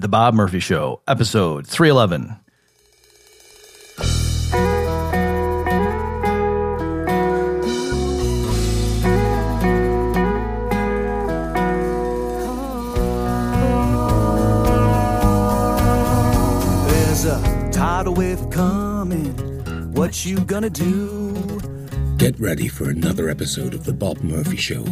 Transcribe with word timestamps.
The 0.00 0.08
Bob 0.08 0.32
Murphy 0.32 0.60
Show, 0.60 1.02
episode 1.06 1.66
311. 1.66 2.36
There's 16.88 17.24
a 17.26 17.70
tidal 17.70 18.14
wave 18.14 18.48
coming. 18.48 19.34
What 19.92 20.24
you 20.24 20.40
gonna 20.40 20.70
do? 20.70 21.60
Get 22.16 22.40
ready 22.40 22.68
for 22.68 22.88
another 22.88 23.28
episode 23.28 23.74
of 23.74 23.84
The 23.84 23.92
Bob 23.92 24.22
Murphy 24.22 24.56
Show, 24.56 24.84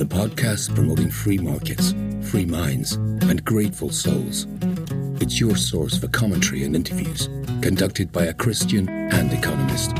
the 0.00 0.06
podcast 0.06 0.74
promoting 0.74 1.10
free 1.10 1.36
markets, 1.36 1.92
free 2.22 2.46
minds, 2.46 2.94
and 2.94 3.44
grateful 3.44 3.90
souls. 3.90 4.46
It's 5.20 5.38
your 5.38 5.54
source 5.56 5.98
for 5.98 6.08
commentary 6.08 6.64
and 6.64 6.74
interviews 6.74 7.28
conducted 7.60 8.10
by 8.10 8.24
a 8.24 8.32
Christian 8.32 8.88
and 8.88 9.30
economist. 9.30 9.94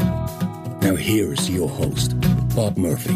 Now, 0.81 0.95
here's 0.95 1.51
your 1.51 1.69
host, 1.69 2.19
Bob 2.57 2.79
Murphy. 2.79 3.13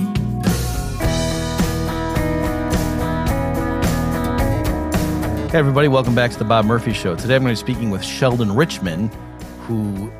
Hey, 5.49 5.59
everybody, 5.59 5.89
welcome 5.89 6.15
back 6.15 6.33
to 6.33 6.39
the 6.39 6.45
Bob 6.45 6.67
Murphy 6.67 6.93
Show. 6.93 7.17
Today 7.17 7.37
I'm 7.37 7.45
going 7.45 7.57
to 7.57 7.65
be 7.65 7.73
speaking 7.73 7.89
with 7.89 8.05
Sheldon 8.05 8.55
Richman, 8.55 9.09
who 9.63 10.11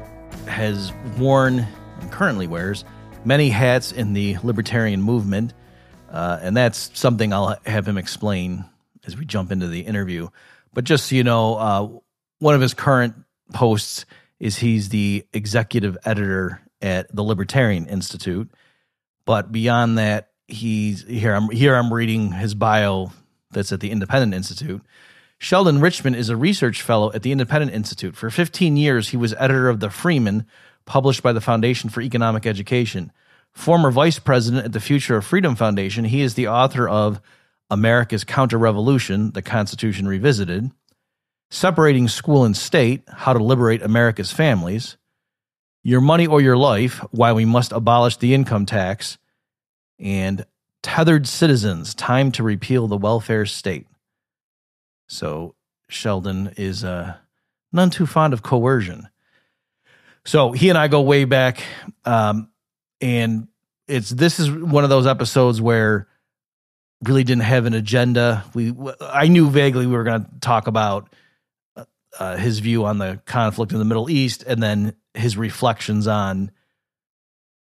has 0.47 0.95
worn 1.19 1.67
and 2.01 2.11
currently 2.11 2.47
wears 2.47 2.87
many 3.27 3.51
hats 3.51 3.93
in 3.93 4.15
the 4.15 4.39
libertarian 4.43 5.03
movement. 5.03 5.53
Uh, 6.15 6.39
and 6.43 6.57
that's 6.57 6.93
something 6.95 7.33
I'll 7.33 7.57
have 7.67 7.89
him 7.89 7.99
explain 7.99 8.65
as 9.05 9.17
we 9.17 9.25
jump 9.25 9.51
into 9.51 9.67
the 9.67 9.81
interview. 9.81 10.29
But 10.73 10.85
just 10.85 11.07
so 11.07 11.17
you 11.17 11.25
know, 11.25 11.57
uh, 11.57 11.89
one 12.39 12.55
of 12.55 12.61
his 12.61 12.73
current 12.73 13.17
posts 13.53 14.07
is 14.39 14.57
he's 14.57 14.91
the 14.91 15.27
executive 15.33 15.99
editor 16.05 16.61
at 16.81 17.13
the 17.15 17.25
Libertarian 17.25 17.87
Institute. 17.87 18.49
But 19.25 19.51
beyond 19.51 19.99
that, 19.99 20.31
he's 20.47 21.03
here. 21.03 21.35
I'm 21.35 21.51
here. 21.51 21.75
I'm 21.75 21.93
reading 21.93 22.31
his 22.31 22.55
bio 22.55 23.11
that's 23.51 23.73
at 23.73 23.81
the 23.81 23.91
Independent 23.91 24.35
Institute. 24.35 24.83
Sheldon 25.39 25.81
Richman 25.81 26.15
is 26.15 26.29
a 26.29 26.37
research 26.37 26.81
fellow 26.81 27.13
at 27.13 27.25
the 27.25 27.33
Independent 27.33 27.73
Institute. 27.73 28.15
For 28.15 28.31
15 28.31 28.77
years, 28.77 29.09
he 29.09 29.17
was 29.17 29.35
editor 29.35 29.69
of 29.69 29.81
The 29.81 29.91
Freeman, 29.91 30.47
published 30.85 31.25
by 31.25 31.33
the 31.33 31.41
Foundation 31.41 31.91
for 31.91 32.03
Economic 32.03 32.47
Education. 32.47 33.11
Former 33.55 33.91
vice 33.91 34.19
president 34.19 34.65
at 34.65 34.73
the 34.73 34.81
Future 34.81 35.17
of 35.17 35.25
Freedom 35.25 35.55
Foundation, 35.55 36.05
he 36.05 36.21
is 36.21 36.35
the 36.35 36.49
author 36.49 36.89
of 36.89 37.21
America's 37.71 38.25
Counter 38.25 38.59
Revolution, 38.59 39.31
The 39.31 39.43
Constitution 39.43 40.07
Revisited, 40.09 40.71
Separating 41.51 42.09
School 42.09 42.45
and 42.45 42.57
State, 42.57 43.03
How 43.09 43.33
to 43.33 43.43
Liberate 43.43 43.83
America's 43.83 44.33
Families, 44.33 44.97
Your 45.83 46.01
Money 46.01 46.27
or 46.27 46.41
Your 46.41 46.57
Life, 46.57 46.99
Why 47.11 47.33
We 47.33 47.45
Must 47.45 47.73
Abolish 47.73 48.17
the 48.17 48.35
Income 48.35 48.67
Tax, 48.67 49.19
and 49.99 50.45
Tethered 50.83 51.27
Citizens, 51.27 51.95
Time 51.95 52.33
to 52.33 52.43
Repeal 52.43 52.89
the 52.89 52.97
Welfare 52.97 53.47
State. 53.47 53.87
So 55.07 55.55
Sheldon 55.89 56.53
is 56.57 56.85
uh, 56.85 57.15
none 57.73 57.91
too 57.91 58.07
fond 58.07 58.33
of 58.33 58.43
coercion. 58.43 59.09
So 60.25 60.53
he 60.53 60.71
and 60.71 60.79
I 60.79 60.89
go 60.89 61.03
way 61.03 61.25
back, 61.25 61.63
um, 62.05 62.49
and 63.05 63.49
it's 63.87 64.09
this 64.09 64.41
is 64.41 64.51
one 64.51 64.83
of 64.83 64.89
those 64.91 65.07
episodes 65.07 65.61
where 65.61 66.09
really 67.03 67.23
didn't 67.23 67.43
have 67.43 67.67
an 67.67 67.75
agenda. 67.75 68.45
We 68.55 68.75
I 68.99 69.29
knew 69.29 69.51
vaguely 69.51 69.87
we 69.87 69.93
were 69.93 70.05
going 70.05 70.25
to 70.25 70.31
talk 70.41 70.67
about 70.67 71.13
uh, 72.19 72.37
his 72.37 72.61
view 72.61 72.87
on 72.87 72.97
the 72.97 73.21
conflict 73.27 73.73
in 73.73 73.79
the 73.79 73.85
Middle 73.85 74.09
East, 74.09 74.43
and 74.47 74.63
then 74.63 74.95
his 75.13 75.37
reflections 75.37 76.07
on 76.07 76.51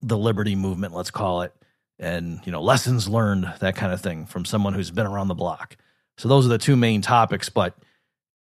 the 0.02 0.18
liberty 0.18 0.56
movement, 0.56 0.94
let's 0.94 1.10
call 1.10 1.42
it, 1.42 1.54
and 1.98 2.40
you 2.46 2.52
know 2.52 2.62
lessons 2.62 3.10
learned, 3.10 3.52
that 3.62 3.76
kind 3.76 3.92
of 3.92 4.02
thing, 4.02 4.28
from 4.28 4.46
someone 4.46 4.76
who's 4.76 4.92
been 4.92 5.08
around 5.08 5.30
the 5.30 5.34
block. 5.34 5.76
So 6.20 6.30
those 6.30 6.46
are 6.46 6.50
the 6.50 6.60
two 6.60 6.76
main 6.76 7.02
topics, 7.02 7.50
but 7.50 7.76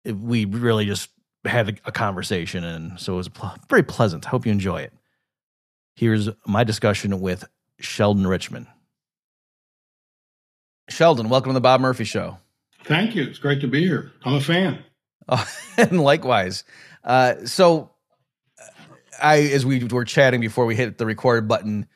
we 0.05 0.47
really 0.47 0.85
just 0.85 1.11
had 1.45 1.69
a, 1.69 1.75
a 1.85 1.93
conversation, 1.93 2.65
and 2.65 2.99
so 2.99 3.13
it 3.15 3.17
was 3.19 3.29
pl- 3.29 3.55
very 3.69 3.85
pleasant. 3.85 4.25
Hope 4.25 4.47
you 4.47 4.51
enjoy 4.51 4.81
it. 4.81 4.93
Here's 5.95 6.29
my 6.47 6.65
discussion 6.65 7.21
with 7.21 7.45
Sheldon 7.81 8.27
Richman. 8.27 8.67
Sheldon, 10.89 11.29
welcome 11.29 11.51
to 11.51 11.55
the 11.55 11.61
Bob 11.61 11.81
Murphy 11.81 12.05
Show. 12.05 12.39
Thank 12.85 13.15
you. 13.15 13.25
It's 13.25 13.39
great 13.39 13.61
to 13.61 13.69
be 13.69 13.83
here. 13.83 14.13
I'm 14.25 14.35
a 14.35 14.41
fan. 14.41 14.85
Oh, 15.29 15.47
and 15.77 16.01
likewise. 16.01 16.65
Uh, 17.05 17.45
so, 17.45 17.91
I 19.23 19.41
as 19.41 19.65
we 19.65 19.85
were 19.85 20.05
chatting 20.05 20.41
before 20.41 20.67
we 20.67 20.75
hit 20.75 20.99
the 20.99 21.07
record 21.07 21.47
button, 21.47 21.87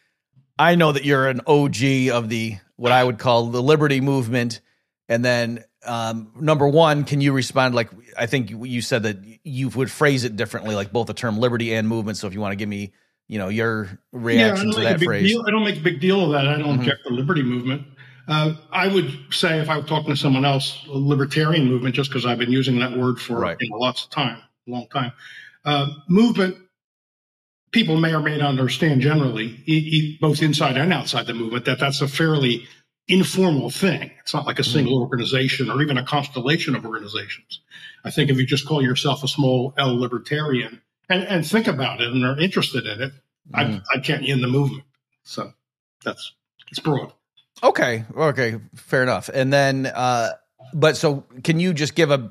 I 0.58 0.74
know 0.74 0.92
that 0.92 1.04
you're 1.04 1.28
an 1.28 1.40
OG 1.46 2.10
of 2.12 2.28
the 2.28 2.56
what 2.76 2.92
I 2.92 3.02
would 3.02 3.18
call 3.18 3.46
the 3.46 3.62
liberty 3.62 4.00
movement. 4.00 4.60
And 5.08 5.24
then, 5.24 5.64
um, 5.84 6.32
number 6.38 6.68
one, 6.68 7.04
can 7.04 7.20
you 7.20 7.32
respond? 7.32 7.74
Like, 7.74 7.90
I 8.18 8.26
think 8.26 8.50
you 8.50 8.82
said 8.82 9.04
that 9.04 9.18
you 9.44 9.68
would 9.70 9.90
phrase 9.90 10.24
it 10.24 10.36
differently, 10.36 10.74
like 10.74 10.92
both 10.92 11.06
the 11.06 11.14
term 11.14 11.38
liberty 11.38 11.74
and 11.74 11.88
movement. 11.88 12.18
So, 12.18 12.26
if 12.26 12.34
you 12.34 12.40
want 12.40 12.52
to 12.52 12.56
give 12.56 12.68
me, 12.68 12.92
you 13.28 13.38
know, 13.38 13.48
your 13.48 13.98
reaction 14.12 14.72
to 14.72 14.80
that 14.80 15.00
phrase, 15.00 15.28
deal, 15.28 15.44
I 15.46 15.50
don't 15.50 15.64
make 15.64 15.78
a 15.78 15.82
big 15.82 16.00
deal 16.00 16.24
of 16.24 16.30
that. 16.32 16.46
I 16.46 16.52
don't 16.52 16.62
mm-hmm. 16.62 16.80
object 16.80 17.04
the 17.04 17.10
liberty 17.10 17.42
movement. 17.42 17.86
Uh, 18.28 18.54
I 18.72 18.88
would 18.88 19.10
say 19.30 19.60
if 19.60 19.68
I 19.68 19.78
were 19.78 19.84
talking 19.84 20.10
to 20.10 20.16
someone 20.16 20.44
else, 20.44 20.84
a 20.88 20.98
libertarian 20.98 21.66
movement, 21.66 21.94
just 21.94 22.10
because 22.10 22.26
I've 22.26 22.38
been 22.38 22.50
using 22.50 22.78
that 22.80 22.96
word 22.96 23.20
for 23.20 23.38
right. 23.38 23.56
you 23.60 23.70
know, 23.70 23.76
lots 23.76 24.04
of 24.04 24.10
time, 24.10 24.38
a 24.66 24.70
long 24.70 24.88
time. 24.88 25.12
Uh, 25.64 25.88
movement, 26.08 26.56
people 27.70 27.96
may 27.96 28.14
or 28.14 28.20
may 28.20 28.38
not 28.38 28.48
understand 28.48 29.00
generally, 29.00 29.62
e- 29.66 29.74
e- 29.74 30.18
both 30.20 30.42
inside 30.42 30.76
and 30.76 30.92
outside 30.92 31.26
the 31.26 31.34
movement, 31.34 31.64
that 31.66 31.78
that's 31.78 32.00
a 32.00 32.08
fairly 32.08 32.66
informal 33.08 33.70
thing. 33.70 34.10
It's 34.20 34.34
not 34.34 34.46
like 34.46 34.58
a 34.58 34.64
single 34.64 34.94
mm-hmm. 34.94 35.02
organization 35.02 35.70
or 35.70 35.80
even 35.82 35.96
a 35.98 36.04
constellation 36.04 36.74
of 36.74 36.84
organizations. 36.84 37.60
I 38.04 38.10
think 38.10 38.30
if 38.30 38.38
you 38.38 38.46
just 38.46 38.66
call 38.66 38.82
yourself 38.82 39.22
a 39.22 39.28
small 39.28 39.72
L 39.76 39.98
libertarian 39.98 40.80
and, 41.08 41.22
and 41.24 41.46
think 41.46 41.66
about 41.66 42.00
it 42.00 42.08
and 42.08 42.24
are 42.24 42.38
interested 42.38 42.86
in 42.86 43.02
it, 43.02 43.12
mm. 43.52 43.82
I, 43.92 43.96
I 43.96 44.00
can't 44.00 44.24
in 44.24 44.40
the 44.40 44.48
movement. 44.48 44.84
So 45.24 45.52
that's 46.04 46.32
it's 46.70 46.80
broad. 46.80 47.12
Okay. 47.62 48.04
Okay. 48.16 48.56
Fair 48.74 49.02
enough. 49.02 49.28
And 49.32 49.52
then, 49.52 49.86
uh, 49.86 50.30
but 50.74 50.96
so 50.96 51.24
can 51.42 51.60
you 51.60 51.72
just 51.72 51.94
give 51.94 52.10
a, 52.10 52.30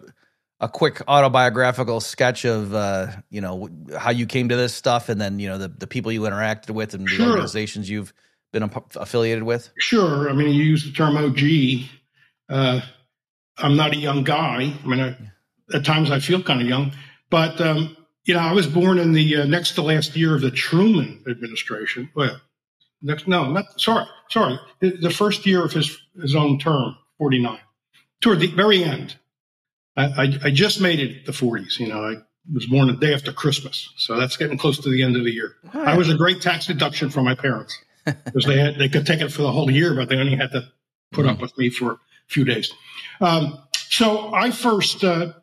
a 0.59 0.69
quick 0.69 1.01
autobiographical 1.07 1.99
sketch 1.99 2.45
of, 2.45 2.73
uh, 2.73 3.07
you 3.29 3.41
know, 3.41 3.69
how 3.97 4.11
you 4.11 4.25
came 4.25 4.49
to 4.49 4.55
this 4.55 4.73
stuff 4.73 5.09
and 5.09 5.19
then, 5.19 5.39
you 5.39 5.49
know, 5.49 5.57
the, 5.57 5.67
the 5.67 5.87
people 5.87 6.11
you 6.11 6.21
interacted 6.21 6.71
with 6.71 6.93
and 6.93 7.05
the 7.05 7.09
sure. 7.09 7.29
organizations 7.29 7.89
you've 7.89 8.13
been 8.51 8.63
affiliated 8.95 9.43
with? 9.43 9.69
Sure. 9.79 10.29
I 10.29 10.33
mean, 10.33 10.53
you 10.53 10.63
use 10.63 10.85
the 10.85 10.91
term 10.91 11.17
OG. 11.17 11.89
Uh, 12.47 12.81
I'm 13.57 13.75
not 13.75 13.93
a 13.93 13.97
young 13.97 14.23
guy. 14.23 14.73
I 14.83 14.87
mean, 14.87 14.99
I, 14.99 15.17
at 15.75 15.83
times 15.83 16.11
I 16.11 16.19
feel 16.19 16.43
kind 16.43 16.61
of 16.61 16.67
young, 16.67 16.91
but, 17.29 17.59
um, 17.59 17.97
you 18.25 18.33
know, 18.33 18.39
I 18.39 18.53
was 18.53 18.67
born 18.67 18.97
in 18.97 19.13
the 19.13 19.37
uh, 19.37 19.45
next 19.45 19.73
to 19.73 19.81
last 19.81 20.15
year 20.15 20.35
of 20.35 20.41
the 20.41 20.51
Truman 20.51 21.23
administration. 21.27 22.09
Well, 22.15 22.41
next, 23.01 23.27
no, 23.27 23.51
not 23.51 23.79
sorry, 23.79 24.05
sorry, 24.29 24.59
the 24.79 25.11
first 25.11 25.45
year 25.45 25.63
of 25.63 25.71
his 25.71 25.97
his 26.19 26.35
own 26.35 26.59
term, 26.59 26.97
forty 27.17 27.39
nine, 27.39 27.59
toward 28.21 28.39
the 28.39 28.47
very 28.47 28.83
end. 28.83 29.15
I, 29.97 30.05
I, 30.05 30.39
I 30.45 30.51
just 30.51 30.81
made 30.81 30.99
it 30.99 31.25
the 31.25 31.33
forties. 31.33 31.79
You 31.79 31.87
know, 31.87 32.03
I 32.03 32.15
was 32.53 32.65
born 32.65 32.87
the 32.87 32.93
day 32.93 33.13
after 33.13 33.31
Christmas, 33.31 33.93
so 33.95 34.17
that's 34.17 34.37
getting 34.37 34.57
close 34.57 34.79
to 34.79 34.89
the 34.89 35.03
end 35.03 35.15
of 35.15 35.23
the 35.23 35.31
year. 35.31 35.55
Right. 35.73 35.89
I 35.89 35.97
was 35.97 36.09
a 36.09 36.15
great 36.15 36.41
tax 36.41 36.65
deduction 36.65 37.09
for 37.09 37.21
my 37.21 37.35
parents 37.35 37.77
because 38.05 38.45
they 38.45 38.57
had, 38.57 38.77
they 38.77 38.89
could 38.89 39.05
take 39.05 39.21
it 39.21 39.31
for 39.31 39.43
the 39.43 39.51
whole 39.51 39.71
year, 39.71 39.93
but 39.93 40.09
they 40.09 40.17
only 40.17 40.35
had 40.35 40.51
to 40.51 40.67
put 41.11 41.25
up 41.25 41.39
with 41.39 41.57
me 41.57 41.69
for 41.69 41.93
a 41.93 41.97
few 42.27 42.43
days. 42.43 42.73
Um, 43.21 43.59
so 43.89 44.33
I 44.33 44.51
first 44.51 45.03
uh, 45.03 45.33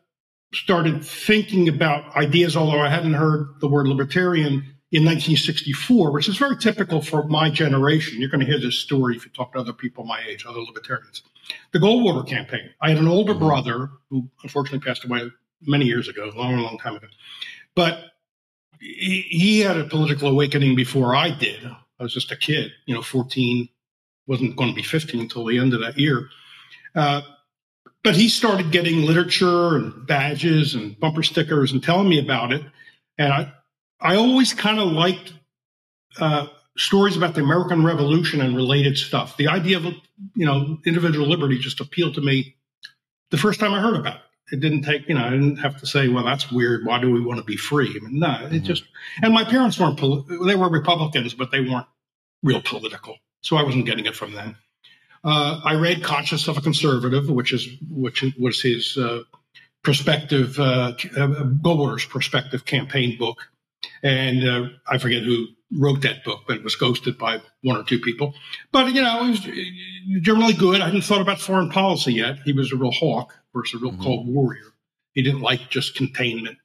started 0.53 1.03
thinking 1.03 1.67
about 1.67 2.15
ideas, 2.15 2.55
although 2.55 2.79
I 2.79 2.89
hadn't 2.89 3.13
heard 3.13 3.59
the 3.59 3.67
word 3.67 3.87
libertarian 3.87 4.73
in 4.91 5.03
1964, 5.03 6.11
which 6.11 6.29
is 6.29 6.37
very 6.37 6.55
typical 6.55 7.01
for 7.01 7.23
my 7.27 7.49
generation. 7.49 8.19
You're 8.19 8.29
going 8.29 8.41
to 8.41 8.45
hear 8.45 8.59
this 8.59 8.77
story 8.77 9.15
if 9.15 9.25
you 9.25 9.31
talk 9.31 9.53
to 9.53 9.59
other 9.59 9.73
people 9.73 10.03
my 10.03 10.21
age, 10.27 10.45
other 10.45 10.59
libertarians. 10.59 11.23
The 11.71 11.79
Goldwater 11.79 12.27
campaign. 12.27 12.69
I 12.79 12.89
had 12.89 12.99
an 12.99 13.07
older 13.07 13.33
mm-hmm. 13.33 13.47
brother 13.47 13.89
who 14.09 14.29
unfortunately 14.43 14.85
passed 14.87 15.03
away 15.03 15.31
many 15.61 15.85
years 15.85 16.07
ago, 16.07 16.29
a 16.29 16.37
long, 16.37 16.57
long 16.57 16.77
time 16.77 16.95
ago. 16.95 17.07
But 17.75 17.99
he, 18.79 19.25
he 19.29 19.59
had 19.61 19.77
a 19.77 19.85
political 19.85 20.29
awakening 20.29 20.75
before 20.75 21.15
I 21.15 21.31
did. 21.31 21.65
I 21.65 22.03
was 22.03 22.13
just 22.13 22.31
a 22.31 22.35
kid, 22.35 22.71
you 22.85 22.93
know, 22.93 23.01
14, 23.01 23.67
wasn't 24.27 24.55
going 24.55 24.69
to 24.69 24.75
be 24.75 24.83
15 24.83 25.19
until 25.19 25.45
the 25.45 25.57
end 25.57 25.73
of 25.73 25.79
that 25.81 25.97
year. 25.97 26.29
Uh, 26.95 27.21
but 28.03 28.15
he 28.15 28.29
started 28.29 28.71
getting 28.71 29.03
literature 29.03 29.75
and 29.75 30.05
badges 30.05 30.75
and 30.75 30.99
bumper 30.99 31.23
stickers 31.23 31.71
and 31.71 31.83
telling 31.83 32.09
me 32.09 32.19
about 32.19 32.51
it. 32.51 32.63
And 33.17 33.31
I, 33.31 33.53
I 33.99 34.15
always 34.15 34.53
kind 34.53 34.79
of 34.79 34.89
liked 34.91 35.33
uh, 36.19 36.47
stories 36.77 37.15
about 37.15 37.35
the 37.35 37.41
American 37.41 37.85
Revolution 37.85 38.41
and 38.41 38.55
related 38.55 38.97
stuff. 38.97 39.37
The 39.37 39.47
idea 39.47 39.77
of 39.77 39.85
you 39.85 40.45
know 40.45 40.79
individual 40.85 41.27
liberty 41.27 41.57
just 41.57 41.79
appealed 41.79 42.15
to 42.15 42.21
me 42.21 42.55
the 43.31 43.37
first 43.37 43.59
time 43.59 43.73
I 43.73 43.81
heard 43.81 43.95
about 43.95 44.15
it. 44.15 44.21
It 44.51 44.59
didn't 44.59 44.83
take, 44.83 45.07
you 45.07 45.15
know, 45.15 45.25
I 45.25 45.31
didn't 45.31 45.55
have 45.57 45.79
to 45.79 45.87
say, 45.87 46.07
well, 46.09 46.23
that's 46.23 46.51
weird. 46.51 46.85
Why 46.85 46.99
do 46.99 47.09
we 47.09 47.21
want 47.21 47.39
to 47.39 47.43
be 47.43 47.57
free? 47.57 47.89
I 47.89 48.05
mean, 48.05 48.19
no, 48.19 48.47
it 48.51 48.59
just, 48.59 48.83
and 49.23 49.33
my 49.33 49.43
parents 49.43 49.79
weren't, 49.79 49.97
poli- 49.97 50.23
they 50.45 50.55
were 50.55 50.69
Republicans, 50.69 51.33
but 51.33 51.49
they 51.49 51.61
weren't 51.61 51.87
real 52.43 52.61
political. 52.61 53.17
So 53.41 53.55
I 53.55 53.63
wasn't 53.63 53.87
getting 53.87 54.05
it 54.05 54.15
from 54.15 54.33
them. 54.33 54.57
Uh, 55.23 55.61
I 55.63 55.75
read 55.75 56.03
Conscience 56.03 56.47
of 56.47 56.57
a 56.57 56.61
Conservative, 56.61 57.29
which 57.29 57.53
is, 57.53 57.67
which 57.89 58.23
was 58.37 58.61
his, 58.61 58.97
uh, 58.97 59.21
perspective, 59.83 60.59
uh, 60.59 60.93
uh, 61.17 61.27
Goldwater's 61.61 62.05
perspective 62.05 62.65
campaign 62.65 63.17
book. 63.17 63.37
And 64.01 64.47
uh, 64.47 64.69
I 64.87 64.97
forget 64.97 65.23
who 65.23 65.47
wrote 65.77 66.01
that 66.01 66.23
book, 66.23 66.41
but 66.47 66.57
it 66.57 66.63
was 66.63 66.75
ghosted 66.75 67.17
by 67.17 67.41
one 67.63 67.77
or 67.77 67.83
two 67.83 67.99
people. 67.99 68.33
But, 68.71 68.93
you 68.93 69.01
know, 69.01 69.25
it 69.25 69.29
was 69.29 70.21
generally 70.21 70.53
good. 70.53 70.81
I 70.81 70.85
hadn't 70.85 71.03
thought 71.03 71.21
about 71.21 71.39
foreign 71.39 71.69
policy 71.69 72.13
yet. 72.13 72.39
He 72.45 72.53
was 72.53 72.71
a 72.71 72.75
real 72.77 72.91
hawk 72.91 73.33
versus 73.53 73.81
a 73.81 73.83
real 73.83 73.93
Mhm. 73.93 74.01
cold 74.03 74.27
warrior. 74.27 74.73
He 75.13 75.21
didn't 75.21 75.41
like 75.41 75.69
just 75.69 75.95
containment. 75.95 76.57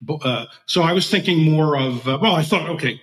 But, 0.00 0.24
uh, 0.26 0.46
so 0.66 0.82
I 0.82 0.92
was 0.92 1.08
thinking 1.10 1.42
more 1.42 1.76
of, 1.78 2.06
uh, 2.06 2.18
well, 2.20 2.34
I 2.34 2.42
thought, 2.42 2.68
okay, 2.70 3.00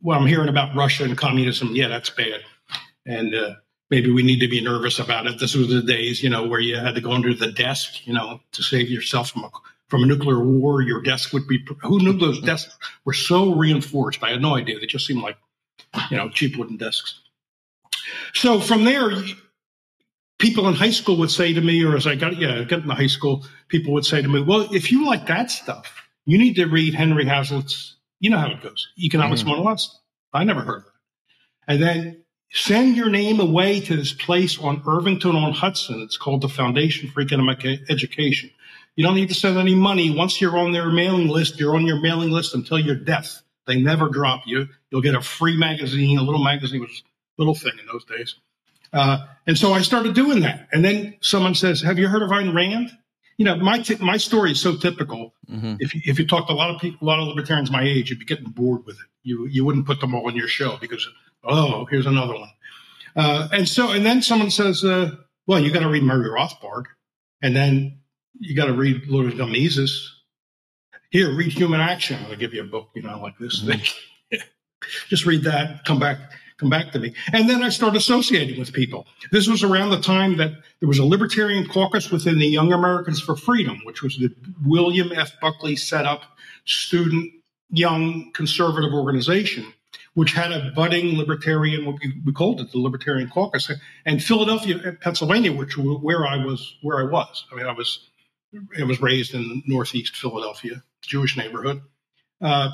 well, 0.00 0.18
I'm 0.18 0.26
hearing 0.26 0.48
about 0.48 0.74
Russia 0.76 1.04
and 1.04 1.16
communism. 1.16 1.74
Yeah, 1.74 1.88
that's 1.88 2.10
bad. 2.10 2.42
And 3.06 3.34
uh, 3.34 3.54
maybe 3.90 4.10
we 4.10 4.22
need 4.22 4.40
to 4.40 4.48
be 4.48 4.60
nervous 4.60 4.98
about 4.98 5.26
it. 5.26 5.38
This 5.38 5.54
was 5.54 5.68
the 5.68 5.82
days, 5.82 6.22
you 6.22 6.30
know, 6.30 6.46
where 6.46 6.60
you 6.60 6.76
had 6.76 6.94
to 6.94 7.00
go 7.00 7.12
under 7.12 7.34
the 7.34 7.52
desk, 7.52 8.06
you 8.06 8.12
know, 8.12 8.40
to 8.52 8.62
save 8.62 8.90
yourself 8.90 9.30
from 9.30 9.44
a 9.44 9.50
from 9.88 10.02
a 10.02 10.06
nuclear 10.06 10.40
war. 10.42 10.82
Your 10.82 11.00
desk 11.02 11.32
would 11.32 11.46
be. 11.46 11.64
Who 11.82 12.00
knew 12.00 12.14
those 12.18 12.40
desks 12.40 12.76
were 13.04 13.12
so 13.12 13.54
reinforced? 13.54 14.22
I 14.22 14.30
had 14.30 14.42
no 14.42 14.56
idea. 14.56 14.78
They 14.78 14.86
just 14.86 15.06
seemed 15.06 15.22
like, 15.22 15.38
you 16.10 16.16
know, 16.16 16.28
cheap 16.28 16.56
wooden 16.56 16.76
desks. 16.76 17.20
So 18.34 18.60
from 18.60 18.84
there, 18.84 19.12
people 20.38 20.68
in 20.68 20.74
high 20.74 20.90
school 20.90 21.16
would 21.18 21.30
say 21.30 21.52
to 21.52 21.60
me, 21.60 21.84
or 21.84 21.96
as 21.96 22.06
I 22.06 22.14
got 22.14 22.36
yeah, 22.38 22.60
I 22.60 22.64
got 22.64 22.80
into 22.82 22.94
high 22.94 23.06
school, 23.06 23.46
people 23.68 23.92
would 23.94 24.04
say 24.04 24.22
to 24.22 24.28
me, 24.28 24.40
"Well, 24.40 24.68
if 24.72 24.90
you 24.92 25.06
like 25.06 25.26
that 25.26 25.50
stuff, 25.50 26.02
you 26.24 26.38
need 26.38 26.54
to 26.56 26.66
read 26.66 26.94
Henry 26.94 27.24
Hazlitt's. 27.24 27.96
You 28.20 28.30
know 28.30 28.38
how 28.38 28.48
it 28.50 28.62
goes, 28.62 28.88
Economics 28.98 29.42
Mhm. 29.42 29.48
101." 29.48 29.78
I 30.32 30.44
never 30.44 30.62
heard 30.62 30.78
of 30.78 30.84
that. 30.84 30.92
And 31.68 31.82
then 31.82 32.24
send 32.56 32.96
your 32.96 33.10
name 33.10 33.38
away 33.38 33.80
to 33.80 33.96
this 33.96 34.12
place 34.12 34.58
on 34.58 34.82
Irvington 34.86 35.36
on 35.36 35.52
Hudson. 35.52 36.00
It's 36.00 36.16
called 36.16 36.40
the 36.40 36.48
Foundation 36.48 37.10
for 37.10 37.20
Economic 37.20 37.64
Education. 37.90 38.50
You 38.96 39.04
don't 39.04 39.14
need 39.14 39.28
to 39.28 39.34
send 39.34 39.58
any 39.58 39.74
money. 39.74 40.10
Once 40.10 40.40
you're 40.40 40.56
on 40.56 40.72
their 40.72 40.90
mailing 40.90 41.28
list, 41.28 41.60
you're 41.60 41.76
on 41.76 41.84
your 41.84 42.00
mailing 42.00 42.30
list 42.30 42.54
until 42.54 42.78
your 42.78 42.94
death. 42.96 43.42
They 43.66 43.78
never 43.78 44.08
drop 44.08 44.42
you. 44.46 44.68
You'll 44.90 45.02
get 45.02 45.14
a 45.14 45.20
free 45.20 45.56
magazine. 45.56 46.18
A 46.18 46.22
little 46.22 46.42
magazine 46.42 46.80
was 46.80 47.02
a 47.38 47.42
little 47.42 47.54
thing 47.54 47.72
in 47.78 47.86
those 47.92 48.04
days. 48.06 48.36
Uh, 48.92 49.26
and 49.46 49.58
so 49.58 49.74
I 49.74 49.82
started 49.82 50.14
doing 50.14 50.40
that. 50.40 50.68
And 50.72 50.82
then 50.82 51.16
someone 51.20 51.54
says, 51.54 51.82
"Have 51.82 51.98
you 51.98 52.08
heard 52.08 52.22
of 52.22 52.30
Ayn 52.30 52.54
Rand?" 52.54 52.90
You 53.36 53.44
know, 53.44 53.56
my 53.56 53.80
t- 53.80 53.96
my 53.96 54.16
story 54.16 54.52
is 54.52 54.60
so 54.62 54.76
typical. 54.76 55.34
hmm 55.46 55.74
If 55.78 55.94
you, 55.94 56.00
if 56.06 56.18
you 56.18 56.26
talk 56.26 56.46
to 56.46 56.54
a 56.54 56.54
lot 56.54 56.70
of 56.74 56.80
people, 56.80 57.06
a 57.06 57.08
lot 57.08 57.20
of 57.20 57.28
libertarians 57.28 57.70
my 57.70 57.82
age, 57.82 58.08
you'd 58.08 58.20
be 58.20 58.24
getting 58.24 58.48
bored 58.50 58.86
with 58.86 58.96
it. 58.96 59.06
You 59.24 59.46
you 59.46 59.64
wouldn't 59.64 59.86
put 59.86 60.00
them 60.00 60.14
all 60.14 60.26
in 60.28 60.36
your 60.36 60.48
show 60.48 60.78
because 60.80 61.06
oh, 61.46 61.84
here's 61.86 62.06
another 62.06 62.34
one. 62.34 62.50
Uh, 63.14 63.48
and 63.52 63.68
so 63.68 63.90
and 63.90 64.04
then 64.04 64.22
someone 64.22 64.50
says, 64.50 64.84
uh, 64.84 65.10
well, 65.46 65.60
you 65.60 65.72
got 65.72 65.80
to 65.80 65.88
read 65.88 66.02
Murray 66.02 66.28
Rothbard, 66.28 66.84
and 67.42 67.56
then 67.56 67.98
you 68.38 68.54
got 68.54 68.66
to 68.66 68.74
read 68.74 69.06
Ludwig 69.06 69.36
von 69.36 69.50
Mises. 69.50 70.12
Here, 71.10 71.34
read 71.34 71.52
Human 71.52 71.80
Action. 71.80 72.18
I'll 72.28 72.36
give 72.36 72.52
you 72.52 72.62
a 72.62 72.66
book, 72.66 72.90
you 72.94 73.02
know, 73.02 73.20
like 73.20 73.38
this. 73.38 73.64
Thing. 73.64 73.80
Just 75.08 75.24
read 75.24 75.44
that. 75.44 75.84
Come 75.84 75.98
back. 75.98 76.18
Come 76.58 76.70
back 76.70 76.90
to 76.92 76.98
me. 76.98 77.14
And 77.32 77.48
then 77.50 77.62
I 77.62 77.68
started 77.68 77.98
associating 77.98 78.58
with 78.58 78.72
people. 78.72 79.06
This 79.30 79.46
was 79.46 79.62
around 79.62 79.90
the 79.90 80.00
time 80.00 80.38
that 80.38 80.52
there 80.80 80.88
was 80.88 80.98
a 80.98 81.04
libertarian 81.04 81.68
caucus 81.68 82.10
within 82.10 82.38
the 82.38 82.46
Young 82.46 82.72
Americans 82.72 83.20
for 83.20 83.36
Freedom, 83.36 83.78
which 83.84 84.02
was 84.02 84.16
the 84.16 84.34
William 84.64 85.12
F. 85.12 85.32
Buckley 85.40 85.76
set 85.76 86.06
up 86.06 86.22
student 86.64 87.30
young 87.70 88.32
conservative 88.32 88.94
organization, 88.94 89.70
which 90.16 90.32
had 90.32 90.50
a 90.50 90.72
budding 90.74 91.14
libertarian, 91.18 91.84
what 91.84 91.96
we, 92.02 92.22
we 92.24 92.32
called 92.32 92.58
it 92.58 92.72
the 92.72 92.78
Libertarian 92.78 93.28
Caucus, 93.28 93.70
and 94.06 94.22
Philadelphia, 94.22 94.96
Pennsylvania, 95.02 95.52
which 95.52 95.76
where 95.76 96.26
I 96.26 96.42
was, 96.42 96.74
where 96.80 96.98
I 96.98 97.02
was. 97.04 97.44
I 97.52 97.56
mean, 97.56 97.66
I 97.66 97.72
was, 97.72 98.08
I 98.80 98.84
was 98.84 98.98
raised 99.02 99.34
in 99.34 99.62
Northeast 99.66 100.16
Philadelphia, 100.16 100.82
Jewish 101.02 101.36
neighborhood, 101.36 101.82
uh, 102.40 102.70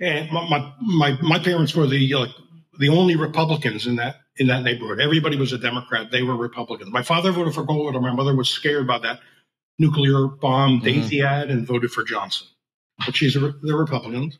and 0.00 0.30
my, 0.32 0.48
my 0.48 0.72
my 0.80 1.18
my 1.20 1.38
parents 1.38 1.74
were 1.76 1.86
the 1.86 2.14
like 2.14 2.30
the 2.78 2.88
only 2.88 3.14
Republicans 3.14 3.86
in 3.86 3.96
that 3.96 4.16
in 4.36 4.46
that 4.46 4.62
neighborhood. 4.62 5.00
Everybody 5.02 5.36
was 5.36 5.52
a 5.52 5.58
Democrat; 5.58 6.10
they 6.10 6.22
were 6.22 6.34
Republicans. 6.34 6.90
My 6.90 7.02
father 7.02 7.30
voted 7.30 7.52
for 7.52 7.66
Goldwater. 7.66 8.00
My 8.00 8.14
mother 8.14 8.34
was 8.34 8.48
scared 8.48 8.86
by 8.86 9.00
that 9.00 9.20
nuclear 9.78 10.28
bomb 10.28 10.80
Mhm. 10.80 10.84
Daisy 10.84 11.20
ad 11.20 11.50
and 11.50 11.66
voted 11.66 11.90
for 11.90 12.04
Johnson. 12.04 12.46
But 13.04 13.16
she's 13.16 13.36
a, 13.36 13.52
they're 13.62 13.76
Republicans. 13.76 14.38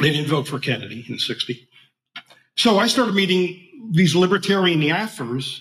They 0.00 0.10
didn't 0.10 0.28
vote 0.28 0.48
for 0.48 0.58
Kennedy 0.58 1.04
in 1.08 1.18
'60. 1.18 1.68
So 2.56 2.78
I 2.78 2.86
started 2.86 3.14
meeting 3.14 3.90
these 3.90 4.14
libertarian 4.14 4.80
yaffers 4.80 5.60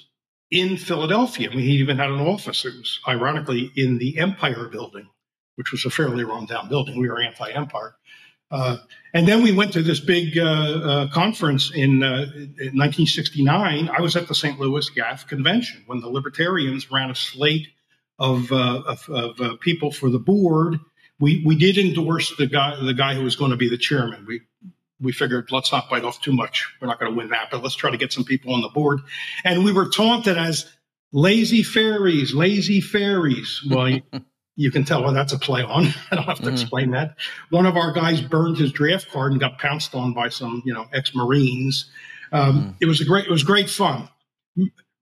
in 0.51 0.78
Philadelphia. 0.78 1.50
I 1.50 1.56
mean, 1.56 1.66
he 1.66 1.74
even 1.74 1.98
had 1.98 2.10
an 2.10 2.19
office. 2.19 2.66
It 2.66 2.74
was 2.75 3.00
ironically 3.07 3.72
in 3.75 3.98
the 3.98 4.19
Empire 4.19 4.68
Building, 4.68 5.07
which 5.56 5.72
was 5.72 5.86
a 5.86 5.89
fairly 5.89 6.24
run-down 6.24 6.69
building. 6.69 7.00
We 7.00 7.10
were 7.10 7.22
anti-empire. 7.22 7.95
Uh, 8.51 8.78
and 9.13 9.25
then 9.28 9.42
we 9.42 9.54
went 9.54 9.72
to 9.74 9.81
this 9.81 10.01
big 10.01 10.38
uh, 10.38 10.44
uh, 10.44 11.07
conference 11.07 11.72
in, 11.74 12.04
uh, 12.04 12.27
in 12.36 12.75
1969. 12.75 13.89
I 13.89 14.01
was 14.01 14.18
at 14.18 14.27
the 14.27 14.36
St. 14.36 14.60
Louis 14.60 14.89
YAF 14.92 15.25
convention 15.27 15.84
when 15.88 16.01
the 16.01 16.10
libertarians 16.10 16.92
ran 16.92 17.10
a 17.10 17.16
slate 17.16 17.69
of, 18.19 18.51
uh, 18.51 18.84
of, 18.86 19.10
of 19.10 19.42
uh, 19.42 19.56
people 19.62 19.92
for 19.92 20.10
the 20.10 20.19
board. 20.19 20.80
We, 21.22 21.42
we 21.46 21.56
did 21.56 21.78
endorse 21.78 22.36
the 22.38 22.48
guy 22.48 22.76
the 22.84 22.94
guy 22.94 23.14
who 23.16 23.24
was 23.24 23.36
going 23.38 23.52
to 23.52 23.58
be 23.58 23.70
the 23.70 23.78
chairman. 23.78 24.26
We 24.28 24.42
we 25.00 25.12
figured 25.14 25.52
let's 25.52 25.72
not 25.72 25.90
bite 25.90 26.04
off 26.04 26.20
too 26.22 26.34
much. 26.34 26.68
We're 26.82 26.88
not 26.88 27.00
going 27.00 27.12
to 27.12 27.18
win 27.18 27.30
that, 27.30 27.50
but 27.52 27.64
let's 27.64 27.76
try 27.76 27.92
to 27.92 27.98
get 27.98 28.12
some 28.12 28.24
people 28.24 28.54
on 28.54 28.62
the 28.62 28.70
board. 28.70 29.00
And 29.46 29.64
we 29.64 29.72
were 29.72 29.88
taunted 29.90 30.38
as 30.38 30.66
lazy 31.14 31.64
fairies, 31.64 32.34
lazy 32.34 32.82
fairies. 32.82 33.62
Well, 33.70 33.90
you, 33.90 34.02
you 34.56 34.72
can 34.72 34.84
tell 34.84 35.04
well 35.04 35.14
that's 35.14 35.34
a 35.34 35.40
play 35.40 35.64
on. 35.64 35.88
I 36.12 36.16
don't 36.16 36.26
have 36.26 36.40
to 36.40 36.44
Mhm. 36.50 36.52
explain 36.54 36.92
that. 36.92 37.16
One 37.52 37.66
of 37.66 37.78
our 37.78 37.92
guys 37.94 38.20
burned 38.22 38.58
his 38.58 38.72
draft 38.72 39.10
card 39.12 39.32
and 39.32 39.40
got 39.40 39.58
pounced 39.60 39.96
on 39.96 40.14
by 40.14 40.30
some, 40.30 40.62
you 40.66 40.74
know, 40.74 40.88
ex-Marines. 40.94 41.90
Um, 42.32 42.76
It 42.82 42.86
was 42.88 43.00
a 43.02 43.06
great, 43.06 43.26
it 43.26 43.32
was 43.32 43.44
great 43.44 43.70
fun. 43.70 44.10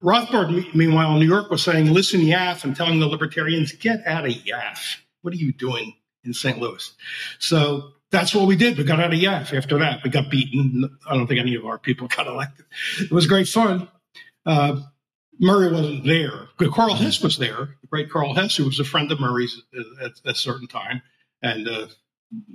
Rothbard, 0.04 0.74
meanwhile, 0.74 1.13
in 1.13 1.19
New 1.19 1.27
York, 1.27 1.50
was 1.51 1.62
saying, 1.62 1.92
"Listen, 1.92 2.21
YAF," 2.21 2.63
and 2.63 2.74
telling 2.75 3.00
the 3.01 3.07
libertarians, 3.07 3.74
"Get 3.74 4.06
out 4.07 4.25
of 4.25 4.31
YAF. 4.31 4.98
What 5.21 5.33
are 5.33 5.38
you 5.38 5.52
doing 5.52 5.94
in 6.30 6.33
St. 6.33 6.59
Louis?" 6.59 6.94
So 7.40 7.92
that's 8.12 8.33
what 8.33 8.48
we 8.48 8.56
did. 8.56 8.78
We 8.78 8.83
got 8.83 9.00
out 9.00 9.14
of 9.14 9.19
YAF 9.19 9.56
after 9.56 9.78
that. 9.80 10.04
We 10.04 10.09
got 10.09 10.30
beaten. 10.30 10.98
I 11.07 11.16
don't 11.16 11.28
think 11.28 11.40
any 11.40 11.56
of 11.56 11.66
our 11.66 11.78
people 11.78 12.07
got 12.16 12.28
elected. 12.28 12.66
It 13.02 13.12
was 13.12 13.28
great 13.28 13.48
fun. 13.48 13.88
Uh, 14.45 14.81
Murray 15.40 15.71
wasn't 15.71 16.04
there. 16.06 16.48
Karl 16.71 16.95
Hess 16.95 17.21
was 17.21 17.38
there. 17.38 17.78
The 17.81 17.88
great 17.88 18.09
Karl 18.09 18.33
Hess, 18.33 18.57
who 18.57 18.66
was 18.66 18.80
a 18.80 18.83
friend 18.83 19.12
of 19.12 19.19
Murray's 19.19 19.62
at, 20.02 20.12
at 20.26 20.31
a 20.31 20.36
certain 20.36 20.68
time, 20.68 21.02
and 21.42 21.68
uh, 21.68 21.88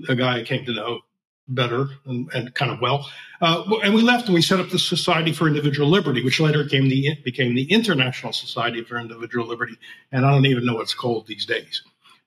a 0.09 0.15
guy 0.15 0.41
I 0.41 0.45
came 0.45 0.65
to 0.67 0.73
know 0.75 1.01
better 1.49 1.89
and, 2.07 2.31
and 2.33 2.55
kind 2.55 2.71
of 2.71 2.81
well. 2.81 3.09
Uh, 3.41 3.65
and 3.83 3.95
we 3.95 4.03
left 4.03 4.27
and 4.27 4.35
we 4.35 4.43
set 4.43 4.61
up 4.61 4.71
the 4.71 4.79
Society 4.79 5.33
for 5.33 5.47
Individual 5.47 5.89
Liberty, 5.89 6.23
which 6.25 6.41
later 6.41 6.65
became 6.65 6.89
the 6.89 7.17
became 7.25 7.55
the 7.55 7.71
International 7.71 8.33
Society 8.33 8.83
for 8.83 8.99
Individual 8.99 9.47
Liberty, 9.47 9.79
and 10.13 10.25
I 10.27 10.31
don't 10.31 10.47
even 10.47 10.65
know 10.67 10.75
what 10.75 10.83
it's 10.83 10.95
called 10.95 11.27
these 11.27 11.47
days. 11.47 11.83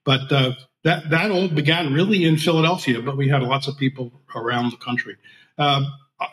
But 0.08 0.32
uh, 0.32 0.52
that 0.84 1.10
that 1.10 1.30
all 1.30 1.48
began 1.48 1.92
really 1.92 2.24
in 2.24 2.38
Philadelphia, 2.38 3.02
but 3.02 3.18
we 3.18 3.28
had 3.28 3.42
lots 3.42 3.68
of 3.68 3.76
people 3.76 4.22
around 4.34 4.72
the 4.72 4.78
country. 4.78 5.16
Uh, 5.58 5.84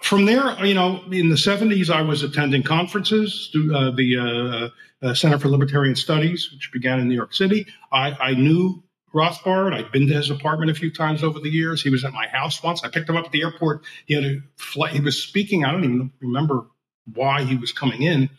from 0.01 0.23
there, 0.23 0.65
you 0.65 0.73
know, 0.73 1.03
in 1.11 1.27
the 1.27 1.35
70s, 1.35 1.89
I 1.89 2.01
was 2.01 2.23
attending 2.23 2.63
conferences, 2.63 3.51
uh, 3.53 3.91
the 3.91 4.71
uh, 5.03 5.05
uh, 5.05 5.13
Center 5.13 5.37
for 5.39 5.49
Libertarian 5.49 5.97
Studies, 5.97 6.49
which 6.53 6.71
began 6.71 7.01
in 7.01 7.09
New 7.09 7.15
York 7.15 7.33
City. 7.33 7.67
I, 7.91 8.11
I 8.11 8.33
knew 8.35 8.81
Rothbard. 9.13 9.73
I'd 9.73 9.91
been 9.91 10.07
to 10.07 10.13
his 10.13 10.29
apartment 10.29 10.71
a 10.71 10.73
few 10.73 10.89
times 10.89 11.21
over 11.21 11.41
the 11.41 11.49
years. 11.49 11.83
He 11.83 11.89
was 11.89 12.05
at 12.05 12.13
my 12.13 12.27
house 12.27 12.63
once. 12.63 12.81
I 12.81 12.87
picked 12.87 13.09
him 13.09 13.17
up 13.17 13.25
at 13.25 13.33
the 13.33 13.41
airport. 13.41 13.83
He 14.05 14.13
had 14.13 14.23
a 14.23 14.37
flight. 14.55 14.93
He 14.93 15.01
was 15.01 15.21
speaking. 15.21 15.65
I 15.65 15.73
don't 15.73 15.83
even 15.83 16.13
remember 16.21 16.65
why 17.13 17.43
he 17.43 17.57
was 17.57 17.73
coming 17.73 18.03
in, 18.03 18.29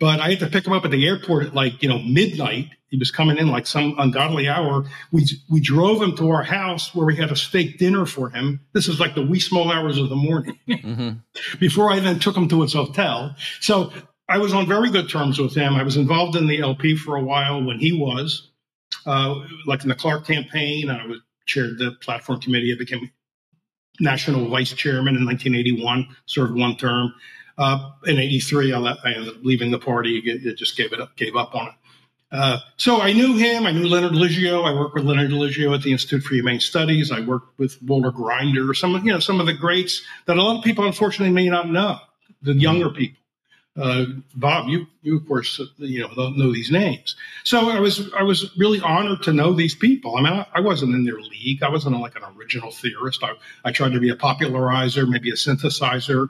but 0.00 0.18
I 0.18 0.30
had 0.30 0.40
to 0.40 0.48
pick 0.48 0.66
him 0.66 0.72
up 0.72 0.84
at 0.84 0.90
the 0.90 1.06
airport 1.06 1.46
at 1.46 1.54
like, 1.54 1.84
you 1.84 1.88
know, 1.88 2.00
midnight. 2.00 2.70
He 2.92 2.98
was 2.98 3.10
coming 3.10 3.38
in 3.38 3.48
like 3.48 3.66
some 3.66 3.94
ungodly 3.98 4.50
hour. 4.50 4.84
We 5.12 5.24
we 5.48 5.60
drove 5.60 6.02
him 6.02 6.14
to 6.18 6.28
our 6.28 6.42
house 6.42 6.94
where 6.94 7.06
we 7.06 7.16
had 7.16 7.32
a 7.32 7.36
steak 7.36 7.78
dinner 7.78 8.04
for 8.04 8.28
him. 8.28 8.60
This 8.74 8.86
is 8.86 9.00
like 9.00 9.14
the 9.14 9.24
wee 9.24 9.40
small 9.40 9.72
hours 9.72 9.96
of 9.96 10.10
the 10.10 10.14
morning 10.14 10.58
hmm 10.68 11.10
before 11.58 11.90
I 11.90 12.00
then 12.00 12.18
took 12.18 12.36
him 12.36 12.48
to 12.50 12.60
his 12.60 12.74
hotel. 12.74 13.34
So 13.60 13.90
I 14.28 14.36
was 14.36 14.52
on 14.52 14.66
very 14.66 14.90
good 14.90 15.08
terms 15.08 15.38
with 15.38 15.54
him. 15.54 15.74
I 15.74 15.82
was 15.82 15.96
involved 15.96 16.36
in 16.36 16.46
the 16.46 16.60
LP 16.60 16.94
for 16.94 17.16
a 17.16 17.22
while 17.22 17.64
when 17.64 17.78
he 17.78 17.92
was, 17.92 18.50
uh, 19.06 19.36
like 19.66 19.82
in 19.84 19.88
the 19.88 19.94
Clark 19.94 20.26
campaign. 20.26 20.90
I 20.90 21.06
was 21.06 21.20
chaired 21.46 21.78
the 21.78 21.92
platform 22.02 22.42
committee. 22.42 22.74
I 22.74 22.78
became 22.78 23.10
national 24.00 24.50
vice 24.50 24.74
chairman 24.74 25.16
in 25.16 25.24
1981, 25.24 26.14
served 26.26 26.54
one 26.54 26.76
term. 26.76 27.14
Uh, 27.56 27.90
in 28.04 28.18
'83, 28.18 28.74
I, 28.74 28.78
I 28.78 29.12
ended 29.14 29.28
up 29.28 29.42
leaving 29.42 29.70
the 29.70 29.78
party. 29.78 30.18
It, 30.18 30.44
it 30.44 30.58
just 30.58 30.76
gave 30.76 30.92
it 30.92 31.00
up, 31.00 31.16
gave 31.16 31.36
up 31.36 31.54
on 31.54 31.68
it. 31.68 31.74
Uh, 32.32 32.58
so 32.78 33.02
I 33.02 33.12
knew 33.12 33.36
him. 33.36 33.66
I 33.66 33.72
knew 33.72 33.86
Leonard 33.86 34.12
Liggio. 34.12 34.64
I 34.64 34.72
worked 34.72 34.94
with 34.94 35.04
Leonard 35.04 35.30
Liggio 35.30 35.74
at 35.74 35.82
the 35.82 35.92
Institute 35.92 36.22
for 36.22 36.34
Humane 36.34 36.60
Studies. 36.60 37.12
I 37.12 37.20
worked 37.20 37.58
with 37.58 37.80
Walter 37.82 38.10
Grinder, 38.10 38.72
some 38.72 38.94
of 38.94 39.04
you 39.04 39.12
know 39.12 39.18
some 39.18 39.38
of 39.38 39.46
the 39.46 39.52
greats 39.52 40.02
that 40.24 40.38
a 40.38 40.42
lot 40.42 40.56
of 40.56 40.64
people 40.64 40.86
unfortunately 40.86 41.32
may 41.32 41.48
not 41.50 41.68
know, 41.68 41.98
the 42.40 42.54
younger 42.54 42.88
people. 42.88 43.18
Uh, 43.76 44.04
Bob, 44.34 44.68
you 44.68 44.86
you 45.02 45.18
of 45.18 45.28
course 45.28 45.60
you 45.76 46.00
know 46.00 46.10
don't 46.14 46.38
know 46.38 46.52
these 46.52 46.70
names. 46.70 47.16
So 47.44 47.68
I 47.68 47.78
was 47.80 48.10
I 48.14 48.22
was 48.22 48.56
really 48.56 48.80
honored 48.80 49.22
to 49.24 49.34
know 49.34 49.52
these 49.52 49.74
people. 49.74 50.16
I 50.16 50.22
mean, 50.22 50.32
I, 50.32 50.46
I 50.54 50.60
wasn't 50.60 50.94
in 50.94 51.04
their 51.04 51.20
league. 51.20 51.62
I 51.62 51.68
wasn't 51.68 52.00
like 52.00 52.16
an 52.16 52.22
original 52.38 52.70
theorist. 52.70 53.22
I, 53.22 53.32
I 53.64 53.72
tried 53.72 53.92
to 53.92 54.00
be 54.00 54.08
a 54.08 54.16
popularizer, 54.16 55.06
maybe 55.06 55.30
a 55.30 55.34
synthesizer 55.34 56.28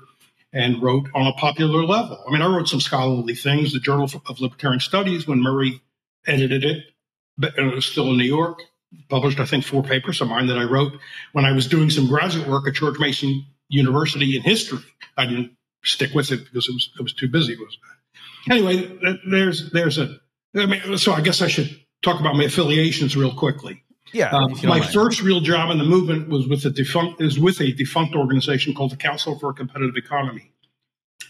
and 0.53 0.83
wrote 0.83 1.09
on 1.15 1.27
a 1.27 1.33
popular 1.35 1.85
level. 1.85 2.23
I 2.27 2.33
mean, 2.33 2.43
I 2.43 2.47
wrote 2.47 2.69
some 2.69 2.81
scholarly 2.81 3.35
things. 3.35 3.73
The 3.73 3.81
Journal 3.81 4.11
of 4.27 4.41
Libertarian 4.41 4.81
Studies, 4.81 5.27
when 5.27 5.41
Murray 5.41 5.81
edited 6.27 6.65
it, 6.65 6.85
but 7.39 7.57
it 7.59 7.75
was 7.75 7.87
still 7.87 8.11
in 8.11 8.19
New 8.19 8.25
York, 8.25 8.61
published, 9.09 9.41
I 9.41 9.47
think, 9.47 9.65
four 9.65 9.83
papers 9.83 10.21
of 10.21 10.29
mine 10.29 10.47
that 10.47 10.59
I 10.59 10.65
wrote 10.65 10.93
when 11.33 11.45
I 11.45 11.53
was 11.53 11.67
doing 11.67 11.91
some 11.91 12.07
graduate 12.07 12.49
work 12.49 12.67
at 12.67 12.75
George 12.75 12.99
Mason 12.99 13.45
University 13.69 14.37
in 14.37 14.43
history. 14.43 14.85
I 15.17 15.27
didn't 15.27 15.53
stick 15.85 16.15
with 16.15 16.31
it 16.31 16.45
because 16.45 16.69
it 16.69 16.73
was 16.73 16.91
it 16.99 17.03
was 17.03 17.13
too 17.13 17.29
busy. 17.29 17.57
Was 17.57 17.77
anyway. 18.51 18.91
There's 19.29 19.71
there's 19.71 19.99
a. 19.99 20.19
I 20.55 20.67
mean, 20.67 20.99
so 20.99 21.13
I 21.13 21.21
guess 21.21 21.41
I 21.41 21.49
should 21.49 21.81
talk 22.03 22.21
about 22.21 22.37
my 22.37 22.45
affiliations 22.45 23.17
real 23.17 23.35
quickly. 23.35 23.83
Yeah, 24.13 24.31
uh, 24.31 24.49
my 24.65 24.81
mind. 24.81 24.93
first 24.93 25.23
real 25.23 25.41
job 25.41 25.71
in 25.71 25.79
the 25.79 25.85
movement 25.85 26.29
was 26.29 26.47
with 26.47 26.65
a 26.67 26.71
defunct 26.71 27.23
is 27.23 27.39
with 27.39 27.61
a 27.61 27.73
defunct 27.73 28.15
organization 28.15 28.75
called 28.75 28.93
the 28.93 28.97
Council 28.97 29.39
for 29.39 29.51
a 29.51 29.55
Competitive 29.55 29.97
Economy, 29.97 30.53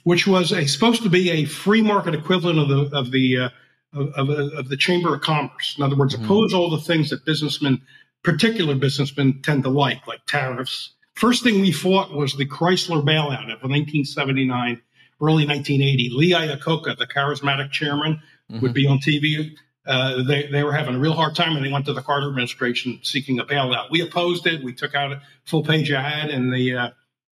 which 0.02 0.26
was 0.26 0.50
a, 0.52 0.66
supposed 0.66 1.02
to 1.04 1.08
be 1.08 1.30
a 1.30 1.44
free 1.44 1.82
market 1.82 2.14
equivalent 2.14 2.58
of 2.58 2.68
the 2.68 2.96
of 2.96 3.12
the 3.12 3.38
uh, 3.38 3.48
of, 3.92 4.08
of, 4.14 4.28
of, 4.30 4.68
the 4.68 4.76
Chamber 4.76 5.14
of 5.14 5.20
Commerce. 5.20 5.74
In 5.76 5.84
other 5.84 5.96
words, 5.96 6.14
mm-hmm. 6.14 6.24
oppose 6.24 6.54
all 6.54 6.70
the 6.70 6.80
things 6.80 7.10
that 7.10 7.24
businessmen, 7.24 7.80
particular 8.22 8.74
businessmen, 8.74 9.40
tend 9.42 9.62
to 9.64 9.70
like, 9.70 10.06
like 10.06 10.24
tariffs. 10.26 10.94
First 11.14 11.42
thing 11.42 11.60
we 11.60 11.72
fought 11.72 12.12
was 12.12 12.36
the 12.36 12.46
Chrysler 12.46 13.04
bailout 13.04 13.52
of 13.52 13.68
1979, 13.68 14.80
early 15.20 15.46
1980. 15.46 16.10
Lee 16.14 16.30
Iacocca, 16.32 16.96
the 16.96 17.06
charismatic 17.06 17.70
chairman, 17.70 18.20
mm-hmm. 18.50 18.60
would 18.60 18.72
be 18.72 18.86
on 18.86 18.98
TV 18.98 19.54
uh, 19.86 20.22
they, 20.22 20.46
they 20.46 20.62
were 20.62 20.72
having 20.72 20.94
a 20.94 20.98
real 20.98 21.14
hard 21.14 21.34
time 21.34 21.56
and 21.56 21.64
they 21.64 21.72
went 21.72 21.86
to 21.86 21.92
the 21.92 22.02
Carter 22.02 22.28
administration 22.28 23.00
seeking 23.02 23.38
a 23.40 23.44
bailout. 23.44 23.90
We 23.90 24.00
opposed 24.00 24.46
it. 24.46 24.62
We 24.62 24.72
took 24.72 24.94
out 24.94 25.12
a 25.12 25.22
full 25.44 25.64
page 25.64 25.90
ad 25.90 26.30
in 26.30 26.50
the, 26.50 26.76
uh, 26.76 26.90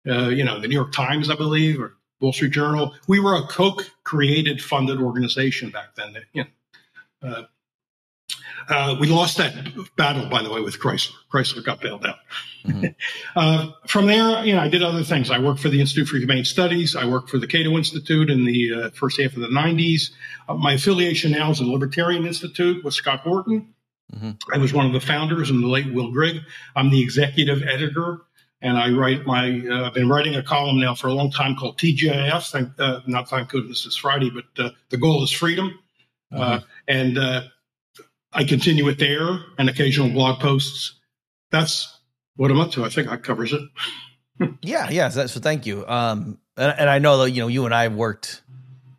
uh, 0.08 0.28
you 0.28 0.44
know, 0.44 0.60
the 0.60 0.66
New 0.66 0.74
York 0.74 0.92
Times, 0.92 1.30
I 1.30 1.36
believe, 1.36 1.80
or 1.80 1.96
Wall 2.20 2.32
Street 2.32 2.52
Journal. 2.52 2.94
We 3.08 3.20
were 3.20 3.34
a 3.34 3.42
Koch 3.46 3.90
created 4.04 4.62
funded 4.62 5.00
organization 5.00 5.70
back 5.70 5.94
then. 5.94 6.16
You 6.32 6.44
know, 7.22 7.28
uh, 7.28 7.42
uh, 8.68 8.96
we 9.00 9.08
lost 9.08 9.36
that 9.38 9.54
battle, 9.96 10.28
by 10.28 10.42
the 10.42 10.50
way, 10.50 10.60
with 10.60 10.78
Chrysler. 10.78 11.12
Chrysler 11.32 11.64
got 11.64 11.80
bailed 11.80 12.04
out. 12.06 12.16
Mm-hmm. 12.64 12.86
uh, 13.36 13.72
from 13.86 14.06
there, 14.06 14.44
you 14.44 14.54
know, 14.54 14.60
I 14.60 14.68
did 14.68 14.82
other 14.82 15.02
things. 15.02 15.30
I 15.30 15.38
worked 15.38 15.60
for 15.60 15.68
the 15.68 15.80
Institute 15.80 16.08
for 16.08 16.18
Humane 16.18 16.44
Studies. 16.44 16.94
I 16.94 17.04
worked 17.04 17.30
for 17.30 17.38
the 17.38 17.46
Cato 17.46 17.76
Institute 17.76 18.30
in 18.30 18.44
the 18.44 18.72
uh, 18.74 18.90
first 18.90 19.20
half 19.20 19.34
of 19.34 19.40
the 19.40 19.48
90s. 19.48 20.10
Uh, 20.48 20.54
my 20.54 20.74
affiliation 20.74 21.32
now 21.32 21.50
is 21.50 21.58
the 21.58 21.64
Libertarian 21.64 22.26
Institute 22.26 22.84
with 22.84 22.94
Scott 22.94 23.20
Horton. 23.20 23.74
Mm-hmm. 24.14 24.30
I 24.52 24.58
was 24.58 24.72
one 24.72 24.86
of 24.86 24.92
the 24.92 25.00
founders 25.00 25.50
and 25.50 25.62
the 25.62 25.68
late 25.68 25.92
Will 25.92 26.10
Grigg. 26.10 26.40
I'm 26.76 26.90
the 26.90 27.02
executive 27.02 27.62
editor, 27.62 28.22
and 28.62 28.76
I 28.78 28.90
write 28.90 29.26
my. 29.26 29.62
Uh, 29.68 29.86
I've 29.86 29.94
been 29.94 30.08
writing 30.08 30.34
a 30.36 30.42
column 30.42 30.80
now 30.80 30.94
for 30.94 31.08
a 31.08 31.12
long 31.12 31.30
time 31.30 31.56
called 31.56 31.78
TGIF. 31.78 32.50
Thank, 32.50 32.68
uh, 32.78 33.00
not 33.06 33.28
thank 33.28 33.48
goodness 33.48 33.86
it's 33.86 33.96
Friday, 33.96 34.30
but 34.30 34.72
the 34.90 34.96
goal 34.96 35.22
is 35.22 35.30
freedom. 35.30 35.78
Mm-hmm. 36.32 36.64
and 36.86 37.18
I 38.32 38.44
continue 38.44 38.88
it 38.88 38.98
there 38.98 39.40
and 39.58 39.68
occasional 39.68 40.10
blog 40.10 40.40
posts. 40.40 41.00
That's 41.50 41.98
what 42.36 42.50
I'm 42.50 42.60
up 42.60 42.70
to. 42.72 42.84
I 42.84 42.88
think 42.88 43.08
that 43.08 43.24
covers 43.24 43.52
it. 43.52 43.62
yeah, 44.62 44.88
yeah. 44.90 45.08
So, 45.08 45.26
so 45.26 45.40
thank 45.40 45.66
you. 45.66 45.86
Um, 45.86 46.38
and, 46.56 46.74
and, 46.78 46.90
I 46.90 46.98
know 46.98 47.18
that 47.18 47.30
you 47.32 47.42
know 47.42 47.48
you 47.48 47.64
and 47.64 47.74
I 47.74 47.88
worked 47.88 48.42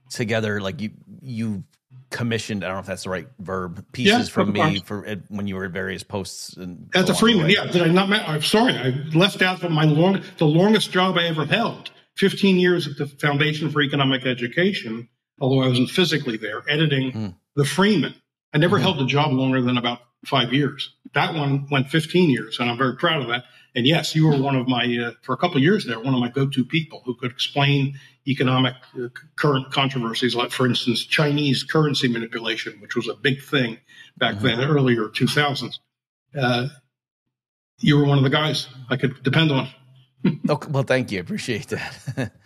together. 0.09 0.59
Like 0.59 0.81
you, 0.81 0.91
you 1.21 1.63
commissioned. 2.11 2.63
I 2.63 2.67
don't 2.67 2.75
know 2.75 2.81
if 2.81 2.85
that's 2.85 3.03
the 3.03 3.09
right 3.09 3.27
verb. 3.39 3.83
Pieces 3.91 4.27
yeah, 4.27 4.33
from 4.33 4.51
me 4.51 4.79
for 4.85 5.03
when 5.29 5.47
you 5.47 5.55
were 5.55 5.65
at 5.65 5.71
various 5.71 6.03
posts 6.03 6.55
and 6.57 6.89
at 6.93 7.07
the 7.07 7.15
Freeman. 7.15 7.47
The 7.47 7.53
yeah, 7.53 7.65
did 7.65 7.81
I 7.81 7.87
not? 7.87 8.11
I'm 8.11 8.43
sorry, 8.43 8.73
I 8.73 8.89
left 9.15 9.41
out 9.41 9.67
my 9.71 9.85
long, 9.85 10.21
the 10.37 10.45
longest 10.45 10.91
job 10.91 11.17
I 11.17 11.23
ever 11.25 11.45
held. 11.45 11.91
15 12.17 12.57
years 12.57 12.87
at 12.87 12.97
the 12.97 13.07
Foundation 13.07 13.71
for 13.71 13.81
Economic 13.81 14.25
Education, 14.25 15.07
although 15.39 15.63
I 15.63 15.67
wasn't 15.69 15.89
physically 15.89 16.37
there, 16.37 16.61
editing 16.67 17.11
mm. 17.11 17.35
the 17.55 17.65
Freeman 17.65 18.13
I 18.53 18.57
never 18.57 18.77
mm-hmm. 18.77 18.83
held 18.83 19.01
a 19.01 19.05
job 19.05 19.31
longer 19.31 19.61
than 19.61 19.77
about 19.77 19.99
five 20.25 20.53
years. 20.53 20.93
That 21.13 21.33
one 21.33 21.67
went 21.71 21.89
15 21.89 22.29
years, 22.29 22.59
and 22.59 22.69
I'm 22.69 22.77
very 22.77 22.95
proud 22.95 23.21
of 23.21 23.27
that. 23.29 23.45
And 23.75 23.87
yes, 23.87 24.15
you 24.15 24.27
were 24.27 24.37
one 24.37 24.55
of 24.55 24.67
my, 24.67 24.83
uh, 24.97 25.11
for 25.21 25.33
a 25.33 25.37
couple 25.37 25.57
of 25.57 25.63
years 25.63 25.85
there, 25.85 25.99
one 25.99 26.13
of 26.13 26.19
my 26.19 26.29
go 26.29 26.47
to 26.47 26.65
people 26.65 27.01
who 27.05 27.15
could 27.15 27.31
explain 27.31 27.97
economic 28.27 28.75
uh, 28.95 29.07
current 29.35 29.71
controversies, 29.71 30.35
like, 30.35 30.51
for 30.51 30.65
instance, 30.65 31.03
Chinese 31.03 31.63
currency 31.63 32.07
manipulation, 32.07 32.79
which 32.79 32.95
was 32.95 33.07
a 33.07 33.13
big 33.13 33.41
thing 33.41 33.77
back 34.17 34.35
mm-hmm. 34.35 34.47
then, 34.47 34.59
earlier 34.61 35.07
2000s. 35.07 35.79
Uh, 36.37 36.67
you 37.79 37.97
were 37.97 38.05
one 38.05 38.17
of 38.17 38.23
the 38.23 38.29
guys 38.29 38.67
I 38.89 38.97
could 38.97 39.23
depend 39.23 39.51
on. 39.51 39.67
okay, 40.49 40.69
well, 40.69 40.83
thank 40.83 41.11
you. 41.11 41.19
Appreciate 41.19 41.67
that. 41.69 42.31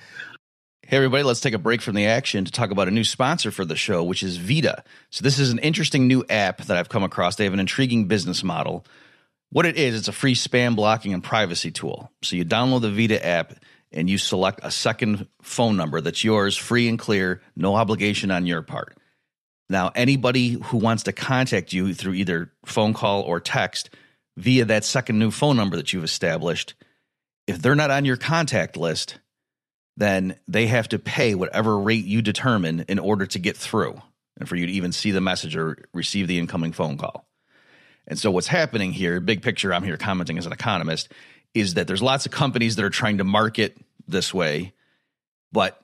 Hey, 0.88 0.98
everybody, 0.98 1.24
let's 1.24 1.42
take 1.42 1.56
a 1.56 1.58
break 1.58 1.82
from 1.82 1.96
the 1.96 2.06
action 2.06 2.46
to 2.46 2.52
talk 2.52 2.70
about 2.70 2.88
a 2.88 2.92
new 2.92 3.04
sponsor 3.04 3.50
for 3.50 3.66
the 3.66 3.76
show, 3.76 4.04
which 4.04 4.22
is 4.22 4.38
Vida. 4.38 4.84
So, 5.10 5.24
this 5.24 5.40
is 5.40 5.50
an 5.50 5.58
interesting 5.58 6.08
new 6.08 6.24
app 6.30 6.62
that 6.66 6.78
I've 6.78 6.90
come 6.90 7.02
across. 7.02 7.38
They 7.38 7.46
have 7.46 7.54
an 7.54 7.60
intriguing 7.60 8.06
business 8.08 8.44
model. 8.44 8.86
What 9.50 9.66
it 9.66 9.78
is, 9.78 9.96
it's 9.98 10.08
a 10.08 10.12
free 10.12 10.36
spam 10.36 10.76
blocking 10.76 11.12
and 11.12 11.24
privacy 11.24 11.72
tool. 11.72 12.12
So, 12.22 12.36
you 12.36 12.46
download 12.46 12.82
the 12.82 12.92
Vida 12.92 13.26
app 13.26 13.56
and 13.96 14.10
you 14.10 14.18
select 14.18 14.60
a 14.64 14.72
second 14.72 15.28
phone 15.42 15.78
number 15.78 16.02
that's 16.02 16.24
yours, 16.24 16.58
free 16.58 16.88
and 16.88 17.00
clear, 17.00 17.42
no 17.56 17.76
obligation 17.76 18.32
on 18.32 18.46
your 18.46 18.62
part. 18.62 18.98
Now, 19.70 19.92
anybody 19.96 20.50
who 20.50 20.78
wants 20.78 21.04
to 21.04 21.12
contact 21.12 21.74
you 21.74 21.94
through 21.94 22.14
either 22.14 22.52
phone 22.66 22.94
call 22.94 23.22
or 23.22 23.40
text 23.40 23.90
via 24.38 24.66
that 24.66 24.84
second 24.84 25.18
new 25.18 25.32
phone 25.32 25.58
number 25.58 25.78
that 25.78 25.92
you've 25.92 26.04
established, 26.04 26.76
if 27.48 27.62
they're 27.62 27.76
not 27.76 27.92
on 27.92 28.06
your 28.06 28.18
contact 28.18 28.78
list, 28.78 29.20
then 29.98 30.36
they 30.48 30.68
have 30.68 30.90
to 30.90 31.00
pay 31.00 31.36
whatever 31.36 31.80
rate 31.80 32.06
you 32.06 32.22
determine 32.22 32.86
in 32.88 33.00
order 33.00 33.26
to 33.26 33.40
get 33.40 33.58
through 33.58 34.00
and 34.38 34.48
for 34.48 34.56
you 34.56 34.68
to 34.68 34.72
even 34.72 34.92
see 34.92 35.12
the 35.12 35.22
message 35.22 35.56
or 35.56 35.86
receive 35.94 36.28
the 36.28 36.38
incoming 36.38 36.74
phone 36.74 36.98
call. 36.98 37.26
And 38.08 38.20
so, 38.20 38.30
what's 38.30 38.48
happening 38.48 38.92
here, 38.92 39.20
big 39.20 39.42
picture, 39.42 39.74
I'm 39.74 39.84
here 39.84 39.98
commenting 39.98 40.38
as 40.38 40.46
an 40.46 40.52
economist, 40.52 41.12
is 41.56 41.76
that 41.76 41.88
there's 41.88 42.02
lots 42.02 42.26
of 42.26 42.32
companies 42.32 42.76
that 42.76 42.86
are 42.86 42.90
trying 42.90 43.18
to 43.18 43.24
market 43.24 43.78
this 44.08 44.34
way, 44.34 44.74
but 45.52 45.82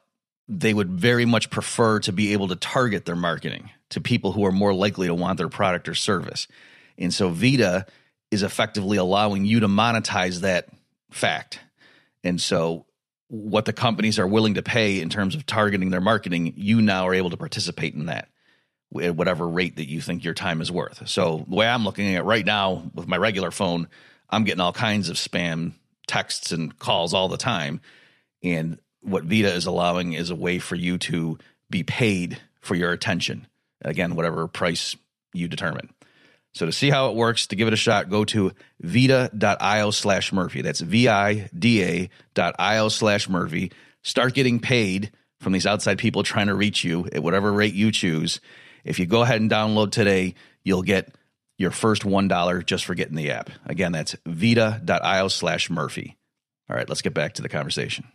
they 0.48 0.74
would 0.74 0.92
very 0.92 1.26
much 1.26 1.50
prefer 1.50 2.00
to 2.02 2.12
be 2.12 2.34
able 2.34 2.48
to 2.50 2.56
target 2.56 3.06
their 3.06 3.16
marketing 3.16 3.70
to 3.90 4.02
people 4.02 4.32
who 4.32 4.46
are 4.46 4.52
more 4.52 4.74
likely 4.74 5.08
to 5.08 5.16
want 5.16 5.38
their 5.38 5.50
product 5.50 5.88
or 5.88 5.96
service. 5.96 6.48
And 6.98 7.14
so, 7.14 7.30
Vida 7.30 7.86
is 8.32 8.44
effectively 8.44 8.98
allowing 8.98 9.46
you 9.46 9.62
to 9.62 9.68
monetize 9.68 10.42
that 10.42 10.70
fact. 11.10 11.60
And 12.24 12.40
so, 12.40 12.86
what 13.28 13.66
the 13.66 13.74
companies 13.74 14.20
are 14.20 14.28
willing 14.28 14.56
to 14.56 14.64
pay 14.64 15.00
in 15.00 15.10
terms 15.10 15.36
of 15.36 15.46
targeting 15.46 15.90
their 15.90 16.02
marketing, 16.02 16.54
you 16.58 16.82
now 16.82 17.08
are 17.08 17.14
able 17.14 17.30
to 17.30 17.38
participate 17.38 17.94
in 17.94 18.08
that 18.08 18.28
at 19.00 19.16
whatever 19.16 19.48
rate 19.48 19.78
that 19.78 19.90
you 19.90 20.02
think 20.02 20.24
your 20.24 20.34
time 20.34 20.60
is 20.62 20.72
worth. 20.72 21.08
So 21.08 21.46
the 21.48 21.56
way 21.56 21.68
I'm 21.68 21.86
looking 21.86 22.14
at 22.14 22.20
it 22.20 22.24
right 22.24 22.46
now 22.46 22.92
with 22.94 23.08
my 23.08 23.18
regular 23.18 23.52
phone, 23.52 23.88
I'm 24.30 24.44
getting 24.44 24.60
all 24.60 24.74
kinds 24.74 25.10
of 25.10 25.16
spam 25.16 25.74
texts 26.08 26.52
and 26.52 26.78
calls 26.78 27.14
all 27.14 27.30
the 27.30 27.38
time. 27.38 27.80
And 28.44 28.80
what 29.02 29.24
Vida 29.24 29.54
is 29.54 29.66
allowing 29.66 30.14
is 30.14 30.30
a 30.30 30.36
way 30.36 30.60
for 30.60 30.76
you 30.76 30.98
to 31.00 31.38
be 31.70 31.84
paid 31.84 32.40
for 32.60 32.76
your 32.76 32.92
attention. 32.92 33.48
Again, 33.84 34.16
whatever 34.16 34.48
price 34.48 34.96
you 35.34 35.48
determine. 35.48 35.90
So 36.54 36.66
to 36.66 36.72
see 36.72 36.90
how 36.90 37.10
it 37.10 37.16
works, 37.16 37.48
to 37.48 37.56
give 37.56 37.68
it 37.68 37.74
a 37.74 37.78
shot, 37.78 38.10
go 38.10 38.26
to 38.26 38.52
vida.io 38.82 39.92
slash 39.92 40.34
Murphy. 40.34 40.62
That's 40.62 40.82
V-I-D-A 40.82 42.10
I-O 42.38 42.90
slash 42.90 43.30
Murphy. 43.30 43.72
Start 44.04 44.34
getting 44.34 44.60
paid 44.60 45.12
from 45.40 45.54
these 45.54 45.66
outside 45.66 45.98
people 45.98 46.24
trying 46.24 46.48
to 46.48 46.56
reach 46.56 46.84
you 46.84 47.08
at 47.14 47.24
whatever 47.24 47.52
rate 47.52 47.74
you 47.74 47.92
choose. 47.92 48.42
If 48.84 49.00
you 49.00 49.06
go 49.06 49.22
ahead 49.22 49.42
and 49.42 49.50
download 49.50 49.92
today, 49.92 50.36
you'll 50.64 50.84
get 50.84 51.16
your 51.58 51.72
first 51.72 52.04
$1 52.04 52.66
just 52.66 52.86
for 52.86 52.96
getting 52.96 53.16
the 53.16 53.32
app. 53.32 53.50
Again, 53.66 53.94
that's 53.94 54.16
vida.io 54.26 55.28
slash 55.30 55.70
Murphy. 55.70 56.18
All 56.70 56.76
right, 56.76 56.90
let's 56.90 57.02
get 57.02 57.14
back 57.14 57.34
to 57.34 57.42
the 57.42 57.50
conversation. 57.50 58.06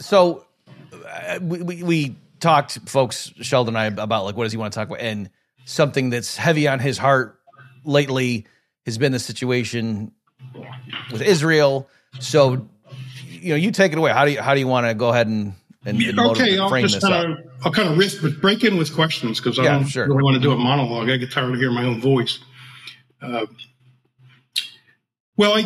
So 0.00 0.44
uh, 0.92 1.38
we, 1.40 1.62
we, 1.62 1.82
we 1.82 2.16
talked, 2.40 2.78
folks, 2.88 3.32
Sheldon 3.40 3.76
and 3.76 3.98
I, 3.98 4.02
about 4.02 4.24
like, 4.24 4.36
what 4.36 4.44
does 4.44 4.52
he 4.52 4.58
want 4.58 4.72
to 4.72 4.78
talk 4.78 4.88
about? 4.88 5.00
And 5.00 5.30
something 5.64 6.10
that's 6.10 6.36
heavy 6.36 6.66
on 6.66 6.78
his 6.78 6.98
heart 6.98 7.38
lately 7.84 8.46
has 8.86 8.98
been 8.98 9.12
the 9.12 9.18
situation 9.18 10.12
with 11.12 11.22
Israel. 11.22 11.88
So, 12.18 12.66
you 13.28 13.50
know, 13.50 13.56
you 13.56 13.70
take 13.70 13.92
it 13.92 13.98
away. 13.98 14.12
How 14.12 14.24
do 14.24 14.32
you 14.32 14.40
how 14.40 14.54
do 14.54 14.60
you 14.60 14.66
want 14.66 14.86
to 14.86 14.94
go 14.94 15.10
ahead 15.10 15.26
and 15.26 15.54
and, 15.84 16.00
and 16.00 16.20
okay, 16.20 16.58
I'll 16.58 16.70
just 16.82 17.00
kind 17.00 17.32
of 17.32 17.38
I'll 17.64 17.72
kind 17.72 17.88
of 17.88 17.96
risk, 17.96 18.20
but 18.20 18.40
break 18.40 18.64
in 18.64 18.76
with 18.76 18.94
questions 18.94 19.40
because 19.40 19.58
I 19.58 19.64
Yeah, 19.64 19.78
don't 19.78 19.86
sure. 19.86 20.06
really 20.08 20.22
want 20.22 20.34
to 20.34 20.40
do 20.40 20.52
a 20.52 20.56
monologue. 20.56 21.08
I 21.08 21.16
get 21.16 21.30
tired 21.32 21.52
of 21.52 21.58
hearing 21.58 21.74
my 21.74 21.84
own 21.84 22.00
voice. 22.00 22.38
Uh, 23.22 23.46
well, 25.36 25.54
I, 25.54 25.60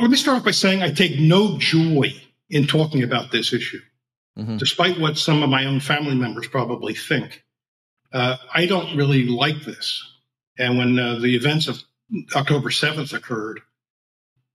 let 0.00 0.10
me 0.10 0.16
start 0.16 0.38
off 0.38 0.44
by 0.44 0.52
saying 0.52 0.82
I 0.82 0.92
take 0.92 1.18
no 1.18 1.58
joy 1.58 2.14
in 2.50 2.66
talking 2.66 3.02
about 3.02 3.30
this 3.30 3.52
issue, 3.52 3.80
Mhm. 4.38 4.58
despite 4.58 4.98
what 5.00 5.18
some 5.18 5.42
of 5.42 5.50
my 5.50 5.64
own 5.66 5.80
family 5.80 6.14
members 6.14 6.46
probably 6.48 6.94
think. 6.94 7.44
Uh, 8.12 8.36
I 8.54 8.66
don't 8.66 8.96
really 8.96 9.26
like 9.26 9.62
this, 9.64 10.02
and 10.58 10.78
when 10.78 10.98
uh, 10.98 11.18
the 11.18 11.34
events 11.34 11.68
of 11.68 11.82
October 12.34 12.70
seventh 12.70 13.12
occurred, 13.12 13.60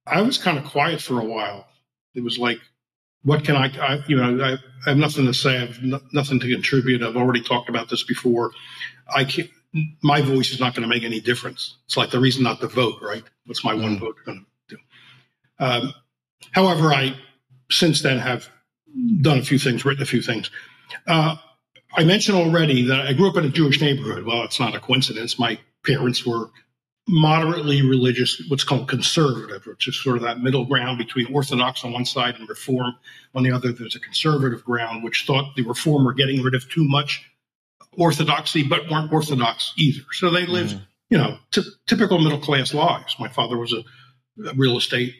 I 0.07 0.21
was 0.21 0.37
kind 0.37 0.57
of 0.57 0.65
quiet 0.65 1.01
for 1.01 1.19
a 1.19 1.25
while. 1.25 1.67
It 2.13 2.23
was 2.23 2.37
like 2.37 2.59
what 3.23 3.43
can 3.43 3.55
I, 3.55 3.67
I 3.79 4.03
you 4.07 4.15
know, 4.15 4.43
I, 4.43 4.53
I 4.53 4.89
have 4.89 4.97
nothing 4.97 5.25
to 5.25 5.33
say. 5.33 5.57
I 5.57 5.65
have 5.65 5.81
no, 5.81 5.99
nothing 6.11 6.39
to 6.39 6.51
contribute. 6.51 7.03
I've 7.03 7.15
already 7.17 7.41
talked 7.41 7.69
about 7.69 7.89
this 7.89 8.03
before. 8.03 8.51
I 9.13 9.23
can't, 9.25 9.49
my 10.01 10.21
voice 10.21 10.51
is 10.51 10.59
not 10.59 10.73
going 10.75 10.83
to 10.83 10.93
make 10.93 11.03
any 11.03 11.19
difference. 11.19 11.77
It's 11.85 11.97
like 11.97 12.11
the 12.11 12.19
reason 12.19 12.43
not 12.43 12.59
to 12.61 12.67
vote, 12.67 12.95
right? 13.01 13.23
What's 13.45 13.63
my 13.63 13.73
one 13.73 13.99
vote 13.99 14.17
going 14.25 14.45
to 14.69 14.75
do? 14.75 14.81
Um, 15.59 15.93
however, 16.51 16.93
I 16.93 17.15
since 17.71 18.01
then 18.01 18.19
have 18.19 18.49
done 19.21 19.39
a 19.39 19.43
few 19.43 19.57
things, 19.57 19.85
written 19.85 20.03
a 20.03 20.05
few 20.05 20.21
things. 20.21 20.51
Uh, 21.07 21.35
I 21.93 22.03
mentioned 22.03 22.37
already 22.37 22.83
that 22.83 23.01
I 23.01 23.13
grew 23.13 23.29
up 23.29 23.37
in 23.37 23.45
a 23.45 23.49
Jewish 23.49 23.81
neighborhood. 23.81 24.25
Well, 24.25 24.43
it's 24.43 24.59
not 24.59 24.75
a 24.75 24.79
coincidence. 24.79 25.39
My 25.39 25.59
parents 25.85 26.25
were 26.25 26.49
moderately 27.07 27.81
religious, 27.81 28.41
what's 28.47 28.63
called 28.63 28.87
conservative, 28.87 29.65
which 29.65 29.87
is 29.87 30.01
sort 30.01 30.15
of 30.17 30.23
that 30.23 30.39
middle 30.39 30.65
ground 30.65 30.97
between 30.97 31.33
Orthodox 31.33 31.83
on 31.83 31.91
one 31.91 32.05
side 32.05 32.35
and 32.35 32.47
Reform 32.47 32.93
on 33.33 33.43
the 33.43 33.51
other. 33.51 33.71
There's 33.71 33.95
a 33.95 33.99
conservative 33.99 34.63
ground, 34.63 35.03
which 35.03 35.25
thought 35.25 35.55
the 35.55 35.63
Reform 35.63 36.05
were 36.05 36.13
getting 36.13 36.41
rid 36.41 36.55
of 36.55 36.69
too 36.69 36.83
much 36.87 37.29
Orthodoxy, 37.97 38.63
but 38.63 38.89
weren't 38.89 39.11
Orthodox 39.11 39.73
either. 39.77 40.03
So 40.13 40.29
they 40.29 40.45
lived, 40.45 40.79
you 41.09 41.17
know, 41.17 41.37
t- 41.51 41.63
typical 41.87 42.19
middle 42.19 42.39
class 42.39 42.73
lives. 42.73 43.15
My 43.19 43.27
father 43.27 43.57
was 43.57 43.73
a, 43.73 43.83
a 44.47 44.53
real 44.53 44.77
estate 44.77 45.13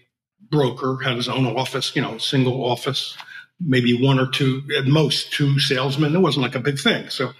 broker, 0.49 0.97
had 1.03 1.15
his 1.15 1.29
own 1.29 1.45
office, 1.45 1.95
you 1.95 2.01
know, 2.01 2.17
single 2.17 2.63
office, 2.63 3.17
maybe 3.59 4.01
one 4.01 4.19
or 4.19 4.27
two, 4.27 4.63
at 4.77 4.85
most 4.85 5.31
two 5.31 5.59
salesmen. 5.59 6.15
It 6.15 6.19
wasn't 6.19 6.43
like 6.43 6.55
a 6.55 6.59
big 6.59 6.79
thing. 6.79 7.09
So 7.09 7.31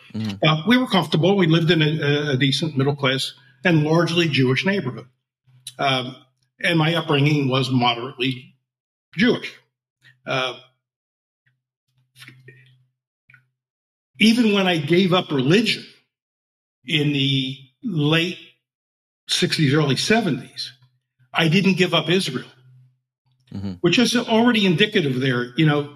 uh, 0.44 0.64
we 0.68 0.78
were 0.78 0.88
comfortable. 0.88 1.36
We 1.36 1.48
lived 1.48 1.72
in 1.72 1.82
a, 1.82 2.32
a 2.34 2.38
decent 2.38 2.78
middle 2.78 2.96
class 2.96 3.34
and 3.64 3.84
largely 3.84 4.28
Jewish 4.28 4.66
neighborhood. 4.66 5.08
Um, 5.78 6.16
and 6.60 6.78
my 6.78 6.96
upbringing 6.96 7.50
was 7.50 7.72
moderately 7.72 8.56
Jewish. 9.16 9.54
Uh, 10.26 10.60
even 14.20 14.54
when 14.54 14.68
I 14.68 14.78
gave 14.78 15.14
up 15.14 15.32
religion 15.32 15.84
in 16.86 17.12
the 17.12 17.58
late 17.84 18.38
60s, 19.30 19.74
early 19.74 19.96
70s, 19.96 20.70
I 21.34 21.48
didn't 21.48 21.76
give 21.76 21.94
up 21.94 22.10
Israel, 22.10 22.48
Mhm. 23.54 23.80
which 23.82 24.00
is 24.00 24.16
already 24.16 24.66
indicative 24.66 25.20
there. 25.20 25.54
You 25.58 25.66
know, 25.66 25.96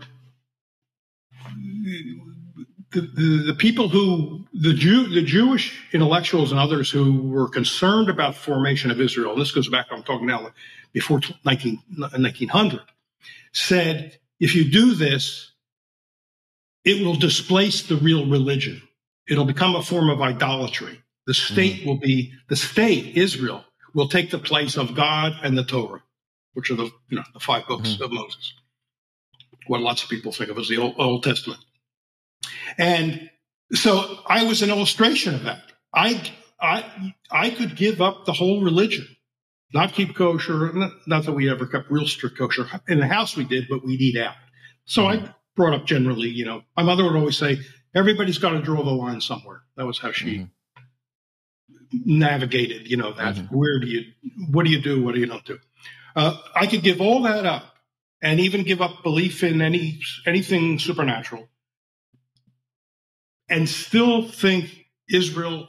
the, 2.91 3.01
the, 3.01 3.43
the 3.47 3.55
people 3.57 3.87
who 3.89 4.45
the 4.53 4.73
Jew 4.73 5.07
the 5.07 5.21
Jewish 5.21 5.85
intellectuals 5.93 6.51
and 6.51 6.59
others 6.59 6.89
who 6.89 7.21
were 7.29 7.47
concerned 7.47 8.09
about 8.09 8.35
formation 8.35 8.91
of 8.91 8.99
Israel, 8.99 9.33
and 9.33 9.41
this 9.41 9.51
goes 9.51 9.69
back, 9.69 9.87
I'm 9.91 10.03
talking 10.03 10.27
now 10.27 10.51
before 10.93 11.21
19, 11.45 11.81
1900, 11.97 12.81
said 13.53 14.17
if 14.39 14.55
you 14.55 14.69
do 14.69 14.93
this, 14.95 15.51
it 16.83 17.05
will 17.05 17.15
displace 17.15 17.83
the 17.83 17.95
real 17.97 18.25
religion. 18.27 18.81
It'll 19.27 19.45
become 19.45 19.75
a 19.75 19.81
form 19.83 20.09
of 20.09 20.21
idolatry. 20.21 21.01
The 21.25 21.33
state 21.33 21.85
will 21.85 21.97
be 21.97 22.33
the 22.49 22.55
state, 22.55 23.17
Israel, 23.17 23.63
will 23.93 24.07
take 24.07 24.29
the 24.29 24.37
place 24.37 24.77
of 24.77 24.93
God 24.93 25.33
and 25.41 25.57
the 25.57 25.63
Torah, 25.63 26.03
which 26.55 26.71
are 26.71 26.75
the 26.75 26.89
you 27.09 27.17
know 27.17 27.23
the 27.33 27.39
five 27.39 27.67
books 27.67 27.89
mm-hmm. 27.89 28.03
of 28.03 28.11
Moses. 28.11 28.53
What 29.67 29.81
lots 29.81 30.03
of 30.03 30.09
people 30.09 30.31
think 30.31 30.49
of 30.49 30.57
as 30.57 30.67
the 30.67 30.77
Old, 30.77 30.95
Old 30.97 31.23
Testament. 31.23 31.59
And 32.77 33.29
so 33.73 34.19
I 34.27 34.43
was 34.43 34.61
an 34.61 34.69
illustration 34.69 35.35
of 35.35 35.43
that. 35.43 35.61
I 35.93 36.21
I 36.59 37.13
I 37.31 37.49
could 37.49 37.75
give 37.75 38.01
up 38.01 38.25
the 38.25 38.33
whole 38.33 38.63
religion, 38.63 39.07
not 39.73 39.93
keep 39.93 40.15
kosher. 40.15 40.71
Not, 40.73 40.91
not 41.07 41.25
that 41.25 41.33
we 41.33 41.49
ever 41.49 41.65
kept 41.65 41.91
real 41.91 42.07
strict 42.07 42.37
kosher 42.37 42.67
in 42.87 42.99
the 42.99 43.07
house. 43.07 43.35
We 43.35 43.43
did, 43.43 43.67
but 43.69 43.83
we'd 43.85 44.01
eat 44.01 44.17
out. 44.17 44.35
So 44.85 45.07
I 45.07 45.17
mm-hmm. 45.17 45.27
brought 45.55 45.73
up 45.73 45.85
generally, 45.85 46.29
you 46.29 46.45
know, 46.45 46.63
my 46.77 46.83
mother 46.83 47.03
would 47.03 47.15
always 47.15 47.37
say, 47.37 47.59
"Everybody's 47.93 48.37
got 48.37 48.51
to 48.51 48.61
draw 48.61 48.83
the 48.83 48.91
line 48.91 49.21
somewhere." 49.21 49.63
That 49.77 49.85
was 49.85 49.97
how 49.97 50.11
she 50.11 50.37
mm-hmm. 50.37 52.19
navigated, 52.19 52.89
you 52.89 52.97
know, 52.97 53.13
that. 53.13 53.37
Where 53.51 53.79
do 53.79 53.87
you, 53.87 54.03
what 54.51 54.65
do 54.65 54.71
you 54.71 54.81
do? 54.81 55.03
What 55.03 55.15
do 55.15 55.19
you 55.19 55.27
not 55.27 55.45
do? 55.45 55.59
Uh, 56.15 56.37
I 56.55 56.67
could 56.67 56.81
give 56.81 57.01
all 57.01 57.23
that 57.23 57.45
up 57.45 57.63
and 58.21 58.39
even 58.39 58.63
give 58.63 58.81
up 58.81 59.03
belief 59.03 59.43
in 59.43 59.61
any 59.61 59.99
anything 60.25 60.79
supernatural 60.79 61.47
and 63.49 63.67
still 63.67 64.27
think 64.27 64.85
Israel. 65.09 65.67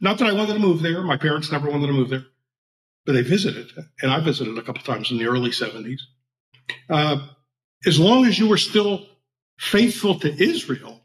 Not 0.00 0.18
that 0.18 0.28
I 0.28 0.32
wanted 0.32 0.54
to 0.54 0.58
move 0.58 0.82
there. 0.82 1.02
My 1.02 1.16
parents 1.16 1.50
never 1.52 1.70
wanted 1.70 1.86
to 1.86 1.92
move 1.92 2.10
there, 2.10 2.24
but 3.06 3.12
they 3.12 3.22
visited, 3.22 3.70
and 4.02 4.10
I 4.10 4.20
visited 4.20 4.58
a 4.58 4.62
couple 4.62 4.82
times 4.82 5.10
in 5.10 5.18
the 5.18 5.26
early 5.26 5.50
'70s. 5.50 6.00
Uh, 6.90 7.28
as 7.86 8.00
long 8.00 8.26
as 8.26 8.38
you 8.38 8.48
were 8.48 8.58
still 8.58 9.06
faithful 9.58 10.18
to 10.20 10.42
Israel, 10.42 11.00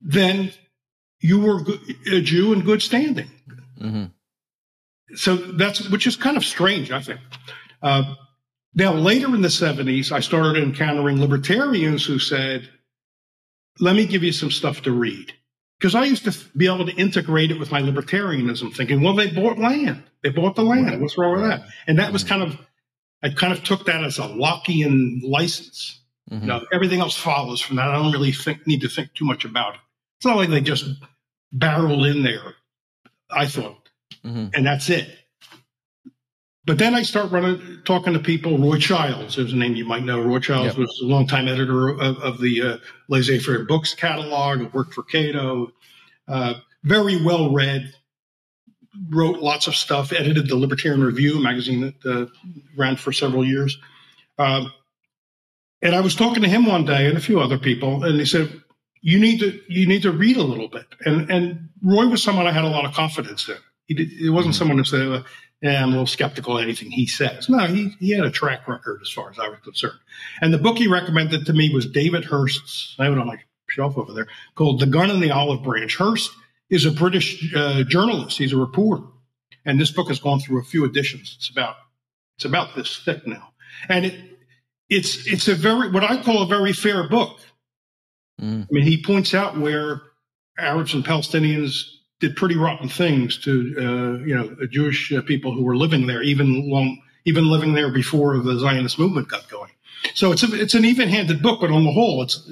then 0.00 0.52
you 1.20 1.40
were 1.40 1.60
a 2.10 2.20
Jew 2.20 2.52
in 2.52 2.62
good 2.62 2.82
standing. 2.82 3.30
Mhm. 3.80 4.12
So 5.14 5.36
that's 5.36 5.88
which 5.90 6.06
is 6.06 6.16
kind 6.16 6.36
of 6.36 6.44
strange, 6.44 6.90
I 6.90 7.00
think. 7.00 7.20
Uh, 7.82 8.14
now, 8.74 8.92
later 8.94 9.34
in 9.34 9.42
the 9.42 9.48
70s, 9.48 10.12
I 10.12 10.20
started 10.20 10.62
encountering 10.62 11.20
libertarians 11.20 12.04
who 12.04 12.18
said, 12.18 12.68
let 13.80 13.96
me 13.96 14.06
give 14.06 14.22
you 14.22 14.32
some 14.32 14.50
stuff 14.50 14.82
to 14.82 14.92
read. 14.92 15.32
Because 15.78 15.94
I 15.94 16.04
used 16.04 16.24
to 16.24 16.36
be 16.56 16.66
able 16.66 16.86
to 16.86 16.94
integrate 16.94 17.50
it 17.50 17.58
with 17.58 17.72
my 17.72 17.80
libertarianism, 17.80 18.74
thinking, 18.76 19.02
well, 19.02 19.14
they 19.16 19.30
bought 19.30 19.58
land. 19.58 20.02
They 20.22 20.28
bought 20.28 20.54
the 20.54 20.62
land. 20.62 21.00
What's 21.00 21.16
wrong 21.16 21.32
with 21.32 21.48
that? 21.48 21.62
And 21.86 21.98
that 21.98 22.12
was 22.12 22.22
kind 22.22 22.42
of, 22.42 22.58
I 23.22 23.30
kind 23.30 23.52
of 23.52 23.64
took 23.64 23.86
that 23.86 24.04
as 24.04 24.18
a 24.18 24.22
Lockean 24.22 25.20
license. 25.22 26.00
Mhm. 26.30 26.42
You 26.42 26.46
know, 26.46 26.66
everything 26.70 27.00
else 27.00 27.16
follows 27.16 27.60
from 27.60 27.76
that. 27.76 27.88
I 27.88 27.94
don't 27.96 28.12
really 28.12 28.32
think, 28.32 28.66
need 28.66 28.82
to 28.82 28.88
think 28.88 29.14
too 29.14 29.24
much 29.24 29.44
about 29.46 29.74
it. 29.74 29.80
It's 30.18 30.26
not 30.26 30.36
like 30.36 30.50
they 30.50 30.60
just 30.60 30.84
barreled 31.50 32.04
in 32.04 32.22
there, 32.22 32.54
I 33.30 33.46
thought, 33.46 33.88
Mhm. 34.24 34.50
and 34.54 34.66
that's 34.66 34.90
it. 34.90 35.08
But 36.70 36.78
then 36.78 36.94
I 36.94 37.02
start 37.02 37.32
running, 37.32 37.82
talking 37.84 38.12
to 38.12 38.20
people. 38.20 38.56
Roy 38.56 38.78
Childs, 38.78 39.34
there's 39.34 39.52
a 39.52 39.56
name 39.56 39.74
you 39.74 39.84
might 39.84 40.04
know. 40.04 40.20
Roy 40.20 40.38
Childs 40.38 40.76
Yep. 40.76 40.78
was 40.78 41.00
a 41.02 41.04
longtime 41.04 41.48
editor 41.48 41.88
of, 41.88 42.16
of 42.18 42.40
the 42.40 42.62
uh, 42.62 42.76
laissez-faire 43.08 43.64
books 43.64 43.92
catalog. 43.92 44.72
Worked 44.72 44.94
for 44.94 45.02
Cato. 45.02 45.72
Uh, 46.28 46.54
very 46.84 47.20
well 47.24 47.50
read. 47.50 47.92
Wrote 49.08 49.40
lots 49.40 49.66
of 49.66 49.74
stuff. 49.74 50.12
Edited 50.12 50.46
the 50.46 50.54
Libertarian 50.54 51.02
Review, 51.02 51.42
magazine 51.42 51.80
that 51.80 52.06
uh, 52.08 52.26
ran 52.76 52.94
for 52.94 53.10
several 53.10 53.44
years. 53.44 53.76
Um, 54.38 54.72
and 55.82 55.96
I 55.96 56.00
was 56.02 56.14
talking 56.14 56.44
to 56.44 56.48
him 56.48 56.66
one 56.66 56.84
day 56.84 57.08
and 57.08 57.18
a 57.18 57.20
few 57.20 57.40
other 57.40 57.58
people, 57.58 58.04
and 58.04 58.16
he 58.20 58.26
said, 58.26 58.62
"You 59.00 59.18
need 59.18 59.40
to 59.40 59.60
you 59.68 59.88
need 59.88 60.02
to 60.02 60.12
read 60.12 60.36
a 60.36 60.44
little 60.44 60.68
bit." 60.68 60.86
And 61.04 61.28
and 61.32 61.68
Roy 61.82 62.06
was 62.06 62.22
someone 62.22 62.46
I 62.46 62.52
had 62.52 62.64
a 62.64 62.68
lot 62.70 62.84
of 62.84 62.94
confidence 62.94 63.48
in. 63.48 63.56
He 63.86 63.94
did, 63.94 64.12
it 64.12 64.30
wasn't 64.30 64.54
someone 64.54 64.78
who 64.78 64.84
said, 64.84 65.24
"Yeah, 65.62 65.82
I'm 65.82 65.88
a 65.88 65.92
little 65.92 66.06
skeptical 66.06 66.56
of 66.56 66.62
anything 66.62 66.90
he 66.90 67.06
says." 67.06 67.48
No, 67.48 67.66
he 67.66 67.90
he 68.00 68.10
had 68.10 68.24
a 68.24 68.30
track 68.30 68.66
record 68.68 69.00
as 69.02 69.10
far 69.10 69.30
as 69.30 69.38
I 69.38 69.48
was 69.48 69.58
concerned. 69.60 69.98
And 70.40 70.52
the 70.52 70.58
book 70.58 70.78
he 70.78 70.86
recommended 70.86 71.46
to 71.46 71.52
me 71.52 71.72
was 71.72 71.86
David 71.86 72.24
Hirst's. 72.24 72.94
I 72.98 73.04
have 73.04 73.12
it 73.14 73.18
on 73.18 73.26
my 73.26 73.38
shelf 73.68 73.96
over 73.96 74.12
there, 74.12 74.28
called 74.54 74.80
"The 74.80 74.86
Gun 74.86 75.10
and 75.10 75.22
the 75.22 75.30
Olive 75.30 75.62
Branch." 75.62 75.94
Hurst 75.96 76.30
is 76.70 76.86
a 76.86 76.90
British 76.90 77.54
uh, 77.54 77.82
journalist. 77.84 78.38
He's 78.38 78.52
a 78.52 78.56
reporter, 78.56 79.04
and 79.64 79.80
this 79.80 79.90
book 79.90 80.08
has 80.08 80.20
gone 80.20 80.40
through 80.40 80.60
a 80.60 80.64
few 80.64 80.84
editions. 80.84 81.34
It's 81.38 81.50
about 81.50 81.76
it's 82.36 82.44
about 82.44 82.74
this 82.74 83.02
thick 83.04 83.26
now, 83.26 83.52
and 83.88 84.06
it 84.06 84.14
it's 84.88 85.26
it's 85.26 85.48
a 85.48 85.54
very 85.54 85.90
what 85.90 86.04
I 86.04 86.22
call 86.22 86.42
a 86.42 86.46
very 86.46 86.72
fair 86.72 87.08
book. 87.08 87.38
Mhm. 88.40 88.62
I 88.62 88.66
mean, 88.70 88.84
he 88.84 89.02
points 89.02 89.34
out 89.34 89.58
where 89.58 90.02
Arabs 90.58 90.94
and 90.94 91.04
Palestinians 91.04 91.84
did 92.20 92.36
pretty 92.36 92.56
rotten 92.56 92.88
things 92.88 93.38
to 93.38 93.74
uh, 93.78 94.24
you 94.24 94.34
know 94.34 94.54
Jewish 94.70 95.12
uh, 95.12 95.22
people 95.22 95.52
who 95.52 95.64
were 95.64 95.76
living 95.76 96.06
there, 96.06 96.22
even 96.22 96.70
long 96.70 97.00
even 97.24 97.50
living 97.50 97.74
there 97.74 97.90
before 97.90 98.38
the 98.38 98.58
Zionist 98.58 98.98
movement 98.98 99.28
got 99.28 99.48
going. 99.48 99.70
So 100.14 100.32
it's 100.32 100.42
a, 100.42 100.58
it's 100.58 100.74
an 100.74 100.86
even-handed 100.86 101.42
book, 101.42 101.60
but 101.60 101.70
on 101.70 101.84
the 101.84 101.92
whole, 101.92 102.22
it's 102.22 102.48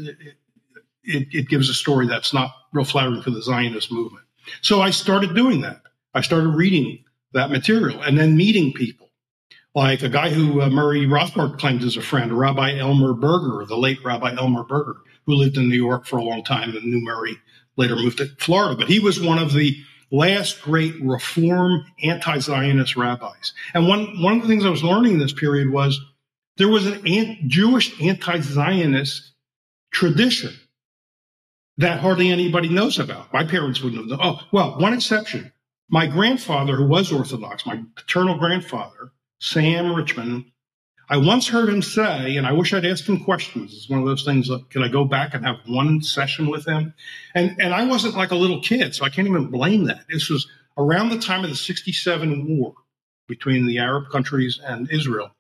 it, 1.03 1.29
it, 1.33 1.49
gives 1.49 1.71
a 1.71 1.75
story 1.75 2.07
that's 2.07 2.35
not 2.35 2.53
real 2.75 2.85
flattering 2.85 3.23
for 3.23 3.31
the 3.31 3.43
Zionist 3.43 3.91
movement. 3.91 4.27
So 4.61 4.83
I 4.83 4.91
started 4.91 5.35
doing 5.35 5.63
that. 5.63 5.81
I 6.13 6.21
started 6.21 6.51
reading 6.51 7.05
that 7.33 7.51
material 7.51 8.03
and 8.03 8.19
then 8.19 8.37
meeting 8.37 8.73
people 8.75 9.09
like 9.75 10.03
a 10.03 10.09
guy 10.09 10.31
who 10.31 10.61
uh, 10.61 10.69
Murray 10.69 11.07
Rothbard 11.07 11.59
claims 11.59 11.85
as 11.85 11.97
a 11.97 12.03
friend, 12.03 12.33
Rabbi 12.33 12.79
Elmer 12.79 13.15
Berger, 13.15 13.65
the 13.67 13.77
late 13.77 14.03
Rabbi 14.05 14.35
Elmer 14.37 14.65
Berger, 14.65 14.97
who 15.27 15.35
lived 15.35 15.57
in 15.57 15.69
New 15.69 15.77
York 15.77 16.07
for 16.07 16.19
a 16.19 16.25
long 16.25 16.43
time 16.43 16.71
and 16.71 16.85
knew 16.85 17.01
Murray 17.03 17.39
later 17.79 17.97
moved 17.97 18.19
to 18.19 18.27
Florida. 18.39 18.77
But 18.77 18.89
he 18.89 18.99
was 18.99 19.21
one 19.21 19.39
of 19.39 19.55
the 19.55 19.77
last 20.11 20.61
great 20.63 20.95
reform 21.01 21.85
anti-Zionist 22.03 22.97
rabbis. 22.97 23.53
And 23.73 23.89
one, 23.89 24.21
one 24.21 24.37
of 24.37 24.43
the 24.43 24.49
things 24.49 24.67
I 24.67 24.71
was 24.71 24.83
learning 24.85 25.13
in 25.13 25.19
this 25.19 25.33
period 25.33 25.71
was 25.71 25.99
there 26.57 26.69
was 26.69 26.87
an 26.87 27.07
an- 27.07 27.39
Jewish 27.47 27.99
anti-Zionist 28.03 29.33
tradition 29.93 30.55
that 31.79 32.01
hardly 32.01 32.31
anybody 32.31 32.69
knows 32.69 32.99
about. 32.99 33.33
My 33.33 33.45
parents 33.45 33.81
wouldn't 33.81 34.03
have 34.03 34.11
known. 34.11 34.19
Oh, 34.21 34.41
well, 34.53 34.79
one 34.79 34.93
exception. 34.93 35.53
My 35.89 36.07
grandfather, 36.07 36.77
who 36.77 36.87
was 36.87 37.13
Orthodox, 37.13 37.65
my 37.65 37.83
paternal 37.95 38.37
grandfather, 38.37 39.13
Sam 39.41 39.95
Richman, 39.95 40.53
I 41.11 41.17
once 41.17 41.49
heard 41.49 41.69
him 41.69 41.81
say, 41.81 42.37
and 42.37 42.47
I 42.47 42.53
wish 42.53 42.75
I'd 42.75 42.85
asked 42.85 43.09
him 43.09 43.25
questions. 43.25 43.73
It's 43.75 43.89
one 43.89 44.01
of 44.01 44.07
those 44.07 44.25
things. 44.25 44.51
Like, 44.51 44.69
could 44.69 44.83
I 44.83 44.89
go 44.89 45.05
back 45.05 45.33
and 45.33 45.45
have 45.45 45.57
one 45.67 46.03
session 46.03 46.49
with 46.49 46.67
him? 46.67 46.93
And 47.35 47.57
and 47.61 47.73
I 47.75 47.87
wasn't 47.87 48.15
like 48.15 48.31
a 48.31 48.37
little 48.37 48.61
kid, 48.61 48.95
so 48.95 49.05
I 49.05 49.09
can't 49.09 49.27
even 49.27 49.47
blame 49.47 49.85
that. 49.85 50.05
This 50.11 50.29
was 50.29 50.47
around 50.77 51.09
the 51.09 51.19
time 51.19 51.45
of 51.45 51.51
the 51.51 51.57
'67 51.57 52.59
war 52.59 52.75
between 53.27 53.67
the 53.67 53.79
Arab 53.79 54.11
countries 54.11 54.61
and 54.65 54.91
Israel, 54.91 55.31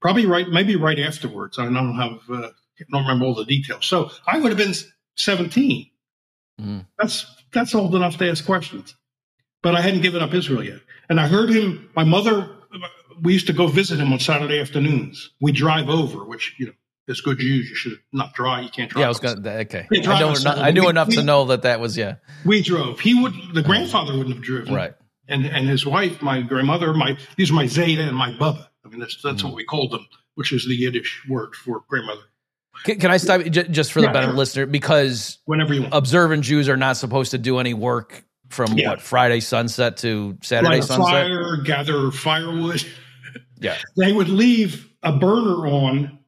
probably 0.00 0.26
right, 0.26 0.48
maybe 0.48 0.76
right 0.76 0.98
afterwards. 0.98 1.58
I 1.58 1.64
don't 1.64 1.94
have, 1.94 2.20
uh, 2.30 2.50
don't 2.90 3.02
remember 3.02 3.24
all 3.24 3.34
the 3.34 3.44
details. 3.44 3.86
So 3.86 4.10
I 4.26 4.38
would 4.38 4.50
have 4.50 4.58
been 4.58 4.74
17. 5.16 5.90
Mhm. 6.60 6.86
That's 6.98 7.26
that's 7.52 7.74
old 7.74 7.94
enough 7.94 8.16
to 8.18 8.28
ask 8.30 8.44
questions. 8.44 8.94
But 9.62 9.74
I 9.74 9.80
hadn't 9.80 10.02
given 10.02 10.22
up 10.22 10.32
Israel 10.34 10.62
yet. 10.62 10.80
And 11.08 11.18
I 11.18 11.26
heard 11.26 11.50
him, 11.50 11.90
my 11.96 12.04
mother, 12.04 12.50
we 13.22 13.32
used 13.32 13.46
to 13.48 13.52
go 13.52 13.66
visit 13.66 13.98
him 14.00 14.12
on 14.12 14.18
Saturday 14.18 14.60
afternoons. 14.60 15.30
We 15.40 15.52
drive 15.52 15.88
over, 15.88 16.24
which, 16.24 16.54
you 16.58 16.66
know, 16.66 16.72
as 17.08 17.20
good 17.20 17.38
Jews, 17.38 17.68
you 17.70 17.74
should 17.74 17.98
not 18.12 18.34
drive. 18.34 18.64
You 18.64 18.70
can't 18.70 18.90
drive. 18.90 19.00
Yeah, 19.00 19.06
I 19.06 19.08
was 19.08 19.18
going 19.20 19.42
to, 19.42 19.58
okay. 19.60 19.86
I, 19.90 19.96
enough- 19.96 20.46
I 20.46 20.70
knew 20.70 20.82
We- 20.82 20.88
enough 20.88 21.08
to 21.08 21.16
we- 21.20 21.22
know 21.24 21.46
that 21.46 21.62
that 21.62 21.80
was, 21.80 21.96
yeah. 21.96 22.16
We 22.44 22.62
drove. 22.62 23.00
He 23.00 23.14
would, 23.20 23.32
the 23.54 23.62
grandfather 23.62 24.12
wouldn't 24.16 24.34
have 24.34 24.44
driven. 24.44 24.74
Right. 24.74 24.94
And 25.30 25.44
and 25.44 25.68
his 25.68 25.84
wife, 25.84 26.22
my 26.22 26.40
grandmother, 26.40 26.94
my 26.94 27.18
these 27.36 27.50
are 27.50 27.54
my 27.54 27.66
Zeta 27.66 28.00
and 28.02 28.16
my 28.16 28.32
Bubba. 28.32 28.66
I 28.84 28.88
mean, 28.88 28.98
that's 28.98 29.20
that's 29.22 29.42
Mm. 29.42 29.46
what 29.46 29.54
we 29.56 29.64
called 29.64 29.90
them, 29.90 30.06
which 30.36 30.52
is 30.54 30.66
the 30.66 30.74
Yiddish 30.74 31.22
word 31.28 31.54
for 31.54 31.82
grandmother. 31.86 32.22
Can, 32.84 32.98
can 32.98 33.10
I 33.10 33.18
stop 33.18 33.42
just 33.42 33.92
for 33.92 34.00
the 34.00 34.06
Yeah, 34.06 34.12
benefit 34.12 34.30
sure. 34.32 34.36
listener? 34.38 34.66
Because 34.66 35.38
Whenever 35.44 35.74
you 35.74 35.82
want. 35.82 35.92
observant 35.94 36.44
Jews 36.44 36.66
are 36.70 36.78
not 36.78 36.96
supposed 36.96 37.32
to 37.32 37.38
do 37.38 37.58
any 37.58 37.74
work 37.74 38.24
from 38.48 38.72
Yeah. 38.78 38.88
what 38.90 39.02
Friday 39.02 39.40
sunset 39.40 39.98
to 39.98 40.38
Saturday 40.42 40.76
Light 40.76 40.84
sunset. 40.84 41.12
fire, 41.26 41.56
gather 41.58 42.10
firewood. 42.10 42.82
Yeah. 43.60 43.78
They 43.96 44.12
would 44.12 44.28
leave 44.28 44.88
a 45.02 45.12
burner 45.12 45.66
on 45.66 46.18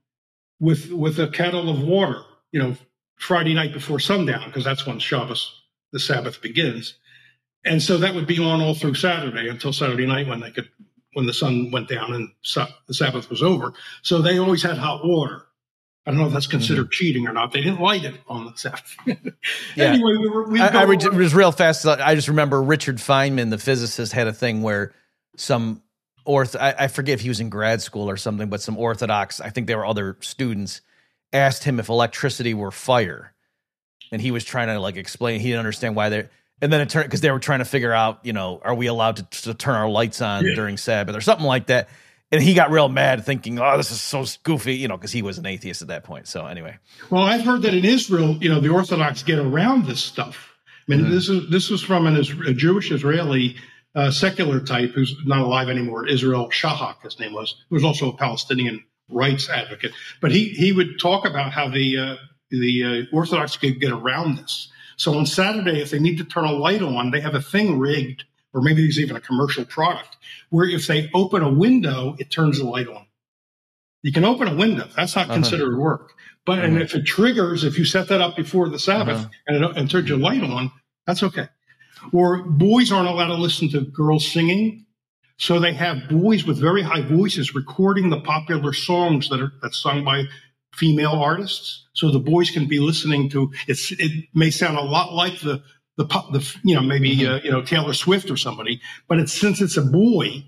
with 0.59 0.91
with 0.91 1.19
a 1.19 1.29
kettle 1.29 1.69
of 1.69 1.83
water, 1.83 2.23
you 2.53 2.61
know, 2.61 2.77
Friday 3.17 3.55
night 3.55 3.73
before 3.73 3.99
sundown, 3.99 4.47
because 4.47 4.65
that's 4.65 4.87
when 4.87 4.99
Shabbos, 4.99 5.63
the 5.93 6.01
Sabbath, 6.01 6.41
begins. 6.41 6.95
And 7.65 7.83
so 7.83 7.99
that 7.99 8.15
would 8.15 8.27
be 8.27 8.39
on 8.39 8.61
all 8.61 8.75
through 8.75 8.95
Saturday 8.95 9.49
until 9.49 9.73
Saturday 9.73 10.07
night 10.07 10.27
when 10.27 10.41
they 10.41 10.51
could, 10.51 10.69
when 11.13 11.27
the 11.27 11.35
sun 11.35 11.71
went 11.71 11.89
down 11.89 12.15
and 12.15 12.31
the 12.87 12.95
Sabbath 12.95 13.29
was 13.29 13.43
over. 13.43 13.75
So 14.03 14.23
they 14.23 14.39
always 14.39 14.63
had 14.63 14.79
hot 14.79 15.05
water. 15.05 15.47
I 16.07 16.11
don't 16.11 16.21
know 16.21 16.27
if 16.27 16.33
that's 16.33 16.47
mm-hmm. 16.47 16.59
considered 16.59 16.91
cheating 16.91 17.29
or 17.29 17.35
not. 17.35 17.53
They 17.53 17.61
didn't 17.61 17.81
light 17.81 18.05
it 18.05 18.15
on 18.27 18.47
the 18.47 18.57
Sabbath. 18.57 18.97
Yeah. 19.77 19.93
Anyway, 19.93 20.17
we 20.17 20.29
were. 20.29 20.49
We 20.49 20.61
I, 20.61 20.81
I 20.81 20.83
re- 20.83 20.97
it 20.97 21.13
was 21.13 21.35
real 21.35 21.53
fast. 21.53 21.87
I 21.87 22.15
just 22.15 22.29
remember 22.29 22.61
Richard 22.61 22.97
Feynman, 22.97 23.51
the 23.51 23.59
physicist, 23.59 24.13
had 24.13 24.27
a 24.27 24.33
thing 24.33 24.63
where 24.63 24.93
some 25.37 25.83
orth 26.25 26.57
I, 26.57 26.75
I 26.79 26.87
forget 26.89 27.15
if 27.15 27.21
he 27.21 27.29
was 27.29 27.41
in 27.41 27.51
grad 27.51 27.83
school 27.83 28.09
or 28.11 28.17
something, 28.17 28.49
but 28.49 28.61
some 28.61 28.77
Orthodox, 28.79 29.41
I 29.41 29.51
think 29.51 29.67
they 29.67 29.75
were 29.75 29.87
other 29.87 30.17
students, 30.21 30.81
asked 31.33 31.65
him 31.65 31.79
if 31.81 31.89
electricity 31.89 32.55
were 32.55 32.71
fire, 32.71 33.33
and 34.13 34.21
he 34.21 34.31
was 34.31 34.45
trying 34.45 34.69
to 34.69 34.79
like 34.81 34.97
explain. 34.97 35.41
He 35.41 35.49
didn't 35.49 35.61
understand 35.61 35.97
why 35.97 36.09
they. 36.09 36.29
And 36.63 36.71
then 36.73 36.83
it 36.83 36.91
turned 36.91 37.07
because 37.07 37.23
they 37.23 37.31
were 37.31 37.39
trying 37.39 37.61
to 37.61 37.65
figure 37.65 37.93
out, 37.93 38.21
you 38.23 38.33
know, 38.33 38.61
are 38.63 38.75
we 38.75 38.87
allowed 38.87 39.17
to, 39.17 39.43
to 39.43 39.55
turn 39.55 39.77
our 39.77 39.89
lights 39.89 40.21
on 40.21 40.45
Yeah. 40.45 40.55
during 40.55 40.77
Sabbath 40.77 41.17
or 41.17 41.21
something 41.21 41.47
like 41.47 41.67
that. 41.67 41.89
And 42.33 42.41
he 42.41 42.55
got 42.55 42.71
real 42.71 42.89
mad, 42.89 43.25
thinking, 43.25 43.59
"Oh, 43.59 43.77
this 43.77 43.91
is 43.91 44.01
so 44.01 44.25
goofy," 44.45 44.77
you 44.77 44.87
know, 44.87 44.97
because 44.97 45.11
he 45.11 45.23
was 45.23 45.39
an 45.39 45.47
atheist 45.47 45.83
at 45.83 45.89
that 45.89 46.05
point. 46.05 46.29
So 46.29 46.47
anyway, 46.47 46.79
Well, 47.09 47.25
I've 47.25 47.43
heard 47.45 47.63
that 47.63 47.75
in 47.75 47.85
Israel, 47.85 48.37
you 48.41 48.49
know, 48.49 48.61
the 48.61 48.69
Orthodox 48.69 49.25
get 49.25 49.41
around 49.41 49.87
this 49.87 50.01
stuff. 50.01 50.51
I 50.89 50.93
mean, 50.93 51.01
mm-hmm. 51.01 51.11
this 51.13 51.29
is 51.29 51.51
this 51.51 51.71
was 51.71 51.83
from 51.83 52.07
an, 52.07 52.17
a 52.47 52.53
Jewish 52.53 52.93
Israeli 52.93 53.57
uh, 53.95 54.11
secular 54.11 54.61
type 54.61 54.91
who's 54.93 55.15
not 55.25 55.41
alive 55.41 55.69
anymore. 55.69 56.07
Israel 56.07 56.49
Shahak, 56.51 57.03
his 57.03 57.19
name 57.19 57.33
was. 57.33 57.57
who 57.69 57.75
was 57.77 57.85
also 57.85 58.11
a 58.13 58.17
Palestinian 58.17 58.85
rights 59.11 59.49
advocate. 59.49 59.93
But 60.21 60.31
he 60.33 60.51
he 60.51 60.73
would 60.73 61.01
talk 61.01 61.25
about 61.27 61.53
how 61.53 61.69
the 61.69 61.99
uh, 61.99 62.17
the 62.51 63.07
uh, 63.13 63.17
Orthodox 63.17 63.57
could 63.57 63.81
get 63.81 63.93
around 63.93 64.39
this. 64.39 64.71
So 64.97 65.17
on 65.17 65.27
Saturday, 65.27 65.81
if 65.81 65.91
they 65.91 65.99
need 65.99 66.19
to 66.19 66.25
turn 66.25 66.45
a 66.45 66.53
light 66.53 66.83
on, 66.83 67.11
they 67.11 67.21
have 67.21 67.35
a 67.35 67.41
thing 67.41 67.79
rigged, 67.79 68.25
or 68.53 68.61
maybe 68.61 68.83
there's 68.83 68.99
even 68.99 69.17
a 69.17 69.21
commercial 69.21 69.65
product 69.65 70.17
where 70.51 70.69
if 70.69 70.87
they 70.87 71.11
open 71.15 71.43
a 71.43 71.51
window, 71.53 72.17
it 72.19 72.31
turns 72.31 72.59
the 72.59 72.65
light 72.65 72.87
on. 72.89 73.07
You 74.03 74.13
can 74.13 74.25
open 74.25 74.47
a 74.49 74.55
window. 74.55 74.89
That's 74.97 75.17
not 75.17 75.25
Uh-huh. 75.27 75.35
considered 75.35 75.77
work. 75.79 76.13
But 76.47 76.59
and 76.61 76.81
if 76.81 76.95
it 76.95 77.05
triggers, 77.05 77.65
if 77.65 77.79
you 77.79 77.85
set 77.85 78.09
that 78.09 78.21
up 78.21 78.35
before 78.37 78.69
the 78.69 78.79
Sabbath 78.79 79.19
Uh-huh. 79.19 79.29
and 79.47 79.65
it 79.65 79.77
and 79.77 79.91
turns 79.91 80.09
your 80.09 80.19
light 80.19 80.43
on, 80.43 80.71
that's 81.07 81.23
okay. 81.23 81.49
Or 82.13 82.43
boys 82.43 82.91
aren't 82.93 83.09
allowed 83.09 83.29
to 83.29 83.35
listen 83.35 83.69
to 83.71 83.81
girls 83.83 84.27
singing, 84.31 84.87
so 85.39 85.59
they 85.59 85.73
have 85.75 86.09
boys 86.09 86.45
with 86.45 86.59
very 86.59 86.83
high 86.83 87.03
voices 87.03 87.55
recording 87.55 88.11
the 88.11 88.21
popular 88.21 88.73
songs 88.73 89.29
that 89.31 89.41
are 89.41 89.53
that's 89.63 89.81
sung 89.81 90.05
by 90.05 90.25
female 90.75 91.13
artists, 91.13 91.87
so 91.95 92.11
the 92.11 92.19
boys 92.21 92.51
can 92.51 92.67
be 92.67 92.79
listening 92.79 93.29
to. 93.31 93.51
It's 93.67 93.93
it 93.93 94.29
may 94.35 94.51
sound 94.51 94.77
a 94.77 94.83
lot 94.83 95.13
like 95.13 95.41
the 95.41 95.63
the 95.97 96.05
the 96.33 96.57
you 96.65 96.75
know 96.75 96.83
maybe 96.83 97.17
Mhm. 97.17 97.29
uh, 97.39 97.41
you 97.43 97.51
know 97.51 97.63
Taylor 97.63 97.95
Swift 97.95 98.31
or 98.31 98.37
somebody, 98.37 98.81
but 99.09 99.19
it's 99.19 99.33
since 99.33 99.61
it's 99.61 99.77
a 99.77 99.83
boy 99.83 100.45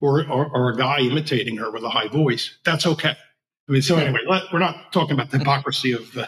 or, 0.00 0.24
or 0.30 0.46
or 0.46 0.70
a 0.70 0.76
guy 0.76 1.00
imitating 1.00 1.56
her 1.56 1.70
with 1.70 1.82
a 1.82 1.90
high 1.90 2.08
voice, 2.08 2.56
that's 2.64 2.86
okay. 2.86 3.16
I 3.68 3.72
mean, 3.72 3.82
so 3.82 3.96
anyway, 3.96 4.20
let, 4.26 4.44
we're 4.52 4.60
not 4.60 4.92
talking 4.92 5.12
about 5.12 5.30
the 5.30 5.38
hypocrisy 5.38 5.92
of 5.92 6.16
uh, 6.16 6.26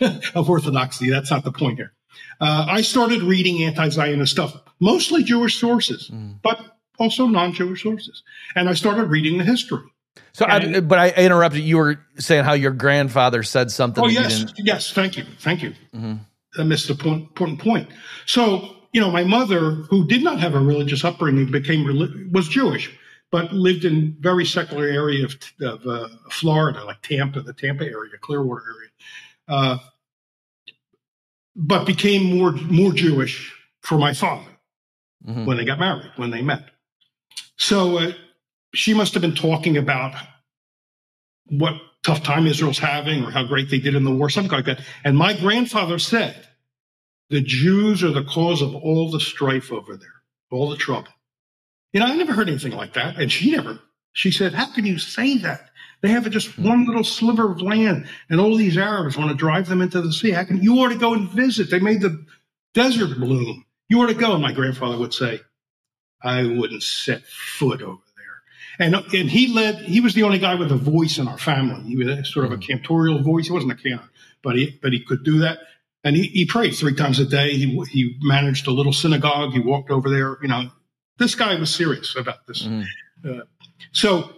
of 0.34 0.48
orthodoxy. 0.48 1.10
That's 1.10 1.30
not 1.30 1.44
the 1.44 1.52
point 1.52 1.76
here. 1.78 1.92
Uh, 2.40 2.66
I 2.68 2.82
started 2.82 3.22
reading 3.22 3.62
anti-Zionist 3.64 4.32
stuff, 4.32 4.56
mostly 4.80 5.24
Jewish 5.24 5.58
sources, 5.58 6.10
Mm. 6.12 6.36
but 6.42 6.58
also 6.98 7.26
non-Jewish 7.26 7.82
sources, 7.82 8.22
and 8.54 8.68
I 8.68 8.74
started 8.74 9.04
reading 9.04 9.38
the 9.38 9.44
history. 9.44 9.82
So, 10.32 10.46
I, 10.46 10.80
but 10.80 10.98
I 10.98 11.08
interrupted. 11.10 11.62
You 11.62 11.78
were 11.78 12.00
saying 12.18 12.44
how 12.44 12.52
your 12.52 12.70
grandfather 12.72 13.42
said 13.42 13.70
something. 13.70 14.04
Oh 14.04 14.08
yes, 14.08 14.44
yes. 14.58 14.92
Thank 14.92 15.16
you, 15.16 15.24
thank 15.40 15.62
you. 15.62 15.74
Mhm. 15.94 16.20
I 16.58 16.62
missed 16.64 16.88
the 16.88 16.94
point, 16.94 17.22
important 17.22 17.60
point. 17.60 17.88
So 18.26 18.76
you 18.92 19.00
know, 19.00 19.10
my 19.10 19.24
mother, 19.24 19.70
who 19.90 20.06
did 20.06 20.22
not 20.22 20.40
have 20.40 20.54
a 20.54 20.60
religious 20.60 21.04
upbringing, 21.04 21.50
became 21.50 21.84
was 22.32 22.48
Jewish, 22.48 22.90
but 23.30 23.52
lived 23.52 23.84
in 23.84 24.16
very 24.20 24.46
secular 24.46 24.86
area 24.86 25.24
of, 25.24 25.36
of 25.60 25.86
uh, 25.86 26.08
Florida, 26.30 26.84
like 26.84 27.02
Tampa, 27.02 27.42
the 27.42 27.52
Tampa 27.52 27.84
area, 27.84 28.12
Clearwater 28.20 28.62
area, 28.62 28.90
uh, 29.48 29.78
but 31.60 31.84
became 31.84 32.22
more 32.38 32.52
more 32.52 32.92
Jewish 32.92 33.52
for 33.82 33.98
my 33.98 34.14
father 34.14 34.48
Mhm. 35.26 35.44
when 35.46 35.56
they 35.56 35.64
got 35.64 35.80
married, 35.80 36.12
when 36.16 36.30
they 36.30 36.42
met. 36.42 36.70
So 37.56 37.98
uh, 37.98 38.12
she 38.74 38.94
must 38.94 39.12
have 39.14 39.20
been 39.20 39.34
talking 39.34 39.76
about 39.76 40.14
what 41.46 41.74
tough 42.04 42.22
time 42.22 42.46
Israel's 42.46 42.78
having 42.78 43.24
or 43.24 43.30
how 43.32 43.44
great 43.44 43.68
they 43.70 43.80
did 43.80 43.94
in 43.96 44.04
the 44.04 44.14
war, 44.14 44.30
something 44.30 44.52
like 44.52 44.66
that. 44.66 44.80
And 45.04 45.16
my 45.18 45.32
grandfather 45.34 45.98
said, 45.98 46.46
the 47.30 47.40
Jews 47.40 48.04
are 48.04 48.12
the 48.12 48.24
cause 48.24 48.62
of 48.62 48.74
all 48.74 49.10
the 49.10 49.20
strife 49.20 49.72
over 49.72 49.96
there, 49.96 50.22
all 50.52 50.70
the 50.70 50.76
trouble. 50.76 51.08
You 51.92 52.00
know, 52.00 52.06
I 52.06 52.14
never 52.16 52.32
heard 52.32 52.48
anything 52.48 52.72
like 52.72 52.92
that. 52.94 53.16
And 53.18 53.32
she 53.32 53.50
never, 53.50 53.80
she 54.12 54.30
said, 54.30 54.54
how 54.54 54.66
can 54.72 54.86
you 54.86 54.98
say 54.98 55.38
that? 55.38 55.67
They 56.00 56.08
have 56.08 56.28
just 56.30 56.58
one 56.58 56.86
little 56.86 57.04
sliver 57.04 57.50
of 57.50 57.60
land 57.60 58.06
and 58.30 58.40
all 58.40 58.56
these 58.56 58.78
Arabs 58.78 59.16
want 59.16 59.30
to 59.30 59.36
drive 59.36 59.68
them 59.68 59.82
into 59.82 60.00
the 60.00 60.12
sea. 60.12 60.30
How 60.30 60.44
can 60.44 60.62
you 60.62 60.78
ought 60.78 60.90
to 60.90 60.98
go 60.98 61.14
and 61.14 61.28
visit? 61.30 61.70
They 61.70 61.80
made 61.80 62.00
the 62.00 62.24
desert 62.74 63.18
bloom. 63.18 63.64
You 63.88 64.00
ought 64.02 64.06
to 64.06 64.14
go. 64.14 64.34
And 64.34 64.42
my 64.42 64.52
grandfather 64.52 64.96
would 64.98 65.12
say, 65.14 65.40
I 66.22 66.42
wouldn't 66.44 66.82
set 66.82 67.24
foot 67.26 67.82
over 67.82 68.02
there. 68.16 68.86
And, 68.86 68.94
and 68.94 69.30
he 69.30 69.52
led, 69.52 69.76
he 69.82 70.00
was 70.00 70.14
the 70.14 70.22
only 70.22 70.38
guy 70.38 70.54
with 70.54 70.70
a 70.70 70.76
voice 70.76 71.18
in 71.18 71.26
our 71.26 71.38
family. 71.38 71.82
He 71.82 71.96
was 71.96 72.32
sort 72.32 72.46
of 72.46 72.52
a 72.52 72.58
cantorial 72.58 73.22
voice. 73.24 73.46
He 73.46 73.52
wasn't 73.52 73.72
a 73.72 73.76
cantor, 73.76 74.08
but 74.42 74.56
he, 74.56 74.78
but 74.80 74.92
he 74.92 75.00
could 75.00 75.24
do 75.24 75.38
that. 75.40 75.58
And 76.04 76.14
he, 76.14 76.28
he 76.28 76.44
prayed 76.46 76.74
three 76.74 76.94
times 76.94 77.18
a 77.18 77.26
day. 77.26 77.50
He, 77.56 77.76
he 77.90 78.16
managed 78.22 78.68
a 78.68 78.70
little 78.70 78.92
synagogue. 78.92 79.52
He 79.52 79.58
walked 79.58 79.90
over 79.90 80.08
there. 80.08 80.38
You 80.42 80.48
know, 80.48 80.70
this 81.18 81.34
guy 81.34 81.58
was 81.58 81.74
serious 81.74 82.14
about 82.16 82.46
this. 82.46 82.62
Mhm. 82.62 82.86
Uh, 83.24 83.42
so 83.90 84.32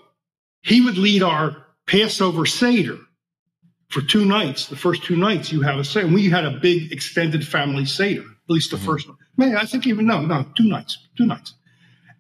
he 0.63 0.81
would 0.81 0.99
lead 0.99 1.23
our 1.23 1.67
Passover 1.87 2.47
Seder 2.47 2.99
for 3.89 4.01
two 4.01 4.25
nights. 4.25 4.67
The 4.67 4.77
first 4.77 5.03
two 5.03 5.17
nights 5.17 5.53
you 5.53 5.63
have 5.63 5.79
a 5.79 5.85
Seder. 5.85 6.07
We 6.07 6.31
had 6.31 6.45
a 6.45 6.59
big 6.59 6.93
extended 6.93 7.47
family 7.47 7.85
Seder, 7.85 8.23
at 8.23 8.51
least 8.51 8.71
the 8.71 8.79
first 8.79 9.09
one. 9.09 9.17
Maybe 9.37 9.57
I 9.57 9.67
think 9.67 9.87
even, 9.87 10.07
no, 10.07 10.21
no, 10.21 10.47
two 10.57 10.69
nights, 10.69 10.99
two 11.17 11.27
nights. 11.27 11.55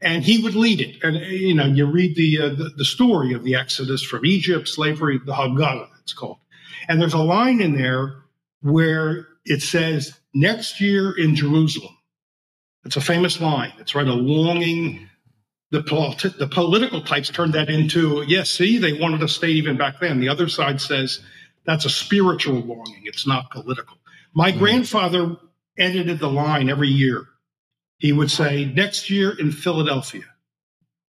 And 0.03 0.24
he 0.24 0.42
would 0.42 0.55
lead 0.55 0.81
it. 0.81 0.96
And, 1.03 1.16
you 1.16 1.55
know, 1.55 1.66
you 1.66 1.85
read 1.85 2.16
the, 2.16 2.40
uh, 2.40 2.48
the, 2.48 2.70
the 2.76 2.85
story 2.85 3.35
of 3.35 3.44
the 3.44 3.55
Exodus 3.55 4.03
from 4.03 4.24
Egypt, 4.24 4.66
slavery, 4.66 5.20
the 5.24 5.35
Haggadah, 5.35 5.88
it's 6.00 6.14
called. 6.14 6.38
And 6.88 7.00
there's 7.00 7.12
a 7.12 7.18
line 7.18 7.61
in 7.61 7.76
there 7.76 8.22
where 8.62 9.29
it 9.44 9.62
says, 9.62 10.18
next 10.35 10.81
year 10.81 11.12
in 11.16 11.35
Jerusalem. 11.35 11.94
It's 12.85 12.96
a 12.96 13.00
famous 13.03 13.40
line. 13.40 13.72
It's 13.79 13.94
right, 13.94 14.07
a 14.07 14.14
longing. 14.14 15.09
The, 15.72 15.83
politi- 15.83 16.37
the 16.37 16.48
political 16.48 17.00
types 17.02 17.28
turned 17.30 17.52
that 17.54 17.70
into, 17.70 18.24
yes, 18.26 18.50
see, 18.50 18.78
they 18.78 18.94
wanted 18.94 19.20
to 19.20 19.28
stay 19.28 19.50
even 19.50 19.76
back 19.76 20.00
then. 20.00 20.18
The 20.20 20.28
other 20.28 20.48
side 20.48 20.80
says 20.80 21.20
that's 21.64 21.85
a 21.85 21.90
spiritual 21.90 22.61
longing. 22.61 23.02
It's 23.04 23.26
not 23.26 23.50
political. 23.50 23.96
My 24.35 24.50
grandfather 24.50 25.37
edited 25.78 26.18
the 26.18 26.28
line 26.30 26.68
every 26.70 26.88
year. 26.88 27.24
He 27.98 28.12
would 28.12 28.30
say, 28.30 28.64
next 28.64 29.11
year 29.11 29.30
in 29.38 29.52
Philadelphia. 29.52 30.24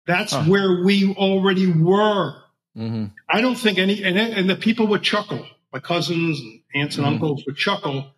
That's 0.05 0.33
Huh. 0.33 0.43
where 0.43 0.83
we 0.83 1.13
already 1.15 1.67
were. 1.71 2.35
hmm 2.75 3.05
I 3.29 3.41
don't 3.41 3.55
think 3.55 3.77
any, 3.79 4.03
and, 4.03 4.17
and 4.17 4.49
the 4.49 4.55
people 4.55 4.87
would 4.87 5.01
chuckle. 5.03 5.45
My 5.73 5.79
cousins 5.79 6.39
and 6.39 6.61
aunts 6.75 6.97
and 6.97 7.05
Mhm. 7.05 7.13
uncles 7.13 7.43
would 7.45 7.55
chuckle, 7.57 8.13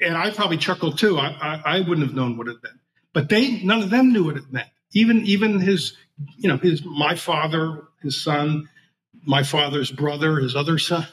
and 0.00 0.16
I 0.16 0.30
probably 0.30 0.58
chuckled 0.58 0.98
too. 0.98 1.18
I, 1.18 1.28
I, 1.28 1.62
I 1.76 1.80
wouldn't 1.80 2.06
have 2.06 2.14
known 2.14 2.36
what 2.36 2.46
it 2.48 2.56
meant, 2.62 2.78
but 3.12 3.28
they, 3.28 3.62
none 3.62 3.82
of 3.82 3.90
them 3.90 4.12
knew 4.12 4.24
what 4.24 4.36
it 4.36 4.52
meant. 4.52 4.68
Even, 4.94 5.24
even 5.26 5.60
his, 5.60 5.96
you 6.38 6.48
know, 6.48 6.56
his, 6.56 6.84
my 6.84 7.14
father, 7.14 7.82
his 8.02 8.20
son, 8.22 8.68
my 9.26 9.42
father's 9.42 9.90
brother, 9.90 10.38
his 10.38 10.56
other 10.56 10.78
son. 10.78 11.06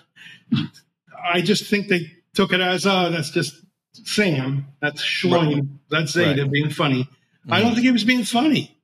I 1.24 1.42
just 1.42 1.66
think 1.70 1.88
they 1.88 2.12
took 2.34 2.54
it 2.54 2.62
as, 2.62 2.86
oh, 2.86 3.10
that's 3.12 3.32
just 3.32 3.56
Sam, 3.94 4.68
that's 4.82 5.04
Shloim, 5.04 5.68
that's 5.90 6.12
Zeta 6.14 6.44
Right. 6.44 6.52
being 6.52 6.70
funny. 6.70 7.08
I 7.50 7.60
Mhm. 7.60 7.64
don't 7.64 7.74
think 7.74 7.86
he 7.86 7.92
was 7.92 8.04
being 8.04 8.24
funny. 8.24 8.78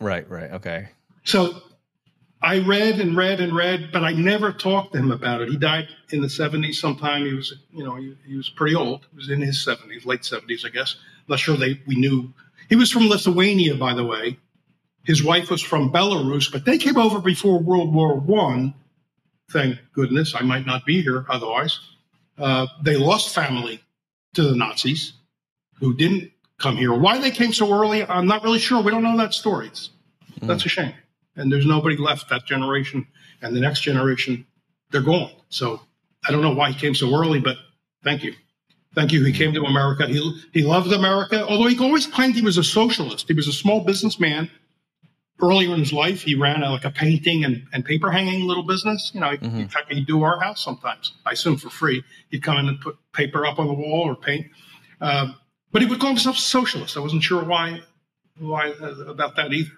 Right, 0.00 0.28
right. 0.28 0.50
Okay. 0.52 0.88
So 1.24 1.62
I 2.42 2.60
read 2.60 3.00
and 3.00 3.16
read 3.16 3.40
and 3.40 3.54
read, 3.54 3.90
but 3.92 4.02
I 4.04 4.12
never 4.12 4.52
talked 4.52 4.92
to 4.92 4.98
him 4.98 5.10
about 5.10 5.40
it. 5.42 5.48
He 5.50 5.56
died 5.56 5.88
in 6.10 6.22
the 6.22 6.28
70s 6.28 6.74
sometime. 6.80 7.24
He 7.26 7.34
was, 7.34 7.52
you 7.72 7.84
know, 7.84 7.96
he, 7.96 8.16
he 8.26 8.36
was 8.36 8.48
pretty 8.48 8.74
old. 8.74 9.06
He 9.10 9.16
was 9.16 9.28
in 9.30 9.40
his 9.40 9.58
70s, 9.64 10.06
late 10.06 10.22
70s, 10.22 10.64
I 10.64 10.68
guess. 10.70 10.96
not 11.28 11.38
sure 11.38 11.56
they 11.56 11.80
we 11.86 11.96
knew. 11.96 12.32
He 12.68 12.76
was 12.76 12.90
from 12.90 13.08
Lithuania, 13.08 13.74
by 13.74 13.94
the 13.94 14.04
way. 14.04 14.38
His 15.04 15.24
wife 15.24 15.50
was 15.50 15.62
from 15.62 15.90
Belarus, 15.90 16.52
but 16.52 16.64
they 16.64 16.76
came 16.76 16.98
over 16.98 17.18
before 17.20 17.58
World 17.58 17.94
War 17.94 18.14
One. 18.14 18.74
Thank 19.50 19.78
goodness. 19.94 20.34
I 20.34 20.42
might 20.42 20.66
not 20.66 20.84
be 20.84 21.00
here 21.00 21.24
otherwise. 21.30 21.80
Uh, 22.36 22.66
they 22.82 22.96
lost 22.96 23.34
family 23.34 23.82
to 24.34 24.42
the 24.42 24.54
Nazis 24.54 25.14
who 25.80 25.94
didn't 25.94 26.30
come 26.58 26.76
here. 26.76 26.92
Why 26.92 27.18
they 27.18 27.30
came 27.30 27.52
so 27.52 27.72
early, 27.72 28.04
I'm 28.04 28.26
not 28.26 28.44
really 28.44 28.58
sure. 28.58 28.82
We 28.82 28.90
don't 28.90 29.02
know 29.02 29.16
that 29.16 29.32
story. 29.32 29.68
It's, 29.68 29.90
That's 30.42 30.66
a 30.66 30.68
shame. 30.68 30.92
And 31.36 31.50
there's 31.50 31.66
nobody 31.66 31.96
left 31.96 32.28
that 32.28 32.44
generation. 32.44 33.06
And 33.40 33.56
the 33.56 33.60
next 33.60 33.80
generation, 33.80 34.46
they're 34.90 35.00
gone. 35.00 35.30
So 35.48 35.80
I 36.26 36.32
don't 36.32 36.42
know 36.42 36.54
why 36.54 36.72
he 36.72 36.78
came 36.78 36.94
so 36.94 37.14
early, 37.16 37.40
but 37.40 37.56
thank 38.04 38.24
you. 38.24 38.34
Thank 38.98 39.12
you. 39.12 39.24
He 39.24 39.32
came 39.32 39.54
to 39.54 39.62
America. 39.62 40.08
He, 40.08 40.42
he 40.52 40.62
loved 40.64 40.92
America, 40.92 41.46
although 41.46 41.68
he 41.68 41.78
always 41.78 42.04
claimed 42.04 42.34
he 42.34 42.42
was 42.42 42.58
a 42.58 42.64
socialist. 42.64 43.28
He 43.28 43.34
was 43.34 43.46
a 43.46 43.52
small 43.52 43.84
businessman. 43.84 44.50
Earlier 45.40 45.72
in 45.72 45.78
his 45.78 45.92
life, 45.92 46.22
he 46.22 46.34
ran 46.34 46.64
a, 46.64 46.70
like 46.72 46.84
a 46.84 46.90
painting 46.90 47.44
and, 47.44 47.62
and 47.72 47.84
paper 47.84 48.10
hanging 48.10 48.44
little 48.48 48.64
business. 48.64 49.12
You 49.14 49.20
know, 49.20 49.36
Mhm. 49.36 49.60
in 49.60 49.68
fact, 49.68 49.92
he'd 49.92 50.04
do 50.08 50.24
our 50.24 50.40
house 50.40 50.64
sometimes. 50.64 51.12
I 51.24 51.30
assume 51.30 51.58
for 51.58 51.70
free. 51.70 52.02
He'd 52.30 52.42
come 52.42 52.56
in 52.56 52.66
and 52.68 52.80
put 52.80 52.96
paper 53.12 53.46
up 53.46 53.60
on 53.60 53.68
the 53.68 53.72
wall 53.72 54.02
or 54.08 54.16
paint. 54.16 54.46
Um, 55.00 55.36
but 55.70 55.80
he 55.80 55.86
would 55.86 56.00
call 56.00 56.08
himself 56.10 56.36
a 56.36 56.40
socialist. 56.40 56.96
I 56.96 57.00
wasn't 57.00 57.22
sure 57.22 57.44
why, 57.44 57.80
why 58.40 58.72
uh, 58.82 59.04
about 59.06 59.36
that 59.36 59.52
either. 59.52 59.70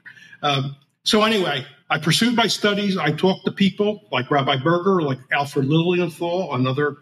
Um, 0.43 0.77
so 1.05 1.25
anyway, 1.25 1.67
I 1.91 1.99
pursued 1.99 2.35
my 2.35 2.47
studies. 2.47 2.97
I 2.97 3.13
talked 3.13 3.45
to 3.45 3.53
people 3.53 4.09
like 4.11 4.31
Rabbi 4.31 4.57
Berger, 4.63 5.03
like 5.03 5.19
Alfred 5.31 5.67
Lilienthal, 5.67 6.55
another 6.55 6.97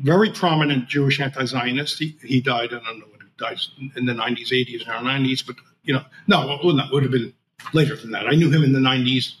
very 0.00 0.30
prominent 0.30 0.88
Jewish 0.88 1.20
anti-Zionist. 1.20 1.98
He, 1.98 2.16
he 2.22 2.40
died. 2.40 2.72
I 2.72 2.78
don't 2.78 2.98
know 2.98 3.06
when 3.10 3.20
he 3.20 3.26
died 3.38 3.58
in 3.96 4.06
the 4.06 4.12
90s, 4.12 4.50
80s, 4.50 4.82
or 4.82 4.92
90s, 5.04 5.46
but 5.46 5.56
you 5.82 5.94
know, 5.94 6.04
no, 6.26 6.58
well, 6.62 6.76
that 6.76 6.92
would 6.92 7.02
have 7.02 7.12
been 7.12 7.32
later 7.72 7.96
than 7.96 8.10
that. 8.12 8.26
I 8.26 8.34
knew 8.34 8.50
him 8.50 8.62
in 8.62 8.72
the 8.72 8.78
90s, 8.78 9.34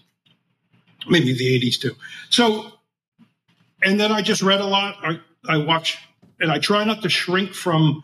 maybe 1.08 1.32
the 1.32 1.60
80s 1.60 1.80
too. 1.80 1.94
So, 2.30 2.72
and 3.82 4.00
then 4.00 4.10
I 4.10 4.22
just 4.22 4.42
read 4.42 4.60
a 4.60 4.66
lot. 4.66 4.96
I, 5.02 5.20
I 5.48 5.58
watch, 5.58 5.98
and 6.40 6.50
I 6.50 6.58
try 6.58 6.84
not 6.84 7.02
to 7.02 7.08
shrink 7.08 7.54
from 7.54 8.02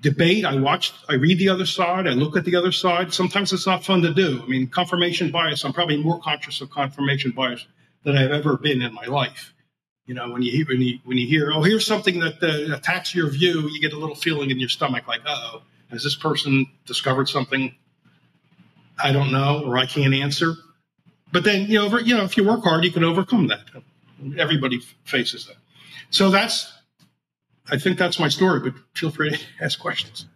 debate. 0.00 0.44
I 0.44 0.56
watch, 0.56 0.92
I 1.08 1.14
read 1.14 1.38
the 1.38 1.48
other 1.48 1.66
side. 1.66 2.06
I 2.06 2.10
look 2.10 2.36
at 2.36 2.44
the 2.44 2.56
other 2.56 2.72
side. 2.72 3.14
Sometimes 3.14 3.52
it's 3.52 3.66
not 3.66 3.84
fun 3.84 4.02
to 4.02 4.12
do. 4.12 4.42
I 4.42 4.46
mean, 4.46 4.66
confirmation 4.68 5.30
bias. 5.30 5.64
I'm 5.64 5.72
probably 5.72 6.02
more 6.02 6.20
conscious 6.20 6.60
of 6.60 6.70
confirmation 6.70 7.30
bias 7.30 7.66
than 8.04 8.16
I've 8.16 8.30
ever 8.30 8.56
been 8.56 8.82
in 8.82 8.92
my 8.92 9.06
life. 9.06 9.54
You 10.06 10.14
know, 10.14 10.30
when 10.30 10.42
you 10.42 10.52
hear 10.52 10.66
when 10.68 10.80
you 10.80 10.98
when 11.04 11.18
you 11.18 11.26
hear, 11.26 11.50
oh, 11.52 11.62
here's 11.62 11.84
something 11.86 12.20
that 12.20 12.42
uh, 12.42 12.74
attacks 12.76 13.14
your 13.14 13.28
view, 13.28 13.68
you 13.68 13.80
get 13.80 13.92
a 13.92 13.98
little 13.98 14.14
feeling 14.14 14.50
in 14.50 14.58
your 14.60 14.68
stomach, 14.68 15.08
like, 15.08 15.20
oh, 15.26 15.62
has 15.90 16.04
this 16.04 16.14
person 16.14 16.66
discovered 16.86 17.28
something 17.28 17.74
I 19.02 19.12
don't 19.12 19.32
know 19.32 19.62
or 19.64 19.76
I 19.76 19.86
can't 19.86 20.14
answer? 20.14 20.54
But 21.32 21.42
then, 21.44 21.66
you 21.68 21.78
know, 21.78 21.86
over, 21.86 22.00
you 22.00 22.16
know, 22.16 22.24
if 22.24 22.36
you 22.36 22.44
work 22.46 22.62
hard, 22.62 22.84
you 22.84 22.92
can 22.92 23.02
overcome 23.04 23.48
that. 23.48 23.60
Everybody 24.38 24.80
faces 25.04 25.46
that. 25.46 25.56
So 26.10 26.30
that's, 26.30 26.72
I 27.68 27.76
think 27.76 27.98
that's 27.98 28.18
my 28.20 28.28
story. 28.28 28.60
But 28.60 28.74
feel 28.94 29.10
free 29.10 29.30
to 29.30 29.38
ask 29.60 29.78
questions. 29.78 30.26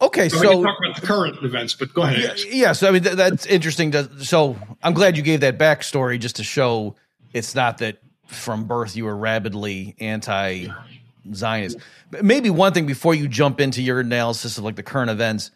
Okay, 0.00 0.28
So, 0.28 0.38
so 0.38 0.62
talk 0.62 0.76
about 0.82 1.00
the 1.00 1.06
current 1.06 1.36
events, 1.44 1.74
but 1.74 1.92
go 1.94 2.02
ahead. 2.02 2.38
yeah, 2.38 2.50
yeah, 2.50 2.72
so 2.72 2.88
I 2.88 2.90
mean 2.90 3.02
th- 3.02 3.14
that's 3.14 3.46
interesting. 3.46 3.92
To, 3.92 4.24
so 4.24 4.56
I'm 4.82 4.92
glad 4.92 5.16
you 5.16 5.22
gave 5.22 5.40
that 5.40 5.58
backstory 5.58 6.18
just 6.18 6.36
to 6.36 6.44
show 6.44 6.96
it's 7.32 7.54
not 7.54 7.78
that 7.78 7.98
from 8.26 8.64
birth 8.64 8.96
you 8.96 9.04
were 9.04 9.16
rabidly 9.16 9.94
anti-Zionist. 10.00 11.78
But 12.10 12.24
Maybe 12.24 12.50
one 12.50 12.72
thing 12.72 12.86
before 12.86 13.14
you 13.14 13.28
jump 13.28 13.60
into 13.60 13.82
your 13.82 14.00
analysis 14.00 14.58
of 14.58 14.64
like 14.64 14.76
the 14.76 14.82
current 14.82 15.10
events. 15.10 15.50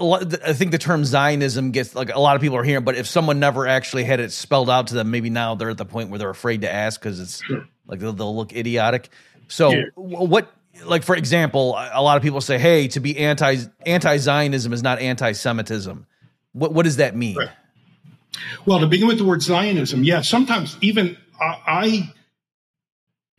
I 0.00 0.52
think 0.52 0.70
the 0.70 0.78
term 0.78 1.04
Zionism 1.04 1.72
gets 1.72 1.94
like 1.94 2.14
a 2.14 2.20
lot 2.20 2.36
of 2.36 2.42
people 2.42 2.56
are 2.56 2.62
hearing, 2.62 2.84
but 2.84 2.94
if 2.94 3.06
someone 3.08 3.40
never 3.40 3.66
actually 3.66 4.04
had 4.04 4.20
it 4.20 4.30
spelled 4.30 4.70
out 4.70 4.88
to 4.88 4.94
them, 4.94 5.10
maybe 5.10 5.28
now 5.28 5.56
they're 5.56 5.70
at 5.70 5.76
the 5.78 5.84
point 5.84 6.10
where 6.10 6.18
they're 6.20 6.30
afraid 6.30 6.60
to 6.60 6.72
ask 6.72 7.00
because 7.00 7.18
it's 7.18 7.42
like 7.86 7.98
they'll, 7.98 8.12
they'll 8.12 8.36
look 8.36 8.52
idiotic. 8.54 9.08
So, 9.48 9.70
Yeah. 9.72 9.82
what, 9.96 10.52
like 10.84 11.02
for 11.02 11.16
example, 11.16 11.74
a 11.74 11.90
a 11.94 12.02
lot 12.02 12.16
of 12.16 12.22
people 12.22 12.40
say, 12.40 12.58
"Hey, 12.58 12.86
to 12.88 13.00
be 13.00 13.18
anti 13.18 13.56
anti 13.84 14.18
Zionism 14.18 14.72
is 14.72 14.82
not 14.84 15.00
anti 15.00 15.32
Semitism." 15.32 16.06
What 16.52 16.72
what 16.72 16.84
does 16.84 16.96
that 16.98 17.16
mean? 17.16 17.36
Right. 17.36 17.48
Well, 18.66 18.80
to 18.80 18.86
begin 18.86 19.08
with 19.08 19.18
the 19.18 19.24
word 19.24 19.42
Zionism, 19.42 20.04
yeah, 20.04 20.20
sometimes 20.20 20.76
even 20.80 21.16
I, 21.40 21.62
I 21.66 22.14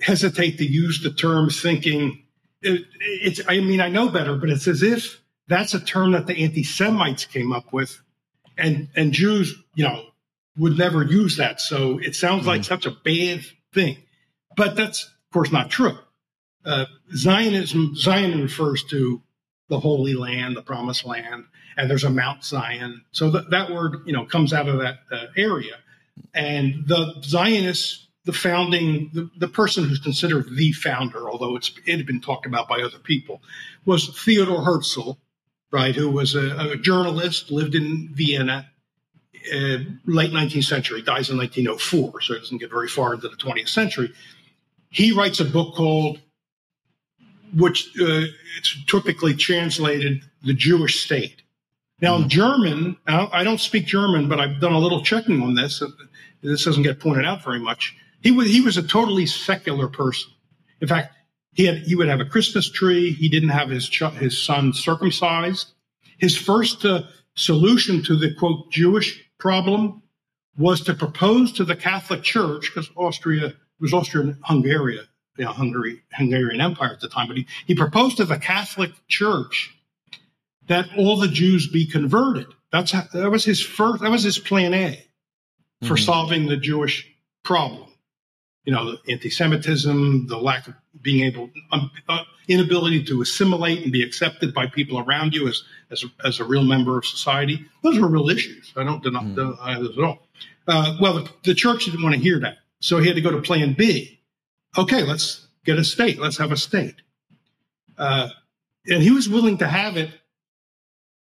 hesitate 0.01 0.57
to 0.57 0.65
use 0.65 1.01
the 1.01 1.11
term 1.11 1.49
thinking 1.49 2.23
it, 2.61 2.85
it's, 2.99 3.41
I 3.47 3.59
mean, 3.59 3.81
I 3.81 3.89
know 3.89 4.09
better, 4.09 4.35
but 4.35 4.49
it's 4.49 4.67
as 4.67 4.83
if 4.83 5.21
that's 5.47 5.73
a 5.73 5.79
term 5.79 6.11
that 6.11 6.27
the 6.27 6.43
anti 6.43 6.63
Semites 6.63 7.25
came 7.25 7.51
up 7.51 7.71
with 7.71 8.01
and, 8.57 8.89
and 8.95 9.13
Jews, 9.13 9.55
you 9.75 9.85
know, 9.85 10.05
would 10.57 10.77
never 10.77 11.03
use 11.03 11.37
that. 11.37 11.61
So 11.61 11.99
it 11.99 12.15
sounds 12.15 12.45
like 12.45 12.63
such 12.63 12.85
a 12.85 12.91
bad 12.91 13.45
thing. 13.73 13.97
But 14.57 14.75
that's, 14.75 15.05
of 15.05 15.33
course, 15.33 15.51
not 15.51 15.69
true. 15.69 15.97
Uh, 16.65 16.85
Zionism, 17.15 17.95
Zion 17.95 18.41
refers 18.41 18.83
to 18.85 19.21
the 19.69 19.79
Holy 19.79 20.13
Land, 20.13 20.57
the 20.57 20.61
Promised 20.61 21.05
Land, 21.05 21.45
and 21.77 21.89
there's 21.89 22.03
a 22.03 22.09
Mount 22.09 22.43
Zion. 22.43 23.03
So 23.11 23.29
that 23.31 23.49
that 23.51 23.71
word, 23.71 23.97
you 24.05 24.13
know, 24.13 24.25
comes 24.25 24.53
out 24.53 24.67
of 24.67 24.79
that 24.79 24.99
uh, 25.11 25.27
area. 25.35 25.75
And 26.33 26.85
the 26.87 27.15
Zionists, 27.23 28.07
the 28.25 28.33
founding, 28.33 29.09
the, 29.13 29.29
the 29.37 29.47
person 29.47 29.85
who's 29.85 29.99
considered 29.99 30.47
the 30.55 30.71
founder, 30.73 31.29
although 31.29 31.55
it's 31.55 31.71
it 31.85 31.97
had 31.97 32.05
been 32.05 32.21
talked 32.21 32.45
about 32.45 32.67
by 32.67 32.81
other 32.81 32.99
people, 32.99 33.41
was 33.85 34.09
Theodor 34.23 34.61
Herzl, 34.61 35.13
right? 35.71 35.95
Who 35.95 36.09
was 36.09 36.35
a, 36.35 36.71
a 36.71 36.75
journalist, 36.75 37.51
lived 37.51 37.75
in 37.75 38.09
Vienna, 38.13 38.69
uh, 39.53 39.77
late 40.05 40.31
19th 40.31 40.65
century, 40.65 41.01
dies 41.01 41.29
in 41.29 41.37
1904, 41.37 42.21
so 42.21 42.33
it 42.33 42.39
doesn't 42.39 42.57
get 42.57 42.69
very 42.69 42.89
far 42.89 43.13
into 43.13 43.29
the 43.29 43.37
20th 43.37 43.69
century. 43.69 44.11
He 44.89 45.11
writes 45.11 45.39
a 45.39 45.45
book 45.45 45.75
called 45.75 46.19
which 47.55 47.89
uh, 47.99 48.25
it's 48.57 48.83
typically 48.85 49.33
translated 49.33 50.23
the 50.43 50.53
Jewish 50.53 51.03
state. 51.03 51.41
Now, 52.01 52.15
in 52.15 52.29
German, 52.29 52.97
I 53.07 53.43
don't 53.43 53.59
speak 53.59 53.85
German, 53.85 54.29
but 54.29 54.39
I've 54.39 54.61
done 54.61 54.73
a 54.73 54.79
little 54.79 55.03
checking 55.03 55.41
on 55.41 55.55
this. 55.55 55.83
This 56.41 56.63
doesn't 56.63 56.83
get 56.83 56.99
pointed 56.99 57.25
out 57.25 57.43
very 57.43 57.59
much. 57.59 57.95
He 58.21 58.31
was 58.31 58.47
he 58.47 58.61
was 58.61 58.77
a 58.77 58.83
totally 58.83 59.25
secular 59.25 59.87
person. 59.87 60.31
In 60.81 60.87
fact, 60.87 61.15
he 61.53 61.65
had 61.65 61.79
he 61.79 61.95
would 61.95 62.07
have 62.07 62.19
a 62.19 62.25
Christmas 62.25 62.69
tree. 62.69 63.11
He 63.11 63.27
didn't 63.27 63.49
have 63.49 63.69
his 63.69 63.87
ch- 63.89 64.13
his 64.13 64.41
son 64.41 64.73
circumcised. 64.73 65.73
His 66.17 66.37
first 66.37 66.85
uh, 66.85 67.03
solution 67.35 68.03
to 68.03 68.15
the 68.15 68.33
quote 68.33 68.71
Jewish 68.71 69.23
problem 69.37 70.03
was 70.57 70.81
to 70.81 70.93
propose 70.93 71.51
to 71.53 71.63
the 71.63 71.75
Catholic 71.75 72.23
Church 72.23 72.69
because 72.73 72.89
Austria 72.95 73.53
was 73.79 73.93
Austria-Hungary, 73.93 74.99
you 75.37 75.45
know, 75.45 75.53
Hungary, 75.53 76.01
Hungarian 76.11 76.59
Empire 76.59 76.91
at 76.91 76.99
the 76.99 77.07
time, 77.07 77.29
but 77.29 77.37
he, 77.37 77.47
he 77.65 77.73
proposed 77.73 78.17
to 78.17 78.25
the 78.25 78.37
Catholic 78.37 78.91
Church 79.07 79.73
that 80.69 80.87
all 80.97 81.17
the 81.17 81.27
Jews 81.27 81.67
be 81.67 81.85
converted. 81.85 82.47
That's 82.71 82.91
how, 82.91 83.03
that 83.13 83.29
was 83.29 83.43
his 83.43 83.59
first. 83.61 84.01
That 84.01 84.11
was 84.11 84.23
his 84.23 84.39
plan 84.39 84.73
A 84.73 85.03
for 85.83 85.95
Mhm. 85.95 86.05
solving 86.05 86.47
the 86.47 86.57
Jewish 86.57 87.05
problem. 87.43 87.85
you 88.65 88.75
know, 88.75 88.91
the 88.91 89.11
anti-Semitism, 89.11 90.27
the 90.27 90.37
lack 90.37 90.67
of 90.67 90.75
being 91.01 91.23
able, 91.23 91.49
um, 91.71 91.89
uh, 92.07 92.23
inability 92.49 93.03
to 93.03 93.21
assimilate 93.21 93.81
and 93.81 93.91
be 93.91 94.03
accepted 94.03 94.53
by 94.53 94.67
people 94.67 94.99
around 94.99 95.33
you 95.33 95.47
as 95.47 95.63
as 95.89 96.03
a, 96.03 96.07
as 96.27 96.39
a 96.39 96.43
real 96.43 96.63
member 96.63 96.97
of 96.97 97.05
society. 97.05 97.65
Those 97.81 97.97
were 97.97 98.07
real 98.07 98.29
issues. 98.29 98.71
I 98.75 98.83
don't 98.83 99.01
deny, 99.01 99.23
mm. 99.23 99.33
deny 99.33 99.79
those 99.79 99.97
at 99.97 100.03
all. 100.03 100.27
Uh, 100.67 100.97
well, 101.01 101.13
the, 101.15 101.29
the 101.45 101.55
church 101.55 101.85
didn't 101.85 102.03
want 102.03 102.13
to 102.13 102.21
hear 102.21 102.39
that, 102.41 102.57
so 102.79 102.99
he 102.99 103.07
had 103.07 103.15
to 103.15 103.21
go 103.21 103.31
to 103.31 103.41
Plan 103.41 103.73
B. 103.73 104.19
Okay, 104.77 105.01
let's 105.03 105.47
get 105.65 105.79
a 105.79 105.83
state. 105.83 106.19
Let's 106.19 106.37
have 106.37 106.51
a 106.51 106.57
state. 106.57 106.95
Uh, 107.97 108.29
and 108.85 109.01
he 109.01 109.09
was 109.09 109.27
willing 109.27 109.57
to 109.59 109.67
have 109.67 109.97
it 109.97 110.11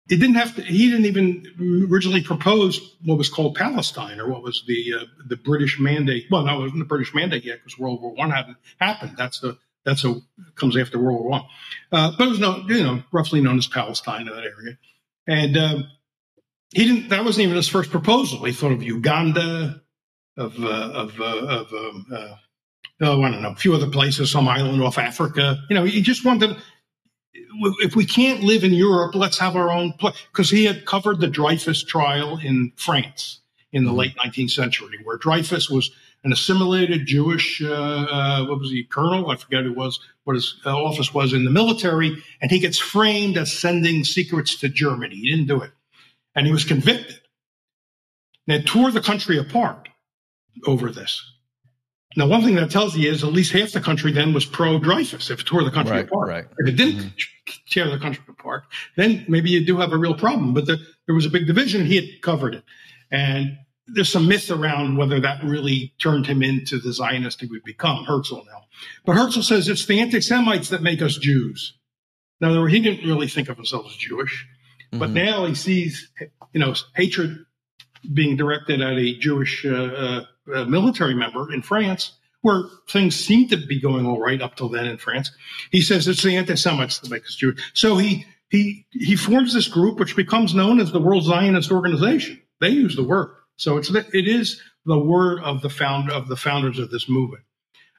it 0.10 0.17
didn't 0.17 0.36
have 0.36 0.56
to. 0.56 0.62
He 0.62 0.89
didn't 0.89 1.06
even 1.06 1.88
originally 1.91 2.22
propose 2.22 2.96
what 3.04 3.17
was 3.17 3.30
called 3.30 3.56
Palestine 3.56 4.20
or 4.20 4.30
what 4.30 4.41
was 4.41 4.63
the 4.67 4.93
uh, 5.02 5.06
the 5.28 5.36
British 5.36 5.80
mandate. 5.80 6.28
Well, 6.32 6.46
no, 6.46 6.60
it 6.60 6.62
wasn't 6.62 6.80
the 6.80 6.86
British 6.86 7.13
mandate 7.13 7.43
yet 7.43 7.60
because 7.60 7.78
World 7.78 8.02
War 8.02 8.13
One 8.13 8.32
hadn't 8.32 8.58
happened. 8.80 9.15
That's 9.17 9.39
the 9.39 9.58
that's 9.84 10.06
a 10.06 10.15
comes 10.56 10.78
after 10.78 10.98
World 10.98 11.20
War 11.20 11.30
One. 11.30 11.43
Uh, 11.91 12.13
but 12.17 12.28
it 12.28 12.30
was 12.30 12.39
no, 12.39 12.63
you 12.67 12.84
know, 12.84 13.04
roughly 13.12 13.41
known 13.41 13.58
as 13.58 13.67
Palestine 13.67 14.28
in 14.28 14.36
that 14.36 14.43
area. 14.43 14.78
And 15.28 15.58
uh, 15.58 15.84
he 16.74 16.86
didn't. 16.86 17.10
That 17.10 17.26
wasn't 17.26 17.43
even 17.43 17.58
his 17.58 17.67
first 17.67 17.91
proposal. 17.91 18.46
He 18.46 18.54
thought 18.54 18.72
of 18.72 18.84
Uganda, 18.84 19.82
of 20.38 20.58
uh, 20.63 20.67
of 20.67 21.20
uh, 21.20 21.24
of 21.24 21.74
um, 21.74 22.06
uh, 22.13 22.36
oh, 23.02 23.24
I 23.24 23.32
don't 23.32 23.41
know, 23.41 23.52
a 23.52 23.56
few 23.56 23.74
other 23.74 23.89
places, 23.89 24.32
some 24.32 24.48
island 24.48 24.82
off 24.82 24.98
Africa. 24.98 25.58
You 25.70 25.76
know, 25.76 25.84
he 25.84 26.02
just 26.02 26.24
wanted 26.24 26.58
if 27.34 27.96
we 27.96 28.06
can't 28.06 28.42
live 28.42 28.63
in 28.63 28.74
Europe, 28.74 29.16
let's 29.16 29.38
have 29.40 29.56
our 29.56 29.72
own 29.72 29.94
place. 29.94 30.16
Because 30.32 30.50
he 30.50 30.66
had 30.66 30.86
covered 30.86 31.20
the 31.20 31.28
Dreyfus 31.28 31.84
trial 31.84 32.38
in 32.38 32.72
France 32.76 33.42
in 33.72 33.84
the 33.84 33.90
mm-hmm. 33.90 34.00
late 34.00 34.16
19th 34.18 34.52
century, 34.52 34.98
where 35.04 35.18
Dreyfus 35.18 35.70
was 35.70 35.92
an 36.24 36.32
assimilated 36.32 37.06
Jewish, 37.06 37.62
uh, 37.62 37.72
uh, 37.72 38.46
what 38.46 38.60
was 38.60 38.72
he, 38.72 38.84
colonel? 38.84 39.30
I 39.30 39.36
forget 39.36 39.63
who 39.63 39.74
was, 39.74 40.00
what 40.24 40.36
his 40.36 40.60
uh, 40.66 40.76
office 40.76 41.13
was 41.13 41.34
in 41.34 41.46
the 41.46 41.52
military. 41.52 42.22
And 42.42 42.52
he 42.52 42.60
gets 42.60 42.80
framed 42.80 43.38
as 43.38 43.54
sending 43.54 44.04
secrets 44.04 44.60
to 44.60 44.70
Germany. 44.70 45.16
He 45.16 45.30
didn't 45.30 45.48
do 45.48 45.62
it. 45.62 45.72
And 46.36 46.46
he 46.46 46.52
was 46.52 46.66
convicted. 46.66 47.22
And 48.48 48.62
it 48.62 48.66
tore 48.68 48.92
the 48.92 49.02
country 49.02 49.38
apart 49.38 49.90
over 50.66 50.92
this. 50.92 51.24
Now, 52.15 52.28
one 52.28 52.41
thing 52.41 52.56
that 52.56 52.72
tells 52.72 52.96
you 52.96 53.12
is 53.12 53.24
at 53.24 53.34
least 53.34 53.52
half 53.52 53.74
the 53.74 53.82
country 53.82 54.12
then 54.12 54.34
was 54.34 54.46
pro 54.46 54.80
Dreyfus 54.80 55.30
if 55.30 55.41
it 55.41 55.46
tore 55.46 55.63
the 55.63 55.72
country 55.72 55.98
right, 55.98 56.06
apart. 56.06 56.30
Right. 56.30 56.46
If 56.58 56.67
it 56.70 56.76
didn't 56.76 57.02
mm-hmm. 57.02 57.52
tear 57.70 57.89
the 57.89 58.00
country 58.00 58.24
apart, 58.28 58.63
then 58.96 59.26
maybe 59.28 59.50
you 59.50 59.65
do 59.65 59.78
have 59.78 59.91
a 59.91 59.98
real 59.98 60.15
problem. 60.15 60.54
But 60.54 60.65
the, 60.65 60.78
there 61.06 61.15
was 61.15 61.26
a 61.26 61.30
big 61.30 61.46
division. 61.46 61.86
He 61.86 61.96
had 61.96 62.22
covered 62.22 62.56
it. 62.56 62.63
And 63.12 63.58
there's 63.88 64.12
some 64.12 64.28
myth 64.28 64.50
around 64.50 64.98
whether 64.98 65.20
that 65.20 65.43
really 65.43 65.93
turned 66.00 66.26
him 66.26 66.41
into 66.43 66.80
the 66.80 66.91
Zionist 66.91 67.41
he 67.41 67.48
would 67.48 67.63
become, 67.63 68.04
Herzl 68.06 68.36
now. 68.36 68.65
But 69.06 69.15
Herzl 69.15 69.41
says 69.41 69.67
it's 69.67 69.86
the 69.86 70.00
anti 70.00 70.22
Semites 70.22 70.70
that 70.70 70.82
make 70.82 71.02
us 71.02 71.17
Jews. 71.17 71.78
Now, 72.39 72.65
he 72.65 72.80
didn't 72.80 73.08
really 73.08 73.28
think 73.28 73.50
of 73.50 73.58
himself 73.58 73.86
as 73.88 73.96
Jewish, 73.96 74.48
mm-hmm. 74.91 75.00
but 75.00 75.10
now 75.10 75.46
he 75.46 75.56
sees, 75.56 76.12
you 76.54 76.60
know, 76.60 76.76
hatred 76.96 77.46
being 78.13 78.38
directed 78.38 78.82
at 78.82 78.98
a 78.98 79.17
Jewish 79.17 79.65
uh, 79.65 80.24
uh, 80.54 80.66
military 80.66 81.14
member 81.14 81.52
in 81.52 81.62
France, 81.62 82.14
where 82.42 82.64
things 82.90 83.16
seemed 83.16 83.50
to 83.50 83.58
be 83.58 83.80
going 83.80 84.06
all 84.06 84.20
right 84.20 84.42
up 84.42 84.56
till 84.56 84.70
then 84.70 84.86
in 84.86 84.98
France. 84.98 85.32
He 85.72 85.82
says 85.82 86.08
it's 86.08 86.24
the 86.24 86.38
anti-Semites 86.38 87.00
that 87.00 87.12
make 87.12 87.24
us 87.24 87.36
Jewish. 87.36 87.60
So 87.74 87.98
he 87.98 88.26
he 88.50 88.86
he 88.92 89.16
forms 89.16 89.54
this 89.54 89.68
group, 89.68 90.00
which 90.00 90.16
becomes 90.16 90.54
known 90.54 90.80
as 90.80 90.92
the 90.92 91.02
World 91.02 91.24
Zionist 91.24 91.72
Organization. 91.72 92.42
They 92.60 92.70
use 92.70 92.96
the 92.96 93.04
word, 93.04 93.32
so 93.56 93.78
it's 93.78 93.90
the, 93.90 94.06
it 94.14 94.28
is 94.28 94.62
the 94.86 95.00
word 95.00 95.44
of 95.44 95.62
the 95.62 95.70
found 95.70 96.12
of 96.12 96.28
the 96.28 96.38
founders 96.38 96.80
of 96.80 96.90
this 96.90 97.10
movement. 97.10 97.44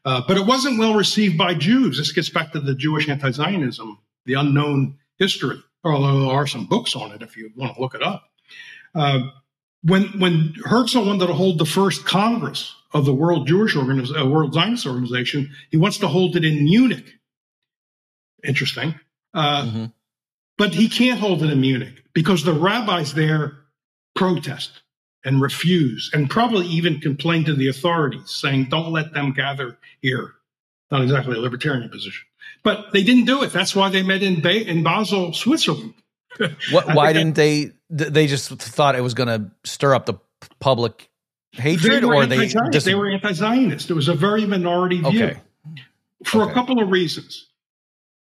Uh, 0.04 0.22
but 0.26 0.36
it 0.36 0.46
wasn't 0.46 0.78
well 0.78 0.94
received 0.94 1.36
by 1.36 1.54
Jews. 1.54 1.98
This 1.98 2.12
gets 2.12 2.30
back 2.30 2.52
to 2.52 2.60
the 2.60 2.74
Jewish 2.74 3.08
anti-Zionism, 3.08 3.98
the 4.24 4.34
unknown 4.34 4.98
history. 5.18 5.62
Although 5.84 6.20
there 6.20 6.34
are 6.34 6.46
some 6.46 6.66
books 6.66 6.96
on 6.96 7.12
it 7.12 7.22
if 7.22 7.36
you 7.36 7.50
want 7.56 7.74
to 7.74 7.80
look 7.80 7.94
it 7.94 8.02
up. 8.02 8.30
Uh, 8.94 9.30
when 9.82 10.04
when 10.18 10.54
Herzl 10.64 11.04
wanted 11.04 11.26
to 11.26 11.34
hold 11.34 11.58
the 11.58 11.66
first 11.66 12.04
Congress 12.04 12.74
of 12.92 13.04
the 13.04 13.14
World 13.14 13.46
Jewish 13.46 13.76
Organization, 13.76 14.22
uh, 14.22 14.26
World 14.26 14.54
Zionist 14.54 14.86
Organization, 14.86 15.50
he 15.70 15.76
wants 15.76 15.98
to 15.98 16.08
hold 16.08 16.36
it 16.36 16.44
in 16.44 16.64
Munich. 16.64 17.06
Interesting, 18.44 18.94
uh, 19.34 19.64
mm-hmm. 19.64 19.84
but 20.56 20.74
he 20.74 20.88
can't 20.88 21.20
hold 21.20 21.42
it 21.42 21.50
in 21.50 21.60
Munich 21.60 22.02
because 22.12 22.44
the 22.44 22.52
rabbis 22.52 23.14
there 23.14 23.58
protest 24.14 24.82
and 25.24 25.40
refuse, 25.40 26.10
and 26.12 26.30
probably 26.30 26.66
even 26.66 27.00
complain 27.00 27.44
to 27.44 27.54
the 27.54 27.68
authorities, 27.68 28.30
saying, 28.30 28.68
"Don't 28.70 28.92
let 28.92 29.12
them 29.12 29.32
gather 29.32 29.78
here." 30.00 30.34
Not 30.90 31.02
exactly 31.02 31.36
a 31.36 31.40
libertarian 31.40 31.88
position, 31.90 32.26
but 32.62 32.92
they 32.92 33.02
didn't 33.02 33.26
do 33.26 33.42
it. 33.42 33.52
That's 33.52 33.76
why 33.76 33.90
they 33.90 34.02
met 34.02 34.22
in 34.22 34.40
ba- 34.40 34.66
in 34.66 34.82
Basel, 34.82 35.34
Switzerland. 35.34 35.94
What, 36.70 36.94
why 36.94 37.12
didn't 37.12 37.34
they? 37.34 37.72
They 37.90 38.26
just 38.26 38.50
thought 38.50 38.96
it 38.96 39.00
was 39.00 39.14
going 39.14 39.28
to 39.28 39.50
stir 39.64 39.94
up 39.94 40.06
the 40.06 40.14
public 40.60 41.08
hatred, 41.52 42.02
they 42.02 42.06
or 42.06 42.26
they 42.26 42.48
just 42.48 42.86
they 42.86 42.94
were 42.94 43.08
anti-Zionist. 43.08 43.90
It 43.90 43.94
was 43.94 44.08
a 44.08 44.14
very 44.14 44.46
minority 44.46 45.00
view 45.00 45.24
okay. 45.24 45.40
for 46.24 46.42
okay. 46.42 46.50
a 46.50 46.54
couple 46.54 46.82
of 46.82 46.90
reasons. 46.90 47.46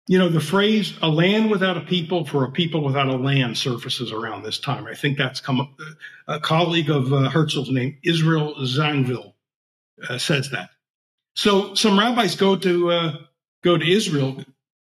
You 0.06 0.18
know, 0.18 0.28
the 0.28 0.40
phrase 0.40 0.94
"a 1.02 1.08
land 1.08 1.50
without 1.50 1.76
a 1.76 1.82
people 1.82 2.24
for 2.24 2.44
a 2.44 2.50
people 2.50 2.82
without 2.82 3.08
a 3.08 3.16
land" 3.16 3.56
surfaces 3.56 4.12
around 4.12 4.42
this 4.42 4.58
time. 4.58 4.86
I 4.86 4.94
think 4.94 5.18
that's 5.18 5.40
come 5.40 5.60
up. 5.60 5.70
A 6.26 6.40
colleague 6.40 6.90
of 6.90 7.12
uh, 7.12 7.28
Herzl's 7.28 7.70
name, 7.70 7.96
Israel 8.02 8.54
Zangwill, 8.60 9.34
uh, 10.08 10.18
says 10.18 10.50
that. 10.50 10.70
So 11.34 11.74
some 11.74 11.98
rabbis 11.98 12.34
go 12.34 12.56
to 12.56 12.90
uh, 12.90 13.16
go 13.62 13.78
to 13.78 13.88
Israel 13.88 14.44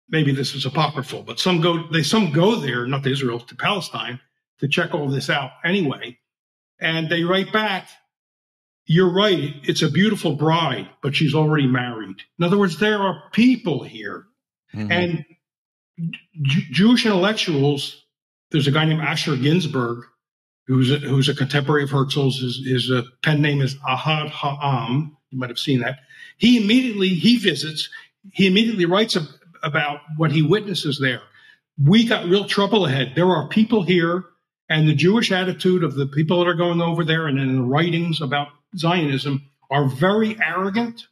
maybe 0.09 0.33
this 0.33 0.55
is 0.55 0.67
apocryphal, 0.67 1.23
but 1.23 1.39
some 1.39 1.61
go 1.61 1.87
they 1.89 2.03
some 2.03 2.33
go 2.33 2.57
there, 2.57 2.87
not 2.87 3.03
to 3.05 3.11
Israel, 3.11 3.41
to 3.41 3.55
Palestine 3.55 4.21
to 4.61 4.69
check 4.69 4.95
all 4.95 5.09
this 5.09 5.31
out 5.31 5.53
anyway. 5.65 6.19
And 6.81 7.09
they 7.09 7.25
write 7.25 7.53
back, 7.53 7.89
you're 8.87 9.13
right, 9.13 9.55
it's 9.65 9.83
a 9.83 9.91
beautiful 9.91 10.37
bride, 10.37 10.89
but 11.03 11.15
she's 11.15 11.35
already 11.35 11.67
married. 11.67 12.17
In 12.39 12.45
other 12.45 12.59
words, 12.59 12.79
there 12.79 12.99
are 12.99 13.25
people 13.33 13.83
here. 13.83 14.25
Mm-hmm. 14.75 14.93
And 14.93 15.25
J- 16.43 16.67
Jewish 16.71 17.05
intellectuals, 17.05 18.05
there's 18.51 18.67
a 18.67 18.71
guy 18.71 18.85
named 18.85 19.03
Asher 19.03 19.37
Ginsburg, 19.37 20.05
who's 20.67 20.91
a, 20.91 20.99
who's 20.99 21.29
a 21.29 21.35
contemporary 21.35 21.83
of 21.83 21.91
Herzl's. 21.91 22.41
His, 22.41 22.67
his 22.67 22.91
uh, 22.91 23.03
pen 23.23 23.43
name 23.43 23.61
is 23.61 23.75
Ahad 23.77 24.31
Ha'am. 24.31 25.17
You 25.31 25.39
might 25.39 25.51
have 25.51 25.59
seen 25.59 25.81
that. 25.81 25.99
He 26.39 26.63
immediately 26.63 27.09
he 27.09 27.39
visits. 27.39 27.89
He 28.33 28.47
immediately 28.47 28.85
writes 28.85 29.17
a, 29.17 29.27
about 29.63 30.01
what 30.17 30.33
he 30.33 30.43
witnesses 30.43 30.99
there. 30.99 31.23
We 31.83 32.05
got 32.05 32.27
real 32.27 32.45
trouble 32.45 32.87
ahead. 32.87 33.13
There 33.15 33.31
are 33.31 33.49
people 33.49 33.83
here, 33.83 34.25
and 34.69 34.89
the 34.89 34.95
Jewish 34.95 35.31
attitude 35.31 35.85
of 35.85 35.95
the 35.95 36.07
people 36.07 36.39
that 36.41 36.49
are 36.49 36.55
going 36.55 36.81
over 36.81 37.05
there 37.05 37.27
and 37.27 37.39
in 37.39 37.57
the 37.57 37.63
writings 37.63 38.21
about 38.21 38.49
Zionism 38.77 39.43
are 39.71 39.89
very 39.89 40.37
arrogant, 40.41 41.07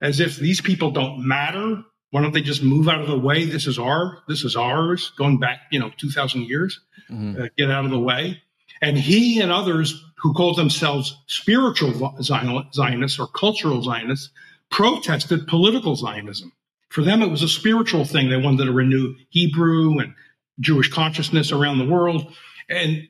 as 0.00 0.20
if 0.20 0.36
these 0.36 0.60
people 0.60 0.90
don't 0.90 1.26
matter. 1.26 1.82
Why 2.10 2.22
don't 2.22 2.32
they 2.32 2.40
just 2.40 2.62
move 2.62 2.88
out 2.88 3.00
of 3.00 3.08
the 3.08 3.18
way? 3.18 3.44
This 3.44 3.66
is 3.66 3.78
our, 3.78 4.22
this 4.28 4.44
is 4.44 4.56
ours, 4.56 5.12
going 5.18 5.38
back, 5.38 5.60
you 5.70 5.78
know, 5.78 5.90
2,000 5.98 6.42
years. 6.42 6.80
Mm-hmm. 7.10 7.42
Uh, 7.42 7.48
get 7.56 7.70
out 7.70 7.84
of 7.84 7.90
the 7.90 7.98
way. 7.98 8.42
And 8.82 8.98
he 8.98 9.40
and 9.40 9.50
others 9.52 10.04
who 10.18 10.34
call 10.34 10.54
themselves 10.54 11.16
spiritual 11.26 12.16
Zionists 12.22 13.18
or 13.18 13.26
cultural 13.28 13.82
Zionists 13.82 14.30
protested 14.70 15.46
political 15.46 15.96
Zionism. 15.96 16.52
For 16.96 17.02
them, 17.02 17.20
it 17.20 17.30
was 17.30 17.42
a 17.42 17.48
spiritual 17.48 18.06
thing. 18.06 18.30
They 18.30 18.38
wanted 18.38 18.64
to 18.64 18.72
renew 18.72 19.16
Hebrew 19.28 19.98
and 19.98 20.14
Jewish 20.60 20.90
consciousness 20.90 21.52
around 21.52 21.76
the 21.76 21.84
world. 21.84 22.34
And 22.70 23.06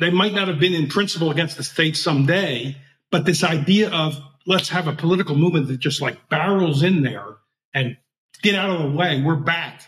they 0.00 0.08
might 0.08 0.32
not 0.32 0.48
have 0.48 0.58
been 0.58 0.72
in 0.72 0.88
principle 0.88 1.30
against 1.30 1.58
the 1.58 1.64
state 1.64 1.98
someday, 1.98 2.74
but 3.10 3.26
this 3.26 3.44
idea 3.44 3.90
of 3.90 4.18
let's 4.46 4.70
have 4.70 4.88
a 4.88 4.94
political 4.94 5.36
movement 5.36 5.66
that 5.66 5.80
just 5.80 6.00
like 6.00 6.30
barrels 6.30 6.82
in 6.82 7.02
there 7.02 7.26
and 7.74 7.98
get 8.40 8.54
out 8.54 8.70
of 8.70 8.90
the 8.90 8.96
way. 8.96 9.20
We're 9.20 9.36
back 9.36 9.82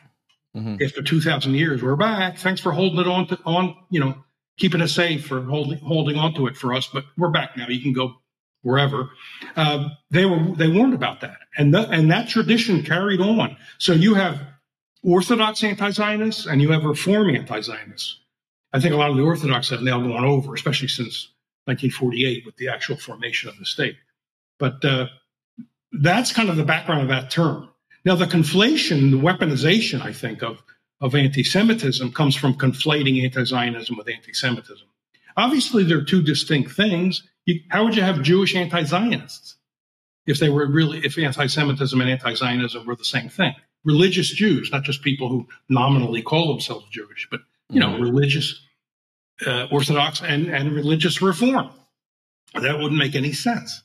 mm-hmm. 0.54 0.76
after 0.84 1.02
2000 1.02 1.54
years. 1.54 1.82
We're 1.82 1.96
back. 1.96 2.36
Thanks 2.36 2.60
for 2.60 2.72
holding 2.72 3.00
it 3.00 3.08
on 3.08 3.28
to, 3.28 3.38
on, 3.46 3.74
you 3.88 4.00
know, 4.00 4.14
keeping 4.58 4.82
us 4.82 4.92
safe 4.92 5.26
for 5.26 5.40
holding, 5.40 5.78
holding 5.78 6.18
on 6.18 6.34
to 6.34 6.48
it 6.48 6.56
for 6.58 6.74
us, 6.74 6.86
but 6.92 7.06
we're 7.16 7.30
back 7.30 7.56
now. 7.56 7.66
You 7.66 7.80
can 7.80 7.94
go 7.94 8.16
wherever, 8.64 9.10
uh, 9.56 9.90
they 10.10 10.26
were 10.26 10.42
they 10.56 10.68
warned 10.68 10.94
about 10.94 11.20
that, 11.20 11.38
and 11.56 11.72
the, 11.72 11.88
and 11.90 12.10
that 12.10 12.28
tradition 12.28 12.82
carried 12.82 13.20
on. 13.20 13.56
So 13.78 13.92
you 13.92 14.14
have 14.14 14.40
Orthodox 15.04 15.62
anti-Zionists 15.62 16.46
and 16.46 16.62
you 16.62 16.72
have 16.72 16.84
Reform 16.84 17.28
anti-Zionists. 17.30 18.20
I 18.72 18.80
think 18.80 18.94
a 18.94 18.96
lot 18.96 19.10
of 19.10 19.16
the 19.16 19.22
Orthodox 19.22 19.68
have 19.70 19.82
now 19.82 20.00
gone 20.00 20.24
over, 20.24 20.54
especially 20.54 20.88
since 20.88 21.28
1948 21.66 22.44
with 22.46 22.56
the 22.56 22.68
actual 22.68 22.96
formation 22.96 23.48
of 23.48 23.58
the 23.58 23.66
state. 23.66 23.96
But 24.58 24.84
uh, 24.84 25.06
that's 25.92 26.32
kind 26.32 26.48
of 26.48 26.56
the 26.56 26.64
background 26.64 27.02
of 27.02 27.08
that 27.08 27.30
term. 27.30 27.68
Now, 28.04 28.16
the 28.16 28.26
conflation, 28.26 29.10
the 29.10 29.18
weaponization, 29.18 30.00
I 30.02 30.12
think, 30.12 30.42
of, 30.42 30.62
of 31.00 31.14
anti 31.14 31.44
Semitism 31.44 32.12
comes 32.12 32.34
from 32.34 32.54
conflating 32.54 33.22
anti 33.22 33.44
Zionism 33.44 33.96
with 33.96 34.08
anti 34.08 34.32
Semitism. 34.32 34.88
Obviously, 35.36 35.84
they're 35.84 36.04
two 36.04 36.22
distinct 36.22 36.72
things. 36.72 37.22
You, 37.44 37.60
how 37.70 37.84
would 37.84 37.96
you 37.96 38.02
have 38.02 38.22
Jewish 38.22 38.54
anti-Zionists? 38.54 39.56
if 40.26 40.38
they 40.38 40.48
were 40.48 40.66
really 40.66 40.98
if 40.98 41.18
anti-Semitism 41.18 42.00
and 42.00 42.10
anti-Zionism 42.10 42.86
were 42.86 42.96
the 42.96 43.04
same 43.04 43.28
thing. 43.28 43.54
Religious 43.84 44.30
Jews, 44.30 44.70
not 44.72 44.82
just 44.82 45.02
people 45.02 45.28
who 45.28 45.46
nominally 45.68 46.22
call 46.22 46.48
themselves 46.48 46.86
Jewish, 46.90 47.28
but 47.30 47.40
you 47.68 47.80
know, 47.80 47.98
religious 47.98 48.60
uh, 49.46 49.66
Orthodox 49.70 50.22
and 50.22 50.48
and 50.48 50.72
religious 50.72 51.20
reform. 51.20 51.70
That 52.54 52.78
wouldn't 52.78 52.98
make 52.98 53.14
any 53.14 53.32
sense. 53.32 53.82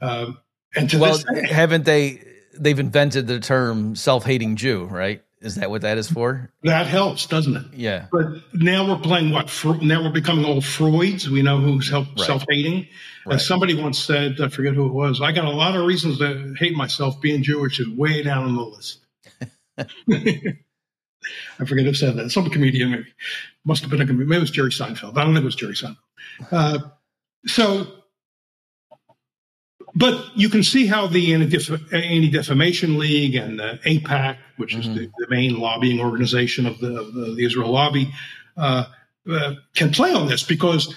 Um, 0.00 0.38
and 0.74 0.90
to 0.90 0.98
Well, 0.98 1.12
this 1.12 1.24
day, 1.24 1.46
haven't 1.46 1.84
they? 1.84 2.22
They've 2.58 2.78
invented 2.78 3.26
the 3.26 3.38
term 3.38 3.94
self-hating 3.94 4.56
Jew, 4.56 4.84
right? 4.84 5.22
Is 5.40 5.54
that 5.54 5.70
what 5.70 5.82
that 5.82 5.98
is 5.98 6.10
for? 6.10 6.50
that 6.64 6.86
helps, 6.86 7.26
doesn't 7.26 7.56
it? 7.56 7.64
Yeah. 7.72 8.06
But 8.10 8.26
now 8.54 8.88
we're 8.88 9.00
playing 9.00 9.30
what? 9.30 9.48
Fr- 9.48 9.80
now 9.80 10.02
we're 10.02 10.10
becoming 10.12 10.44
all 10.44 10.60
Freuds. 10.60 11.28
We 11.28 11.42
know 11.42 11.58
who's 11.58 11.88
self 11.88 12.08
Right. 12.16 12.26
self 12.26 12.44
hating. 12.50 12.88
Right. 13.24 13.36
As 13.36 13.46
somebody 13.46 13.80
once 13.80 13.98
said, 14.00 14.40
I 14.40 14.48
forget 14.48 14.74
who 14.74 14.86
it 14.86 14.92
was. 14.92 15.20
I 15.20 15.30
got 15.32 15.44
a 15.44 15.50
lot 15.50 15.76
of 15.76 15.86
reasons 15.86 16.18
to 16.18 16.54
hate 16.58 16.74
myself. 16.74 17.20
Being 17.20 17.42
Jewish 17.44 17.78
is 17.78 17.88
way 17.88 18.22
down 18.22 18.44
on 18.46 18.56
the 18.56 18.62
list. 18.62 18.98
I 21.60 21.64
forget 21.64 21.84
who 21.84 21.94
said 21.94 22.16
that. 22.16 22.30
Some 22.30 22.48
comedian, 22.50 22.90
maybe 22.90 23.06
must 23.64 23.82
have 23.82 23.90
been 23.90 24.00
a 24.00 24.06
comedian. 24.06 24.28
Maybe 24.28 24.38
it 24.38 24.40
was 24.40 24.50
Jerry 24.50 24.70
Seinfeld. 24.70 25.16
I 25.18 25.24
don't 25.24 25.34
think 25.34 25.42
it 25.42 25.44
was 25.44 25.56
Jerry 25.56 25.74
Seinfeld. 25.74 25.96
Uh, 26.50 26.78
so, 27.46 27.86
but 29.94 30.36
you 30.36 30.48
can 30.48 30.62
see 30.62 30.86
how 30.86 31.06
the 31.06 31.32
Anti 31.34 32.28
Defamation 32.30 32.98
League 32.98 33.34
and 33.34 33.58
the 33.58 33.78
AIPAC, 33.84 34.36
which 34.56 34.74
is 34.74 34.86
the, 34.88 35.10
the 35.18 35.26
main 35.28 35.58
lobbying 35.58 36.00
organization 36.00 36.66
of 36.66 36.78
the, 36.80 37.00
of 37.00 37.14
the, 37.14 37.34
the 37.34 37.44
Israel 37.44 37.70
lobby, 37.72 38.12
uh, 38.56 38.84
uh, 39.30 39.54
can 39.74 39.90
play 39.90 40.12
on 40.12 40.26
this 40.28 40.42
because 40.42 40.96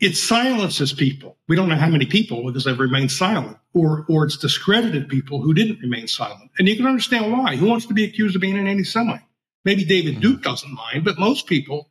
it 0.00 0.16
silences 0.16 0.92
people. 0.92 1.36
We 1.48 1.56
don't 1.56 1.68
know 1.68 1.76
how 1.76 1.88
many 1.88 2.06
people 2.06 2.44
because 2.46 2.64
they've 2.64 2.78
remained 2.78 3.10
silent, 3.10 3.56
or 3.74 4.04
or 4.08 4.24
it's 4.24 4.36
discredited 4.36 5.08
people 5.08 5.40
who 5.40 5.54
didn't 5.54 5.80
remain 5.80 6.06
silent. 6.08 6.50
And 6.58 6.68
you 6.68 6.76
can 6.76 6.86
understand 6.86 7.32
why. 7.32 7.56
Who 7.56 7.66
wants 7.66 7.86
to 7.86 7.94
be 7.94 8.04
accused 8.04 8.34
of 8.36 8.42
being 8.42 8.58
an 8.58 8.66
anti-Semite? 8.66 9.22
Maybe 9.64 9.84
David 9.84 10.20
Duke 10.20 10.42
doesn't 10.42 10.72
mind, 10.72 11.04
but 11.04 11.18
most 11.18 11.46
people 11.46 11.90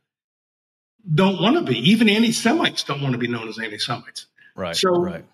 don't 1.14 1.40
want 1.40 1.56
to 1.56 1.62
be. 1.62 1.78
Even 1.90 2.08
anti-Semites 2.08 2.84
don't 2.84 3.02
want 3.02 3.12
to 3.12 3.18
be 3.18 3.28
known 3.28 3.48
as 3.48 3.58
anti-Semites. 3.58 4.26
Right. 4.54 4.74
So- 4.76 4.90
right. 5.00 5.24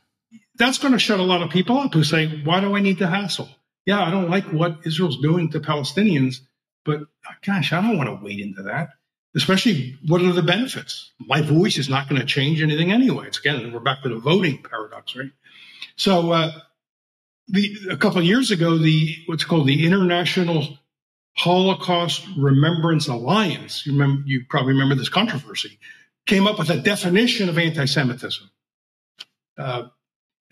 That's 0.56 0.78
going 0.78 0.92
to 0.92 0.98
shut 0.98 1.20
a 1.20 1.24
lot 1.24 1.42
of 1.42 1.50
people 1.50 1.78
up 1.78 1.94
who 1.94 2.04
say, 2.04 2.42
"Why 2.44 2.60
do 2.60 2.76
I 2.76 2.80
need 2.80 2.98
to 2.98 3.06
hassle? 3.06 3.48
Yeah, 3.86 4.02
I 4.02 4.10
don't 4.10 4.30
like 4.30 4.44
what 4.52 4.78
Israel's 4.84 5.20
doing 5.20 5.50
to 5.50 5.60
Palestinians, 5.60 6.40
but 6.84 7.00
gosh, 7.44 7.72
I 7.72 7.80
don't 7.80 7.96
want 7.96 8.08
to 8.08 8.24
wade 8.24 8.40
into 8.40 8.62
that." 8.64 8.90
Especially, 9.34 9.96
what 10.06 10.20
are 10.20 10.32
the 10.32 10.42
benefits? 10.42 11.10
My 11.18 11.40
voice 11.40 11.78
is 11.78 11.88
not 11.88 12.06
going 12.06 12.20
to 12.20 12.26
change 12.26 12.60
anything 12.60 12.92
anyway. 12.92 13.28
It's 13.28 13.38
again, 13.38 13.72
we're 13.72 13.80
back 13.80 14.02
to 14.02 14.10
the 14.10 14.18
voting 14.18 14.62
paradox, 14.62 15.16
right? 15.16 15.30
So, 15.96 16.32
uh, 16.32 16.52
the 17.48 17.74
a 17.90 17.96
couple 17.96 18.18
of 18.18 18.24
years 18.24 18.50
ago, 18.50 18.76
the 18.76 19.16
what's 19.26 19.44
called 19.44 19.66
the 19.66 19.86
International 19.86 20.78
Holocaust 21.36 22.26
Remembrance 22.36 23.08
Alliance, 23.08 23.86
you 23.86 23.92
remember, 23.92 24.22
you 24.26 24.44
probably 24.48 24.74
remember 24.74 24.94
this 24.94 25.08
controversy, 25.08 25.78
came 26.26 26.46
up 26.46 26.58
with 26.58 26.70
a 26.70 26.76
definition 26.76 27.48
of 27.48 27.58
anti-Semitism, 27.58 28.50
uh, 29.58 29.84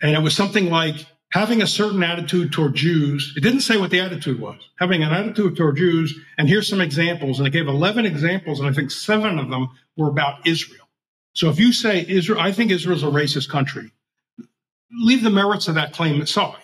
and 0.01 0.15
it 0.15 0.21
was 0.21 0.35
something 0.35 0.69
like 0.69 1.05
having 1.31 1.61
a 1.61 1.67
certain 1.67 2.03
attitude 2.03 2.51
toward 2.51 2.75
Jews. 2.75 3.33
It 3.37 3.41
didn't 3.41 3.61
say 3.61 3.77
what 3.77 3.89
the 3.89 3.99
attitude 3.99 4.39
was. 4.39 4.59
Having 4.79 5.03
an 5.03 5.13
attitude 5.13 5.55
toward 5.55 5.77
Jews, 5.77 6.17
and 6.37 6.47
here's 6.47 6.67
some 6.67 6.81
examples, 6.81 7.39
and 7.39 7.47
it 7.47 7.51
gave 7.51 7.67
11 7.67 8.05
examples, 8.05 8.59
and 8.59 8.69
I 8.69 8.73
think 8.73 8.91
seven 8.91 9.39
of 9.39 9.49
them 9.49 9.69
were 9.97 10.09
about 10.09 10.45
Israel. 10.45 10.87
So 11.33 11.49
if 11.49 11.59
you 11.59 11.71
say 11.71 12.05
Israel, 12.07 12.41
I 12.41 12.51
think 12.51 12.71
Israel's 12.71 13.03
a 13.03 13.07
racist 13.07 13.49
country, 13.49 13.91
leave 14.91 15.23
the 15.23 15.29
merits 15.29 15.67
of 15.67 15.75
that 15.75 15.93
claim 15.93 16.21
aside. 16.21 16.57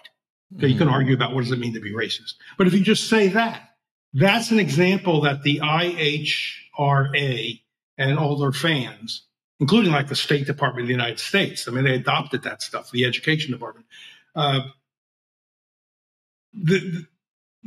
Okay, 0.55 0.67
you 0.67 0.77
can 0.77 0.87
mm-hmm. 0.87 0.95
argue 0.95 1.15
about 1.15 1.33
what 1.33 1.41
does 1.41 1.51
it 1.51 1.59
mean 1.59 1.73
to 1.73 1.81
be 1.81 1.93
racist. 1.93 2.33
But 2.57 2.67
if 2.67 2.73
you 2.73 2.81
just 2.81 3.09
say 3.09 3.29
that, 3.29 3.61
that's 4.13 4.51
an 4.51 4.59
example 4.59 5.21
that 5.21 5.43
the 5.43 5.59
IHRA 5.59 7.61
and 7.97 8.17
all 8.17 8.37
their 8.37 8.51
fans, 8.51 9.26
including 9.59 9.91
like 9.91 10.07
the 10.07 10.15
State 10.15 10.45
Department 10.45 10.83
of 10.83 10.87
the 10.87 10.93
United 10.93 11.19
States, 11.19 11.67
I 11.67 11.71
mean, 11.71 11.83
they 11.83 11.95
adopted 11.95 12.43
that 12.43 12.61
stuff, 12.61 12.91
the 12.91 13.05
Education 13.05 13.51
Department. 13.51 13.85
Uh, 14.35 14.61
the, 16.53 16.79
the- 16.79 17.05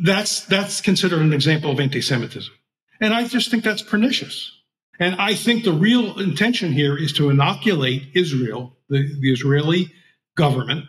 that's 0.02 0.46
that's 0.46 0.80
considered 0.80 1.20
an 1.20 1.32
example 1.34 1.70
of 1.70 1.78
anti-Semitism, 1.80 2.54
and 3.00 3.12
I 3.12 3.26
just 3.26 3.50
think 3.50 3.64
that's 3.64 3.82
pernicious. 3.82 4.56
And 4.98 5.16
I 5.16 5.34
think 5.34 5.64
the 5.64 5.72
real 5.72 6.18
intention 6.20 6.72
here 6.72 6.96
is 6.96 7.12
to 7.14 7.28
inoculate 7.30 8.10
Israel, 8.14 8.76
the, 8.88 9.14
the 9.20 9.32
Israeli 9.32 9.92
government, 10.36 10.86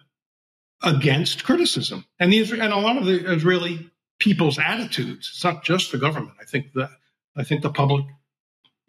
against 0.84 1.44
criticism. 1.44 2.06
And 2.20 2.32
the 2.32 2.42
and 2.60 2.74
a 2.74 2.78
lot 2.78 2.98
of 2.98 3.06
the 3.06 3.34
Israeli 3.34 3.90
people's 4.20 4.60
attitudes. 4.60 5.32
It's 5.34 5.44
not 5.44 5.64
just 5.64 5.92
the 5.92 5.98
government. 5.98 6.38
I 6.40 6.46
think 6.46 6.74
that 6.74 6.90
I 7.36 7.44
think 7.44 7.64
the 7.64 7.72
public 7.72 8.06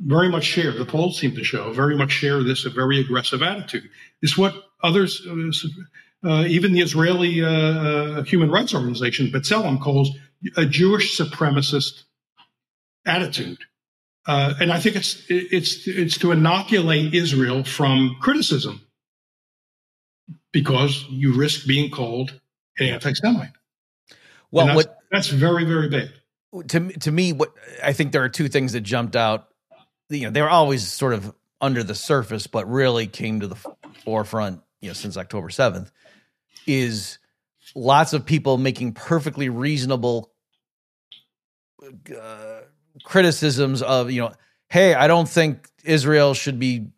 very 0.04 0.28
much 0.28 0.44
share. 0.44 0.72
The 0.72 0.84
polls 0.84 1.18
seem 1.18 1.34
to 1.34 1.44
show 1.44 1.72
very 1.72 1.96
much 1.96 2.10
share 2.10 2.42
this 2.42 2.64
a 2.64 2.70
very 2.70 3.00
aggressive 3.00 3.42
attitude. 3.42 3.88
It's 4.20 4.36
what 4.36 4.54
others, 4.82 5.26
uh, 5.28 6.28
uh, 6.28 6.44
even 6.46 6.72
the 6.72 6.80
Israeli 6.80 7.42
uh, 7.42 7.48
uh, 7.48 8.22
human 8.24 8.50
rights 8.50 8.74
organization, 8.74 9.28
B'Tselem, 9.28 9.80
calls 9.80 10.10
a 10.56 10.66
Jewish 10.66 11.16
supremacist 11.16 12.04
attitude. 13.06 13.58
Uh, 14.26 14.54
and 14.60 14.72
I 14.72 14.78
think 14.78 14.94
it's 14.94 15.22
it's 15.28 15.86
it's 15.88 16.16
to 16.18 16.30
inoculate 16.30 17.12
Israel 17.12 17.64
from 17.64 18.16
criticism 18.20 18.86
because 20.52 21.04
you 21.08 21.34
risk 21.34 21.66
being 21.66 21.90
called 21.90 22.40
an 22.78 22.86
anti-Semite. 22.86 23.50
Well, 24.52 24.68
And 24.68 24.76
what 24.76 24.86
that's, 25.10 25.28
that's 25.28 25.28
very 25.28 25.64
very 25.64 25.88
bad. 25.88 26.12
to 26.68 26.92
to 27.00 27.10
me, 27.10 27.32
what 27.32 27.52
I 27.82 27.92
think 27.92 28.12
there 28.12 28.22
are 28.22 28.28
two 28.28 28.48
things 28.48 28.74
that 28.74 28.82
jumped 28.82 29.16
out. 29.16 29.48
You 30.18 30.26
know, 30.26 30.30
they 30.30 30.42
were 30.42 30.50
always 30.50 30.86
sort 30.86 31.14
of 31.14 31.34
under 31.60 31.82
the 31.82 31.94
surface, 31.94 32.46
but 32.46 32.70
really 32.70 33.06
came 33.06 33.40
to 33.40 33.46
the 33.46 33.56
forefront. 34.04 34.60
You 34.80 34.88
know, 34.88 34.94
since 34.94 35.16
October 35.16 35.50
seventh, 35.50 35.90
is 36.66 37.18
lots 37.74 38.12
of 38.12 38.26
people 38.26 38.58
making 38.58 38.92
perfectly 38.92 39.48
reasonable 39.48 40.32
uh, 41.82 42.60
criticisms 43.04 43.82
of 43.82 44.10
you 44.10 44.20
know, 44.20 44.32
hey, 44.68 44.94
I 44.94 45.06
don't 45.06 45.28
think 45.28 45.68
Israel 45.84 46.34
should 46.34 46.58
be 46.58 46.88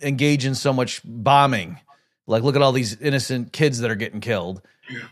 engaged 0.00 0.44
in 0.44 0.54
so 0.54 0.72
much 0.72 1.02
bombing. 1.04 1.78
Like, 2.26 2.42
look 2.42 2.56
at 2.56 2.62
all 2.62 2.72
these 2.72 3.00
innocent 3.00 3.52
kids 3.52 3.80
that 3.80 3.90
are 3.90 3.96
getting 3.96 4.20
killed. 4.20 4.62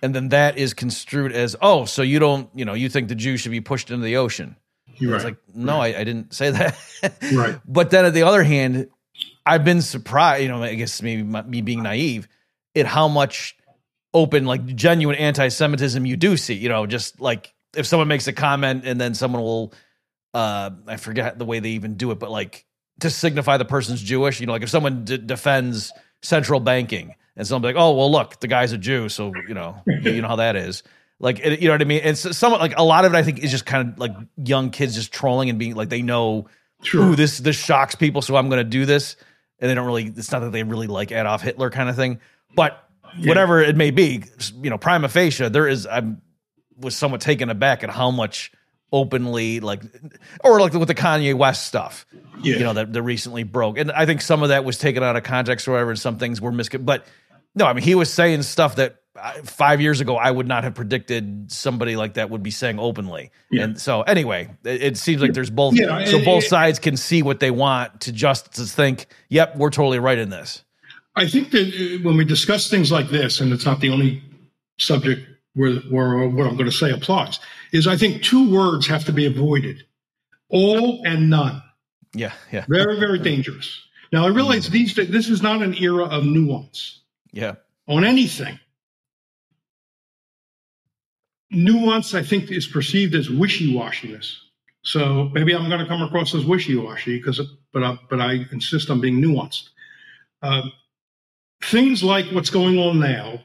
And 0.02 0.14
then 0.14 0.30
that 0.30 0.58
is 0.58 0.74
construed 0.74 1.32
as, 1.32 1.56
oh, 1.60 1.84
so 1.84 2.02
you 2.02 2.18
don't, 2.18 2.48
you 2.54 2.64
know, 2.64 2.74
you 2.74 2.88
think 2.88 3.08
the 3.08 3.14
Jews 3.14 3.40
should 3.40 3.52
be 3.52 3.60
pushed 3.60 3.90
into 3.90 4.04
the 4.04 4.16
ocean. 4.16 4.56
You're 4.98 5.14
It's 5.14 5.24
right. 5.24 5.30
like, 5.30 5.56
no, 5.56 5.80
I, 5.80 5.88
I 5.98 6.04
didn't 6.04 6.32
say 6.34 6.50
that. 6.50 6.76
Right. 7.34 7.58
But 7.66 7.90
then 7.90 8.04
on 8.06 8.12
the 8.14 8.22
other 8.22 8.42
hand, 8.42 8.88
I've 9.44 9.64
been 9.64 9.82
surprised, 9.82 10.42
you 10.42 10.48
know, 10.48 10.62
I 10.62 10.74
guess 10.74 11.02
maybe 11.02 11.22
my, 11.22 11.42
me 11.42 11.60
being 11.60 11.82
naive, 11.82 12.28
at 12.74 12.86
how 12.86 13.08
much 13.08 13.56
open, 14.14 14.46
like 14.46 14.64
genuine 14.74 15.16
anti 15.16 15.48
Semitism 15.48 16.04
you 16.06 16.16
do 16.16 16.36
see. 16.36 16.54
You 16.54 16.68
know, 16.70 16.86
just 16.86 17.20
like 17.20 17.52
if 17.76 17.86
someone 17.86 18.08
makes 18.08 18.26
a 18.26 18.32
comment 18.32 18.84
and 18.86 19.00
then 19.00 19.14
someone 19.14 19.42
will, 19.42 19.72
uh, 20.32 20.70
I 20.86 20.96
forget 20.96 21.38
the 21.38 21.44
way 21.44 21.60
they 21.60 21.70
even 21.70 21.94
do 21.96 22.10
it, 22.10 22.18
but 22.18 22.30
like 22.30 22.64
to 23.00 23.10
signify 23.10 23.56
the 23.58 23.64
person's 23.64 24.02
Jewish, 24.02 24.40
you 24.40 24.46
know, 24.46 24.52
like 24.52 24.62
if 24.62 24.70
someone 24.70 25.04
d- 25.04 25.18
defends 25.18 25.92
central 26.22 26.60
banking 26.60 27.14
and 27.36 27.46
someone 27.46 27.74
like, 27.74 27.80
oh, 27.80 27.94
well, 27.96 28.10
look, 28.10 28.40
the 28.40 28.46
guy's 28.48 28.72
a 28.72 28.78
Jew. 28.78 29.08
So, 29.08 29.32
you 29.48 29.54
know, 29.54 29.82
you 30.02 30.22
know 30.22 30.28
how 30.28 30.36
that 30.36 30.56
is. 30.56 30.82
Like, 31.20 31.38
it- 31.40 31.60
you 31.60 31.68
know 31.68 31.74
what 31.74 31.80
I 31.82 31.84
mean? 31.84 32.00
And 32.04 32.18
so, 32.18 32.32
somewhat 32.32 32.60
like 32.60 32.74
a 32.76 32.82
lot 32.82 33.04
of 33.04 33.14
it, 33.14 33.16
I 33.16 33.22
think, 33.22 33.38
is 33.42 33.50
just 33.50 33.66
kind 33.66 33.88
of 33.92 33.98
like 33.98 34.12
young 34.36 34.70
kids 34.70 34.94
just 34.94 35.12
trolling 35.12 35.48
and 35.50 35.58
being 35.58 35.74
like, 35.74 35.88
they 35.88 36.02
know, 36.02 36.46
Sure. 36.82 37.02
ooh, 37.04 37.16
this 37.16 37.38
this 37.38 37.56
shocks 37.56 37.94
people, 37.94 38.20
so 38.20 38.36
I'm 38.36 38.48
going 38.48 38.58
to 38.62 38.68
do 38.68 38.84
this, 38.84 39.16
and 39.58 39.70
they 39.70 39.74
don't 39.74 39.86
really. 39.86 40.04
It's 40.04 40.30
not 40.32 40.40
that 40.40 40.52
they 40.52 40.62
really 40.64 40.86
like 40.86 41.12
Adolf 41.12 41.40
Hitler 41.42 41.70
kind 41.70 41.88
of 41.88 41.96
thing, 41.96 42.18
but 42.54 42.78
whatever 43.24 43.60
it 43.62 43.76
may 43.76 43.90
be, 43.90 44.22
you 44.62 44.68
know, 44.70 44.76
prima 44.76 45.08
facie, 45.08 45.48
there 45.48 45.66
is. 45.68 45.86
I 45.86 46.02
was 46.76 46.94
somewhat 46.96 47.20
taken 47.22 47.48
aback 47.48 47.84
at 47.84 47.90
how 47.90 48.10
much 48.10 48.50
openly 48.92 49.60
like, 49.60 49.82
or 50.42 50.60
like 50.60 50.72
with 50.74 50.88
the 50.88 50.94
Kanye 50.94 51.34
West 51.34 51.66
stuff, 51.66 52.04
Yeah. 52.42 52.56
you 52.56 52.64
know, 52.64 52.72
that 52.74 52.92
that 52.92 53.02
recently 53.02 53.44
broke, 53.44 53.78
and 53.78 53.90
I 53.92 54.04
think 54.04 54.20
some 54.20 54.42
of 54.42 54.50
that 54.50 54.64
was 54.64 54.76
taken 54.76 55.02
out 55.02 55.16
of 55.16 55.22
context 55.22 55.66
or 55.66 55.72
whatever, 55.72 55.90
and 55.90 55.98
some 55.98 56.18
things 56.18 56.40
were 56.40 56.52
mis. 56.52 56.68
But 56.68 57.06
no, 57.54 57.64
I 57.66 57.72
mean, 57.72 57.84
he 57.84 57.94
was 57.94 58.12
saying 58.12 58.42
stuff 58.42 58.76
that 58.76 58.96
five 59.44 59.80
years 59.80 60.00
ago 60.00 60.16
I 60.16 60.30
would 60.30 60.48
not 60.48 60.64
have 60.64 60.74
predicted 60.74 61.50
somebody 61.50 61.96
like 61.96 62.14
that 62.14 62.30
would 62.30 62.42
be 62.42 62.50
saying 62.50 62.78
openly. 62.78 63.30
And 63.52 63.80
so, 63.80 64.02
anyway, 64.02 64.50
it, 64.64 64.82
it 64.82 64.96
seems 64.96 65.22
like 65.22 65.32
there's 65.32 65.50
both. 65.50 65.74
Yeah, 65.74 66.04
so 66.04 66.16
it- 66.18 66.24
both 66.24 66.44
it- 66.44 66.48
sides 66.48 66.78
can 66.78 66.96
see 66.96 67.22
what 67.22 67.40
they 67.40 67.50
want 67.50 68.00
to 68.02 68.12
just 68.12 68.54
to 68.54 68.64
think, 68.64 69.06
"Yep, 69.28 69.56
we're 69.56 69.70
totally 69.70 69.98
right 69.98 70.18
in 70.18 70.30
this." 70.30 70.64
I 71.16 71.28
think 71.28 71.50
that 71.52 71.68
uh, 71.68 72.02
when 72.02 72.16
we 72.16 72.24
discuss 72.24 72.68
things 72.68 72.90
like 72.90 73.08
this, 73.08 73.40
and 73.40 73.52
it's 73.52 73.64
not 73.64 73.80
the 73.80 73.90
only 73.90 74.20
subject 74.78 75.28
where, 75.54 75.76
where 75.76 76.28
what 76.28 76.48
I'm 76.48 76.56
going 76.56 76.64
to 76.64 76.72
say 76.72 76.90
applies, 76.90 77.38
is 77.72 77.86
I 77.86 77.96
think 77.96 78.22
two 78.22 78.50
words 78.50 78.86
have 78.88 79.04
to 79.04 79.12
be 79.12 79.26
avoided 79.26 79.84
all 80.48 81.02
and 81.06 81.30
none. 81.30 81.62
Yeah, 82.14 82.32
yeah, 82.52 82.64
Very, 82.68 82.98
very 82.98 83.18
dangerous. 83.18 83.80
Now, 84.12 84.24
I 84.24 84.28
realize 84.28 84.68
these 84.70 84.94
this 84.94 85.28
is 85.28 85.42
not 85.42 85.62
an 85.62 85.74
era 85.74 86.04
of 86.04 86.24
nuance 86.24 87.00
yeah. 87.32 87.54
on 87.88 88.04
anything. 88.04 88.58
Nuance, 91.54 92.14
I 92.14 92.22
think, 92.22 92.50
is 92.50 92.66
perceived 92.66 93.14
as 93.14 93.30
wishy-washiness. 93.30 94.36
So 94.82 95.30
maybe 95.32 95.54
I'm 95.54 95.68
going 95.68 95.80
to 95.80 95.86
come 95.86 96.02
across 96.02 96.34
as 96.34 96.44
wishy-washy 96.44 97.18
because, 97.18 97.40
but 97.72 97.82
I, 97.82 97.98
but 98.10 98.20
I 98.20 98.46
insist 98.52 98.90
on 98.90 99.00
being 99.00 99.22
nuanced. 99.22 99.70
Uh, 100.42 100.68
things 101.62 102.02
like 102.04 102.26
what's 102.32 102.50
going 102.50 102.78
on 102.78 103.00
now 103.00 103.40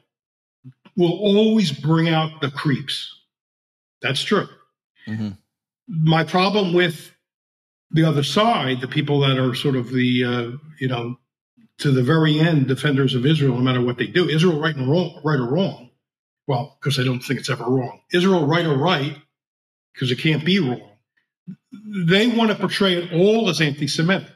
will 0.98 1.14
always 1.14 1.72
bring 1.72 2.10
out 2.10 2.42
the 2.42 2.52
creeps. 2.52 3.22
That's 4.02 4.22
true. 4.22 4.50
Mm-hmm. 5.08 5.30
My 5.88 6.24
problem 6.24 6.74
with 6.74 7.12
the 7.92 8.04
other 8.04 8.24
side, 8.24 8.82
the 8.82 8.88
people 8.88 9.22
that 9.22 9.38
are 9.40 9.56
sort 9.56 9.76
of 9.76 9.92
the, 9.92 10.24
uh, 10.26 10.58
you 10.80 10.88
know, 10.88 11.18
to 11.80 11.92
the 11.92 12.04
very 12.04 12.38
end 12.40 12.68
defenders 12.68 13.16
of 13.16 13.26
Israel, 13.26 13.56
no 13.56 13.62
matter 13.62 13.82
what 13.82 13.98
they 13.98 14.08
do, 14.08 14.28
Israel 14.28 14.60
right 14.60 14.76
and 14.76 14.90
wrong, 14.90 15.22
right 15.24 15.40
or 15.40 15.50
wrong. 15.50 15.89
Well, 16.50 16.80
because 16.82 16.98
I 17.00 17.04
don't 17.04 17.20
think 17.20 17.40
it's 17.40 17.52
ever 17.52 17.64
wrong. 17.64 18.02
Israel 18.12 18.48
right 18.48 18.66
or 18.66 18.76
right, 18.76 19.16
because 19.94 20.10
it 20.10 20.18
can't 20.18 20.44
be 20.44 20.58
wrong. 20.58 20.90
They 21.72 22.26
want 22.26 22.50
to 22.50 22.56
portray 22.56 22.96
it 22.96 23.14
all 23.14 23.50
as 23.50 23.62
anti-Semitic, 23.62 24.28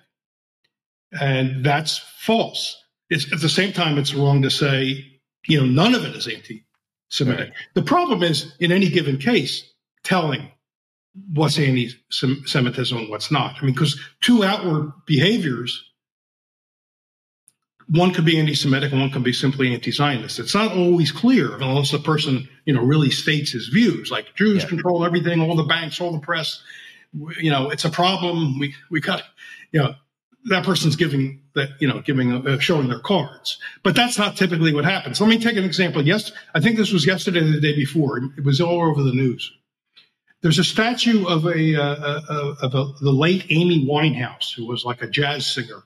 and 1.20 1.66
that's 1.66 1.98
false. 2.20 2.78
It's, 3.10 3.34
at 3.34 3.42
the 3.42 3.50
same 3.50 3.74
time, 3.74 3.98
it's 3.98 4.14
wrong 4.14 4.44
to 4.44 4.52
say, 4.52 5.20
you 5.48 5.60
know, 5.60 5.66
none 5.66 5.96
of 5.96 6.06
it 6.06 6.16
is 6.16 6.28
anti-Semitic. 6.28 7.50
Right. 7.50 7.58
The 7.74 7.82
problem 7.82 8.22
is, 8.22 8.54
in 8.60 8.72
any 8.72 8.90
given 8.90 9.18
case, 9.18 9.68
telling 10.04 10.52
what's 11.34 11.58
anti-Semitism 11.58 12.96
and 12.96 13.10
what's 13.10 13.32
not. 13.32 13.56
I 13.60 13.66
mean, 13.66 13.74
because 13.74 14.00
two 14.22 14.44
outward 14.44 14.92
behaviors, 15.08 15.84
one 17.88 18.14
could 18.14 18.26
be 18.26 18.40
anti-Semitic 18.40 18.92
and 18.92 19.02
one 19.02 19.12
could 19.12 19.24
be 19.24 19.34
simply 19.34 19.74
anti-Zionist. 19.74 20.40
It's 20.40 20.56
not 20.56 20.72
always 20.72 21.12
clear 21.12 21.56
unless 21.56 21.92
the 21.92 22.00
person, 22.00 22.48
you 22.66 22.74
know, 22.74 22.84
really 22.84 23.10
states 23.10 23.52
his 23.52 23.68
views. 23.68 24.12
Like 24.12 24.36
Jews 24.36 24.64
yeah. 24.64 24.70
control 24.70 25.06
everything, 25.06 25.42
all 25.42 25.56
the 25.56 25.64
banks, 25.64 26.00
all 26.00 26.12
the 26.12 26.20
press. 26.20 26.62
You 27.40 27.52
know, 27.52 27.70
it's 27.70 27.86
a 27.86 27.90
problem. 27.90 28.60
We 28.60 28.76
we 28.90 29.00
got, 29.00 29.24
you 29.72 29.82
know, 29.82 29.96
that 30.46 30.66
person's 30.66 30.96
giving 30.96 31.42
that 31.56 31.70
you 31.80 31.88
know 31.88 32.02
giving 32.02 32.48
uh, 32.48 32.60
showing 32.60 32.88
their 32.88 33.00
cards 33.00 33.58
but 33.82 33.96
that's 33.96 34.18
not 34.18 34.36
typically 34.36 34.74
what 34.74 34.86
happens 34.86 35.22
let 35.22 35.30
me 35.30 35.40
take 35.40 35.58
an 35.58 35.64
example 35.64 36.06
yes 36.06 36.32
i 36.54 36.60
think 36.60 36.78
this 36.78 36.92
was 36.92 37.06
yesterday 37.06 37.40
or 37.40 37.52
the 37.52 37.62
day 37.62 37.76
before 37.76 38.18
it 38.38 38.44
was 38.44 38.60
all 38.60 38.82
over 38.82 39.04
the 39.04 39.14
news 39.14 39.52
there's 40.42 40.60
a 40.60 40.64
statue 40.64 41.26
of 41.26 41.46
a, 41.46 41.76
uh, 41.76 42.22
uh, 42.30 42.56
of 42.62 42.76
a, 42.76 42.86
the 43.02 43.12
late 43.12 43.46
amy 43.50 43.86
winehouse 43.86 44.54
who 44.54 44.66
was 44.66 44.84
like 44.84 45.02
a 45.02 45.08
jazz 45.08 45.46
singer 45.46 45.84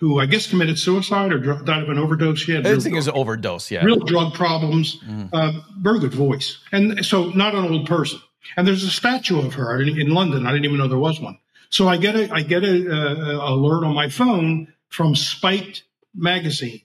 who 0.00 0.18
i 0.18 0.26
guess 0.26 0.46
committed 0.48 0.78
suicide 0.78 1.32
or 1.32 1.38
dr- 1.38 1.64
died 1.64 1.82
of 1.82 1.88
an 1.88 1.98
overdose 1.98 2.44
had 2.46 2.66
i 2.66 2.76
think 2.76 2.94
it 2.94 2.96
was 2.96 3.06
an 3.06 3.14
overdose 3.14 3.70
yeah 3.70 3.84
real 3.84 4.00
drug 4.00 4.34
problems 4.34 4.98
mm-hmm. 5.00 5.26
uh, 5.32 5.52
very 5.78 6.00
good 6.00 6.14
voice 6.14 6.58
and 6.72 7.04
so 7.04 7.30
not 7.30 7.54
an 7.54 7.70
old 7.70 7.86
person 7.86 8.18
and 8.56 8.66
there's 8.66 8.82
a 8.82 8.90
statue 8.90 9.38
of 9.38 9.54
her 9.54 9.80
in 9.80 10.08
london 10.08 10.46
i 10.46 10.50
didn't 10.50 10.64
even 10.64 10.78
know 10.78 10.88
there 10.88 10.98
was 10.98 11.20
one 11.20 11.38
so 11.70 11.86
I 11.88 11.96
get 11.96 12.16
a 12.16 12.30
I 12.32 12.42
get 12.42 12.64
a, 12.64 12.90
a 12.90 13.54
alert 13.54 13.84
on 13.84 13.94
my 13.94 14.08
phone 14.08 14.72
from 14.88 15.14
Spiked 15.14 15.84
magazine, 16.14 16.82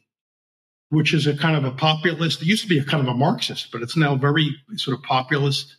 which 0.89 1.13
is 1.13 1.25
a 1.25 1.35
kind 1.35 1.57
of 1.57 1.65
a 1.65 1.71
populist. 1.71 2.41
It 2.41 2.45
used 2.45 2.61
to 2.63 2.69
be 2.69 2.77
a 2.77 2.85
kind 2.85 3.01
of 3.05 3.13
a 3.13 3.17
Marxist, 3.17 3.71
but 3.71 3.81
it's 3.81 3.97
now 3.97 4.15
very 4.15 4.55
sort 4.75 4.97
of 4.97 5.03
populist. 5.03 5.75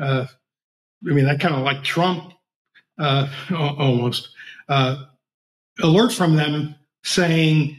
Uh, 0.00 0.26
I 1.08 1.12
mean, 1.12 1.24
that 1.24 1.40
kind 1.40 1.54
of 1.54 1.62
like 1.62 1.82
Trump 1.82 2.32
uh, 2.98 3.28
almost. 3.50 4.30
Uh, 4.68 5.04
alert 5.80 6.12
from 6.12 6.36
them 6.36 6.74
saying 7.02 7.76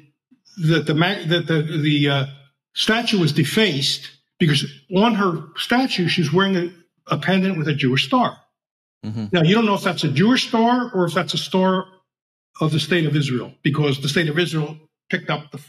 that 0.57 0.85
the 0.85 0.93
that 0.93 1.47
the 1.47 1.61
the 1.81 2.09
uh, 2.09 2.25
statue 2.73 3.19
was 3.19 3.31
defaced 3.31 4.09
because 4.39 4.65
on 4.95 5.15
her 5.15 5.43
statue 5.55 6.07
she's 6.07 6.31
wearing 6.31 6.55
a, 6.55 6.73
a 7.07 7.17
pendant 7.17 7.57
with 7.57 7.67
a 7.67 7.73
Jewish 7.73 8.05
star. 8.05 8.37
Mm-hmm. 9.05 9.25
Now, 9.31 9.41
you 9.43 9.53
don't 9.53 9.65
know 9.65 9.73
if 9.73 9.83
that's 9.83 10.03
a 10.03 10.11
Jewish 10.11 10.47
star 10.47 10.91
or 10.93 11.05
if 11.05 11.13
that's 11.13 11.33
a 11.33 11.37
star 11.37 11.85
of 12.61 12.71
the 12.71 12.79
state 12.79 13.05
of 13.05 13.15
Israel, 13.15 13.53
because 13.63 14.01
the 14.01 14.07
state 14.07 14.29
of 14.29 14.39
Israel 14.39 14.77
picked 15.09 15.29
up 15.29 15.51
the 15.51 15.59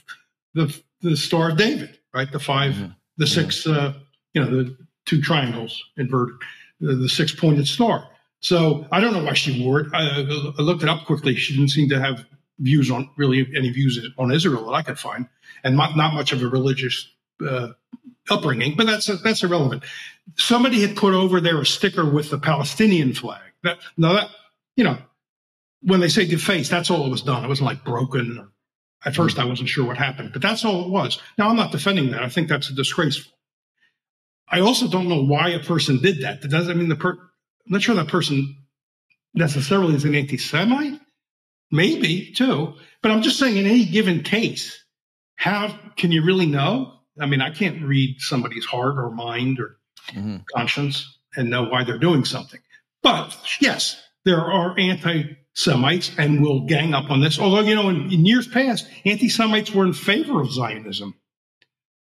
the, 0.55 0.81
the 1.01 1.17
star 1.17 1.51
of 1.51 1.57
David, 1.57 1.99
right? 2.13 2.31
The 2.31 2.39
5 2.39 2.73
mm-hmm. 2.73 2.87
the 3.17 3.27
six, 3.27 3.67
uh, 3.67 3.95
you 4.33 4.45
know, 4.45 4.51
the 4.51 4.77
two 5.05 5.21
triangles 5.21 5.83
inverted, 5.97 6.37
the, 6.81 6.95
the 6.95 7.09
six 7.09 7.35
pointed 7.35 7.67
star. 7.67 8.09
So 8.45 8.87
I 8.93 9.01
don't 9.01 9.15
know 9.15 9.25
why 9.25 9.33
she 9.33 9.65
wore 9.65 9.81
it. 9.81 9.87
I, 9.95 10.21
I, 10.59 10.61
looked 10.61 10.83
it 10.83 10.89
up 10.91 11.07
quickly. 11.07 11.35
She 11.35 11.55
didn't 11.55 11.71
seem 11.71 11.89
to 11.89 11.99
have 11.99 12.27
views 12.59 12.91
on 12.91 13.09
really 13.17 13.49
any 13.57 13.71
views 13.71 13.99
on 14.19 14.31
Israel 14.31 14.67
that 14.67 14.73
I 14.73 14.83
could 14.83 14.99
find, 14.99 15.27
and 15.65 15.79
not, 15.79 15.97
not 15.97 16.13
much 16.13 16.31
of 16.31 16.43
a 16.43 16.47
religious 16.47 17.09
uh, 17.45 17.69
upbringing, 18.29 18.77
but 18.77 18.87
that's 18.87 19.07
that's 19.23 19.43
irrelevant. 19.43 19.85
Somebody 20.37 20.83
had 20.83 20.95
put 20.95 21.15
over 21.15 21.41
there 21.41 21.59
a 21.59 21.65
sticker 21.65 22.05
with 22.05 22.29
the 22.29 22.39
Palestinian 22.39 23.15
flag. 23.15 23.41
That 23.63 23.79
now 23.97 24.13
that 24.13 24.29
you 24.77 24.85
know, 24.85 24.99
when 25.81 26.01
they 26.01 26.09
say 26.09 26.27
defaced, 26.27 26.71
that's 26.71 26.91
all 26.91 27.07
it 27.07 27.11
was 27.11 27.23
done. 27.23 27.47
It 27.47 27.49
wasn't 27.49 27.69
like 27.69 27.83
broken. 27.83 28.51
At 29.07 29.15
first, 29.17 29.39
I 29.39 29.47
wasn't 29.47 29.71
sure 29.71 29.87
what 29.87 29.97
happened, 29.97 30.35
but 30.35 30.43
that's 30.43 30.67
all 30.67 30.85
it 30.85 30.91
was. 30.91 31.19
Now, 31.39 31.49
I'm 31.49 31.57
not 31.57 31.73
defending 31.73 32.11
that. 32.11 32.23
I 32.23 32.29
think 32.29 32.49
that's 32.49 32.69
disgraceful. 32.69 33.33
I 34.49 34.61
also 34.61 34.87
don't 34.87 35.09
know 35.09 35.23
why 35.23 35.49
a 35.51 35.61
person 35.61 35.99
did 35.99 36.21
that. 36.21 36.43
That 36.43 36.51
doesn't 36.51 36.77
mean 36.77 36.91
the 36.91 36.97
per. 36.97 37.19
I'm 37.67 37.73
not 37.73 37.83
sure 37.83 37.95
that 37.95 38.09
person 38.09 38.57
necessarily 39.35 39.95
is 39.95 40.05
an 40.05 40.15
anti-Semite. 40.15 41.01
Maybe 41.71 42.33
too, 42.33 42.75
but 43.03 43.11
I'm 43.11 43.23
just 43.23 43.39
saying 43.39 43.57
in 43.57 43.67
any 43.67 43.85
given 43.85 44.23
case, 44.23 44.85
how 45.37 45.77
can 45.97 46.13
you 46.13 46.25
really 46.25 46.47
know? 46.47 47.01
I 47.21 47.27
mean, 47.27 47.41
I 47.41 47.51
can't 47.51 47.83
read 47.83 48.21
somebody's 48.21 48.65
heart 48.65 48.97
or 48.97 49.11
mind 49.11 49.59
or 49.59 49.79
mm-hmm. 50.09 50.37
conscience 50.55 51.19
and 51.37 51.51
know 51.51 51.65
why 51.65 51.85
they're 51.85 51.99
doing 51.99 52.25
something. 52.25 52.61
But 53.03 53.37
yes, 53.61 54.01
there 54.25 54.41
are 54.41 54.79
anti 54.79 55.37
Semites 55.57 56.11
and 56.19 56.43
will 56.43 56.67
gang 56.67 56.95
up 56.95 57.11
on 57.11 57.21
this. 57.21 57.39
Although, 57.39 57.61
you 57.61 57.77
know, 57.77 57.89
in, 57.89 58.13
in 58.13 58.27
years 58.27 58.49
past, 58.49 58.89
anti 59.05 59.29
Semites 59.29 59.73
were 59.73 59.85
in 59.85 59.93
favor 59.93 60.41
of 60.41 60.53
Zionism. 60.53 61.15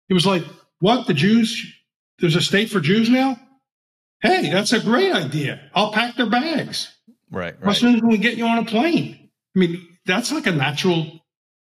It 0.07 0.14
was 0.14 0.26
like, 0.26 0.43
what? 0.80 1.07
The 1.07 1.14
Jews, 1.14 1.74
there's 2.20 2.36
a 2.36 2.41
state 2.41 2.70
for 2.70 2.80
Jews 2.80 3.10
now? 3.10 3.39
Hey, 4.22 4.49
that's 4.49 4.74
a 4.74 4.80
great 4.80 5.13
idea. 5.13 5.61
I'll 5.74 5.91
pack 5.91 6.15
their 6.15 6.30
bags. 6.30 6.93
Right. 7.32 7.55
right. 7.59 7.72
As 7.72 7.78
soon 7.78 7.95
as 7.95 8.01
we 8.01 8.17
get 8.17 8.38
you 8.38 8.45
on 8.45 8.57
a 8.57 8.65
plane. 8.65 9.30
I 9.55 9.59
mean, 9.59 9.88
that's 10.05 10.32
like 10.32 10.47
a 10.47 10.51
natural 10.51 11.20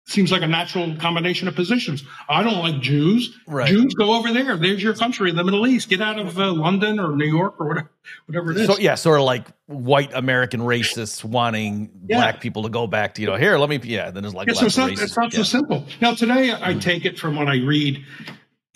seems 0.07 0.31
like 0.31 0.43
a 0.43 0.47
natural 0.47 0.95
combination 0.97 1.47
of 1.47 1.55
positions. 1.55 2.03
I 2.29 2.43
don't 2.43 2.59
like 2.59 2.79
Jews. 2.79 3.35
Right. 3.47 3.67
Jews 3.67 3.93
go 3.95 4.13
over 4.13 4.31
there. 4.31 4.55
There's 4.55 4.81
your 4.81 4.93
country 4.93 5.31
the 5.31 5.43
Middle 5.43 5.65
East. 5.65 5.89
Get 5.89 6.01
out 6.01 6.19
of 6.19 6.37
uh, 6.37 6.53
London 6.53 6.99
or 6.99 7.15
New 7.15 7.25
York 7.25 7.55
or 7.59 7.67
whatever, 7.67 7.91
whatever 8.27 8.51
it 8.51 8.57
is. 8.59 8.67
So 8.67 8.77
yeah, 8.77 8.95
sort 8.95 9.19
of 9.19 9.25
like 9.25 9.47
white 9.65 10.13
American 10.13 10.61
racists 10.61 11.23
wanting 11.23 11.89
yeah. 12.07 12.17
black 12.17 12.39
people 12.39 12.63
to 12.63 12.69
go 12.69 12.87
back 12.87 13.15
to 13.15 13.21
you 13.21 13.27
know 13.27 13.35
here. 13.35 13.57
Let 13.57 13.69
me 13.69 13.79
yeah. 13.83 14.11
Then 14.11 14.25
it's 14.25 14.35
like 14.35 14.47
yeah, 14.47 14.53
so 14.53 14.67
it's 14.67 14.77
not, 14.77 14.91
it's 14.91 15.17
not 15.17 15.33
yeah. 15.33 15.37
so 15.37 15.43
simple. 15.43 15.85
Now 16.01 16.13
today 16.13 16.51
I 16.51 16.55
mm-hmm. 16.55 16.79
take 16.79 17.05
it 17.05 17.17
from 17.17 17.35
what 17.35 17.47
I 17.47 17.57
read. 17.57 18.03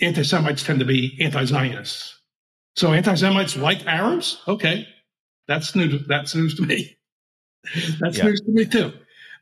Anti-Semites 0.01 0.63
tend 0.63 0.79
to 0.79 0.85
be 0.85 1.17
anti-Zionists. 1.21 2.18
So 2.79 2.93
anti-Semites 2.93 3.57
like 3.57 3.85
Arabs. 3.85 4.41
Okay, 4.47 4.87
that's 5.49 5.75
news. 5.75 6.07
That's 6.07 6.33
news 6.33 6.55
to 6.55 6.61
me. 6.61 6.95
That's 7.99 8.23
news 8.23 8.39
to 8.39 8.51
me 8.51 8.65
too. 8.65 8.93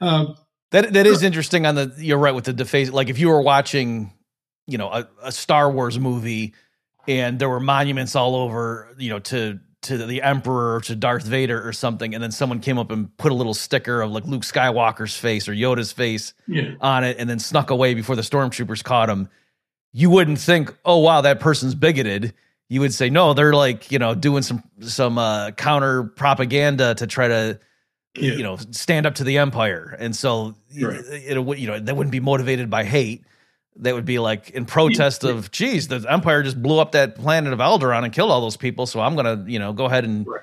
Um, 0.01 0.35
that 0.71 0.91
that 0.93 1.05
is 1.05 1.21
interesting. 1.21 1.67
On 1.67 1.75
the 1.75 1.93
you're 1.99 2.17
right 2.17 2.33
with 2.33 2.45
the 2.45 2.53
deface. 2.53 2.89
Like 2.89 3.09
if 3.09 3.19
you 3.19 3.27
were 3.27 3.43
watching, 3.43 4.11
you 4.65 4.79
know, 4.79 4.89
a, 4.89 5.07
a 5.21 5.31
Star 5.31 5.69
Wars 5.69 5.99
movie, 5.99 6.55
and 7.07 7.37
there 7.37 7.47
were 7.47 7.59
monuments 7.59 8.15
all 8.15 8.35
over, 8.35 8.89
you 8.97 9.11
know, 9.11 9.19
to 9.19 9.59
to 9.83 10.03
the 10.03 10.23
Emperor 10.23 10.77
or 10.77 10.81
to 10.81 10.95
Darth 10.95 11.25
Vader 11.25 11.65
or 11.65 11.73
something, 11.73 12.15
and 12.15 12.23
then 12.23 12.31
someone 12.31 12.59
came 12.59 12.79
up 12.79 12.89
and 12.89 13.15
put 13.17 13.31
a 13.31 13.35
little 13.35 13.53
sticker 13.53 14.01
of 14.01 14.09
like 14.09 14.25
Luke 14.25 14.41
Skywalker's 14.41 15.15
face 15.15 15.47
or 15.47 15.53
Yoda's 15.53 15.91
face 15.91 16.33
yeah. 16.47 16.73
on 16.81 17.03
it, 17.03 17.17
and 17.19 17.29
then 17.29 17.37
snuck 17.37 17.69
away 17.69 17.93
before 17.93 18.15
the 18.15 18.23
stormtroopers 18.23 18.83
caught 18.83 19.09
him. 19.09 19.29
You 19.93 20.09
wouldn't 20.09 20.39
think, 20.39 20.75
oh 20.85 20.97
wow, 20.97 21.21
that 21.21 21.39
person's 21.39 21.75
bigoted. 21.75 22.33
You 22.69 22.81
would 22.81 22.93
say, 22.93 23.09
no, 23.09 23.33
they're 23.33 23.53
like 23.53 23.91
you 23.91 23.99
know 23.99 24.15
doing 24.15 24.43
some 24.43 24.63
some 24.81 25.17
uh, 25.17 25.51
counter 25.51 26.03
propaganda 26.03 26.95
to 26.95 27.07
try 27.07 27.27
to 27.27 27.59
yeah. 28.19 28.33
you 28.33 28.43
know, 28.43 28.57
stand 28.71 29.05
up 29.05 29.15
to 29.15 29.23
the 29.23 29.37
empire. 29.37 29.95
And 29.99 30.15
so 30.15 30.55
right. 30.81 30.99
it, 30.99 31.37
it, 31.37 31.57
you 31.59 31.67
know, 31.67 31.79
that 31.79 31.95
wouldn't 31.95 32.11
be 32.11 32.19
motivated 32.19 32.69
by 32.69 32.83
hate. 32.83 33.23
That 33.77 33.93
would 33.93 34.05
be 34.05 34.19
like 34.19 34.49
in 34.51 34.65
protest 34.65 35.23
yeah. 35.23 35.31
of, 35.31 35.51
geez, 35.51 35.87
the 35.87 36.03
empire 36.09 36.41
just 36.41 36.61
blew 36.61 36.79
up 36.79 36.93
that 36.93 37.15
planet 37.15 37.53
of 37.53 37.59
Alderaan 37.59 38.03
and 38.03 38.11
killed 38.11 38.31
all 38.31 38.41
those 38.41 38.57
people. 38.57 38.87
So 38.87 38.99
I'm 38.99 39.15
going 39.15 39.45
to, 39.45 39.51
you 39.51 39.59
know, 39.59 39.71
go 39.71 39.85
ahead 39.85 40.03
and 40.03 40.25
right. 40.25 40.41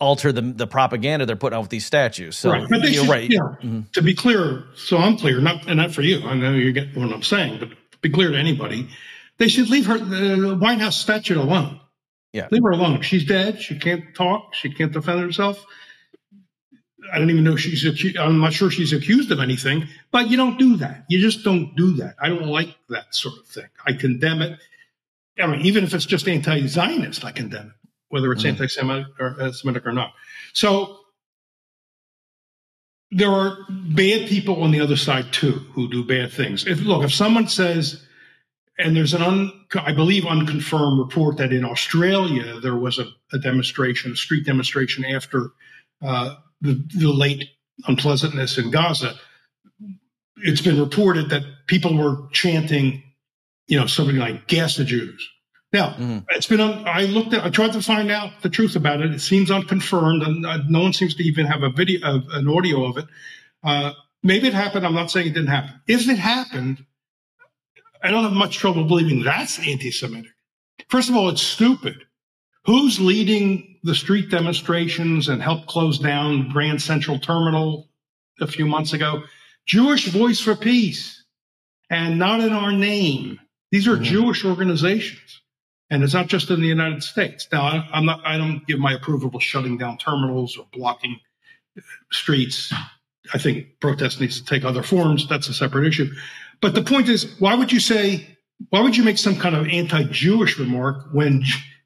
alter 0.00 0.32
the 0.32 0.40
the 0.40 0.66
propaganda 0.66 1.26
they're 1.26 1.36
putting 1.36 1.56
out 1.56 1.62
with 1.62 1.70
these 1.70 1.84
statues. 1.84 2.38
So 2.38 2.50
right. 2.50 2.66
but 2.68 2.80
you're 2.82 3.04
should, 3.04 3.10
right. 3.10 3.30
Yeah, 3.30 3.40
mm-hmm. 3.40 3.80
To 3.92 4.02
be 4.02 4.14
clear, 4.14 4.64
so 4.74 4.96
I'm 4.96 5.18
clear, 5.18 5.40
not 5.40 5.66
and 5.66 5.76
not 5.76 5.92
for 5.92 6.00
you. 6.00 6.26
I 6.26 6.34
know 6.34 6.52
you 6.52 6.72
get 6.72 6.96
what 6.96 7.12
I'm 7.12 7.22
saying, 7.22 7.58
but 7.58 7.68
be 8.00 8.08
clear 8.08 8.30
to 8.30 8.38
anybody, 8.38 8.88
they 9.38 9.48
should 9.48 9.68
leave 9.70 9.86
her 9.86 9.98
the 9.98 10.56
Winehouse 10.56 10.94
statue 10.94 11.40
alone. 11.40 11.80
Yeah, 12.32 12.48
leave 12.50 12.62
her 12.62 12.70
alone. 12.70 13.02
She's 13.02 13.24
dead. 13.26 13.60
She 13.60 13.78
can't 13.78 14.14
talk. 14.14 14.54
She 14.54 14.70
can't 14.72 14.92
defend 14.92 15.20
herself. 15.20 15.64
I 17.12 17.18
don't 17.18 17.30
even 17.30 17.44
know 17.44 17.56
she's. 17.56 17.84
Acu- 17.84 18.18
I'm 18.18 18.38
not 18.40 18.52
sure 18.52 18.70
she's 18.70 18.92
accused 18.92 19.30
of 19.32 19.40
anything. 19.40 19.88
But 20.12 20.30
you 20.30 20.36
don't 20.36 20.58
do 20.58 20.76
that. 20.78 21.04
You 21.08 21.20
just 21.20 21.44
don't 21.44 21.74
do 21.76 21.94
that. 21.96 22.14
I 22.20 22.28
don't 22.28 22.46
like 22.46 22.74
that 22.88 23.14
sort 23.14 23.38
of 23.38 23.46
thing. 23.48 23.66
I 23.86 23.92
condemn 23.92 24.40
it. 24.40 24.58
I 25.38 25.46
mean, 25.46 25.62
even 25.62 25.84
if 25.84 25.92
it's 25.94 26.06
just 26.06 26.28
anti-Zionist, 26.28 27.24
I 27.24 27.32
condemn 27.32 27.66
it, 27.68 27.88
whether 28.08 28.30
it's 28.32 28.44
Mhm. 28.44 28.50
anti-Semitic 28.50 29.06
or, 29.18 29.36
uh, 29.40 29.52
Semitic 29.52 29.86
or 29.86 29.92
not. 29.92 30.12
So 30.52 31.00
there 33.10 33.30
are 33.30 33.58
bad 33.68 34.28
people 34.28 34.62
on 34.62 34.70
the 34.70 34.80
other 34.80 34.96
side 34.96 35.32
too 35.32 35.52
who 35.72 35.88
do 35.90 36.04
bad 36.04 36.32
things. 36.32 36.66
If 36.66 36.80
look, 36.80 37.04
if 37.04 37.12
someone 37.12 37.48
says, 37.48 38.06
and 38.82 38.96
there's 38.96 39.14
an 39.14 39.22
un, 39.22 39.52
I 39.74 39.92
believe 39.92 40.24
unconfirmed 40.26 40.98
report 40.98 41.36
that 41.38 41.52
in 41.52 41.64
Australia 41.64 42.60
there 42.60 42.76
was 42.76 42.98
a, 42.98 43.06
a 43.32 43.38
demonstration, 43.38 44.12
a 44.12 44.16
street 44.16 44.44
demonstration 44.44 45.04
after 45.04 45.50
uh, 46.02 46.36
the, 46.60 46.82
the 46.96 47.08
late 47.12 47.44
unpleasantness 47.86 48.58
in 48.58 48.70
Gaza. 48.70 49.14
It's 50.38 50.60
been 50.60 50.80
reported 50.80 51.30
that 51.30 51.42
people 51.66 51.96
were 51.96 52.28
chanting, 52.32 53.02
you 53.68 53.78
know, 53.78 53.86
something 53.86 54.16
like 54.16 54.48
"gas 54.48 54.76
the 54.76 54.84
Jews." 54.84 55.28
Now, 55.72 55.94
Mhm. 55.98 56.24
it's 56.30 56.46
been. 56.46 56.60
Un, 56.60 56.84
I 56.86 57.04
looked 57.04 57.32
at. 57.32 57.44
I 57.44 57.50
tried 57.50 57.72
to 57.74 57.82
find 57.82 58.10
out 58.10 58.42
the 58.42 58.50
truth 58.50 58.76
about 58.76 59.00
it. 59.00 59.12
It 59.12 59.20
seems 59.20 59.50
unconfirmed, 59.50 60.22
and 60.22 60.44
uh, 60.44 60.58
no 60.68 60.80
one 60.82 60.92
seems 60.92 61.14
to 61.14 61.22
even 61.22 61.46
have 61.46 61.62
a 61.62 61.70
video, 61.70 62.00
uh, 62.06 62.20
an 62.32 62.48
audio 62.48 62.84
of 62.84 62.98
it. 62.98 63.06
Uh, 63.62 63.92
maybe 64.22 64.48
it 64.48 64.54
happened. 64.54 64.84
I'm 64.84 64.94
not 64.94 65.10
saying 65.10 65.28
it 65.28 65.34
didn't 65.34 65.48
happen. 65.48 65.80
If 65.86 66.08
it 66.08 66.18
happened, 66.18 66.84
I 68.02 68.10
don't 68.10 68.24
have 68.24 68.32
much 68.32 68.56
trouble 68.58 68.84
believing 68.84 69.22
that's 69.22 69.58
anti-Semitic. 69.58 70.30
First 70.88 71.08
of 71.08 71.16
all, 71.16 71.28
it's 71.28 71.42
stupid. 71.42 71.96
Who's 72.64 73.00
leading 73.00 73.78
the 73.82 73.94
street 73.94 74.30
demonstrations 74.30 75.28
and 75.28 75.42
helped 75.42 75.66
close 75.66 75.98
down 75.98 76.48
Grand 76.50 76.80
Central 76.80 77.18
Terminal 77.18 77.88
a 78.40 78.46
few 78.46 78.66
months 78.66 78.92
ago? 78.92 79.22
Jewish 79.66 80.08
Voice 80.08 80.40
for 80.40 80.54
Peace, 80.56 81.24
and 81.90 82.18
not 82.18 82.40
in 82.40 82.52
our 82.52 82.72
name. 82.72 83.38
These 83.70 83.86
are 83.86 83.96
Mhm. 83.96 84.04
Jewish 84.04 84.44
organizations, 84.44 85.40
and 85.90 86.02
it's 86.02 86.14
not 86.14 86.26
just 86.28 86.50
in 86.50 86.60
the 86.60 86.66
United 86.68 87.02
States. 87.02 87.46
Now, 87.52 87.62
I, 87.62 87.88
I'm 87.92 88.04
not. 88.04 88.20
I 88.24 88.36
don't 88.38 88.66
give 88.66 88.78
my 88.78 88.92
approval 88.92 89.30
to 89.30 89.40
shutting 89.40 89.78
down 89.78 89.98
terminals 89.98 90.56
or 90.56 90.66
blocking 90.72 91.20
streets. 92.10 92.72
I 93.32 93.38
think 93.38 93.78
protest 93.80 94.20
needs 94.20 94.40
to 94.40 94.44
take 94.46 94.64
other 94.64 94.82
forms. 94.82 95.28
That's 95.28 95.48
a 95.48 95.54
separate 95.54 95.86
issue. 95.86 96.12
But 96.62 96.74
the 96.74 96.82
point 96.82 97.08
is, 97.08 97.38
why 97.40 97.54
would 97.54 97.72
you 97.72 97.80
say? 97.80 98.26
Why 98.70 98.80
would 98.80 98.96
you 98.96 99.02
make 99.02 99.18
some 99.18 99.36
kind 99.36 99.56
of 99.56 99.66
anti-Jewish 99.66 100.56
remark 100.56 101.08
when 101.12 101.42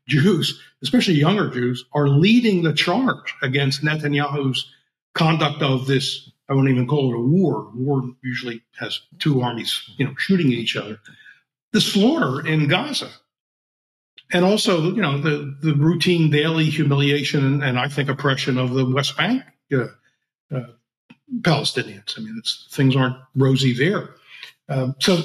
Jews, 0.07 0.61
especially 0.83 1.15
younger 1.15 1.49
Jews, 1.49 1.87
are 1.95 2.09
leading 2.09 2.63
the 2.63 2.75
charge 2.75 3.35
against 3.43 3.83
Netanyahu's 3.83 4.71
conduct 5.15 5.63
of 5.63 5.87
this? 5.87 6.31
I 6.51 6.55
won't 6.55 6.69
even 6.69 6.87
call 6.87 7.11
it 7.11 7.17
a 7.17 7.21
war. 7.21 7.73
War 7.75 8.03
usually 8.23 8.63
has 8.79 9.01
two 9.19 9.41
armies, 9.41 9.83
you 9.97 10.05
know, 10.05 10.15
shooting 10.19 10.49
at 10.49 10.59
each 10.59 10.77
other. 10.77 10.99
The 11.73 11.81
slaughter 11.81 12.47
in 12.47 12.69
Gaza, 12.69 13.11
and 14.33 14.45
also, 14.45 14.93
you 14.95 15.01
know, 15.01 15.19
the 15.19 15.57
the 15.63 15.75
routine 15.75 16.31
daily 16.31 16.67
humiliation 16.67 17.45
and, 17.45 17.65
and 17.65 17.79
I 17.79 17.89
think 17.89 18.11
oppression 18.11 18.59
of 18.59 18.75
the 18.75 18.85
West 18.85 19.17
Bank 19.17 19.43
uh, 19.73 19.87
uh, 20.55 20.67
Palestinians. 21.41 22.19
I 22.19 22.21
mean, 22.21 22.41
things 22.71 22.95
aren't 22.95 23.17
rosy 23.35 23.73
there. 23.73 24.11
Um, 24.69 24.95
so 25.01 25.23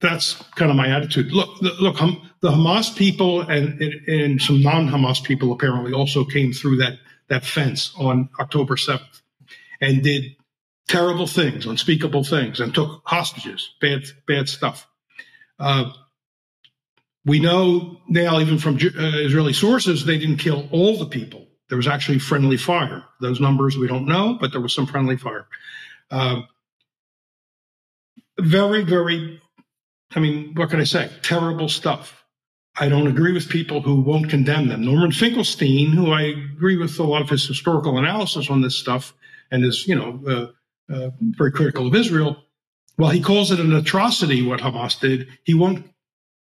that's 0.00 0.34
kind 0.56 0.70
of 0.70 0.76
my 0.76 0.88
attitude. 0.88 1.32
Look, 1.32 1.60
look, 1.60 1.96
the 2.40 2.50
Hamas 2.50 2.96
people 2.96 3.42
and, 3.42 3.80
and, 3.80 4.08
and 4.08 4.42
some 4.42 4.62
non-Hamas 4.62 5.22
people 5.22 5.52
apparently 5.52 5.92
also 5.92 6.24
came 6.24 6.52
through 6.52 6.76
that 6.78 6.98
that 7.28 7.44
fence 7.44 7.92
on 7.96 8.28
October 8.40 8.76
seventh 8.76 9.22
and 9.80 10.02
did 10.02 10.36
terrible 10.88 11.28
things, 11.28 11.64
unspeakable 11.64 12.24
things, 12.24 12.58
and 12.58 12.74
took 12.74 13.02
hostages, 13.04 13.74
bad 13.80 14.02
bad 14.26 14.48
stuff. 14.48 14.88
Uh, 15.58 15.92
we 17.24 17.38
know 17.38 18.00
now, 18.08 18.40
even 18.40 18.58
from 18.58 18.76
uh, 18.76 19.18
Israeli 19.18 19.52
sources, 19.52 20.04
they 20.04 20.18
didn't 20.18 20.38
kill 20.38 20.66
all 20.72 20.98
the 20.98 21.06
people. 21.06 21.46
There 21.68 21.76
was 21.76 21.86
actually 21.86 22.18
friendly 22.18 22.56
fire. 22.56 23.04
Those 23.20 23.40
numbers 23.40 23.76
we 23.76 23.86
don't 23.86 24.06
know, 24.06 24.36
but 24.40 24.50
there 24.50 24.60
was 24.60 24.74
some 24.74 24.86
friendly 24.86 25.16
fire. 25.16 25.46
Uh, 26.10 26.40
very, 28.40 28.82
very, 28.82 29.40
I 30.14 30.20
mean, 30.20 30.54
what 30.54 30.70
can 30.70 30.80
I 30.80 30.84
say? 30.84 31.10
Terrible 31.22 31.68
stuff. 31.68 32.24
I 32.78 32.88
don't 32.88 33.08
agree 33.08 33.32
with 33.32 33.48
people 33.48 33.82
who 33.82 34.00
won't 34.00 34.30
condemn 34.30 34.68
them. 34.68 34.84
Norman 34.84 35.12
Finkelstein, 35.12 35.92
who 35.92 36.12
I 36.12 36.22
agree 36.54 36.76
with 36.76 36.98
a 36.98 37.02
lot 37.02 37.22
of 37.22 37.28
his 37.28 37.46
historical 37.46 37.98
analysis 37.98 38.48
on 38.48 38.62
this 38.62 38.76
stuff 38.76 39.12
and 39.50 39.64
is, 39.64 39.86
you 39.86 39.94
know, 39.94 40.20
uh, 40.26 40.92
uh, 40.92 41.10
very 41.20 41.52
critical 41.52 41.86
of 41.86 41.94
Israel, 41.94 42.36
while 42.96 43.10
he 43.10 43.20
calls 43.20 43.50
it 43.50 43.60
an 43.60 43.72
atrocity 43.72 44.42
what 44.42 44.60
Hamas 44.60 44.98
did, 45.00 45.28
he 45.44 45.54
won't 45.54 45.86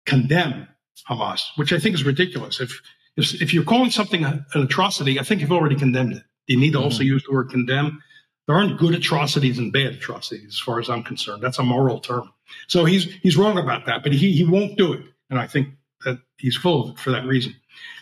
condemn 0.06 0.68
Hamas, 1.10 1.42
which 1.56 1.74
I 1.74 1.80
think 1.80 1.96
is 1.96 2.04
ridiculous. 2.04 2.60
If 2.60 2.82
if, 3.16 3.42
if 3.42 3.54
you're 3.54 3.64
calling 3.64 3.92
something 3.92 4.26
an 4.26 4.46
atrocity, 4.54 5.20
I 5.20 5.24
think 5.24 5.42
you've 5.42 5.52
already 5.52 5.76
condemned 5.76 6.14
it. 6.14 6.24
You 6.48 6.60
need 6.60 6.74
to 6.74 6.82
also 6.82 7.04
use 7.04 7.24
the 7.24 7.34
word 7.34 7.50
condemn. 7.50 8.02
There 8.48 8.56
aren't 8.56 8.78
good 8.78 8.94
atrocities 8.94 9.58
and 9.58 9.72
bad 9.72 9.94
atrocities, 9.94 10.48
as 10.56 10.60
far 10.60 10.80
as 10.80 10.90
I'm 10.90 11.04
concerned. 11.04 11.42
That's 11.42 11.60
a 11.60 11.64
moral 11.64 12.00
term. 12.00 12.30
So 12.68 12.86
he's 12.86 13.06
he's 13.24 13.38
wrong 13.38 13.58
about 13.58 13.86
that, 13.86 14.04
but 14.04 14.12
he 14.12 14.34
he 14.34 14.44
won't 14.44 14.78
do 14.78 14.94
it, 14.94 15.02
and 15.30 15.40
I 15.40 15.48
think 15.48 15.70
that 16.06 16.20
he's 16.38 16.58
full 16.58 16.84
of 16.84 16.90
it 16.92 17.00
for 17.00 17.12
that 17.12 17.26
reason. 17.26 17.56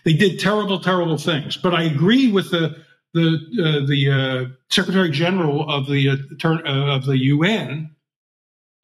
They 0.04 0.14
did 0.14 0.40
terrible, 0.40 0.80
terrible 0.80 1.18
things, 1.18 1.58
but 1.58 1.74
I 1.76 1.84
agree 1.84 2.32
with 2.32 2.50
the 2.52 2.76
the 3.14 3.38
uh, 3.64 3.86
the 3.88 4.10
uh, 4.12 4.56
Secretary 4.70 5.12
General 5.12 5.70
of 5.70 5.86
the 5.88 6.10
uh, 6.10 6.16
turn, 6.40 6.66
of 6.66 7.06
the 7.06 7.18
UN, 7.18 7.96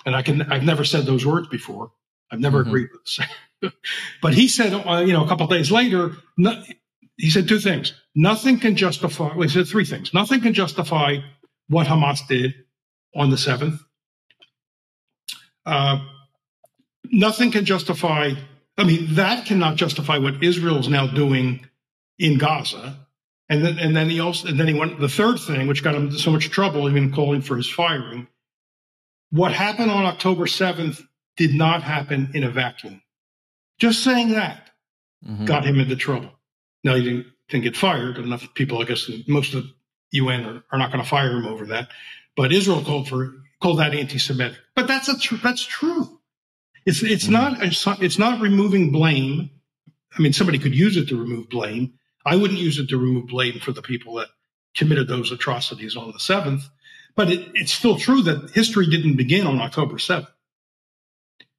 and 0.06 0.16
I 0.16 0.22
can 0.22 0.44
I've 0.44 0.64
never 0.64 0.84
said 0.86 1.06
those 1.06 1.26
words 1.26 1.48
before. 1.48 1.92
I've 2.32 2.40
never 2.40 2.64
Mhm. 2.64 2.68
agreed 2.68 2.90
with 2.92 3.04
this. 3.06 3.72
but 4.22 4.34
he 4.34 4.48
said, 4.48 4.74
uh, 4.74 5.00
you 5.00 5.14
know, 5.14 5.24
a 5.26 5.28
couple 5.28 5.46
of 5.46 5.50
days 5.50 5.72
later, 5.72 6.16
no, 6.38 6.62
he 7.18 7.30
said 7.30 7.48
two 7.48 7.60
things. 7.60 7.94
Nothing 8.16 8.60
can 8.60 8.76
justify. 8.76 9.30
Well, 9.34 9.42
he 9.44 9.50
said 9.50 9.68
three 9.68 9.86
things. 9.86 10.14
Nothing 10.14 10.42
can 10.42 10.54
justify 10.54 11.18
what 11.70 11.88
Hamas 11.88 12.28
did 12.28 12.54
on 13.16 13.30
the 13.30 13.38
seventh. 13.38 13.82
Uh, 15.66 16.00
nothing 17.06 17.52
can 17.52 17.66
justify. 17.66 18.32
I 18.78 18.84
mean, 18.84 19.16
that 19.16 19.46
cannot 19.46 19.76
justify 19.76 20.18
what 20.18 20.44
Israel 20.44 20.78
is 20.78 20.88
now 20.88 21.08
doing 21.08 21.66
in 22.20 22.38
Gaza. 22.38 22.96
And 23.50 23.64
then, 23.64 23.80
and 23.80 23.96
then 23.96 24.10
he 24.10 24.20
also, 24.20 24.48
and 24.50 24.60
then 24.60 24.68
he 24.68 24.74
went. 24.74 25.00
The 25.00 25.10
third 25.10 25.40
thing, 25.40 25.68
which 25.68 25.84
got 25.84 25.96
him 25.96 26.06
into 26.08 26.20
so 26.20 26.32
much 26.32 26.50
trouble, 26.50 26.90
even 26.90 27.14
calling 27.14 27.42
for 27.42 27.56
his 27.56 27.70
firing. 27.70 28.28
What 29.32 29.52
happened 29.54 29.92
on 29.92 30.06
October 30.06 30.48
seventh 30.48 31.02
did 31.38 31.54
not 31.54 31.84
happen 31.84 32.32
in 32.34 32.44
a 32.44 32.50
vacuum. 32.50 33.02
Just 33.80 34.04
saying 34.04 34.32
that 34.32 34.72
Mhm. 35.26 35.46
got 35.46 35.66
him 35.66 35.80
into 35.80 35.96
trouble. 35.96 36.32
Now 36.84 36.96
he 36.96 37.04
didn't, 37.04 37.28
didn't 37.50 37.64
get 37.64 37.78
fired. 37.78 38.18
Enough 38.18 38.54
people, 38.54 38.82
I 38.82 38.86
guess, 38.86 39.10
most 39.28 39.54
of 39.54 39.64
the 39.64 39.74
UN 40.12 40.46
are, 40.46 40.64
are 40.72 40.80
not 40.80 40.92
going 40.92 41.04
to 41.04 41.10
fire 41.10 41.32
him 41.32 41.46
over 41.46 41.66
that. 41.68 41.90
But 42.36 42.52
Israel 42.52 42.84
called 42.84 43.08
for 43.10 43.34
called 43.62 43.80
that 43.80 43.94
anti-Semitic. 43.94 44.58
But 44.76 44.88
that's 44.88 45.10
a 45.10 45.18
tr- 45.18 45.36
that's 45.44 45.64
true. 45.64 46.20
It's 46.86 47.04
it's 47.04 47.28
not 47.28 47.62
a, 47.62 47.98
it's 48.04 48.20
not 48.20 48.40
removing 48.42 48.92
blame. 48.92 49.50
I 50.18 50.22
mean, 50.22 50.34
somebody 50.34 50.60
could 50.60 50.76
use 50.76 50.98
it 50.98 51.10
to 51.10 51.20
remove 51.20 51.50
blame. 51.50 51.94
I 52.26 52.36
wouldn't 52.36 52.60
use 52.60 52.80
it 52.80 52.90
to 52.90 52.98
remove 52.98 53.28
blame 53.28 53.60
for 53.60 53.72
the 53.72 53.82
people 53.82 54.16
that 54.16 54.28
committed 54.76 55.08
those 55.08 55.32
atrocities 55.32 55.96
on 55.96 56.12
the 56.12 56.20
seventh. 56.20 56.64
But 57.16 57.32
it, 57.32 57.50
it's 57.56 57.72
still 57.74 57.98
true 57.98 58.22
that 58.24 58.52
history 58.52 58.88
didn't 58.88 59.16
begin 59.16 59.48
on 59.48 59.60
October 59.60 59.98
seventh. 59.98 60.30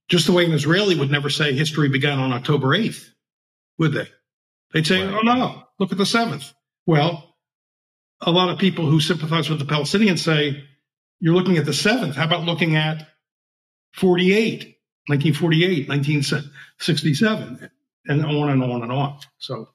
Just 0.09 0.27
the 0.27 0.33
way 0.33 0.47
an 0.47 0.53
Israeli 0.53 0.95
would 0.95 1.11
never 1.11 1.29
say 1.29 1.53
history 1.53 1.89
began 1.89 2.19
on 2.19 2.33
October 2.33 2.69
8th, 2.69 3.11
would 3.77 3.93
they? 3.93 4.09
They'd 4.73 4.87
say, 4.87 5.03
Right. 5.05 5.15
oh, 5.15 5.21
no, 5.21 5.65
look 5.79 5.93
at 5.93 5.99
the 5.99 6.05
7th. 6.05 6.53
Well, 6.87 7.28
a 8.21 8.31
lot 8.31 8.49
of 8.49 8.59
people 8.59 8.87
who 8.87 9.01
sympathize 9.01 9.49
with 9.49 9.59
the 9.59 9.65
Palestinians 9.65 10.19
say, 10.19 10.65
you're 11.21 11.35
looking 11.35 11.57
at 11.57 11.65
the 11.65 11.73
7th. 11.73 12.15
How 12.15 12.25
about 12.25 12.45
looking 12.45 12.77
at 12.77 13.07
48, 13.95 14.77
1948, 15.07 15.89
1967, 15.89 17.71
and 18.07 18.25
on 18.25 18.51
and 18.51 18.63
on 18.63 18.83
and 18.83 18.93
on. 18.93 19.19
So, 19.39 19.69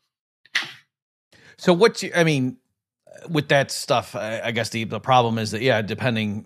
So 1.58 1.74
what 1.74 2.02
you, 2.04 2.12
I 2.16 2.24
mean, 2.24 2.58
with 3.30 3.50
that 3.50 3.72
stuff, 3.72 4.16
I, 4.16 4.42
I 4.42 4.52
guess 4.52 4.70
the 4.70 4.84
the 4.86 5.00
problem 5.00 5.38
is 5.38 5.52
that 5.52 5.62
yeah, 5.62 5.82
depending 5.82 6.46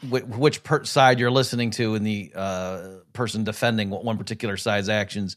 wh- 0.00 0.28
which 0.38 0.62
per- 0.62 0.84
side 0.84 1.18
you're 1.20 1.30
listening 1.30 1.70
to 1.72 1.94
and 1.94 2.06
the 2.06 2.32
uh, 2.34 2.88
person 3.12 3.44
defending 3.44 3.90
one 3.90 4.18
particular 4.18 4.56
side's 4.56 4.88
actions, 4.88 5.36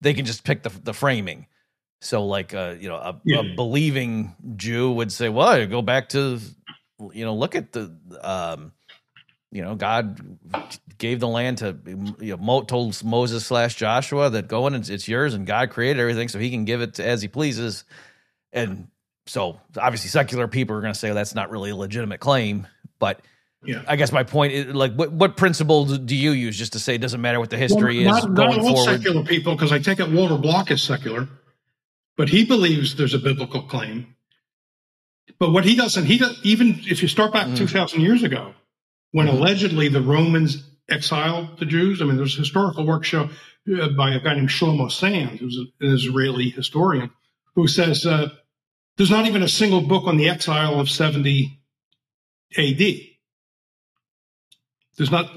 they 0.00 0.14
can 0.14 0.24
just 0.24 0.44
pick 0.44 0.62
the 0.62 0.70
the 0.70 0.92
framing. 0.92 1.46
So 2.00 2.24
like 2.26 2.54
uh, 2.54 2.76
you 2.78 2.88
know 2.88 2.96
a, 2.96 3.20
Yeah. 3.24 3.40
a 3.40 3.44
believing 3.44 4.34
Jew 4.56 4.92
would 4.92 5.12
say, 5.12 5.28
well, 5.28 5.58
you 5.58 5.66
go 5.66 5.82
back 5.82 6.10
to 6.10 6.40
you 7.12 7.24
know 7.24 7.34
look 7.34 7.54
at 7.54 7.72
the 7.72 7.94
um, 8.22 8.72
you 9.52 9.62
know 9.62 9.74
God 9.74 10.38
gave 10.98 11.20
the 11.20 11.28
land 11.28 11.58
to 11.58 11.76
you 12.20 12.36
know 12.36 12.62
told 12.62 13.02
Moses 13.04 13.46
slash 13.46 13.74
Joshua 13.76 14.30
that 14.30 14.48
go 14.48 14.66
in 14.66 14.74
it's, 14.74 14.88
it's 14.88 15.08
yours 15.08 15.34
and 15.34 15.46
God 15.46 15.70
created 15.70 16.00
everything 16.00 16.28
so 16.28 16.38
he 16.38 16.50
can 16.50 16.64
give 16.64 16.80
it 16.80 16.94
to, 16.94 17.06
as 17.06 17.22
he 17.22 17.28
pleases 17.28 17.84
and 18.52 18.88
so 19.26 19.60
obviously 19.78 20.08
secular 20.08 20.48
people 20.48 20.76
are 20.76 20.80
going 20.80 20.92
to 20.92 20.98
say 20.98 21.12
that's 21.12 21.34
not 21.34 21.50
really 21.50 21.70
a 21.70 21.76
legitimate 21.76 22.20
claim 22.20 22.66
but 22.98 23.22
Yeah. 23.64 23.82
I 23.88 23.96
guess 23.96 24.12
my 24.12 24.22
point 24.22 24.52
is 24.52 24.74
like, 24.74 24.94
what 24.94 25.12
what 25.12 25.36
principle 25.36 25.84
do 25.86 26.16
you 26.16 26.32
use 26.32 26.56
just 26.56 26.72
to 26.74 26.78
say 26.78 26.94
it 26.94 27.00
doesn't 27.00 27.20
matter 27.20 27.40
what 27.40 27.50
the 27.50 27.58
history 27.58 28.04
well, 28.04 28.16
is 28.16 28.24
not, 28.26 28.34
going 28.34 28.58
not 28.58 28.60
all 28.60 28.76
forward? 28.76 29.02
secular 29.02 29.22
people, 29.24 29.54
because 29.54 29.72
I 29.72 29.78
take 29.78 30.00
it 30.00 30.10
Walter 30.10 30.38
Block 30.38 30.70
is 30.70 30.82
secular, 30.82 31.28
but 32.20 32.28
he 32.28 32.44
believes 32.44 32.96
there's 32.96 33.14
a 33.14 33.18
biblical 33.18 33.62
claim. 33.62 34.14
But 35.38 35.52
what 35.52 35.64
he 35.64 35.74
doesn't, 35.74 36.04
he 36.04 36.18
does, 36.18 36.38
even 36.42 36.78
if 36.86 37.00
you 37.00 37.08
start 37.08 37.32
back 37.32 37.46
Mm. 37.46 37.56
2,000 37.56 38.02
years 38.02 38.22
ago, 38.22 38.52
when 39.12 39.26
Mhm. 39.26 39.32
allegedly 39.38 39.88
the 39.88 40.02
Romans 40.02 40.62
exiled 40.90 41.58
the 41.58 41.64
Jews, 41.64 42.02
I 42.02 42.04
mean, 42.04 42.18
there's 42.18 42.34
a 42.36 42.40
historical 42.40 42.84
work 42.84 43.06
show 43.06 43.30
uh, 43.74 43.88
by 43.96 44.12
a 44.12 44.20
guy 44.20 44.34
named 44.34 44.50
Shlomo 44.50 44.92
Sand, 44.92 45.38
who's 45.40 45.56
an 45.56 45.72
Israeli 45.80 46.50
historian, 46.50 47.08
who 47.54 47.66
says 47.66 48.04
uh, 48.04 48.28
there's 48.98 49.10
not 49.10 49.26
even 49.26 49.42
a 49.42 49.48
single 49.48 49.80
book 49.80 50.04
on 50.06 50.18
the 50.18 50.28
exile 50.28 50.78
of 50.78 50.90
70 50.90 51.58
AD. 52.58 53.09
There's 55.00 55.10
not, 55.10 55.30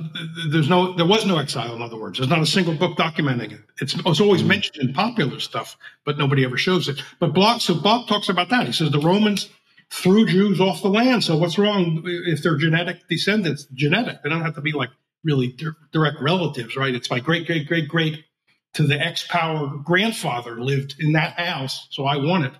there's 0.49 0.67
no, 0.67 0.91
there 0.91 1.05
was 1.05 1.25
no 1.25 1.37
exile. 1.37 1.73
In 1.73 1.81
other 1.81 1.95
words, 1.95 2.19
there's 2.19 2.29
not 2.29 2.41
a 2.41 2.45
single 2.45 2.75
book 2.75 2.97
documenting 2.97 3.53
it. 3.53 3.61
It's, 3.79 3.95
it's 3.95 4.19
always 4.19 4.41
hmm. 4.41 4.49
mentioned 4.49 4.89
in 4.89 4.93
popular 4.93 5.39
stuff, 5.39 5.77
but 6.03 6.17
nobody 6.17 6.43
ever 6.43 6.57
shows 6.57 6.89
it. 6.89 7.01
But 7.21 7.33
Block, 7.33 7.61
so 7.61 7.73
Block 7.73 8.09
talks 8.09 8.27
about 8.27 8.49
that. 8.49 8.65
He 8.65 8.73
says 8.73 8.91
the 8.91 8.99
Romans 8.99 9.49
threw 9.89 10.25
Jews 10.25 10.59
off 10.59 10.81
the 10.81 10.89
land. 10.89 11.23
So 11.23 11.37
what's 11.37 11.57
wrong 11.57 12.03
if 12.03 12.43
they're 12.43 12.57
genetic 12.57 13.07
descendants? 13.07 13.63
Genetic. 13.73 14.21
They 14.21 14.29
don't 14.29 14.41
have 14.41 14.55
to 14.55 14.61
be 14.61 14.73
like 14.73 14.89
really 15.23 15.53
di- 15.53 15.67
direct 15.93 16.17
relatives, 16.19 16.75
right? 16.75 16.93
It's 16.93 17.09
my 17.09 17.21
great, 17.21 17.47
great, 17.47 17.65
great, 17.65 17.87
great 17.87 18.25
to 18.73 18.83
the 18.83 18.99
X 18.99 19.25
power 19.29 19.77
grandfather 19.77 20.61
lived 20.61 20.95
in 20.99 21.13
that 21.13 21.39
house, 21.39 21.87
so 21.89 22.03
I 22.03 22.17
want 22.17 22.47
it. 22.47 22.53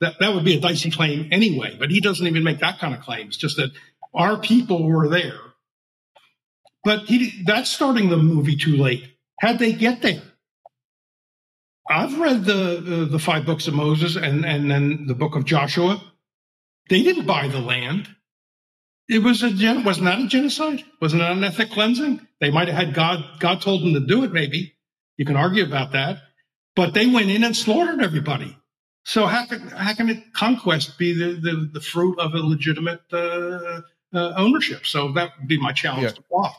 That 0.00 0.20
that 0.20 0.34
would 0.34 0.44
be 0.44 0.56
a 0.56 0.60
dicey 0.60 0.92
claim 0.92 1.30
anyway. 1.32 1.74
But 1.76 1.90
he 1.90 1.98
doesn't 1.98 2.28
even 2.28 2.44
make 2.44 2.60
that 2.60 2.78
kind 2.78 2.94
of 2.94 3.00
claim. 3.00 3.26
It's 3.26 3.36
just 3.36 3.56
that 3.56 3.72
our 4.14 4.38
people 4.38 4.84
were 4.86 5.08
there. 5.08 5.40
But 6.84 7.00
he 7.06 7.42
that's 7.44 7.70
starting 7.70 8.10
the 8.10 8.16
movie 8.16 8.56
too 8.56 8.76
late. 8.76 9.04
How'd 9.40 9.58
they 9.58 9.72
get 9.72 10.02
there? 10.02 10.22
I've 11.88 12.18
read 12.18 12.44
the 12.44 12.80
the, 12.80 13.04
the 13.06 13.18
five 13.18 13.46
books 13.46 13.66
of 13.68 13.74
Moses 13.74 14.16
and 14.16 14.44
and 14.44 14.70
then 14.70 15.06
the 15.06 15.14
book 15.14 15.34
of 15.36 15.44
Joshua. 15.44 16.02
They 16.90 17.02
didn't 17.02 17.26
buy 17.26 17.48
the 17.48 17.60
land. 17.60 18.08
It 19.08 19.22
was 19.22 19.42
a 19.42 19.50
gen- 19.50 19.84
wasn't 19.84 20.06
that 20.06 20.18
a 20.20 20.26
genocide? 20.26 20.82
Wasn't 21.00 21.20
that 21.20 21.32
an 21.32 21.44
ethnic 21.44 21.70
cleansing? 21.70 22.26
They 22.40 22.50
might 22.50 22.68
have 22.68 22.76
had 22.76 22.94
God. 22.94 23.24
God 23.38 23.60
told 23.60 23.82
them 23.82 23.94
to 23.94 24.00
do 24.00 24.24
it. 24.24 24.32
Maybe 24.32 24.74
you 25.16 25.24
can 25.24 25.36
argue 25.36 25.64
about 25.64 25.92
that, 25.92 26.18
but 26.74 26.94
they 26.94 27.06
went 27.06 27.30
in 27.30 27.44
and 27.44 27.54
slaughtered 27.56 28.02
everybody. 28.02 28.56
So 29.04 29.26
how 29.26 29.44
can 29.44 29.60
how 29.68 29.94
can 29.94 30.08
it, 30.08 30.32
conquest 30.32 30.96
be 30.98 31.12
the, 31.12 31.34
the, 31.40 31.70
the 31.74 31.80
fruit 31.80 32.18
of 32.18 32.32
a 32.32 32.38
legitimate 32.38 33.02
uh, 33.12 33.82
uh, 34.14 34.32
ownership? 34.36 34.86
So 34.86 35.12
that 35.12 35.30
would 35.38 35.48
be 35.48 35.60
my 35.60 35.72
challenge 35.72 36.04
Yeah. 36.04 36.10
to 36.10 36.22
Block. 36.30 36.56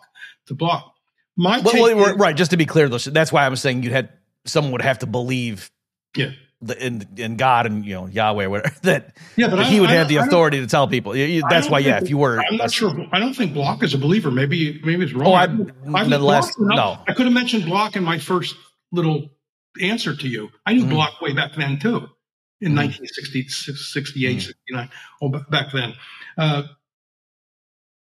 To 0.48 0.54
Block. 0.54 0.94
My 1.38 1.60
Well, 1.60 1.74
well, 1.96 2.10
is- 2.12 2.18
right. 2.18 2.36
Just 2.36 2.52
to 2.52 2.58
be 2.58 2.66
clear, 2.66 2.88
though, 2.88 2.98
that's 2.98 3.32
why 3.32 3.46
I 3.46 3.50
was 3.50 3.62
saying 3.62 3.84
you 3.84 3.92
had 3.92 4.10
someone 4.46 4.72
would 4.74 4.82
have 4.84 5.00
to 5.00 5.06
believe 5.08 5.70
Yeah. 6.16 6.32
the, 6.62 6.82
in 6.86 7.06
in 7.18 7.36
God 7.36 7.66
and 7.66 7.86
you 7.86 7.94
know 7.96 8.06
Yahweh, 8.08 8.46
whatever 8.46 8.74
that, 8.84 9.18
Yeah, 9.36 9.48
but 9.48 9.58
that 9.58 9.66
I- 9.66 9.70
he 9.70 9.80
would 9.82 9.90
I 9.90 9.94
have 9.94 10.08
don't- 10.08 10.18
the 10.18 10.24
authority 10.28 10.60
to 10.62 10.68
tell 10.68 10.88
people. 10.88 11.14
That's 11.50 11.70
why, 11.70 11.80
yeah. 11.80 11.98
If 12.02 12.10
you 12.10 12.18
were, 12.18 12.40
I'm 12.40 12.58
not 12.58 12.72
sure. 12.72 12.96
I 13.12 13.20
don't 13.20 13.34
think 13.34 13.54
Block 13.54 13.84
is 13.84 13.94
a 13.94 13.98
believer. 13.98 14.32
Maybe 14.32 14.80
maybe 14.84 15.04
it's 15.04 15.14
wrong. 15.14 15.28
Oh, 15.28 15.34
I- 15.34 15.44
I've 15.44 16.08
nonetheless, 16.10 16.54
no. 16.60 17.00
I 17.08 17.14
could 17.14 17.26
have 17.26 17.34
mentioned 17.34 17.66
Block 17.66 17.96
in 17.96 18.04
my 18.04 18.20
first 18.20 18.56
little 18.92 19.30
answer 19.82 20.16
to 20.16 20.28
you. 20.28 20.50
I 20.66 20.74
knew 20.74 20.86
Mhm. 20.86 20.90
Block 20.92 21.22
way 21.22 21.34
back 21.34 21.54
then 21.56 21.80
too, 21.80 22.08
in 22.62 22.72
Mhm. 22.72 22.76
1960, 22.76 23.48
68, 23.50 24.38
Mhm. 24.38 24.42
69, 24.42 24.90
oh, 25.22 25.30
back 25.50 25.72
then. 25.74 25.94
Uh, 26.38 26.64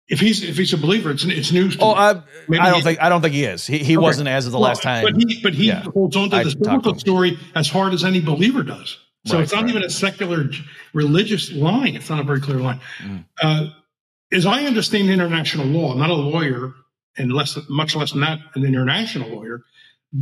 if 0.09 0.19
he's 0.19 0.43
if 0.43 0.57
he's 0.57 0.73
a 0.73 0.77
believer, 0.77 1.11
it's 1.11 1.23
it's 1.25 1.51
news. 1.51 1.75
To 1.77 1.83
Oh, 1.83 1.93
me. 2.47 2.57
I, 2.57 2.61
I 2.65 2.69
don't 2.69 2.75
he- 2.77 2.81
think 2.83 3.01
I 3.01 3.09
don't 3.09 3.21
think 3.21 3.33
he 3.33 3.43
is. 3.43 3.65
He, 3.67 3.79
he 3.79 3.97
Okay. 3.97 3.97
wasn't 3.97 4.27
as 4.29 4.45
of 4.45 4.51
the 4.53 4.59
Well, 4.59 4.69
last 4.69 4.81
time. 4.81 5.03
But 5.03 5.15
he, 5.17 5.39
but 5.41 5.53
he 5.53 5.67
Yeah. 5.67 5.83
holds 5.83 6.15
on 6.15 6.29
to 6.29 6.35
I 6.37 6.43
this 6.43 6.53
talked 6.53 6.63
to 6.63 6.69
biblical 6.71 6.99
story 6.99 7.37
as 7.55 7.67
hard 7.69 7.93
as 7.93 8.03
any 8.03 8.21
believer 8.21 8.63
does. 8.63 8.97
So 9.25 9.35
Right, 9.35 9.43
it's 9.43 9.51
not 9.53 9.63
right. 9.63 9.69
even 9.69 9.83
a 9.83 9.89
secular 9.89 10.49
religious 10.93 11.51
line. 11.51 11.95
It's 11.95 12.09
not 12.09 12.19
a 12.19 12.23
very 12.23 12.39
clear 12.39 12.59
line. 12.59 12.79
Mm. 13.03 13.25
Uh, 13.41 13.67
as 14.31 14.45
I 14.45 14.63
understand 14.65 15.09
international 15.09 15.65
law, 15.67 15.91
I'm 15.91 15.99
not 15.99 16.09
a 16.09 16.13
lawyer, 16.13 16.73
and 17.17 17.33
less, 17.33 17.57
much 17.67 17.95
less 17.95 18.11
than 18.11 18.21
that, 18.21 18.39
an 18.55 18.63
international 18.63 19.29
lawyer. 19.29 19.63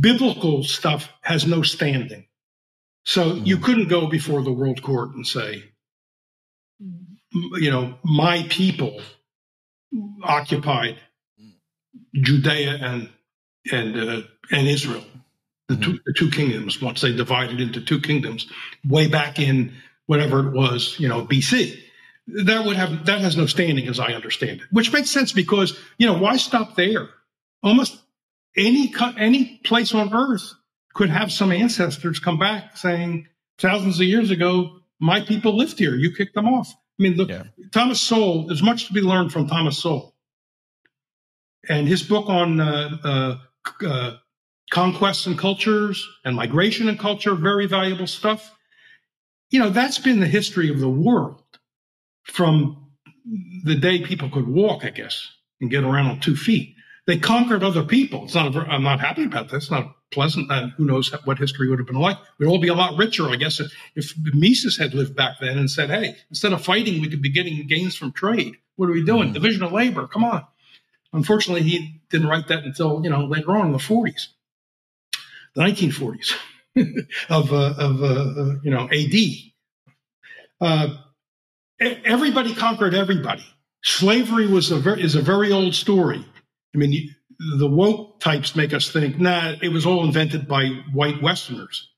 Biblical 0.00 0.64
stuff 0.64 1.08
has 1.22 1.46
no 1.46 1.62
standing. 1.62 2.26
So 3.04 3.34
you 3.34 3.58
Mhm. 3.58 3.62
couldn't 3.62 3.88
go 3.88 4.08
before 4.08 4.42
the 4.42 4.50
world 4.52 4.82
court 4.82 5.14
and 5.14 5.24
say, 5.24 5.62
you 6.80 7.70
know, 7.70 7.94
my 8.04 8.44
people 8.48 9.00
occupied 10.22 10.98
Judea 12.14 12.78
and 12.80 13.08
and 13.72 13.96
uh, 13.96 14.22
and 14.50 14.68
Israel, 14.68 15.04
the, 15.68 15.76
two, 15.76 15.98
the 16.06 16.14
two 16.16 16.30
kingdoms. 16.30 16.80
Once 16.80 17.00
they 17.00 17.12
divided 17.12 17.60
into 17.60 17.80
two 17.80 18.00
kingdoms, 18.00 18.46
way 18.86 19.08
back 19.08 19.38
in 19.38 19.74
whatever 20.06 20.46
it 20.46 20.52
was, 20.52 20.98
you 20.98 21.08
know, 21.08 21.26
BC. 21.26 21.80
That 22.44 22.64
would 22.64 22.76
have 22.76 23.06
that 23.06 23.20
has 23.20 23.36
no 23.36 23.46
standing, 23.46 23.86
as 23.86 24.00
I 24.00 24.12
understand 24.12 24.60
it, 24.60 24.66
which 24.72 24.92
makes 24.92 25.10
sense 25.10 25.32
because 25.32 25.78
you 25.96 26.06
know 26.06 26.18
why 26.18 26.38
stop 26.38 26.74
there? 26.74 27.08
Almost 27.62 28.00
any 28.56 28.92
any 29.16 29.60
place 29.64 29.94
on 29.94 30.12
earth 30.12 30.52
could 30.94 31.10
have 31.10 31.30
some 31.30 31.52
ancestors 31.52 32.18
come 32.18 32.38
back 32.38 32.76
saying 32.76 33.28
thousands 33.58 34.00
of 34.00 34.06
years 34.06 34.32
ago, 34.32 34.80
my 34.98 35.20
people 35.20 35.56
lived 35.56 35.78
here. 35.78 35.94
You 35.94 36.12
kicked 36.14 36.34
them 36.34 36.48
off. 36.48 36.74
I 36.98 37.02
mean, 37.02 37.14
look, 37.16 37.28
Yeah. 37.28 37.44
Thomas 37.72 38.00
Sowell. 38.00 38.46
There's 38.46 38.62
much 38.62 38.86
to 38.86 38.92
be 38.92 39.00
learned 39.00 39.32
from 39.32 39.46
Thomas 39.48 39.78
Sowell, 39.78 40.14
and 41.68 41.86
his 41.88 42.02
book 42.02 42.28
on 42.28 42.60
uh, 42.60 42.98
uh, 43.04 43.38
uh, 43.86 44.16
conquests 44.70 45.26
and 45.26 45.38
cultures 45.38 46.06
and 46.24 46.36
migration 46.36 46.88
and 46.88 46.98
culture. 46.98 47.34
Very 47.34 47.66
valuable 47.66 48.06
stuff. 48.06 48.52
You 49.50 49.60
know, 49.60 49.70
that's 49.70 49.98
been 49.98 50.20
the 50.20 50.26
history 50.26 50.70
of 50.70 50.80
the 50.80 50.88
world 50.88 51.42
from 52.24 52.90
the 53.64 53.74
day 53.74 54.00
people 54.02 54.30
could 54.30 54.48
walk, 54.48 54.84
I 54.84 54.90
guess, 54.90 55.26
and 55.60 55.70
get 55.70 55.84
around 55.84 56.06
on 56.06 56.20
two 56.20 56.36
feet. 56.36 56.75
They 57.06 57.18
conquered 57.18 57.62
other 57.62 57.84
people. 57.84 58.24
It's 58.24 58.34
not. 58.34 58.48
A, 58.48 58.50
ver- 58.50 58.66
I'm 58.66 58.82
not 58.82 59.00
happy 59.00 59.24
about 59.24 59.48
this. 59.48 59.64
It's 59.64 59.70
not 59.70 59.94
pleasant. 60.10 60.50
And 60.50 60.72
who 60.72 60.84
knows 60.86 61.12
what 61.24 61.38
history 61.38 61.68
would 61.68 61.78
have 61.78 61.86
been 61.86 62.00
like? 62.00 62.18
We'd 62.38 62.46
all 62.46 62.58
be 62.58 62.68
a 62.68 62.74
lot 62.74 62.96
richer, 62.96 63.28
I 63.28 63.36
guess, 63.36 63.60
if, 63.60 63.72
if 63.94 64.12
Mises 64.34 64.76
had 64.76 64.92
lived 64.94 65.14
back 65.14 65.36
then 65.40 65.56
and 65.56 65.70
said, 65.70 65.88
"Hey, 65.90 66.16
instead 66.30 66.52
of 66.52 66.64
fighting, 66.64 67.00
we 67.00 67.08
could 67.08 67.22
be 67.22 67.30
getting 67.30 67.64
gains 67.68 67.94
from 67.94 68.12
trade. 68.12 68.56
What 68.74 68.88
are 68.88 68.92
we 68.92 69.04
doing? 69.04 69.30
Mhm. 69.30 69.34
Division 69.34 69.62
of 69.62 69.72
labor. 69.72 70.06
Come 70.08 70.24
on." 70.24 70.44
Unfortunately, 71.12 71.62
he 71.62 72.00
didn't 72.10 72.26
write 72.26 72.48
that 72.48 72.64
until 72.64 73.00
you 73.04 73.10
know 73.10 73.24
later 73.24 73.52
on 73.56 73.66
in 73.66 73.72
the 73.72 73.78
40s, 73.78 74.26
the 75.54 75.62
1940s 75.62 76.34
of 77.30 77.52
uh, 77.52 77.74
of 77.78 78.02
uh, 78.02 78.06
uh, 78.06 78.54
you 78.64 78.70
know 78.72 78.88
AD. 78.90 79.14
Uh, 80.60 80.96
everybody 82.04 82.54
conquered 82.54 82.94
everybody. 82.94 83.44
Slavery 83.84 84.46
was 84.46 84.70
a 84.72 84.76
very, 84.78 85.02
is 85.02 85.14
a 85.14 85.22
very 85.22 85.52
old 85.52 85.74
story. 85.74 86.24
I 86.76 86.78
mean, 86.78 86.92
you, 86.92 87.10
the 87.58 87.66
woke 87.66 88.20
types 88.20 88.54
make 88.54 88.74
us 88.74 88.90
think, 88.90 89.18
nah, 89.18 89.54
it 89.62 89.70
was 89.70 89.86
all 89.86 90.04
invented 90.04 90.46
by 90.46 90.68
white 90.92 91.22
Westerners. 91.22 91.88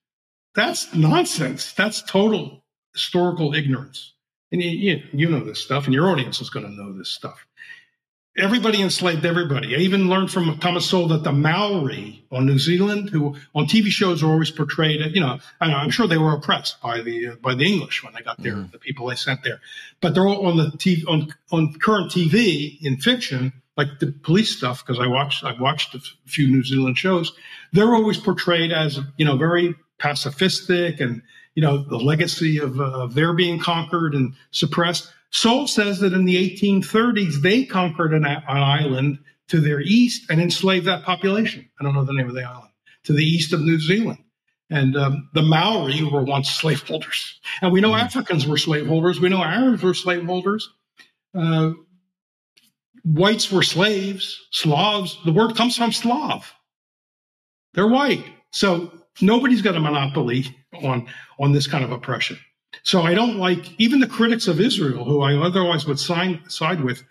That's 0.55 0.95
nonsense. 0.95 1.73
That's 1.73 2.03
total 2.03 2.65
historical 2.93 3.55
ignorance. 3.55 4.15
And 4.53 4.63
you, 4.63 4.71
you, 4.71 5.03
you 5.13 5.29
know 5.31 5.41
this 5.45 5.61
stuff, 5.61 5.85
and 5.87 5.95
your 5.95 6.09
audience 6.09 6.41
is 6.41 6.49
going 6.49 6.65
to 6.65 6.73
know 6.73 6.93
this 6.97 7.11
stuff. 7.11 7.45
Everybody 8.37 8.81
enslaved 8.81 9.25
everybody. 9.27 9.75
I 9.75 9.81
even 9.81 10.09
learned 10.09 10.31
from 10.31 10.59
Thomas 10.59 10.89
Sowell 10.89 11.09
that 11.09 11.25
the 11.25 11.33
Maori 11.33 12.25
on 12.31 12.47
New 12.47 12.59
Zealand, 12.59 13.11
who 13.11 13.35
on 13.53 13.67
TV 13.67 13.89
shows 13.89 14.23
are 14.23 14.29
always 14.29 14.53
portrayed, 14.53 15.01
you 15.13 15.21
know, 15.21 15.41
I 15.61 15.69
know, 15.69 15.77
I'm 15.77 15.91
sure 15.91 16.07
they 16.07 16.19
were 16.19 16.35
oppressed 16.35 16.81
by 16.81 17.01
the 17.03 17.29
uh, 17.31 17.35
by 17.43 17.55
the 17.57 17.67
English 17.67 18.05
when 18.05 18.15
they 18.15 18.21
got 18.23 18.41
there, 18.41 18.55
Mhm. 18.55 18.71
the 18.71 18.79
people 18.79 19.09
they 19.09 19.17
sent 19.17 19.43
there. 19.43 19.61
But 20.01 20.15
they're 20.15 20.27
all 20.27 20.47
on 20.47 20.57
the 20.57 20.71
TV 20.71 21.05
on 21.09 21.35
on 21.51 21.75
current 21.81 22.13
TV 22.13 22.79
in 22.81 22.99
fiction, 22.99 23.53
like 23.79 23.99
the 24.01 24.13
police 24.13 24.55
stuff, 24.55 24.85
because 24.85 25.01
I 25.01 25.07
watched 25.07 25.45
I've 25.45 25.61
watched 25.61 25.95
a 25.95 26.01
few 26.27 26.49
New 26.49 26.65
Zealand 26.65 26.99
shows. 26.99 27.33
They're 27.73 27.95
always 27.95 28.19
portrayed 28.19 28.73
as 28.73 28.99
you 29.17 29.25
know 29.25 29.37
very 29.39 29.75
pacifistic 29.99 31.01
and 31.01 31.23
you 31.55 31.63
know 31.63 31.79
the 31.79 31.97
legacy 31.97 32.59
of, 32.59 32.81
uh, 32.81 32.85
of 33.05 33.15
their 33.15 33.33
being 33.33 33.59
conquered 33.59 34.15
and 34.15 34.35
suppressed. 34.51 35.11
Sowell 35.31 35.67
says 35.67 36.01
that 36.01 36.13
in 36.13 36.25
the 36.25 36.37
1830s 36.57 37.43
they 37.43 37.65
conquered 37.65 38.13
an, 38.15 38.25
an 38.25 38.43
island 38.49 39.19
to 39.49 39.61
their 39.61 39.81
east 39.81 40.31
and 40.31 40.41
enslaved 40.41 40.87
that 40.87 41.05
population. 41.05 41.69
I 41.81 41.85
don't 41.85 41.95
know 41.95 42.05
the 42.05 42.13
name 42.13 42.29
of 42.29 42.35
the 42.35 42.45
island 42.45 42.71
to 43.05 43.13
the 43.13 43.25
east 43.25 43.53
of 43.53 43.61
New 43.61 43.79
Zealand. 43.79 44.19
And 44.71 44.97
um, 44.97 45.31
the 45.33 45.43
Maori 45.43 46.03
were 46.03 46.23
once 46.25 46.51
slaveholders, 46.63 47.41
and 47.63 47.73
we 47.73 47.81
know 47.81 47.93
Mhm. 47.93 48.03
Africans 48.03 48.47
were 48.47 48.59
slaveholders. 48.59 49.19
We 49.21 49.29
know 49.31 49.43
Arabs 49.43 49.83
were 49.83 49.95
slaveholders. 49.95 50.69
Uh, 51.35 51.73
whites 53.05 53.51
were 53.53 53.63
slaves. 53.63 54.39
Slavs. 54.53 55.19
The 55.25 55.33
word 55.33 55.57
comes 55.57 55.77
from 55.77 55.93
Slav. 55.93 56.53
They're 57.75 57.89
white, 57.89 58.25
so 58.53 58.93
nobody's 59.21 59.63
got 59.63 59.77
a 59.77 59.81
monopoly 59.81 60.47
on 60.83 61.09
on 61.39 61.53
this 61.53 61.67
kind 61.67 61.85
of 61.85 61.93
oppression. 61.93 62.39
So 62.83 63.03
I 63.03 63.15
don't 63.15 63.37
like 63.37 63.79
even 63.81 64.01
the 64.01 64.07
critics 64.07 64.49
of 64.49 64.61
Israel, 64.61 65.05
who 65.05 65.23
I 65.23 65.35
otherwise 65.37 65.87
would 65.87 65.99
sign, 65.99 66.43
side 66.49 66.83
with. 66.83 67.03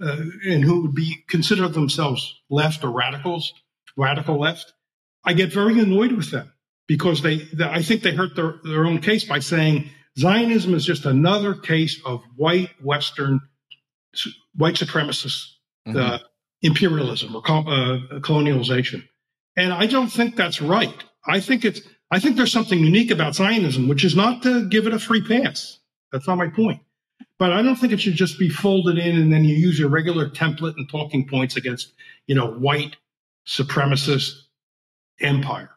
uh, 0.00 0.16
and 0.44 0.64
who 0.64 0.82
would 0.82 0.94
be 0.94 1.24
consider 1.28 1.68
themselves 1.68 2.40
left 2.50 2.84
or 2.84 2.90
radicals, 2.90 3.52
radical 3.96 4.38
left, 4.38 4.72
I 5.24 5.32
get 5.32 5.52
very 5.52 5.78
annoyed 5.80 6.12
with 6.12 6.30
them 6.30 6.52
because 6.86 7.22
they, 7.22 7.38
they 7.54 7.64
I 7.64 7.82
think 7.82 8.02
they 8.02 8.14
hurt 8.14 8.36
their, 8.36 8.56
their 8.64 8.84
own 8.84 9.00
case 9.00 9.24
by 9.24 9.40
saying 9.40 9.90
Zionism 10.18 10.74
is 10.74 10.84
just 10.84 11.06
another 11.06 11.54
case 11.54 12.00
of 12.04 12.22
white 12.36 12.70
Western 12.82 13.40
white 14.54 14.74
supremacist 14.74 15.46
mm-hmm. 15.86 15.96
uh, 15.96 16.18
imperialism 16.62 17.34
or 17.34 17.40
uh, 17.40 18.20
colonialization, 18.20 19.02
and 19.56 19.72
I 19.72 19.86
don't 19.86 20.08
think 20.08 20.36
that's 20.36 20.60
right. 20.60 21.04
I 21.26 21.40
think 21.40 21.64
it's 21.64 21.80
I 22.10 22.20
think 22.20 22.36
there's 22.36 22.52
something 22.52 22.78
unique 22.78 23.10
about 23.10 23.34
Zionism, 23.34 23.88
which 23.88 24.04
is 24.04 24.14
not 24.14 24.42
to 24.44 24.68
give 24.68 24.86
it 24.86 24.94
a 24.94 24.98
free 24.98 25.22
pass. 25.22 25.78
That's 26.12 26.26
not 26.26 26.38
my 26.38 26.48
point. 26.48 26.80
But 27.38 27.52
I 27.52 27.62
don't 27.62 27.76
think 27.76 27.92
it 27.92 28.00
should 28.00 28.14
just 28.14 28.38
be 28.38 28.48
folded 28.48 28.98
in 28.98 29.16
and 29.16 29.32
then 29.32 29.44
you 29.44 29.56
use 29.56 29.78
your 29.78 29.88
regular 29.88 30.28
template 30.28 30.76
and 30.76 30.88
talking 30.88 31.28
points 31.28 31.56
against, 31.56 31.92
you 32.26 32.34
know, 32.34 32.52
white 32.52 32.96
supremacist 33.46 34.32
empire. 35.20 35.70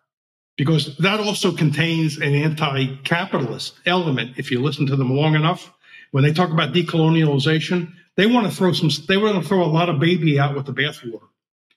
Because 0.57 0.97
that 0.97 1.19
also 1.19 1.53
contains 1.53 2.17
an 2.17 2.35
anti 2.35 2.97
capitalist 3.03 3.75
element. 3.85 4.37
If 4.37 4.51
you 4.51 4.61
listen 4.61 4.85
to 4.87 4.95
them 4.95 5.15
long 5.15 5.35
enough, 5.35 5.73
when 6.11 6.23
they 6.23 6.33
talk 6.33 6.51
about 6.51 6.73
decolonialization, 6.73 7.93
they 8.19 8.25
want 8.25 8.45
to 8.45 8.53
throw 8.53 8.73
some, 8.73 8.89
they 9.07 9.15
want 9.15 9.41
to 9.41 9.47
throw 9.47 9.63
a 9.63 9.71
lot 9.71 9.87
of 9.87 9.97
baby 9.97 10.37
out 10.37 10.53
with 10.53 10.65
the 10.65 10.73
bathwater. 10.73 11.29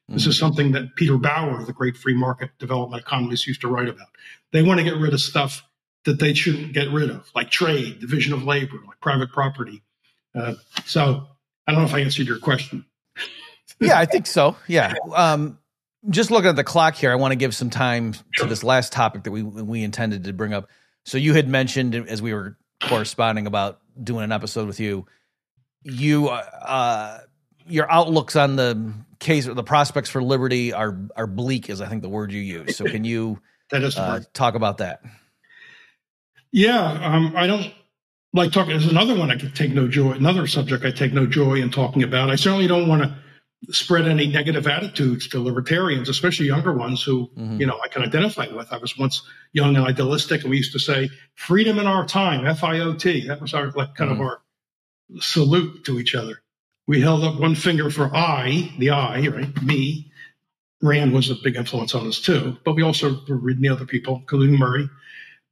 This 0.09 0.27
is 0.27 0.37
something 0.37 0.73
that 0.73 0.97
Peter 0.97 1.17
Bauer, 1.17 1.65
the 1.65 1.73
great 1.73 1.97
free 1.97 2.15
market 2.15 2.51
development 2.59 3.01
economist, 3.01 3.47
used 3.47 3.61
to 3.61 3.69
write 3.69 3.89
about. 3.89 4.09
They 4.51 4.61
want 4.61 4.79
to 4.79 4.85
get 4.85 4.97
rid 4.97 5.15
of 5.15 5.21
stuff 5.21 5.63
that 6.05 6.19
they 6.19 6.35
shouldn't 6.35 6.73
get 6.73 6.91
rid 6.91 7.11
of, 7.11 7.31
like 7.33 7.49
trade, 7.49 8.01
division 8.01 8.33
of 8.33 8.43
labor, 8.43 8.75
like 8.85 8.99
private 9.01 9.31
property. 9.31 9.85
Uh, 10.35 10.55
so 10.85 11.29
I 11.69 11.73
don't 11.73 11.83
know 11.83 11.87
if 11.87 11.95
I 11.95 12.01
answered 12.01 12.27
your 12.27 12.41
question. 12.41 12.87
yeah, 13.81 13.97
I 13.97 14.05
think 14.05 14.27
so. 14.27 14.57
Yeah. 14.67 14.95
Um, 15.15 15.61
just 16.11 16.33
looking 16.33 16.51
at 16.51 16.57
the 16.57 16.65
clock 16.65 16.97
here, 16.97 17.13
I 17.13 17.15
want 17.15 17.31
to 17.31 17.37
give 17.37 17.55
some 17.55 17.71
time 17.71 18.15
to 18.39 18.47
this 18.47 18.65
last 18.65 18.93
topic 18.93 19.23
that 19.23 19.31
we 19.31 19.45
we 19.45 19.85
intended 19.85 20.25
to 20.25 20.33
bring 20.33 20.53
up. 20.53 20.69
So 21.05 21.19
you 21.19 21.35
had 21.35 21.47
mentioned 21.47 21.95
as 21.95 22.21
we 22.21 22.35
were 22.35 22.59
corresponding 22.83 23.47
about 23.47 23.79
doing 24.03 24.25
an 24.25 24.33
episode 24.33 24.67
with 24.67 24.81
you, 24.81 25.07
you 25.85 26.29
uh, 26.29 27.19
your 27.67 27.91
outlooks 27.91 28.37
on 28.37 28.57
the 28.57 28.93
case 29.19 29.47
or 29.47 29.55
the 29.55 29.63
prospects 29.63 30.11
for 30.11 30.23
liberty 30.23 30.73
are 30.73 30.99
are 31.17 31.27
bleak, 31.27 31.71
is 31.71 31.81
I 31.81 31.87
think 31.87 32.03
the 32.03 32.09
word 32.09 32.33
you 32.33 32.41
use. 32.41 32.77
So 32.77 32.85
can 32.85 33.05
you 33.05 33.41
uh, 33.73 34.21
talk 34.35 34.55
about 34.55 34.79
that? 34.79 35.01
Yeah, 36.51 36.83
um, 36.83 37.35
I 37.37 37.47
don't 37.47 37.73
like 38.35 38.53
talking. 38.53 38.73
There's 38.73 38.91
another 38.91 39.17
one 39.17 39.31
I 39.31 39.37
could 39.37 39.55
take 39.55 39.73
no 39.73 39.89
joy, 39.89 40.13
another 40.13 40.47
subject 40.47 40.85
I 40.85 40.91
take 40.91 41.13
no 41.13 41.27
joy 41.27 41.55
in 41.55 41.71
talking 41.71 42.03
about. 42.03 42.31
I 42.31 42.37
certainly 42.37 42.67
don't 42.67 42.89
want 42.89 43.03
to 43.03 43.17
spread 43.71 44.07
any 44.07 44.27
negative 44.27 44.67
attitudes 44.67 45.29
to 45.29 45.41
libertarians, 45.41 46.09
especially 46.09 46.47
younger 46.47 46.73
ones 46.73 47.03
who, 47.03 47.29
mm-hmm. 47.29 47.61
you 47.61 47.67
know, 47.67 47.79
I 47.83 47.89
can 47.89 48.03
identify 48.03 48.49
with. 48.49 48.73
I 48.73 48.79
was 48.79 48.99
once 48.99 49.23
young 49.53 49.77
and 49.77 49.87
idealistic, 49.87 50.43
and 50.43 50.51
we 50.51 50.57
used 50.57 50.73
to 50.73 50.79
say 50.79 51.11
freedom 51.35 51.79
in 51.79 51.87
our 51.87 52.05
time, 52.05 52.47
F 52.47 52.65
I 52.65 52.81
O 52.81 52.95
T. 52.95 53.29
That 53.29 53.41
was 53.41 53.55
our 53.55 53.71
like 53.71 53.95
kind 53.95 54.11
mm-hmm. 54.11 54.21
of 54.21 54.27
our 54.27 54.43
salute 55.21 55.85
to 55.85 55.99
each 55.99 56.15
other. 56.15 56.43
We 56.87 57.01
held 57.01 57.25
up 57.25 57.41
one 57.41 57.55
finger 57.55 57.91
for 57.91 58.15
I, 58.15 58.73
the 58.79 58.91
I, 58.91 59.27
right, 59.29 59.63
me. 59.63 60.11
Rand 60.83 61.13
was 61.13 61.31
a 61.31 61.37
big 61.37 61.57
influence 61.57 61.95
on 61.95 62.09
us 62.09 62.21
too, 62.21 62.57
but 62.65 62.75
we 62.75 62.83
also 62.83 63.21
were 63.29 63.37
reading 63.37 63.63
the 63.63 63.69
other 63.69 63.87
people, 63.87 64.17
including 64.17 64.59
Murray. 64.59 64.91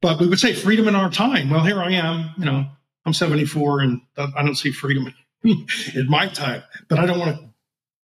But 0.01 0.19
we 0.19 0.27
would 0.27 0.39
say 0.39 0.53
freedom 0.53 0.87
in 0.87 0.95
our 0.95 1.09
time. 1.09 1.49
Well, 1.49 1.63
here 1.63 1.81
I 1.81 1.93
am, 1.93 2.31
you 2.37 2.45
know, 2.45 2.65
I'm 3.05 3.13
74 3.13 3.79
and 3.81 4.01
I 4.17 4.43
don't 4.43 4.55
see 4.55 4.71
freedom 4.71 5.13
in 5.43 6.09
my 6.09 6.27
time, 6.27 6.63
but 6.89 6.99
I 6.99 7.05
don't 7.05 7.19
want 7.19 7.37
to 7.37 7.49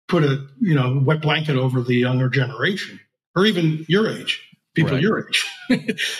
put 0.07 0.23
a, 0.23 0.45
you 0.59 0.75
know, 0.75 1.01
wet 1.03 1.21
blanket 1.21 1.55
over 1.55 1.81
the 1.81 1.95
younger 1.95 2.29
generation 2.29 2.99
or 3.35 3.45
even 3.45 3.85
your 3.87 4.09
age, 4.09 4.41
people 4.73 4.93
right. 4.93 5.01
your 5.01 5.27
age. 5.27 5.45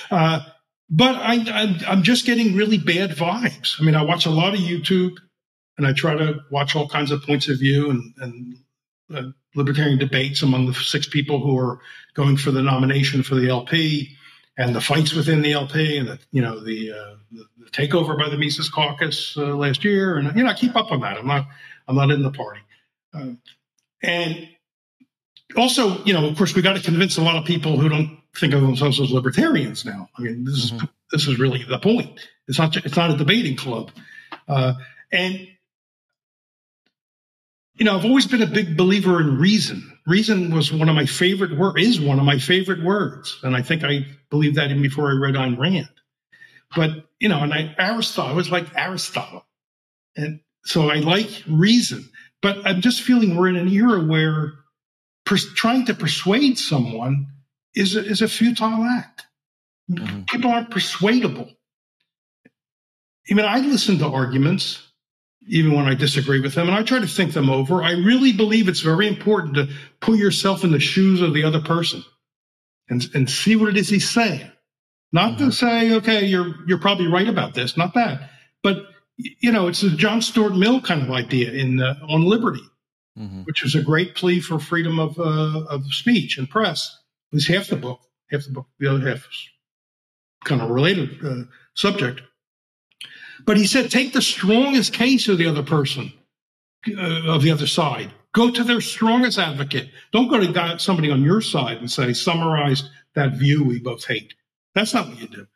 uh, 0.12 0.40
but 0.90 1.16
I, 1.16 1.78
I'm 1.88 2.04
just 2.04 2.26
getting 2.26 2.56
really 2.56 2.78
bad 2.78 3.12
vibes. 3.12 3.80
I 3.80 3.84
mean, 3.84 3.96
I 3.96 4.04
watch 4.04 4.26
a 4.26 4.32
lot 4.32 4.54
of 4.54 4.60
YouTube 4.60 5.18
and 5.78 5.86
I 5.86 5.94
try 5.94 6.16
to 6.16 6.42
watch 6.52 6.76
all 6.76 6.88
kinds 6.88 7.12
of 7.12 7.24
points 7.24 7.48
of 7.48 7.60
view 7.60 7.90
and, 7.90 8.14
and 8.18 8.58
uh, 9.14 9.32
libertarian 9.56 9.98
debates 9.98 10.42
among 10.42 10.68
the 10.68 10.74
six 10.74 11.08
people 11.08 11.40
who 11.40 11.58
are 11.58 11.80
going 12.14 12.38
for 12.38 12.52
the 12.52 12.62
nomination 12.62 13.24
for 13.24 13.36
the 13.36 13.50
LP 13.50 14.16
and 14.58 14.76
the 14.76 14.82
fights 14.82 15.14
within 15.14 15.42
the 15.42 15.54
LP 15.54 15.98
and 15.98 16.08
the 16.08 16.20
you 16.32 16.42
know 16.42 16.60
the, 16.64 16.92
uh, 16.92 17.16
the, 17.32 17.46
the 17.58 17.70
takeover 17.72 18.18
by 18.18 18.30
the 18.30 18.38
Mises 18.38 18.70
Caucus 18.70 19.36
uh, 19.38 19.56
last 19.56 19.84
year, 19.84 20.18
and 20.18 20.36
you 20.36 20.44
know 20.44 20.50
I 20.50 20.54
keep 20.54 20.76
up 20.76 20.92
on 20.92 21.02
that. 21.02 21.18
I'm 21.18 21.28
not 21.28 21.48
I'm 21.88 21.96
not 21.96 22.12
in 22.12 22.24
the 22.24 22.32
party, 22.32 22.62
uh, 23.14 23.32
and 24.02 24.48
also 25.58 26.04
you 26.06 26.14
know 26.14 26.28
of 26.28 26.38
course 26.38 26.56
we 26.56 26.62
got 26.62 26.76
to 26.76 26.82
convince 26.82 27.18
a 27.18 27.22
lot 27.22 27.36
of 27.36 27.46
people 27.46 27.78
who 27.78 27.90
don't 27.90 28.18
think 28.38 28.54
of 28.54 28.62
themselves 28.62 29.00
as 29.00 29.12
libertarians 29.12 29.86
now. 29.86 30.10
I 30.18 30.22
mean 30.22 30.46
this 30.46 30.72
mm-hmm. 30.72 30.86
is 30.86 30.90
this 31.12 31.28
is 31.28 31.40
really 31.40 31.64
the 31.64 31.80
point. 31.80 32.20
It's 32.48 32.58
not 32.58 32.76
it's 32.78 32.96
not 32.96 33.12
a 33.12 33.18
debating 33.18 33.56
club, 33.56 33.92
uh, 34.48 34.74
and 35.12 35.48
you 37.76 37.84
know, 37.84 37.98
I've 37.98 38.06
always 38.06 38.26
been 38.26 38.42
a 38.42 38.48
big 38.48 38.78
believer 38.78 39.20
in 39.20 39.38
reason. 39.38 39.98
Reason 40.08 40.54
was 40.54 40.72
one 40.72 40.88
of 40.88 40.96
my 40.96 41.06
favorite 41.06 41.58
words, 41.58 41.82
is 41.82 42.00
one 42.00 42.20
of 42.20 42.26
my 42.26 42.40
favorite 42.40 42.84
words. 42.84 43.38
And 43.44 43.56
I 43.56 43.62
think 43.62 43.84
I 43.84 44.06
believed 44.30 44.56
that 44.56 44.70
even 44.70 44.82
before 44.82 45.10
I 45.10 45.14
read 45.14 45.36
Ayn 45.36 45.58
Rand. 45.58 45.90
But, 46.76 46.92
you 47.20 47.28
know, 47.28 47.42
and 47.42 47.54
I, 47.54 47.76
Aristotle, 47.78 48.32
I 48.32 48.36
was 48.36 48.50
like 48.50 48.68
Aristotle. 48.78 49.46
And 50.16 50.40
so 50.64 50.90
I 50.90 50.96
like 50.96 51.44
reason. 51.48 52.10
But 52.42 52.66
I'm 52.66 52.82
just 52.82 53.02
feeling 53.02 53.36
we're 53.36 53.50
in 53.50 53.58
an 53.58 53.68
era 53.68 54.00
where 54.00 54.54
pers- 55.26 55.54
trying 55.56 55.86
to 55.88 55.94
persuade 55.94 56.58
someone 56.58 57.28
is 57.76 57.96
a, 57.96 58.06
is 58.06 58.22
a 58.22 58.28
futile 58.28 58.84
act. 58.84 59.26
Mm-hmm. 59.92 60.24
People 60.24 60.52
aren't 60.52 60.72
persuadable. 60.72 61.50
I 63.30 63.34
mean, 63.34 63.46
I 63.46 63.60
listen 63.60 63.98
to 64.00 64.08
arguments 64.08 64.82
even 65.48 65.74
when 65.74 65.86
I 65.86 65.94
disagree 65.94 66.40
with 66.40 66.56
them, 66.56 66.68
and 66.68 66.76
I 66.76 66.84
try 66.84 67.00
to 67.00 67.08
think 67.08 67.34
them 67.34 67.50
over. 67.50 67.84
I 67.84 67.92
really 67.92 68.34
believe 68.34 68.68
it's 68.68 68.80
very 68.80 69.08
important 69.08 69.56
to 69.56 69.70
put 70.00 70.18
yourself 70.18 70.64
in 70.64 70.72
the 70.72 70.80
shoes 70.80 71.22
of 71.22 71.34
the 71.34 71.44
other 71.44 71.62
person 71.62 72.04
and, 72.90 73.08
and 73.14 73.30
see 73.30 73.56
what 73.56 73.70
it 73.70 73.78
is 73.78 73.90
he's 73.90 74.10
saying. 74.10 74.52
Not 75.12 75.34
mm-hmm. 75.34 75.46
to 75.46 75.52
say, 75.52 75.94
okay, 75.94 76.26
you're 76.26 76.56
you're 76.68 76.80
probably 76.80 77.08
right 77.08 77.28
about 77.28 77.54
this, 77.54 77.78
not 77.78 77.94
that, 77.94 78.30
but 78.64 78.88
you 79.18 79.52
know, 79.52 79.68
it's 79.68 79.84
a 79.84 79.90
John 79.92 80.22
Stuart 80.22 80.56
Mill 80.56 80.82
kind 80.82 81.02
of 81.02 81.12
idea 81.12 81.52
in 81.52 81.80
uh, 81.80 81.96
on 82.10 82.26
liberty, 82.26 82.64
mm-hmm. 83.18 83.44
which 83.44 83.64
was 83.64 83.76
a 83.76 83.82
great 83.82 84.16
plea 84.16 84.40
for 84.40 84.60
freedom 84.60 85.00
of 85.00 85.18
uh, 85.20 85.66
of 85.70 85.86
speech 85.94 86.38
and 86.38 86.50
press. 86.50 87.00
Was 87.36 87.48
half 87.48 87.68
the 87.68 87.76
book, 87.76 88.00
half 88.32 88.46
the 88.46 88.54
book, 88.54 88.68
the 88.80 88.88
other 88.88 89.06
half 89.06 89.28
is 89.28 89.50
kind 90.46 90.62
of 90.62 90.70
related 90.70 91.20
uh, 91.22 91.44
subject. 91.74 92.22
But 93.46 93.58
he 93.58 93.68
said, 93.68 93.92
take 93.92 94.14
the 94.14 94.22
strongest 94.22 94.94
case 94.94 95.28
of 95.28 95.38
the 95.38 95.46
other 95.46 95.62
person, 95.62 96.14
uh, 96.98 97.28
of 97.28 97.42
the 97.42 97.52
other 97.52 97.68
side. 97.68 98.14
Go 98.34 98.52
to 98.52 98.64
their 98.64 98.80
strongest 98.80 99.38
advocate. 99.38 99.90
Don't 100.14 100.30
go 100.30 100.40
to 100.40 100.80
somebody 100.80 101.12
on 101.12 101.24
your 101.24 101.42
side 101.42 101.78
and 101.78 101.92
say, 101.92 102.14
summarize 102.14 102.90
that 103.16 103.34
view 103.34 103.66
we 103.66 103.80
both 103.80 104.06
hate. 104.06 104.34
That's 104.74 104.94
not 104.94 105.10
what 105.10 105.20
you 105.20 105.28
do. 105.28 105.48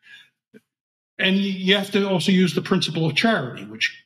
And 1.18 1.38
you 1.38 1.78
have 1.78 1.92
to 1.92 2.10
also 2.10 2.34
use 2.34 2.56
the 2.56 2.62
principle 2.62 3.06
of 3.06 3.16
charity, 3.16 3.64
which 3.64 4.04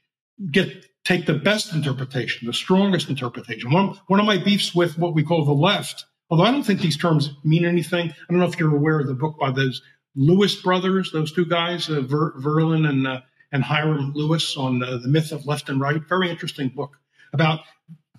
get 0.51 0.85
take 1.05 1.25
the 1.25 1.33
best 1.33 1.73
interpretation, 1.73 2.45
the 2.45 2.53
strongest 2.53 3.09
interpretation. 3.09 3.71
One, 3.71 3.99
one 4.07 4.19
of 4.19 4.27
my 4.27 4.37
beefs 4.37 4.75
with 4.75 4.97
what 4.99 5.15
we 5.15 5.23
call 5.23 5.43
the 5.43 5.53
left, 5.53 6.05
although 6.29 6.43
I 6.43 6.51
don't 6.51 6.63
think 6.63 6.81
these 6.81 6.97
terms 6.97 7.31
mean 7.43 7.65
anything. 7.65 8.09
I 8.09 8.31
don't 8.31 8.39
know 8.39 8.47
if 8.47 8.59
you're 8.59 8.75
aware 8.75 8.99
of 8.99 9.07
the 9.07 9.13
book 9.13 9.37
by 9.39 9.51
those 9.51 9.81
Lewis 10.15 10.55
brothers, 10.61 11.11
those 11.11 11.31
two 11.31 11.45
guys, 11.45 11.89
uh, 11.89 12.01
Ver, 12.01 12.33
Verlan 12.39 12.87
and 12.87 13.07
uh, 13.07 13.21
and 13.51 13.63
Hyrum 13.63 14.13
Lewis 14.15 14.57
on 14.57 14.79
the, 14.79 14.97
the 14.97 15.07
myth 15.07 15.31
of 15.31 15.45
left 15.45 15.69
and 15.69 15.79
right. 15.79 16.01
Very 16.09 16.29
interesting 16.29 16.69
book 16.69 16.97
about 17.33 17.61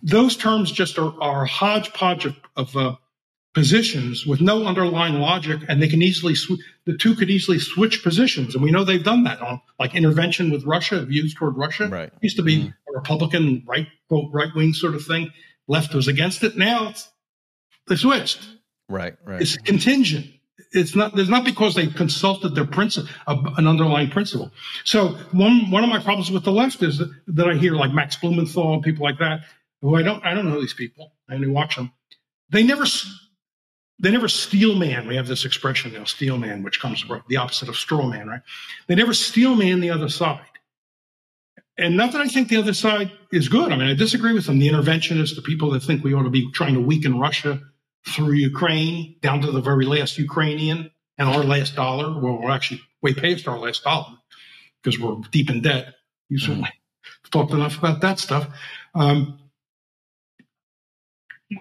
those 0.03 0.37
terms 0.37 0.71
just 0.71 0.99
are, 0.99 1.13
are 1.21 1.45
a 1.45 1.49
hodgepodge 1.49 2.25
of, 2.27 2.37
of 2.57 2.77
uh, 2.77 2.97
positions 3.55 4.27
with 4.27 4.41
no 4.41 4.67
underlying 4.67 5.15
logic, 5.15 5.61
and 5.69 5.81
they 5.81 5.89
can 5.89 6.03
easily 6.03 6.35
sw- 6.35 6.61
the 6.85 6.97
two 6.97 7.15
could 7.15 7.31
easily 7.31 7.59
switch 7.59 8.03
positions, 8.03 8.55
and 8.55 8.63
we 8.63 8.71
know 8.71 8.85
they've 8.85 9.05
done 9.05 9.25
that 9.25 9.41
on 9.41 9.61
like 9.79 9.95
intervention 9.95 10.51
with 10.51 10.65
Russia, 10.65 11.05
views 11.05 11.35
toward 11.35 11.57
Russia. 11.57 11.89
Right. 11.89 12.09
It 12.09 12.23
used 12.23 12.37
to 12.37 12.43
be 12.43 12.65
mm. 12.65 12.75
a 12.89 12.93
Republican 12.93 13.65
right 13.67 13.87
quote 14.09 14.31
right 14.33 14.55
wing 14.55 14.73
sort 14.73 14.95
of 14.95 15.05
thing. 15.05 15.33
Left 15.67 15.95
was 15.95 16.09
against 16.09 16.43
it. 16.43 16.57
Now 16.57 16.89
it's 16.89 17.09
they 17.89 17.97
switched. 17.97 18.47
Right. 18.89 19.14
Right. 19.24 19.41
It's 19.41 19.57
contingent 19.57 20.26
it's 20.74 20.95
not 20.95 21.14
there's 21.14 21.28
not 21.28 21.45
because 21.45 21.74
they 21.74 21.87
consulted 21.87 22.55
their 22.55 22.66
principle 22.66 23.09
an 23.26 23.66
underlying 23.66 24.11
principle 24.11 24.51
so 24.85 25.16
one 25.32 25.70
one 25.70 25.85
of 25.85 25.91
my 25.91 26.01
problems 26.01 26.30
with 26.30 26.45
the 26.45 26.53
left 26.53 26.82
is 26.82 26.99
that, 26.99 27.11
that 27.28 27.49
i 27.49 27.55
hear 27.55 27.74
like 27.74 27.93
max 27.93 28.16
blumenthal 28.16 28.74
and 28.74 28.82
people 28.82 29.05
like 29.05 29.18
that 29.18 29.45
who 29.80 29.95
i 29.97 30.03
don't 30.03 30.24
i 30.24 30.35
don't 30.35 30.49
know 30.49 30.61
these 30.61 30.74
people 30.74 31.12
i 31.28 31.35
only 31.35 31.49
watch 31.49 31.76
them 31.76 31.91
they 32.51 32.62
never 32.62 32.85
they 34.01 34.11
never 34.11 34.28
steel 34.28 34.76
man 34.76 35.07
we 35.07 35.16
have 35.16 35.28
this 35.28 35.45
expression 35.45 35.93
now 35.93 36.05
steel 36.05 36.37
man 36.37 36.62
which 36.62 36.80
comes 36.80 37.01
from 37.01 37.22
the 37.28 37.37
opposite 37.37 37.68
of 37.68 37.76
straw 37.76 38.07
man 38.07 38.28
right 38.28 38.43
they 38.89 38.95
never 38.95 39.14
steel 39.14 39.55
man 39.55 39.80
the 39.80 39.91
other 39.91 40.09
side 40.09 40.41
and 41.76 41.97
not 41.97 42.12
that 42.12 42.20
I 42.20 42.28
think 42.28 42.47
the 42.47 42.57
other 42.57 42.72
side 42.72 43.11
is 43.32 43.49
good. 43.49 43.72
I 43.72 43.76
mean, 43.76 43.89
I 43.89 43.95
disagree 43.95 44.32
with 44.32 44.47
them. 44.47 44.61
The 44.61 44.68
interventionists, 44.68 45.35
the 45.35 45.43
people 45.43 45.72
that 45.72 45.82
think 45.82 46.05
we 46.05 46.14
ought 46.14 46.22
to 46.22 46.30
be 46.30 46.49
trying 46.53 46.74
to 46.74 46.80
weaken 46.80 47.18
Russia 47.18 47.61
through 48.07 48.33
Ukraine 48.33 49.17
down 49.21 49.41
to 49.43 49.51
the 49.51 49.61
very 49.61 49.87
last 49.87 50.19
Ukrainian 50.19 50.91
and 51.19 51.29
our 51.29 51.43
last 51.45 51.75
dollar. 51.75 52.21
Well, 52.21 52.41
we're 52.41 52.51
actually 52.51 52.81
way 53.03 53.15
past 53.15 53.49
our 53.49 53.59
last 53.59 53.85
dollar 53.85 54.17
because 54.83 54.99
we're 54.99 55.17
deep 55.31 55.51
in 55.51 55.63
debt. 55.63 55.95
You 56.29 56.39
certainly 56.39 56.69
mm-hmm. 56.69 57.31
talked 57.31 57.53
enough 57.53 57.79
about 57.79 58.01
that 58.03 58.19
stuff. 58.19 58.49
Um, 58.95 59.39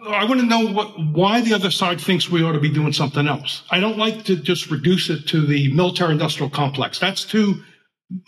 I 0.08 0.26
want 0.26 0.39
to 0.39 0.46
know 0.46 0.72
what, 0.72 1.00
why 1.00 1.41
the 1.41 1.54
other 1.54 1.70
side 1.70 2.00
thinks 2.02 2.30
we 2.30 2.44
ought 2.44 2.54
to 2.54 2.60
be 2.60 2.72
doing 2.72 2.94
something 2.94 3.28
else. 3.28 3.64
I 3.70 3.80
don't 3.80 3.98
like 3.98 4.24
to 4.26 4.36
just 4.36 4.72
reduce 4.72 5.10
it 5.10 5.28
to 5.28 5.46
the 5.46 5.72
military 5.74 6.14
industrial 6.14 6.50
complex. 6.50 7.00
That's 7.00 7.26
too 7.26 7.62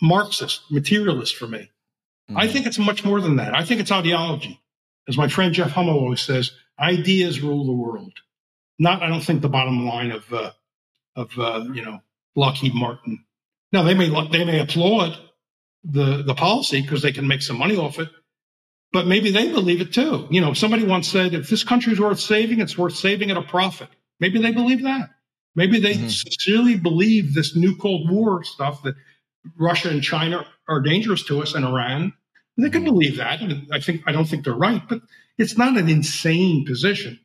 Marxist, 0.00 0.62
materialist 0.70 1.36
for 1.36 1.46
me. 1.46 1.70
Mm-hmm. 2.30 2.36
I 2.36 2.48
think 2.48 2.66
it's 2.66 2.78
much 2.78 3.04
more 3.04 3.20
than 3.20 3.36
that. 3.36 3.54
I 3.54 3.64
think 3.64 3.80
it's 3.80 3.92
ideology. 3.92 4.60
As 5.08 5.16
my 5.16 5.28
friend 5.28 5.54
Jeff 5.54 5.70
Hummel 5.70 5.98
always 5.98 6.20
says, 6.20 6.52
ideas 6.78 7.40
rule 7.40 7.64
the 7.64 7.72
world. 7.72 8.12
Not, 8.78 9.02
I 9.02 9.08
don't 9.08 9.22
think 9.22 9.40
the 9.40 9.48
bottom 9.48 9.86
line 9.86 10.10
of, 10.10 10.32
uh, 10.32 10.50
of 11.14 11.38
uh, 11.38 11.64
you 11.72 11.84
know, 11.84 12.00
Lockheed 12.34 12.74
Martin. 12.74 13.24
Now 13.72 13.82
they 13.82 13.94
may 13.94 14.08
they 14.30 14.44
may 14.44 14.60
applaud 14.60 15.18
the 15.84 16.22
the 16.22 16.34
policy 16.34 16.80
because 16.82 17.02
they 17.02 17.12
can 17.12 17.26
make 17.26 17.42
some 17.42 17.58
money 17.58 17.76
off 17.76 17.98
it, 17.98 18.08
but 18.92 19.06
maybe 19.06 19.30
they 19.30 19.50
believe 19.50 19.80
it 19.80 19.92
too. 19.92 20.26
You 20.30 20.40
know, 20.40 20.52
somebody 20.52 20.84
once 20.84 21.08
said, 21.08 21.34
if 21.34 21.48
this 21.48 21.64
country's 21.64 22.00
worth 22.00 22.20
saving, 22.20 22.60
it's 22.60 22.78
worth 22.78 22.94
saving 22.94 23.30
at 23.30 23.36
a 23.36 23.42
profit. 23.42 23.88
Maybe 24.20 24.40
they 24.40 24.52
believe 24.52 24.82
that. 24.82 25.10
Maybe 25.54 25.80
they 25.80 25.94
mm-hmm. 25.94 26.08
sincerely 26.08 26.76
believe 26.76 27.34
this 27.34 27.56
new 27.56 27.76
Cold 27.76 28.10
War 28.10 28.44
stuff 28.44 28.82
that 28.82 28.94
Russia 29.58 29.88
and 29.88 30.02
China 30.02 30.46
are 30.68 30.80
dangerous 30.80 31.24
to 31.24 31.42
us 31.42 31.54
and 31.54 31.64
Iran. 31.64 32.12
They 32.58 32.70
can 32.70 32.84
believe 32.84 33.18
that. 33.18 33.40
I 33.70 33.80
think 33.80 34.02
I 34.06 34.12
don't 34.12 34.24
think 34.26 34.44
they're 34.44 34.54
right, 34.54 34.82
but 34.88 35.00
it's 35.36 35.58
not 35.58 35.76
an 35.76 35.88
insane 35.88 36.64
position. 36.64 37.20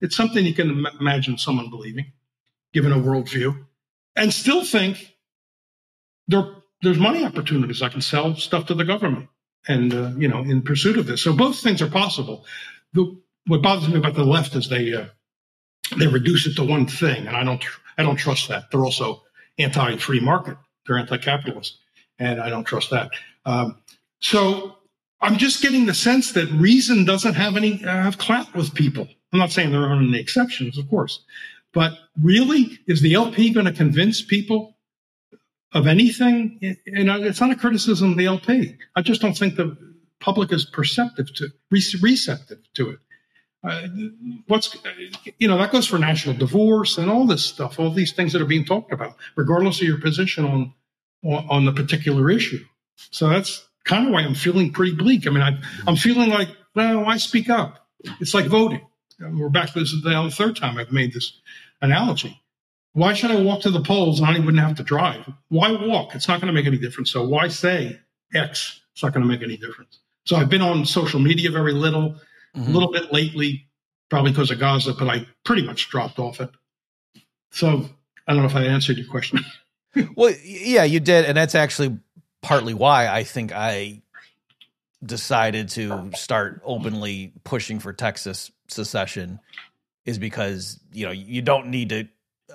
It's 0.00 0.16
something 0.16 0.44
you 0.44 0.54
can 0.54 0.86
imagine 1.00 1.38
someone 1.38 1.70
believing, 1.70 2.12
given 2.72 2.92
a 2.92 2.96
worldview, 2.96 3.66
and 4.14 4.32
still 4.32 4.64
think 4.64 5.16
there, 6.28 6.46
there's 6.82 6.98
money 6.98 7.24
opportunities. 7.24 7.82
I 7.82 7.88
can 7.88 8.02
sell 8.02 8.34
stuff 8.36 8.66
to 8.66 8.74
the 8.74 8.84
government 8.84 9.28
and 9.66 9.94
uh, 9.94 10.10
you 10.16 10.28
know 10.28 10.40
in 10.40 10.62
pursuit 10.62 10.98
of 10.98 11.06
this. 11.06 11.22
So 11.22 11.32
both 11.32 11.60
things 11.60 11.82
are 11.82 11.90
possible. 11.90 12.44
The, 12.92 13.16
what 13.46 13.62
bothers 13.62 13.88
me 13.88 13.96
about 13.96 14.14
the 14.14 14.24
left 14.24 14.54
is 14.54 14.68
they 14.68 14.92
uh, 14.92 15.06
they 15.96 16.06
reduce 16.06 16.46
it 16.46 16.56
to 16.56 16.64
one 16.64 16.86
thing, 16.86 17.26
and 17.26 17.36
I 17.36 17.42
don't 17.42 17.64
I 17.96 18.02
don't 18.02 18.16
trust 18.16 18.48
that. 18.48 18.70
They're 18.70 18.84
also 18.84 19.22
anti-free 19.58 20.20
market. 20.20 20.56
They're 20.86 20.98
anti-capitalist, 20.98 21.78
and 22.18 22.40
I 22.40 22.50
don't 22.50 22.64
trust 22.64 22.90
that. 22.90 23.10
Um, 23.44 23.78
so 24.20 24.76
I'm 25.20 25.36
just 25.36 25.62
getting 25.62 25.86
the 25.86 25.94
sense 25.94 26.32
that 26.32 26.50
reason 26.52 27.04
doesn't 27.04 27.34
have 27.34 27.56
any 27.56 27.84
uh, 27.84 27.88
have 27.88 28.18
clout 28.18 28.54
with 28.54 28.74
people. 28.74 29.08
I'm 29.32 29.38
not 29.38 29.52
saying 29.52 29.72
there 29.72 29.82
aren't 29.82 30.08
any 30.08 30.18
exceptions, 30.18 30.78
of 30.78 30.88
course, 30.88 31.24
but 31.72 31.92
really, 32.22 32.78
is 32.86 33.02
the 33.02 33.14
LP 33.14 33.50
going 33.50 33.66
to 33.66 33.72
convince 33.72 34.22
people 34.22 34.76
of 35.72 35.86
anything. 35.86 36.58
Know, 36.86 37.22
it's 37.22 37.40
not 37.40 37.50
a 37.50 37.56
criticism 37.56 38.12
of 38.12 38.16
the 38.16 38.26
LP. 38.26 38.76
I 38.96 39.02
just 39.02 39.20
don't 39.20 39.36
think 39.36 39.56
the 39.56 39.76
public 40.20 40.52
is 40.52 40.64
perceptive 40.64 41.32
to 41.34 41.48
receptive 41.70 42.58
to 42.74 42.90
it. 42.90 42.98
Uh, 43.64 43.88
what's 44.46 44.76
you 45.38 45.48
know 45.48 45.58
that 45.58 45.72
goes 45.72 45.86
for 45.86 45.98
national 45.98 46.36
divorce 46.36 46.96
and 46.96 47.10
all 47.10 47.26
this 47.26 47.44
stuff, 47.44 47.78
all 47.78 47.90
these 47.90 48.12
things 48.12 48.32
that 48.32 48.40
are 48.40 48.46
being 48.46 48.64
talked 48.64 48.92
about, 48.92 49.16
regardless 49.36 49.80
of 49.80 49.86
your 49.86 50.00
position 50.00 50.44
on 50.44 50.72
on, 51.24 51.46
on 51.50 51.64
the 51.64 51.72
particular 51.72 52.30
issue. 52.30 52.64
So 53.10 53.28
that's 53.28 53.67
kind 53.88 54.06
of 54.06 54.12
why 54.12 54.20
I'm 54.20 54.34
feeling 54.34 54.72
pretty 54.72 54.94
bleak. 54.94 55.26
I 55.26 55.30
mean, 55.30 55.42
I, 55.42 55.58
I'm 55.86 55.96
feeling 55.96 56.30
like, 56.30 56.48
well, 56.74 57.04
why 57.04 57.16
speak 57.16 57.50
up? 57.50 57.88
It's 58.20 58.34
like 58.34 58.46
voting. 58.46 58.82
We're 59.18 59.48
back 59.48 59.72
to 59.72 59.80
this 59.80 59.92
the 60.04 60.30
third 60.32 60.54
time 60.54 60.78
I've 60.78 60.92
made 60.92 61.12
this 61.12 61.40
analogy. 61.82 62.40
Why 62.92 63.14
should 63.14 63.32
I 63.32 63.42
walk 63.42 63.62
to 63.62 63.70
the 63.70 63.82
polls 63.82 64.20
and 64.20 64.28
I 64.28 64.38
wouldn't 64.38 64.60
have 64.60 64.76
to 64.76 64.84
drive? 64.84 65.28
Why 65.48 65.72
walk? 65.72 66.14
It's 66.14 66.28
not 66.28 66.40
going 66.40 66.46
to 66.46 66.52
make 66.52 66.66
any 66.66 66.78
difference. 66.78 67.10
So 67.10 67.26
why 67.26 67.48
say 67.48 67.98
X? 68.34 68.80
It's 68.92 69.02
not 69.02 69.12
going 69.12 69.26
to 69.26 69.28
make 69.28 69.42
any 69.42 69.56
difference. 69.56 70.00
So 70.24 70.36
I've 70.36 70.48
been 70.48 70.62
on 70.62 70.84
social 70.84 71.20
media 71.20 71.50
very 71.50 71.72
little, 71.72 72.16
mm-hmm. 72.56 72.68
a 72.68 72.70
little 72.70 72.92
bit 72.92 73.12
lately, 73.12 73.66
probably 74.10 74.30
because 74.30 74.50
of 74.50 74.58
Gaza, 74.58 74.94
but 74.94 75.08
I 75.08 75.26
pretty 75.44 75.62
much 75.62 75.88
dropped 75.90 76.18
off 76.18 76.40
it. 76.40 76.50
So 77.50 77.88
I 78.26 78.32
don't 78.32 78.42
know 78.42 78.48
if 78.48 78.56
I 78.56 78.64
answered 78.64 78.98
your 78.98 79.08
question. 79.08 79.40
well, 80.16 80.34
yeah, 80.44 80.84
you 80.84 81.00
did, 81.00 81.24
and 81.24 81.36
that's 81.36 81.54
actually 81.54 81.98
partly 82.48 82.72
why 82.72 83.08
I 83.08 83.24
think 83.24 83.52
I 83.52 84.00
decided 85.04 85.68
to 85.70 86.10
start 86.14 86.62
openly 86.64 87.32
pushing 87.44 87.78
for 87.78 87.92
Texas 87.92 88.50
secession 88.68 89.38
is 90.06 90.18
because 90.18 90.80
you 90.92 91.04
know 91.04 91.12
you 91.12 91.42
don't 91.42 91.68
need 91.68 91.90
to 91.90 92.08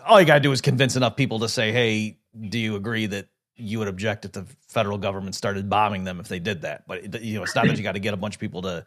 all 0.05 0.19
you 0.19 0.25
got 0.25 0.35
to 0.35 0.39
do 0.39 0.51
is 0.51 0.61
convince 0.61 0.95
enough 0.95 1.15
people 1.15 1.39
to 1.39 1.49
say, 1.49 1.71
"Hey, 1.71 2.17
do 2.49 2.57
you 2.57 2.75
agree 2.75 3.05
that 3.05 3.27
you 3.55 3.77
would 3.79 3.87
object 3.87 4.25
if 4.25 4.31
the 4.31 4.45
federal 4.67 4.97
government 4.97 5.35
started 5.35 5.69
bombing 5.69 6.03
them 6.03 6.19
if 6.19 6.27
they 6.27 6.39
did 6.39 6.63
that?" 6.63 6.87
But 6.87 7.23
you 7.23 7.37
know, 7.37 7.43
it's 7.43 7.55
not 7.55 7.67
that 7.67 7.77
you 7.77 7.83
got 7.83 7.93
to 7.93 7.99
get 7.99 8.15
a 8.15 8.17
bunch 8.17 8.33
of 8.33 8.41
people 8.41 8.63
to, 8.63 8.85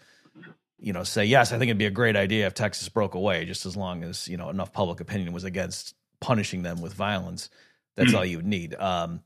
you 0.78 0.92
know, 0.92 1.04
say, 1.04 1.24
"Yes, 1.24 1.52
I 1.52 1.58
think 1.58 1.68
it'd 1.68 1.78
be 1.78 1.86
a 1.86 1.90
great 1.90 2.16
idea 2.16 2.48
if 2.48 2.54
Texas 2.54 2.88
broke 2.88 3.14
away," 3.14 3.44
just 3.44 3.64
as 3.64 3.76
long 3.76 4.02
as 4.02 4.26
you 4.26 4.36
know 4.36 4.50
enough 4.50 4.72
public 4.72 4.98
opinion 4.98 5.32
was 5.32 5.44
against 5.44 5.94
punishing 6.18 6.62
them 6.62 6.80
with 6.80 6.92
violence. 6.92 7.48
That's 7.94 8.08
mm-hmm. 8.08 8.18
all 8.18 8.24
you 8.24 8.38
would 8.38 8.46
need. 8.46 8.74
Um, 8.74 9.20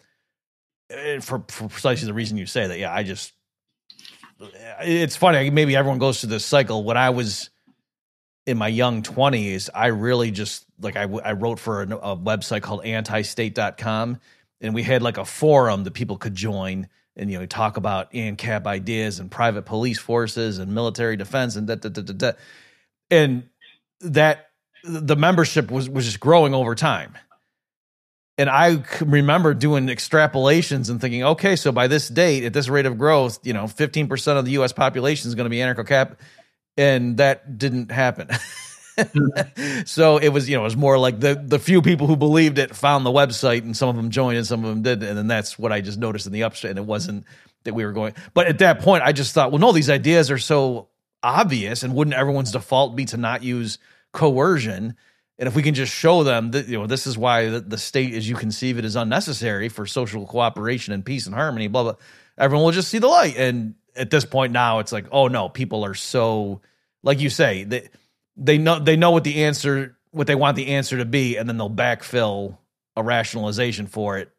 Eh, 0.90 1.20
for, 1.20 1.44
for 1.48 1.68
precisely 1.68 2.06
the 2.06 2.14
reason 2.14 2.36
you 2.36 2.46
say 2.46 2.66
that, 2.66 2.78
yeah, 2.78 2.92
I 2.92 3.02
just 3.02 3.32
it's 4.80 5.16
funny. 5.16 5.50
Maybe 5.50 5.76
everyone 5.76 5.98
goes 5.98 6.20
through 6.20 6.30
this 6.30 6.44
cycle. 6.44 6.82
When 6.82 6.96
I 6.96 7.10
was 7.10 7.50
in 8.46 8.56
my 8.56 8.68
young 8.68 9.02
20s, 9.02 9.68
I 9.74 9.88
really 9.88 10.30
just 10.30 10.64
like 10.80 10.96
I, 10.96 11.02
I 11.02 11.32
wrote 11.32 11.58
for 11.58 11.82
a, 11.82 11.96
a 11.96 12.16
website 12.16 12.62
called 12.62 12.84
antistate.com 12.84 14.18
and 14.60 14.74
we 14.74 14.82
had 14.82 15.02
like 15.02 15.18
a 15.18 15.24
forum 15.24 15.84
that 15.84 15.92
people 15.92 16.16
could 16.16 16.34
join 16.34 16.88
and 17.16 17.30
you 17.30 17.38
know 17.38 17.46
talk 17.46 17.76
about 17.76 18.12
ANCAP 18.12 18.66
ideas 18.66 19.18
and 19.18 19.30
private 19.30 19.62
police 19.62 19.98
forces 19.98 20.58
and 20.58 20.74
military 20.74 21.16
defense 21.16 21.56
and 21.56 21.66
da, 21.66 21.74
da, 21.74 21.88
da, 21.88 22.02
da. 22.02 22.32
and 23.10 23.48
that 24.00 24.50
the 24.84 25.16
membership 25.16 25.70
was 25.70 25.88
was 25.88 26.06
just 26.06 26.20
growing 26.20 26.54
over 26.54 26.74
time. 26.74 27.16
And 28.40 28.48
I 28.48 28.82
remember 29.00 29.52
doing 29.52 29.86
extrapolations 29.88 30.88
and 30.88 31.00
thinking, 31.00 31.22
okay, 31.22 31.56
so 31.56 31.72
by 31.72 31.88
this 31.88 32.08
date, 32.08 32.44
at 32.44 32.54
this 32.54 32.68
rate 32.68 32.86
of 32.86 32.96
growth, 32.96 33.38
you 33.42 33.52
know, 33.52 33.64
15% 33.64 34.38
of 34.38 34.44
the 34.46 34.52
US 34.52 34.72
population 34.72 35.28
is 35.28 35.34
going 35.34 35.44
to 35.44 35.50
be 35.50 35.58
anarcho 35.58 35.86
cap 35.86 36.18
and 36.76 37.18
that 37.18 37.58
didn't 37.58 37.90
happen. 37.90 38.28
so 39.84 40.16
it 40.16 40.30
was, 40.30 40.48
you 40.48 40.56
know, 40.56 40.62
it 40.62 40.64
was 40.64 40.76
more 40.76 40.98
like 40.98 41.20
the 41.20 41.34
the 41.34 41.58
few 41.58 41.82
people 41.82 42.06
who 42.06 42.16
believed 42.16 42.58
it 42.58 42.74
found 42.74 43.04
the 43.04 43.10
website, 43.10 43.62
and 43.62 43.76
some 43.76 43.90
of 43.90 43.96
them 43.96 44.10
joined, 44.10 44.38
and 44.38 44.46
some 44.46 44.64
of 44.64 44.70
them 44.70 44.82
didn't. 44.82 45.06
and 45.06 45.18
then 45.18 45.26
that's 45.26 45.58
what 45.58 45.72
I 45.72 45.82
just 45.82 45.98
noticed 45.98 46.26
in 46.26 46.32
the 46.32 46.44
upstream. 46.44 46.70
And 46.70 46.78
it 46.78 46.86
wasn't 46.86 47.24
that 47.64 47.74
we 47.74 47.84
were 47.84 47.92
going, 47.92 48.14
but 48.32 48.46
at 48.46 48.58
that 48.60 48.80
point, 48.80 49.02
I 49.04 49.12
just 49.12 49.34
thought, 49.34 49.52
well, 49.52 49.60
no, 49.60 49.72
these 49.72 49.90
ideas 49.90 50.30
are 50.30 50.38
so 50.38 50.88
obvious, 51.22 51.82
and 51.82 51.94
wouldn't 51.94 52.16
everyone's 52.16 52.52
default 52.52 52.96
be 52.96 53.04
to 53.06 53.16
not 53.16 53.42
use 53.42 53.78
coercion? 54.12 54.96
And 55.40 55.48
if 55.48 55.56
we 55.56 55.62
can 55.62 55.74
just 55.74 55.92
show 55.92 56.22
them 56.22 56.52
that, 56.52 56.68
you 56.68 56.78
know, 56.78 56.86
this 56.86 57.06
is 57.08 57.18
why 57.18 57.48
the, 57.48 57.60
the 57.60 57.78
state, 57.78 58.14
as 58.14 58.28
you 58.28 58.36
conceive 58.36 58.78
it, 58.78 58.84
is 58.84 58.94
unnecessary 58.94 59.68
for 59.68 59.86
social 59.86 60.26
cooperation 60.26 60.94
and 60.94 61.04
peace 61.04 61.26
and 61.26 61.34
harmony, 61.34 61.66
blah 61.66 61.82
blah. 61.82 61.94
Everyone 62.38 62.66
will 62.66 62.72
just 62.72 62.88
see 62.88 62.98
the 62.98 63.08
light, 63.08 63.36
and 63.36 63.74
at 63.96 64.10
this 64.10 64.24
point 64.24 64.52
now 64.52 64.78
it's 64.78 64.92
like 64.92 65.06
oh 65.12 65.28
no 65.28 65.48
people 65.48 65.84
are 65.84 65.94
so 65.94 66.60
like 67.02 67.20
you 67.20 67.30
say 67.30 67.64
they 67.64 67.88
they 68.36 68.58
know 68.58 68.78
they 68.78 68.96
know 68.96 69.10
what 69.10 69.24
the 69.24 69.44
answer 69.44 69.96
what 70.10 70.26
they 70.26 70.34
want 70.34 70.56
the 70.56 70.68
answer 70.68 70.98
to 70.98 71.04
be 71.04 71.36
and 71.36 71.48
then 71.48 71.56
they'll 71.56 71.70
backfill 71.70 72.56
a 72.96 73.02
rationalization 73.02 73.86
for 73.86 74.18
it 74.18 74.30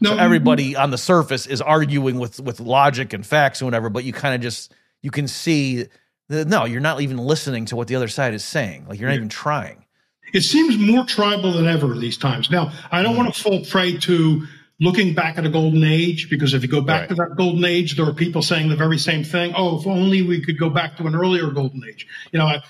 no, 0.00 0.10
so 0.10 0.16
everybody 0.16 0.76
on 0.76 0.90
the 0.90 0.98
surface 0.98 1.46
is 1.46 1.60
arguing 1.60 2.18
with 2.18 2.40
with 2.40 2.60
logic 2.60 3.12
and 3.12 3.26
facts 3.26 3.60
and 3.60 3.66
whatever 3.66 3.88
but 3.88 4.04
you 4.04 4.12
kind 4.12 4.34
of 4.34 4.40
just 4.40 4.72
you 5.02 5.10
can 5.10 5.28
see 5.28 5.86
that 6.28 6.46
no 6.48 6.64
you're 6.64 6.80
not 6.80 7.00
even 7.00 7.18
listening 7.18 7.64
to 7.66 7.76
what 7.76 7.88
the 7.88 7.94
other 7.94 8.08
side 8.08 8.34
is 8.34 8.44
saying 8.44 8.86
like 8.88 8.98
you're 8.98 9.08
not 9.08 9.14
yeah. 9.14 9.18
even 9.18 9.28
trying 9.28 9.84
it 10.32 10.42
seems 10.42 10.76
more 10.78 11.04
tribal 11.04 11.52
than 11.52 11.66
ever 11.66 11.94
these 11.94 12.18
times 12.18 12.50
now 12.50 12.72
i 12.90 13.02
don't 13.02 13.12
mm-hmm. 13.12 13.24
want 13.24 13.34
to 13.34 13.42
fall 13.42 13.64
prey 13.64 13.96
to 13.96 14.46
looking 14.80 15.14
back 15.14 15.38
at 15.38 15.44
a 15.44 15.48
golden 15.48 15.84
age, 15.84 16.30
because 16.30 16.54
if 16.54 16.62
you 16.62 16.68
go 16.68 16.80
back 16.80 17.02
right. 17.02 17.08
to 17.08 17.14
that 17.16 17.36
golden 17.36 17.64
age, 17.64 17.96
there 17.96 18.06
are 18.06 18.12
people 18.12 18.42
saying 18.42 18.68
the 18.68 18.76
very 18.76 18.98
same 18.98 19.24
thing. 19.24 19.52
Oh, 19.56 19.78
if 19.78 19.86
only 19.86 20.22
we 20.22 20.40
could 20.40 20.58
go 20.58 20.70
back 20.70 20.96
to 20.96 21.06
an 21.06 21.14
earlier 21.14 21.50
golden 21.50 21.82
age. 21.84 22.06
You 22.32 22.38
know, 22.38 22.46
I, 22.46 22.62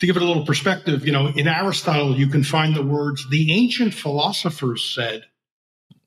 to 0.00 0.06
give 0.06 0.16
it 0.16 0.22
a 0.22 0.26
little 0.26 0.44
perspective, 0.44 1.06
you 1.06 1.12
know, 1.12 1.28
in 1.28 1.48
Aristotle, 1.48 2.16
you 2.16 2.26
can 2.26 2.42
find 2.42 2.74
the 2.74 2.82
words, 2.82 3.28
the 3.30 3.52
ancient 3.52 3.94
philosophers 3.94 4.84
said. 4.94 5.24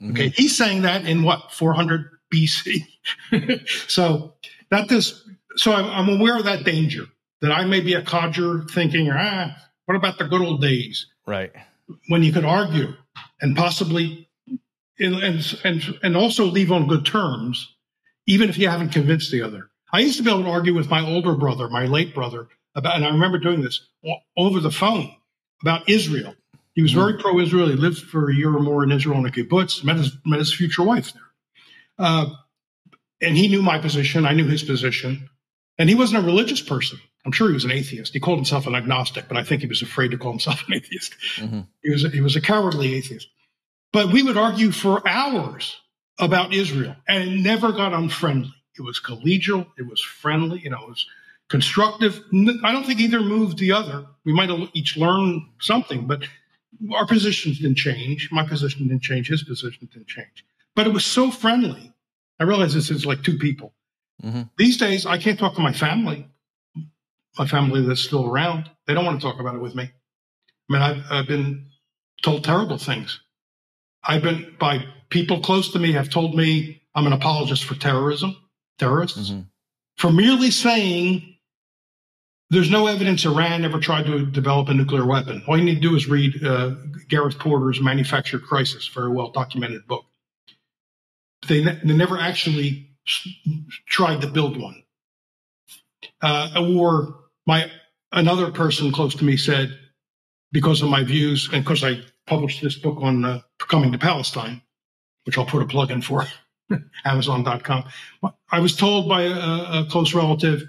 Mm-hmm. 0.01 0.11
Okay. 0.11 0.29
He's 0.29 0.55
saying 0.57 0.83
that 0.83 1.05
in 1.05 1.23
what, 1.23 1.51
400 1.51 2.09
BC. 2.33 2.85
so 3.87 4.35
that 4.69 4.89
this, 4.89 5.23
so 5.55 5.73
I'm, 5.73 5.85
I'm 5.85 6.19
aware 6.19 6.37
of 6.37 6.45
that 6.45 6.63
danger 6.65 7.05
that 7.41 7.51
I 7.51 7.65
may 7.65 7.79
be 7.79 7.93
a 7.93 8.01
codger 8.01 8.65
thinking, 8.69 9.09
ah, 9.11 9.55
what 9.89 9.95
about 9.95 10.19
the 10.19 10.25
good 10.25 10.41
old 10.41 10.61
days? 10.61 11.07
Right. 11.25 11.51
When 12.09 12.21
you 12.21 12.31
could 12.31 12.45
argue 12.45 12.93
and 13.41 13.57
possibly 13.57 14.29
and, 14.99 15.15
and, 15.63 15.99
and 16.03 16.15
also 16.15 16.45
leave 16.45 16.71
on 16.71 16.87
good 16.87 17.07
terms, 17.07 17.75
even 18.27 18.49
if 18.49 18.59
you 18.59 18.69
haven't 18.69 18.89
convinced 18.89 19.31
the 19.31 19.41
other. 19.41 19.71
I 19.91 20.01
used 20.01 20.17
to 20.17 20.23
be 20.23 20.29
able 20.29 20.43
to 20.43 20.49
argue 20.51 20.75
with 20.75 20.91
my 20.91 21.03
older 21.03 21.33
brother, 21.33 21.69
my 21.69 21.87
late 21.87 22.13
brother, 22.13 22.49
about, 22.75 22.97
and 22.97 23.03
I 23.03 23.09
remember 23.09 23.39
doing 23.39 23.61
this 23.61 23.87
over 24.37 24.59
the 24.59 24.69
phone 24.69 25.11
about 25.63 25.89
Israel. 25.89 26.35
He 26.75 26.83
was 26.83 26.91
very 26.91 27.17
pro 27.17 27.39
Israel. 27.39 27.67
He 27.69 27.73
lived 27.73 27.97
for 27.97 28.29
a 28.29 28.35
year 28.35 28.55
or 28.55 28.59
more 28.59 28.83
in 28.83 28.91
Israel 28.91 29.17
in 29.17 29.25
a 29.25 29.31
kibbutz, 29.31 29.83
met 29.83 29.97
his, 29.97 30.15
met 30.23 30.37
his 30.37 30.53
future 30.53 30.83
wife 30.83 31.13
there. 31.13 31.23
Uh, 31.97 32.29
and 33.21 33.35
he 33.35 33.47
knew 33.47 33.63
my 33.63 33.79
position. 33.79 34.27
I 34.27 34.33
knew 34.33 34.45
his 34.45 34.61
position. 34.61 35.31
And 35.79 35.89
he 35.89 35.95
wasn't 35.95 36.23
a 36.23 36.27
religious 36.27 36.61
person. 36.61 36.99
I'm 37.29 37.33
sure 37.33 37.47
he 37.47 37.53
was 37.53 37.63
an 37.63 37.71
atheist. 37.71 38.11
He 38.11 38.19
called 38.19 38.39
himself 38.39 38.65
an 38.65 38.73
agnostic, 38.73 39.27
but 39.27 39.37
I 39.37 39.43
think 39.43 39.61
he 39.61 39.67
was 39.67 39.83
afraid 39.83 40.09
to 40.09 40.17
call 40.17 40.31
himself 40.31 40.63
an 40.67 40.73
atheist. 40.73 41.13
Mm-hmm. 41.35 41.59
He 41.83 41.91
was 41.91 42.03
a, 42.03 42.09
he 42.09 42.21
was 42.21 42.35
a 42.35 42.41
cowardly 42.41 42.95
atheist. 42.95 43.27
But 43.93 44.11
we 44.11 44.23
would 44.23 44.35
argue 44.35 44.71
for 44.71 45.07
hours 45.07 45.77
about 46.17 46.51
Israel, 46.55 46.95
and 47.07 47.23
it 47.23 47.39
never 47.39 47.71
got 47.71 47.93
unfriendly. 47.93 48.51
It 48.79 48.81
was 48.81 48.99
collegial. 48.99 49.67
It 49.77 49.87
was 49.87 50.01
friendly. 50.01 50.59
You 50.59 50.71
know, 50.71 50.81
it 50.81 50.89
was 50.89 51.05
constructive. 51.49 52.19
I 52.63 52.71
don't 52.71 52.87
think 52.87 52.99
either 52.99 53.21
moved 53.21 53.59
the 53.59 53.73
other. 53.73 54.07
We 54.25 54.33
might 54.33 54.49
have 54.49 54.67
each 54.73 54.97
learned 54.97 55.43
something, 55.59 56.07
but 56.07 56.23
our 56.95 57.05
positions 57.05 57.59
didn't 57.59 57.77
change. 57.77 58.29
My 58.31 58.43
position 58.43 58.87
didn't 58.87 59.03
change. 59.03 59.29
His 59.29 59.43
position 59.43 59.87
didn't 59.93 60.07
change. 60.07 60.43
But 60.75 60.87
it 60.87 60.93
was 60.93 61.05
so 61.05 61.29
friendly. 61.29 61.93
I 62.39 62.45
realize 62.45 62.73
this 62.73 62.89
is 62.89 63.05
like 63.05 63.21
two 63.21 63.37
people. 63.37 63.73
Mm-hmm. 64.23 64.43
These 64.57 64.77
days, 64.77 65.05
I 65.05 65.19
can't 65.19 65.37
talk 65.37 65.53
to 65.55 65.61
my 65.61 65.73
family, 65.73 66.27
my 67.39 67.47
family 67.47 67.81
that's 67.81 68.01
still 68.01 68.29
around. 68.29 68.69
They 68.85 68.93
don't 68.93 69.05
want 69.05 69.19
to 69.19 69.25
talk 69.25 69.39
about 69.39 69.55
it 69.55 69.61
with 69.61 69.73
me. 69.73 69.83
I 70.69 70.73
mean, 70.73 70.81
I've, 70.81 71.03
I've 71.09 71.27
been 71.27 71.69
told 72.21 72.43
terrible 72.43 72.77
things. 72.77 73.21
I've 74.03 74.21
been 74.21 74.55
by 74.59 74.85
people 75.09 75.39
close 75.39 75.71
to 75.71 75.79
me 75.79 75.93
have 75.93 76.09
told 76.09 76.35
me 76.35 76.83
I'm 76.93 77.07
an 77.07 77.13
apologist 77.13 77.63
for 77.63 77.75
terrorism, 77.75 78.35
terrorists, 78.77 79.31
mm-hmm. 79.31 79.41
for 79.97 80.11
merely 80.11 80.51
saying 80.51 81.37
there's 82.49 82.69
no 82.69 82.87
evidence 82.87 83.25
Iran 83.25 83.63
ever 83.63 83.79
tried 83.79 84.05
to 84.07 84.25
develop 84.25 84.67
a 84.69 84.73
nuclear 84.73 85.05
weapon. 85.05 85.43
All 85.47 85.57
you 85.57 85.63
need 85.63 85.75
to 85.75 85.81
do 85.81 85.95
is 85.95 86.07
read 86.07 86.43
uh, 86.45 86.75
Gareth 87.07 87.39
Porter's 87.39 87.81
Manufactured 87.81 88.43
Crisis, 88.43 88.87
very 88.87 89.11
well 89.11 89.31
documented 89.31 89.87
book. 89.87 90.05
They, 91.47 91.63
ne- 91.63 91.79
they 91.83 91.93
never 91.93 92.17
actually 92.17 92.89
tried 93.87 94.21
to 94.21 94.27
build 94.27 94.59
one. 94.59 94.83
Uh, 96.21 96.75
or 96.77 97.18
my 97.49 97.69
another 98.11 98.51
person 98.51 98.91
close 98.91 99.15
to 99.15 99.25
me 99.25 99.35
said, 99.35 99.77
because 100.51 100.81
of 100.83 100.89
my 100.89 101.03
views 101.03 101.49
and 101.51 101.63
because 101.63 101.83
I 101.83 101.99
published 102.27 102.61
this 102.61 102.77
book 102.77 102.97
on 103.01 103.25
uh, 103.25 103.41
coming 103.57 103.91
to 103.91 103.97
Palestine, 103.97 104.61
which 105.25 105.37
I'll 105.37 105.45
put 105.45 105.63
a 105.63 105.65
plug 105.65 105.89
in 105.89 106.01
for, 106.01 106.25
Amazon.com. 107.05 107.85
I 108.51 108.59
was 108.59 108.75
told 108.75 109.09
by 109.09 109.23
a, 109.23 109.81
a 109.81 109.87
close 109.89 110.13
relative, 110.13 110.63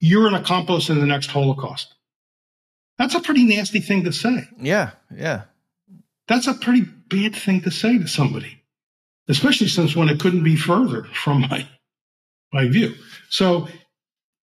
"You're 0.00 0.26
an 0.26 0.34
accomplice 0.34 0.90
in 0.90 0.98
the 0.98 1.06
next 1.06 1.28
Holocaust." 1.28 1.94
That's 2.98 3.14
a 3.14 3.20
pretty 3.20 3.44
nasty 3.44 3.80
thing 3.80 4.02
to 4.04 4.12
say. 4.12 4.48
Yeah, 4.58 4.90
yeah. 5.14 5.42
That's 6.26 6.48
a 6.48 6.54
pretty 6.54 6.82
bad 6.82 7.36
thing 7.36 7.60
to 7.62 7.70
say 7.70 7.98
to 7.98 8.08
somebody, 8.08 8.62
especially 9.28 9.68
since 9.68 9.94
when 9.94 10.08
it 10.08 10.18
couldn't 10.18 10.42
be 10.42 10.56
further 10.56 11.04
from 11.04 11.42
my 11.42 11.68
my 12.52 12.66
view. 12.68 12.94
So 13.28 13.68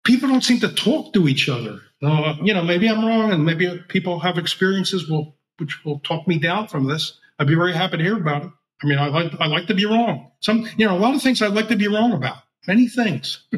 people 0.03 0.29
don't 0.29 0.43
seem 0.43 0.59
to 0.59 0.73
talk 0.73 1.13
to 1.13 1.27
each 1.27 1.49
other. 1.49 1.79
Uh, 2.01 2.35
you 2.41 2.53
know, 2.53 2.63
maybe 2.63 2.89
I'm 2.89 3.05
wrong, 3.05 3.31
and 3.31 3.45
maybe 3.45 3.81
people 3.87 4.19
have 4.19 4.37
experiences 4.37 5.09
will 5.09 5.35
which 5.57 5.85
will 5.85 5.99
talk 5.99 6.27
me 6.27 6.39
down 6.39 6.67
from 6.67 6.87
this. 6.87 7.19
I'd 7.39 7.47
be 7.47 7.55
very 7.55 7.73
happy 7.73 7.97
to 7.97 8.03
hear 8.03 8.17
about 8.17 8.43
it. 8.43 8.51
I 8.83 8.87
mean, 8.87 8.99
I 8.99 9.07
like 9.07 9.31
I 9.39 9.47
like 9.47 9.67
to 9.67 9.73
be 9.73 9.85
wrong. 9.85 10.31
Some, 10.41 10.67
you 10.77 10.85
know, 10.85 10.97
a 10.97 10.99
lot 10.99 11.15
of 11.15 11.21
things 11.21 11.41
I'd 11.41 11.53
like 11.53 11.69
to 11.69 11.75
be 11.75 11.87
wrong 11.87 12.13
about. 12.13 12.37
Many 12.67 12.87
things. 12.87 13.45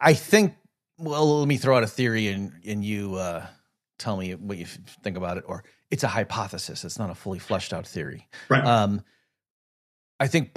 I 0.00 0.14
think. 0.14 0.54
Well, 0.96 1.40
let 1.40 1.48
me 1.48 1.56
throw 1.56 1.76
out 1.76 1.82
a 1.82 1.88
theory, 1.88 2.28
and 2.28 2.52
and 2.64 2.84
you 2.84 3.16
uh, 3.16 3.46
tell 3.98 4.16
me 4.16 4.34
what 4.34 4.58
you 4.58 4.66
think 4.66 5.16
about 5.16 5.38
it. 5.38 5.44
Or 5.46 5.64
it's 5.90 6.02
a 6.02 6.08
hypothesis. 6.08 6.84
It's 6.84 6.98
not 6.98 7.10
a 7.10 7.14
fully 7.14 7.38
fleshed 7.38 7.72
out 7.72 7.86
theory. 7.86 8.28
Right. 8.48 8.64
Um, 8.64 9.02
I 10.24 10.26
think 10.26 10.56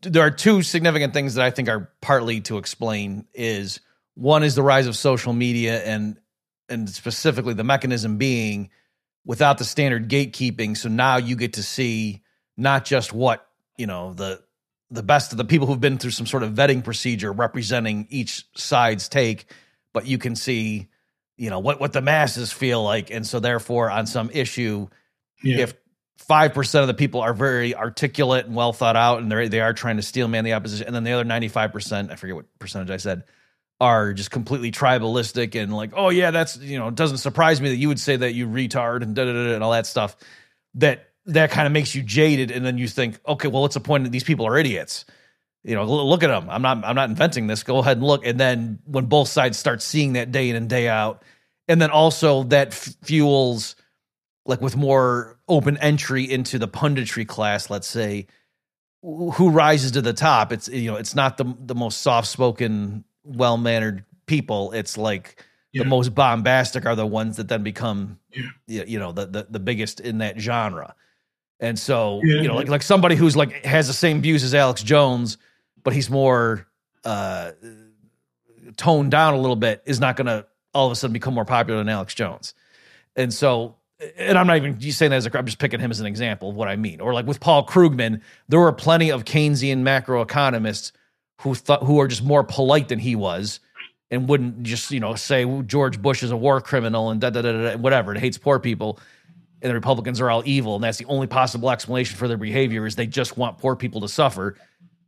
there 0.00 0.22
are 0.22 0.30
two 0.30 0.62
significant 0.62 1.12
things 1.12 1.34
that 1.34 1.44
I 1.44 1.50
think 1.50 1.68
are 1.68 1.92
partly 2.00 2.40
to 2.42 2.56
explain 2.56 3.26
is 3.34 3.80
one 4.14 4.42
is 4.42 4.54
the 4.54 4.62
rise 4.62 4.86
of 4.86 4.96
social 4.96 5.34
media 5.34 5.84
and 5.84 6.18
and 6.70 6.88
specifically 6.88 7.52
the 7.52 7.64
mechanism 7.64 8.16
being 8.16 8.70
without 9.26 9.58
the 9.58 9.64
standard 9.64 10.08
gatekeeping 10.08 10.74
so 10.74 10.88
now 10.88 11.18
you 11.18 11.36
get 11.36 11.52
to 11.54 11.62
see 11.62 12.22
not 12.56 12.86
just 12.86 13.12
what 13.12 13.46
you 13.76 13.86
know 13.86 14.14
the 14.14 14.42
the 14.90 15.02
best 15.02 15.32
of 15.32 15.36
the 15.36 15.44
people 15.44 15.66
who've 15.66 15.82
been 15.82 15.98
through 15.98 16.10
some 16.10 16.26
sort 16.26 16.42
of 16.42 16.52
vetting 16.52 16.82
procedure 16.82 17.30
representing 17.30 18.06
each 18.08 18.46
side's 18.56 19.06
take 19.10 19.52
but 19.92 20.06
you 20.06 20.16
can 20.16 20.34
see 20.34 20.88
you 21.36 21.50
know 21.50 21.58
what 21.58 21.78
what 21.78 21.92
the 21.92 22.00
masses 22.00 22.52
feel 22.52 22.82
like 22.82 23.10
and 23.10 23.26
so 23.26 23.38
therefore 23.38 23.90
on 23.90 24.06
some 24.06 24.30
issue 24.32 24.88
yeah. 25.42 25.58
if 25.58 25.74
five 26.18 26.54
percent 26.54 26.82
of 26.82 26.88
the 26.88 26.94
people 26.94 27.20
are 27.20 27.34
very 27.34 27.74
articulate 27.74 28.46
and 28.46 28.54
well 28.54 28.72
thought 28.72 28.96
out, 28.96 29.20
and 29.20 29.30
they 29.30 29.48
they 29.48 29.60
are 29.60 29.72
trying 29.72 29.96
to 29.96 30.02
steel 30.02 30.28
man 30.28 30.44
the 30.44 30.52
opposition, 30.52 30.86
and 30.86 30.94
then 30.94 31.04
the 31.04 31.12
other 31.12 31.24
ninety 31.24 31.48
five 31.48 31.72
percent, 31.72 32.10
I 32.10 32.16
forget 32.16 32.36
what 32.36 32.46
percentage 32.58 32.90
I 32.90 32.96
said, 32.96 33.24
are 33.80 34.12
just 34.12 34.30
completely 34.30 34.70
tribalistic 34.70 35.60
and 35.60 35.74
like, 35.74 35.92
oh 35.94 36.10
yeah, 36.10 36.30
that's 36.30 36.56
you 36.58 36.78
know, 36.78 36.88
it 36.88 36.94
doesn't 36.94 37.18
surprise 37.18 37.60
me 37.60 37.68
that 37.70 37.76
you 37.76 37.88
would 37.88 38.00
say 38.00 38.16
that 38.16 38.34
you 38.34 38.46
retard 38.46 39.02
and 39.02 39.14
da 39.14 39.24
da 39.24 39.32
da 39.32 39.54
and 39.54 39.64
all 39.64 39.72
that 39.72 39.86
stuff. 39.86 40.16
That 40.74 41.10
that 41.26 41.50
kind 41.50 41.66
of 41.66 41.72
makes 41.72 41.94
you 41.94 42.02
jaded, 42.02 42.50
and 42.50 42.64
then 42.64 42.78
you 42.78 42.88
think, 42.88 43.18
okay, 43.26 43.48
well, 43.48 43.62
what's 43.62 43.74
the 43.74 43.80
point? 43.80 44.04
that 44.04 44.10
These 44.10 44.24
people 44.24 44.46
are 44.46 44.56
idiots. 44.56 45.04
You 45.62 45.74
know, 45.74 45.84
look 45.84 46.22
at 46.22 46.28
them. 46.28 46.50
I'm 46.50 46.60
not. 46.60 46.84
I'm 46.84 46.94
not 46.94 47.08
inventing 47.08 47.46
this. 47.46 47.62
Go 47.62 47.78
ahead 47.78 47.96
and 47.96 48.06
look. 48.06 48.26
And 48.26 48.38
then 48.38 48.80
when 48.84 49.06
both 49.06 49.28
sides 49.28 49.58
start 49.58 49.80
seeing 49.80 50.12
that 50.12 50.30
day 50.30 50.50
in 50.50 50.56
and 50.56 50.68
day 50.68 50.88
out, 50.88 51.22
and 51.68 51.80
then 51.80 51.90
also 51.90 52.42
that 52.44 52.68
f- 52.68 52.94
fuels 53.02 53.74
like 54.46 54.60
with 54.60 54.76
more 54.76 55.38
open 55.48 55.76
entry 55.78 56.30
into 56.30 56.58
the 56.58 56.68
punditry 56.68 57.26
class, 57.26 57.70
let's 57.70 57.86
say, 57.86 58.26
who 59.02 59.50
rises 59.50 59.92
to 59.92 60.02
the 60.02 60.12
top? 60.12 60.52
It's 60.52 60.68
you 60.68 60.90
know, 60.90 60.96
it's 60.96 61.14
not 61.14 61.36
the 61.36 61.54
the 61.58 61.74
most 61.74 62.02
soft 62.02 62.28
spoken, 62.28 63.04
well 63.22 63.56
mannered 63.56 64.04
people. 64.26 64.72
It's 64.72 64.96
like 64.96 65.44
yeah. 65.72 65.82
the 65.82 65.88
most 65.88 66.14
bombastic 66.14 66.86
are 66.86 66.96
the 66.96 67.06
ones 67.06 67.36
that 67.36 67.48
then 67.48 67.62
become 67.62 68.18
yeah. 68.66 68.84
you 68.86 68.98
know 68.98 69.12
the, 69.12 69.26
the 69.26 69.46
the 69.50 69.60
biggest 69.60 70.00
in 70.00 70.18
that 70.18 70.38
genre. 70.38 70.94
And 71.60 71.78
so 71.78 72.20
yeah. 72.24 72.42
you 72.42 72.48
know, 72.48 72.56
like 72.56 72.68
like 72.68 72.82
somebody 72.82 73.16
who's 73.16 73.36
like 73.36 73.64
has 73.64 73.86
the 73.86 73.92
same 73.92 74.20
views 74.22 74.42
as 74.42 74.54
Alex 74.54 74.82
Jones, 74.82 75.36
but 75.82 75.92
he's 75.92 76.08
more 76.08 76.66
uh 77.04 77.52
toned 78.76 79.10
down 79.10 79.34
a 79.34 79.38
little 79.38 79.56
bit, 79.56 79.82
is 79.84 80.00
not 80.00 80.16
going 80.16 80.26
to 80.26 80.46
all 80.72 80.86
of 80.86 80.92
a 80.92 80.96
sudden 80.96 81.12
become 81.12 81.34
more 81.34 81.44
popular 81.44 81.78
than 81.78 81.88
Alex 81.88 82.14
Jones. 82.14 82.54
And 83.16 83.32
so 83.32 83.76
and 84.16 84.36
I'm 84.36 84.46
not 84.46 84.56
even 84.56 84.80
saying 84.80 85.10
that 85.10 85.16
as 85.16 85.26
a 85.26 85.38
I'm 85.38 85.46
just 85.46 85.58
picking 85.58 85.80
him 85.80 85.90
as 85.90 86.00
an 86.00 86.06
example 86.06 86.50
of 86.50 86.56
what 86.56 86.68
I 86.68 86.76
mean. 86.76 87.00
Or 87.00 87.14
like 87.14 87.26
with 87.26 87.40
Paul 87.40 87.66
Krugman, 87.66 88.20
there 88.48 88.60
were 88.60 88.72
plenty 88.72 89.10
of 89.10 89.24
Keynesian 89.24 89.82
macroeconomists 89.82 90.92
who 91.40 91.54
thought 91.54 91.82
who 91.82 92.00
are 92.00 92.08
just 92.08 92.22
more 92.22 92.44
polite 92.44 92.88
than 92.88 92.98
he 92.98 93.16
was 93.16 93.60
and 94.10 94.28
wouldn't 94.28 94.62
just 94.62 94.90
you 94.90 95.00
know 95.00 95.14
say 95.14 95.44
George 95.62 96.00
Bush 96.00 96.22
is 96.22 96.30
a 96.30 96.36
war 96.36 96.60
criminal 96.60 97.10
and 97.10 97.20
da 97.20 97.30
da 97.30 97.42
da 97.42 97.52
da 97.52 97.76
whatever 97.76 98.12
and 98.12 98.20
hates 98.20 98.38
poor 98.38 98.58
people 98.58 98.98
and 99.62 99.70
the 99.70 99.74
Republicans 99.74 100.20
are 100.20 100.30
all 100.30 100.42
evil 100.44 100.74
and 100.74 100.84
that's 100.84 100.98
the 100.98 101.06
only 101.06 101.26
possible 101.26 101.70
explanation 101.70 102.16
for 102.16 102.28
their 102.28 102.36
behavior 102.36 102.86
is 102.86 102.96
they 102.96 103.06
just 103.06 103.36
want 103.36 103.58
poor 103.58 103.76
people 103.76 104.00
to 104.00 104.08
suffer. 104.08 104.56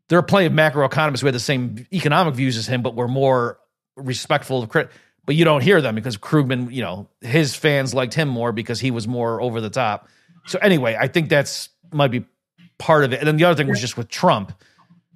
There 0.09 0.19
are 0.19 0.23
plenty 0.23 0.47
of 0.47 0.53
macroeconomists 0.53 1.21
who 1.21 1.27
had 1.27 1.35
the 1.35 1.41
same 1.41 1.85
economic 1.93 2.35
views 2.35 2.57
as 2.57 2.69
him, 2.69 2.81
but 2.81 2.95
were 2.95 3.09
more 3.09 3.59
respectful 3.97 4.63
of 4.63 4.69
credit 4.69 4.93
but 5.27 5.35
you 5.35 5.45
don't 5.45 5.61
hear 5.61 5.83
them 5.83 5.95
because 5.97 6.17
Krugman, 6.17 6.73
you 6.73 6.83
know, 6.83 7.09
his 7.21 7.55
fans 7.55 7.93
liked 7.93 8.15
him 8.15 8.29
more 8.29 8.53
because 8.53 8.81
he 8.81 8.93
was 8.93 9.07
more 9.07 9.43
over 9.43 9.61
the 9.61 9.71
top. 9.71 10.09
So 10.47 10.59
anyway, 10.61 10.97
I 10.99 11.09
think 11.09 11.29
that's 11.29 11.69
might 11.93 12.13
be 12.13 12.25
part 12.79 13.05
of 13.05 13.13
it. 13.13 13.19
And 13.19 13.27
then 13.27 13.37
the 13.37 13.45
other 13.45 13.57
thing 13.57 13.69
was 13.69 13.81
just 13.81 13.97
with 13.97 14.09
Trump, 14.09 14.53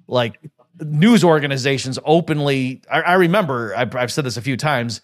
like 0.07 0.39
news 0.79 1.23
organizations 1.23 1.97
openly. 2.05 2.81
I, 2.91 3.01
I 3.01 3.13
remember 3.13 3.75
I've, 3.75 3.95
I've, 3.95 4.11
said 4.11 4.25
this 4.25 4.37
a 4.37 4.41
few 4.41 4.57
times 4.57 5.01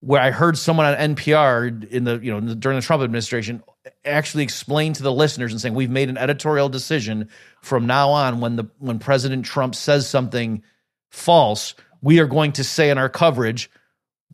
where 0.00 0.20
I 0.20 0.30
heard 0.30 0.58
someone 0.58 0.86
on 0.86 1.14
NPR 1.14 1.90
in 1.90 2.04
the 2.04 2.18
you 2.18 2.38
know 2.38 2.54
during 2.54 2.78
the 2.78 2.84
Trump 2.84 3.02
administration 3.02 3.62
actually 4.04 4.44
explain 4.44 4.92
to 4.94 5.02
the 5.02 5.12
listeners 5.12 5.52
and 5.52 5.60
saying 5.60 5.74
we've 5.74 5.90
made 5.90 6.10
an 6.10 6.18
editorial 6.18 6.68
decision 6.68 7.28
from 7.62 7.86
now 7.86 8.10
on 8.10 8.40
when 8.40 8.56
the 8.56 8.64
when 8.78 8.98
President 8.98 9.46
Trump 9.46 9.74
says 9.74 10.06
something 10.08 10.62
false, 11.10 11.74
we 12.02 12.20
are 12.20 12.26
going 12.26 12.52
to 12.52 12.64
say 12.64 12.90
in 12.90 12.98
our 12.98 13.08
coverage 13.08 13.70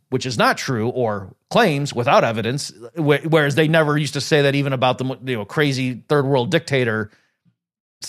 which 0.09 0.25
is 0.25 0.37
not 0.37 0.57
true 0.57 0.89
or 0.89 1.33
claims 1.49 1.93
without 1.93 2.23
evidence 2.23 2.71
whereas 2.95 3.55
they 3.55 3.67
never 3.67 3.97
used 3.97 4.13
to 4.13 4.21
say 4.21 4.41
that 4.41 4.55
even 4.55 4.73
about 4.73 4.97
the 4.97 5.05
you 5.23 5.35
know 5.35 5.45
crazy 5.45 6.03
third 6.07 6.25
world 6.25 6.51
dictator 6.51 7.11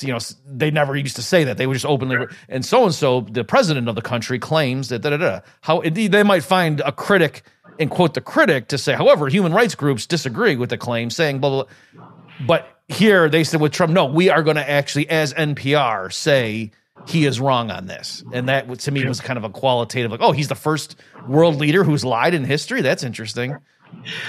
you 0.01 0.13
know 0.13 0.19
they 0.47 0.71
never 0.71 0.97
used 0.97 1.17
to 1.17 1.23
say 1.23 1.45
that 1.45 1.57
they 1.57 1.67
would 1.67 1.75
just 1.75 1.87
openly 1.87 2.27
and 2.49 2.65
so 2.65 2.85
and 2.85 2.95
so 2.95 3.23
the 3.23 3.45
president 3.45 3.89
of 3.89 3.95
the 3.95 4.03
country 4.03 4.39
claims 4.39 4.89
that 4.89 5.01
da, 5.01 5.11
da, 5.11 5.17
da. 5.17 5.41
how 5.63 5.81
indeed 5.81 6.13
they 6.13 6.23
might 6.23 6.45
find 6.45 6.81
a 6.81 6.93
critic 6.93 7.43
and 7.79 7.91
quote 7.91 8.15
the 8.15 8.21
critic 8.21 8.69
to 8.69 8.77
say 8.77 8.93
however 8.93 9.29
human 9.29 9.53
rights 9.53 9.75
groups 9.75 10.07
disagree 10.07 10.57
with 10.57 10.71
the 10.71 10.79
claim 10.79 11.11
saying 11.11 11.39
blah 11.39 11.51
blah, 11.51 11.65
blah. 11.95 12.09
but 12.47 12.81
here 12.89 13.29
they 13.29 13.45
said 13.45 13.61
with 13.61 13.73
Trump 13.73 13.93
no 13.93 14.05
we 14.05 14.29
are 14.29 14.43
going 14.43 14.57
to 14.57 14.71
actually 14.71 15.09
as 15.09 15.33
NPR 15.35 16.13
say 16.13 16.71
he 17.07 17.27
is 17.27 17.41
wrong 17.41 17.71
on 17.71 17.87
this. 17.87 18.23
And 18.33 18.49
that 18.49 18.79
to 18.81 18.91
me 18.91 19.05
was 19.07 19.21
kind 19.21 19.37
of 19.37 19.45
a 19.45 19.51
qualitative, 19.51 20.11
like, 20.11 20.21
oh, 20.21 20.33
he's 20.33 20.49
the 20.49 20.55
first 20.55 20.97
world 21.27 21.57
leader 21.57 21.85
who's 21.85 22.05
lied 22.05 22.35
in 22.35 22.45
history. 22.45 22.83
That's 22.83 23.03
interesting. 23.03 23.57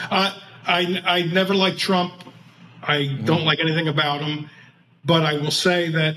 Uh, 0.10 0.34
I 0.66 1.02
I 1.06 1.22
never 1.24 1.54
liked 1.54 1.78
Trump. 1.78 2.14
I 2.82 3.20
don't 3.26 3.44
like 3.44 3.60
anything 3.60 3.88
about 3.88 4.22
him, 4.22 4.50
but 5.04 5.24
I 5.24 5.34
will 5.34 5.52
say 5.52 5.90
that 5.90 6.16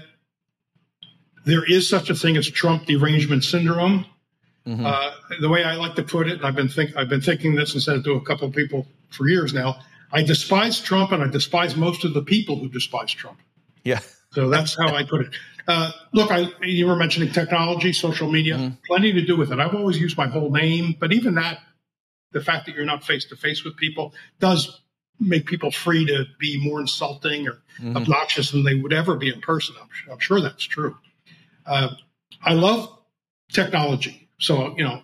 there 1.44 1.64
is 1.64 1.88
such 1.88 2.10
a 2.10 2.14
thing 2.14 2.36
as 2.36 2.48
Trump 2.48 2.86
derangement 2.86 3.44
syndrome. 3.44 4.06
Mm-hmm. 4.66 4.86
Uh, 4.86 5.10
the 5.40 5.48
way 5.48 5.64
I 5.64 5.74
like 5.74 5.96
to 5.96 6.04
put 6.04 6.28
it, 6.28 6.34
and 6.34 6.46
I've 6.46 6.54
been 6.54 6.68
think 6.68 6.96
I've 6.96 7.08
been 7.08 7.20
thinking 7.20 7.56
this 7.56 7.74
and 7.74 7.82
said 7.82 7.96
it 7.96 8.04
to 8.04 8.12
a 8.12 8.20
couple 8.20 8.46
of 8.46 8.54
people 8.54 8.86
for 9.10 9.28
years 9.28 9.52
now. 9.52 9.80
I 10.12 10.22
despise 10.22 10.80
Trump, 10.80 11.10
and 11.10 11.22
I 11.22 11.26
despise 11.26 11.74
most 11.74 12.04
of 12.04 12.14
the 12.14 12.22
people 12.22 12.58
who 12.58 12.68
despise 12.68 13.10
Trump. 13.10 13.38
Yeah. 13.82 14.00
So 14.30 14.48
that's 14.48 14.76
how 14.76 14.94
I 14.94 15.02
put 15.02 15.22
it. 15.22 15.34
Uh, 15.68 15.93
look, 16.12 16.30
I, 16.30 16.48
you 16.62 16.86
were 16.86 16.97
mentioning 16.97 17.32
technology, 17.32 17.93
social 17.93 18.30
media, 18.30 18.56
mm-hmm. 18.56 18.74
plenty 18.86 19.12
to 19.12 19.24
do 19.24 19.36
with 19.36 19.52
it. 19.52 19.60
I've 19.60 19.74
always 19.74 19.98
used 19.98 20.16
my 20.16 20.26
whole 20.26 20.51
name, 20.51 20.97
but 20.98 21.12
even 21.12 21.34
that, 21.34 21.60
the 22.32 22.40
fact 22.40 22.66
that 22.66 22.74
you're 22.74 22.84
not 22.84 23.05
face 23.05 23.24
to 23.26 23.36
face 23.36 23.64
with 23.64 23.76
people 23.76 24.14
does 24.40 24.80
make 25.20 25.47
people 25.47 25.70
free 25.70 26.05
to 26.06 26.24
be 26.39 26.59
more 26.62 26.80
insulting 26.80 27.47
or 27.47 27.62
mm-hmm. 27.78 27.97
obnoxious 27.97 28.51
than 28.51 28.64
they 28.64 28.74
would 28.74 28.93
ever 28.93 29.16
be 29.16 29.32
in 29.32 29.40
person. 29.40 29.74
I'm, 29.80 30.12
I'm 30.12 30.18
sure 30.18 30.40
that's 30.40 30.64
true. 30.64 30.97
Uh, 31.66 31.90
I 32.43 32.55
love 32.55 32.98
technology. 33.52 34.28
So, 34.39 34.74
you 34.76 34.84
know, 34.84 35.02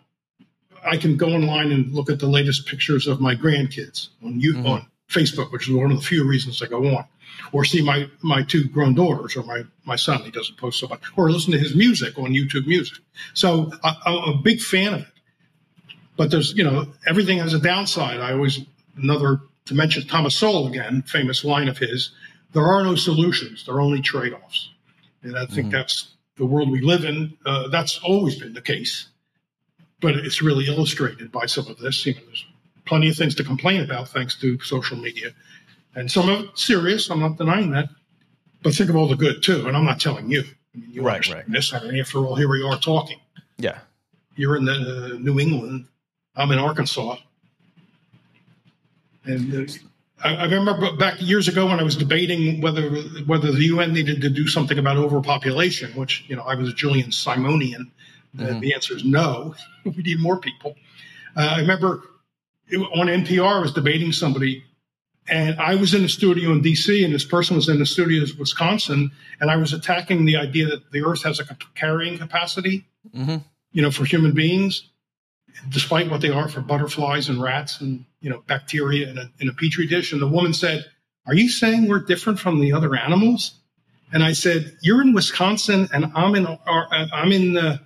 I 0.85 0.97
can 0.97 1.17
go 1.17 1.29
online 1.29 1.71
and 1.71 1.93
look 1.93 2.11
at 2.11 2.19
the 2.19 2.27
latest 2.27 2.67
pictures 2.67 3.07
of 3.07 3.21
my 3.21 3.35
grandkids 3.35 4.09
on, 4.25 4.41
you, 4.41 4.55
mm-hmm. 4.55 4.67
on 4.67 4.87
Facebook, 5.09 5.53
which 5.53 5.69
is 5.69 5.75
one 5.75 5.91
of 5.91 5.99
the 5.99 6.05
few 6.05 6.27
reasons 6.27 6.63
I 6.63 6.67
go 6.67 6.85
on, 6.97 7.05
or 7.53 7.65
see 7.65 7.83
my, 7.83 8.09
my 8.23 8.43
two 8.43 8.65
grown 8.69 8.95
daughters 8.95 9.37
or 9.37 9.43
my, 9.43 9.63
my 9.85 9.97
son. 9.97 10.23
He 10.23 10.31
doesn't 10.31 10.57
post 10.59 10.81
so 10.81 10.89
much, 10.89 11.01
or 11.17 11.31
listen 11.31 11.53
to 11.53 11.59
his 11.59 11.75
music 11.75 12.19
on 12.19 12.33
YouTube 12.33 12.67
Music. 12.67 12.99
So 13.35 13.73
I, 13.83 13.95
I'm 14.07 14.35
a 14.35 14.43
big 14.43 14.61
fan 14.61 14.95
of 14.95 15.01
it. 15.01 15.07
But 16.17 16.31
there's, 16.31 16.53
you 16.55 16.65
know, 16.65 16.87
everything 17.07 17.39
has 17.39 17.55
a 17.55 17.61
downside. 17.61 18.21
I 18.21 18.33
always, 18.33 18.59
another, 18.97 19.41
to 19.67 19.75
mention 19.75 20.07
Thomas 20.07 20.35
Sowell 20.35 20.67
again, 20.67 21.03
famous 21.03 21.45
line 21.45 21.69
of 21.69 21.79
his, 21.79 22.11
there 22.53 22.65
are 22.65 22.83
no 22.83 22.97
solutions, 22.97 23.67
there 23.67 23.77
are 23.77 23.81
only 23.81 24.01
trade 24.01 24.33
offs. 24.33 24.71
And 25.23 25.37
I 25.37 25.47
think 25.47 25.69
mm-hmm. 25.69 25.71
that's 25.71 26.15
the 26.37 26.47
world 26.47 26.71
we 26.71 26.81
live 26.81 27.05
in. 27.05 27.37
Uh, 27.45 27.69
that's 27.69 27.99
always 27.99 28.39
been 28.39 28.55
the 28.55 28.63
case. 28.63 29.09
But 30.01 30.15
it's 30.15 30.41
really 30.41 30.67
illustrated 30.67 31.31
by 31.33 31.47
some 31.47 31.67
of 31.67 31.79
this. 31.79 32.07
You 32.07 32.15
know, 32.15 32.21
there's 32.27 32.47
plenty 32.85 33.11
of 33.11 33.17
things 33.17 33.35
to 33.37 33.45
complain 33.45 33.83
about 33.83 34.09
thanks 34.09 34.35
to 34.41 34.59
social 34.61 34.97
media. 34.97 35.33
And 35.95 36.11
some 36.11 36.29
of 36.29 36.41
it 36.41 36.59
serious, 36.59 37.11
I'm 37.11 37.21
not 37.21 37.39
denying 37.39 37.71
that. 37.73 37.89
But 38.63 38.75
think 38.75 38.91
of 38.91 38.97
all 38.97 39.09
the 39.09 39.17
good 39.17 39.43
too. 39.43 39.67
And 39.67 39.77
I'm 39.77 39.85
not 39.85 40.01
telling 40.01 40.31
you. 40.31 40.43
I 40.75 40.79
mean, 40.79 40.91
you 40.91 41.03
right, 41.03 41.27
right. 41.31 41.45
this. 41.51 41.73
I 41.73 41.83
mean, 41.83 41.99
after 41.99 42.19
all, 42.19 42.35
here 42.35 42.49
we 42.49 42.63
are 42.63 42.79
talking. 42.79 43.19
Yeah. 43.57 43.79
You're 44.37 44.57
in 44.57 44.65
the, 44.65 44.73
uh, 45.15 45.19
New 45.19 45.41
England 45.41 45.87
I'm 46.39 46.53
in 46.53 46.59
Arkansas. 46.59 47.17
And 49.25 49.69
uh, 49.69 49.73
I, 50.25 50.37
I, 50.37 50.45
remember 50.45 50.97
back 50.97 51.21
years 51.21 51.49
ago 51.49 51.67
when 51.67 51.81
I 51.81 51.83
was 51.83 51.97
debating 51.97 52.61
whether 52.61 52.89
whether 53.27 53.51
the 53.51 53.65
UN 53.65 53.93
needed 53.93 54.23
to 54.23 54.31
do 54.31 54.47
something 54.47 54.79
about 54.79 54.97
overpopulation, 54.97 55.91
which 55.93 56.25
you 56.29 56.37
know 56.37 56.43
I 56.43 56.55
was 56.55 56.71
a 56.71 56.73
Julian 56.73 57.11
Simonian. 57.11 57.91
Mm-hmm. 58.37 58.61
the 58.61 58.73
answer 58.73 58.95
is 58.95 59.05
no. 59.05 59.55
we 59.85 60.03
need 60.03 60.21
more 60.21 60.39
people. 60.39 60.77
Uh, 61.37 61.55
I 61.57 61.61
remember 61.61 62.03
on 62.73 63.09
NPR 63.09 63.57
I 63.57 63.61
was 63.61 63.73
debating 63.73 64.13
somebody, 64.13 64.65
and 65.29 65.59
I 65.61 65.75
was 65.75 65.95
in 65.95 66.05
a 66.05 66.09
studio 66.09 66.53
in 66.53 66.63
D.C. 66.63 67.05
and 67.05 67.15
this 67.15 67.25
person 67.25 67.57
was 67.57 67.69
in 67.69 67.79
the 67.79 67.87
studio 67.87 68.23
in 68.23 68.29
Wisconsin, 68.39 69.11
and 69.41 69.51
I 69.51 69.57
was 69.57 69.73
attacking 69.73 70.25
the 70.25 70.37
idea 70.37 70.67
that 70.67 70.91
the 70.91 71.05
Earth 71.05 71.23
has 71.25 71.41
a 71.41 71.45
carrying 71.75 72.19
capacity, 72.19 72.87
mm-hmm. 73.15 73.37
you 73.73 73.83
know, 73.83 73.91
for 73.91 74.05
human 74.05 74.33
beings 74.33 74.89
despite 75.69 76.11
what 76.11 76.21
they 76.21 76.31
are 76.31 76.49
for 76.49 76.61
butterflies 76.61 77.29
and 77.29 77.43
rats 77.43 77.81
and 77.81 78.05
you 78.21 78.31
know 78.31 78.43
bacteria 78.47 79.09
in 79.09 79.19
a, 79.19 79.31
in 79.41 79.49
a 79.49 79.53
petri 79.53 79.87
dish. 79.87 80.13
And 80.13 80.23
the 80.23 80.29
woman 80.29 80.53
said, 80.53 80.85
"Are 81.27 81.35
you 81.35 81.49
saying 81.49 81.89
we're 81.89 82.01
different 82.01 82.39
from 82.39 82.61
the 82.61 82.73
other 82.73 82.95
animals?" 82.97 83.55
And 84.13 84.23
I 84.23 84.33
said, 84.33 84.77
"You're 84.83 85.03
in 85.03 85.13
Wisconsin, 85.13 85.89
and 85.93 86.11
I'm 86.15 86.35
in 86.35 86.47
uh, 86.47 86.57
I'm 87.13 87.33
in 87.33 87.57
uh, 87.57 87.79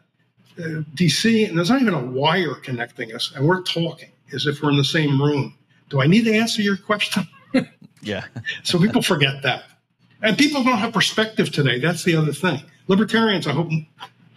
uh, 0.62 0.82
D.C., 0.94 1.44
and 1.44 1.56
there's 1.56 1.70
not 1.70 1.80
even 1.80 1.94
a 1.94 2.04
wire 2.04 2.54
connecting 2.54 3.14
us, 3.14 3.32
and 3.34 3.46
we're 3.46 3.62
talking 3.62 4.10
as 4.32 4.46
if 4.46 4.62
we're 4.62 4.70
in 4.70 4.76
the 4.76 4.84
same 4.84 5.20
room. 5.20 5.56
Do 5.88 6.00
I 6.00 6.06
need 6.06 6.24
to 6.24 6.34
answer 6.34 6.62
your 6.62 6.76
question?" 6.76 7.26
Yeah. 8.02 8.24
so 8.62 8.78
people 8.78 9.02
forget 9.02 9.42
that, 9.42 9.64
and 10.20 10.36
people 10.38 10.62
don't 10.62 10.78
have 10.78 10.92
perspective 10.92 11.50
today. 11.50 11.78
That's 11.78 12.04
the 12.04 12.16
other 12.16 12.32
thing. 12.32 12.62
Libertarians, 12.88 13.46
I 13.46 13.52
hope, 13.52 13.70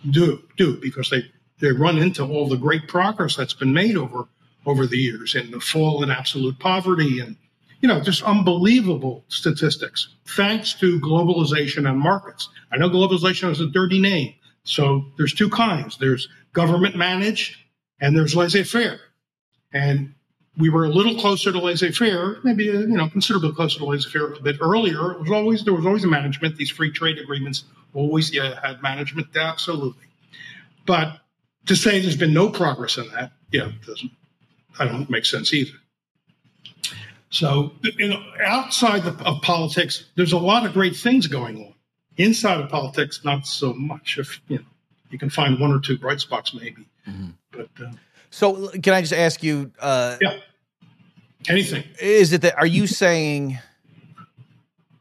do 0.10 0.44
do 0.58 0.78
because 0.82 1.10
they 1.10 1.24
they 1.60 1.72
run 1.72 1.98
into 1.98 2.24
all 2.24 2.48
the 2.48 2.58
great 2.58 2.88
progress 2.88 3.36
that's 3.36 3.54
been 3.54 3.74
made 3.74 3.96
over 3.96 4.28
over 4.66 4.88
the 4.88 4.98
years 4.98 5.36
and 5.36 5.54
the 5.54 5.60
fall 5.60 6.04
in 6.04 6.10
absolute 6.10 6.58
poverty 6.60 7.20
and 7.20 7.36
you 7.82 7.88
know 7.88 8.02
just 8.02 8.24
unbelievable 8.24 9.24
statistics 9.28 10.10
thanks 10.26 10.74
to 10.74 11.00
globalization 11.02 11.88
and 11.88 12.00
markets 12.00 12.50
i 12.72 12.78
know 12.78 12.90
globalization 12.90 13.50
is 13.52 13.62
a 13.62 13.68
dirty 13.68 14.00
name 14.00 14.34
so 14.64 15.06
there's 15.18 15.34
two 15.34 15.50
kinds 15.50 15.98
there's 15.98 16.28
government 16.54 16.96
managed 16.96 17.58
and 18.00 18.16
there's 18.16 18.36
laissez-faire 18.36 19.00
and 19.72 20.15
we 20.58 20.70
were 20.70 20.86
a 20.86 20.90
little 20.90 21.20
closer 21.20 21.52
to 21.52 21.60
laissez-faire 21.60 22.38
maybe 22.44 22.66
you 22.66 22.88
know 22.88 23.10
considerably 23.10 23.52
closer 23.54 23.80
to 23.80 23.86
laissez-faire 23.86 24.34
a 24.34 24.42
bit 24.42 24.58
earlier 24.62 25.12
it 25.12 25.20
was 25.20 25.32
always 25.32 25.64
there 25.64 25.74
was 25.74 25.86
always 25.86 26.04
a 26.04 26.08
management 26.08 26.56
these 26.58 26.70
free 26.70 26.92
trade 26.92 27.18
agreements 27.18 27.66
always 27.94 28.34
yeah, 28.34 28.60
had 28.66 28.82
management 28.82 29.28
absolutely 29.36 30.06
but 30.86 31.20
to 31.66 31.76
say 31.76 32.00
there's 32.00 32.18
been 32.18 32.34
no 32.34 32.50
progress 32.50 32.98
in 32.98 33.08
that, 33.10 33.32
yeah, 33.52 33.72
doesn't 33.86 34.12
I 34.78 34.86
don't 34.86 35.10
make 35.10 35.26
sense 35.26 35.54
either. 35.54 35.78
So, 37.30 37.72
you 37.98 38.10
know, 38.10 38.22
outside 38.44 39.04
the, 39.04 39.12
of 39.26 39.42
politics, 39.42 40.06
there's 40.16 40.34
a 40.34 40.38
lot 40.38 40.66
of 40.66 40.74
great 40.74 40.96
things 40.96 41.28
going 41.28 41.58
on. 41.58 41.74
Inside 42.18 42.62
of 42.62 42.70
politics, 42.70 43.22
not 43.24 43.46
so 43.46 43.74
much. 43.74 44.18
If 44.18 44.42
you 44.48 44.58
know, 44.58 44.66
you 45.10 45.18
can 45.18 45.30
find 45.30 45.60
one 45.60 45.72
or 45.72 45.80
two 45.80 45.98
bright 45.98 46.20
spots, 46.20 46.54
maybe. 46.54 46.86
Mm-hmm. 47.08 47.30
But 47.52 47.70
uh, 47.82 47.92
so, 48.36 48.68
can 48.68 48.94
I 48.94 49.00
just 49.00 49.14
ask 49.14 49.42
you? 49.44 49.72
Uh, 49.80 50.18
yeah. 50.20 50.40
Anything? 51.48 51.86
Is 52.02 52.34
it 52.34 52.42
that? 52.42 52.58
Are 52.58 52.66
you 52.66 52.86
saying 52.86 53.60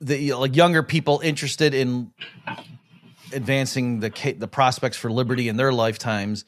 that 0.03 0.21
you 0.21 0.31
know, 0.31 0.41
like 0.41 0.55
younger 0.55 0.85
people 0.85 1.19
interested 1.19 1.75
in 1.75 2.13
advancing 3.33 3.99
the 3.99 4.37
the 4.39 4.47
prospects 4.47 4.97
for 4.97 5.11
liberty 5.11 5.49
in 5.49 5.57
their 5.57 5.73
lifetimes? 5.73 6.45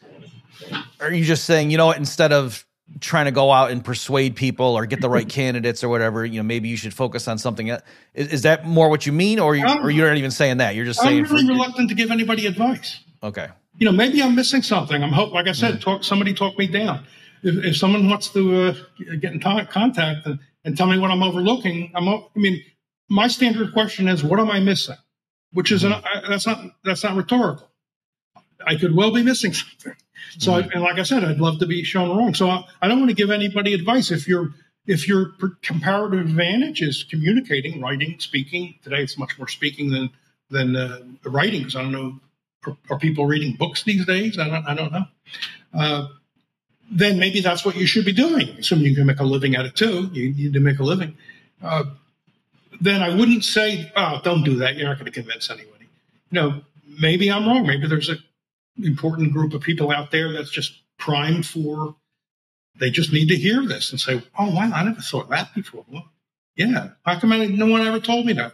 Are 1.00 1.12
you 1.12 1.24
just 1.24 1.44
saying, 1.44 1.72
you 1.72 1.76
know 1.76 1.86
what, 1.86 1.96
instead 1.96 2.32
of 2.32 2.64
trying 3.00 3.24
to 3.24 3.32
go 3.32 3.50
out 3.50 3.72
and 3.72 3.84
persuade 3.84 4.36
people 4.36 4.78
or 4.78 4.86
get 4.86 5.00
the 5.00 5.10
right 5.10 5.28
candidates 5.28 5.82
or 5.82 5.88
whatever, 5.88 6.24
you 6.24 6.38
know, 6.38 6.44
maybe 6.44 6.68
you 6.68 6.76
should 6.76 6.94
focus 6.94 7.26
on 7.26 7.36
something. 7.36 7.68
Else. 7.68 7.82
Is, 8.14 8.28
is 8.28 8.42
that 8.42 8.64
more 8.64 8.88
what 8.90 9.06
you 9.06 9.12
mean, 9.12 9.40
or 9.40 9.56
you, 9.56 9.66
or 9.66 9.90
you're 9.90 10.06
not 10.06 10.18
even 10.18 10.30
saying 10.30 10.58
that? 10.58 10.76
You're 10.76 10.84
just 10.84 11.00
saying. 11.00 11.26
I'm 11.26 11.32
really 11.32 11.46
for, 11.48 11.52
reluctant 11.52 11.88
to 11.88 11.96
give 11.96 12.12
anybody 12.12 12.46
advice. 12.46 13.00
Okay. 13.24 13.48
You 13.78 13.86
know, 13.86 13.92
maybe 13.92 14.22
I'm 14.22 14.34
missing 14.34 14.62
something. 14.62 15.02
I'm 15.02 15.12
hope, 15.12 15.32
like 15.32 15.48
I 15.48 15.52
said, 15.52 15.80
talk 15.80 16.04
somebody 16.04 16.32
talk 16.34 16.58
me 16.58 16.66
down. 16.66 17.04
If, 17.42 17.64
if 17.64 17.76
someone 17.76 18.08
wants 18.08 18.28
to 18.30 18.68
uh, 18.68 18.74
get 19.20 19.32
in 19.32 19.40
t- 19.40 19.64
contact 19.66 20.26
and, 20.26 20.38
and 20.64 20.76
tell 20.76 20.86
me 20.86 20.98
what 20.98 21.10
I'm 21.10 21.22
overlooking, 21.22 21.92
I'm. 21.94 22.08
I 22.08 22.22
mean, 22.34 22.62
my 23.08 23.28
standard 23.28 23.72
question 23.72 24.08
is, 24.08 24.24
what 24.24 24.40
am 24.40 24.50
I 24.50 24.60
missing? 24.60 24.96
which 25.56 25.72
is 25.72 25.84
an, 25.84 25.92
mm-hmm. 25.92 26.26
I, 26.26 26.28
that's 26.28 26.46
not 26.46 26.62
that's 26.84 27.02
not 27.02 27.16
rhetorical. 27.16 27.66
I 28.66 28.76
could 28.76 28.94
well 28.94 29.10
be 29.10 29.22
missing 29.22 29.52
something. 29.54 29.96
So, 30.38 30.52
mm-hmm. 30.52 30.68
I, 30.68 30.72
and 30.74 30.82
like 30.82 30.98
I 30.98 31.02
said, 31.02 31.24
I'd 31.24 31.40
love 31.40 31.58
to 31.60 31.66
be 31.66 31.82
shown 31.82 32.16
wrong. 32.16 32.34
So 32.34 32.48
I, 32.48 32.64
I 32.82 32.88
don't 32.88 32.98
want 32.98 33.10
to 33.10 33.16
give 33.16 33.30
anybody 33.30 33.72
advice. 33.72 34.10
If 34.10 34.28
your 34.28 34.50
if 34.86 35.08
your 35.08 35.32
comparative 35.62 36.20
advantage 36.20 36.82
is 36.82 37.04
communicating, 37.04 37.80
writing, 37.80 38.16
speaking, 38.20 38.74
today 38.84 39.02
it's 39.02 39.18
much 39.18 39.38
more 39.38 39.48
speaking 39.48 39.90
than 39.90 40.10
than 40.50 40.76
uh, 40.76 41.00
writing. 41.24 41.60
Because 41.60 41.76
I 41.76 41.82
don't 41.82 41.92
know, 41.92 42.20
are, 42.90 42.98
people 42.98 43.26
reading 43.26 43.56
books 43.56 43.84
these 43.84 44.06
days? 44.06 44.38
I 44.38 44.48
don't 44.48 44.66
I 44.66 44.74
don't 44.74 44.92
know. 44.92 45.04
Uh, 45.74 46.08
then 46.90 47.18
maybe 47.18 47.40
that's 47.40 47.64
what 47.64 47.76
you 47.76 47.86
should 47.86 48.04
be 48.04 48.12
doing. 48.12 48.48
Assuming 48.58 48.86
you 48.86 48.94
can 48.94 49.06
make 49.06 49.20
a 49.20 49.24
living 49.24 49.56
at 49.56 49.66
it 49.66 49.74
too. 49.74 50.08
You 50.12 50.32
need 50.32 50.52
to 50.52 50.60
make 50.60 50.78
a 50.78 50.84
living. 50.84 51.16
Uh, 51.62 51.84
then 52.80 53.02
I 53.02 53.14
wouldn't 53.14 53.44
say, 53.44 53.90
oh, 53.96 54.20
don't 54.22 54.44
do 54.44 54.56
that. 54.56 54.76
You're 54.76 54.88
not 54.88 54.98
going 54.98 55.10
to 55.10 55.12
convince 55.12 55.50
anybody. 55.50 55.88
You 56.30 56.40
know, 56.40 56.60
maybe 57.00 57.30
I'm 57.30 57.46
wrong. 57.46 57.66
Maybe 57.66 57.88
there's 57.88 58.10
a 58.10 58.16
important 58.82 59.32
group 59.32 59.54
of 59.54 59.62
people 59.62 59.90
out 59.90 60.10
there 60.10 60.32
that's 60.32 60.50
just 60.50 60.80
primed 60.98 61.46
for, 61.46 61.96
they 62.78 62.90
just 62.90 63.12
need 63.12 63.28
to 63.28 63.36
hear 63.36 63.66
this 63.66 63.90
and 63.90 64.00
say, 64.00 64.22
oh, 64.38 64.54
wow, 64.54 64.70
I 64.74 64.84
never 64.84 65.00
thought 65.00 65.30
that 65.30 65.54
before. 65.54 65.84
Well, 65.88 66.04
yeah. 66.54 66.90
How 67.04 67.18
come 67.18 67.32
I, 67.32 67.46
no 67.46 67.66
one 67.66 67.86
ever 67.86 68.00
told 68.00 68.26
me 68.26 68.34
that? 68.34 68.52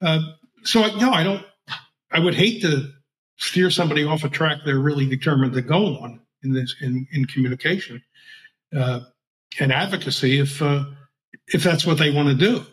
Uh, 0.00 0.20
so, 0.62 0.80
no, 0.96 1.10
I 1.10 1.24
don't, 1.24 1.44
I 2.10 2.18
would 2.18 2.34
hate 2.34 2.62
to 2.62 2.92
steer 3.40 3.70
somebody 3.70 4.04
off 4.04 4.22
a 4.22 4.28
track 4.28 4.58
they're 4.64 4.78
really 4.78 5.06
determined 5.06 5.52
to 5.52 5.62
go 5.62 5.98
on 5.98 6.20
in 6.42 6.52
this, 6.52 6.76
in, 6.80 7.06
in 7.12 7.24
communication 7.24 8.02
uh, 8.76 9.00
and 9.58 9.72
advocacy 9.72 10.38
if, 10.38 10.62
uh, 10.62 10.84
if 11.48 11.64
that's 11.64 11.84
what 11.84 11.98
they 11.98 12.10
want 12.10 12.28
to 12.28 12.34
do 12.34 12.64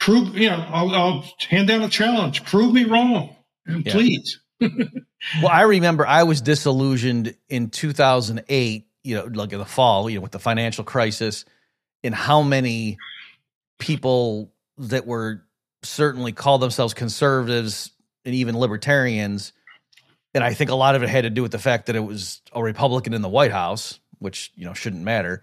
prove, 0.00 0.36
you 0.36 0.50
know, 0.50 0.66
I'll, 0.68 0.94
I'll, 0.94 1.24
hand 1.48 1.68
down 1.68 1.82
a 1.82 1.88
challenge. 1.88 2.44
Prove 2.44 2.74
me 2.74 2.84
wrong, 2.84 3.36
and 3.66 3.86
yeah. 3.86 3.92
please. 3.92 4.40
well, 4.60 5.48
I 5.48 5.62
remember 5.62 6.06
I 6.06 6.24
was 6.24 6.40
disillusioned 6.40 7.36
in 7.48 7.70
2008, 7.70 8.86
you 9.04 9.14
know, 9.14 9.24
like 9.32 9.52
in 9.52 9.58
the 9.58 9.64
fall, 9.64 10.10
you 10.10 10.16
know, 10.16 10.22
with 10.22 10.32
the 10.32 10.38
financial 10.38 10.82
crisis 10.82 11.44
and 12.02 12.14
how 12.14 12.42
many 12.42 12.98
people 13.78 14.52
that 14.78 15.06
were 15.06 15.42
certainly 15.82 16.32
called 16.32 16.60
themselves 16.60 16.92
conservatives 16.92 17.92
and 18.24 18.34
even 18.34 18.58
libertarians. 18.58 19.52
And 20.34 20.44
I 20.44 20.54
think 20.54 20.70
a 20.70 20.74
lot 20.74 20.94
of 20.94 21.02
it 21.02 21.08
had 21.08 21.22
to 21.22 21.30
do 21.30 21.42
with 21.42 21.52
the 21.52 21.58
fact 21.58 21.86
that 21.86 21.96
it 21.96 22.00
was 22.00 22.40
a 22.52 22.62
Republican 22.62 23.14
in 23.14 23.22
the 23.22 23.28
White 23.28 23.50
House, 23.50 23.98
which, 24.18 24.52
you 24.54 24.64
know, 24.64 24.74
shouldn't 24.74 25.02
matter, 25.02 25.42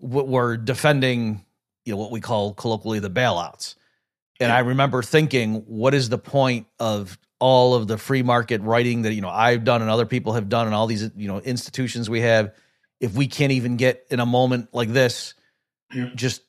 were 0.00 0.56
defending, 0.56 1.44
you 1.84 1.92
know, 1.92 1.98
what 1.98 2.12
we 2.12 2.20
call 2.20 2.54
colloquially 2.54 3.00
the 3.00 3.10
bailouts. 3.10 3.74
And 4.40 4.52
I 4.52 4.60
remember 4.60 5.02
thinking, 5.02 5.64
what 5.66 5.94
is 5.94 6.08
the 6.08 6.18
point 6.18 6.68
of 6.78 7.18
all 7.40 7.74
of 7.74 7.88
the 7.88 7.98
free 7.98 8.22
market 8.22 8.60
writing 8.62 9.02
that, 9.02 9.12
you 9.12 9.20
know, 9.20 9.28
I've 9.28 9.64
done 9.64 9.82
and 9.82 9.90
other 9.90 10.06
people 10.06 10.34
have 10.34 10.48
done 10.48 10.66
and 10.66 10.74
all 10.74 10.86
these, 10.86 11.10
you 11.16 11.26
know, 11.26 11.40
institutions 11.40 12.08
we 12.08 12.20
have 12.20 12.54
if 13.00 13.14
we 13.14 13.26
can't 13.26 13.52
even 13.52 13.76
get 13.76 14.06
in 14.10 14.20
a 14.20 14.26
moment 14.26 14.68
like 14.72 14.92
this 14.92 15.34
yeah. 15.92 16.10
just 16.14 16.42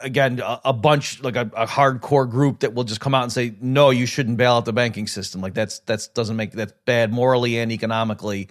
again 0.00 0.40
a, 0.40 0.60
a 0.66 0.72
bunch 0.72 1.22
like 1.22 1.36
a, 1.36 1.50
a, 1.56 1.66
hardcore 1.66 2.28
group 2.28 2.60
that 2.60 2.74
will 2.74 2.84
just 2.84 3.00
come 3.00 3.14
out 3.14 3.22
and 3.22 3.32
say 3.32 3.54
no 3.60 3.90
you 3.90 4.06
shouldn't 4.06 4.36
bail 4.36 4.54
out 4.54 4.64
the 4.64 4.72
banking 4.72 5.06
system. 5.06 5.40
Like 5.40 5.54
that's 5.54 5.80
that's 5.80 6.08
doesn't 6.08 6.36
make 6.36 6.52
that's 6.52 6.74
bad 6.84 7.12
morally 7.12 7.58
and 7.58 7.72
economically. 7.72 8.48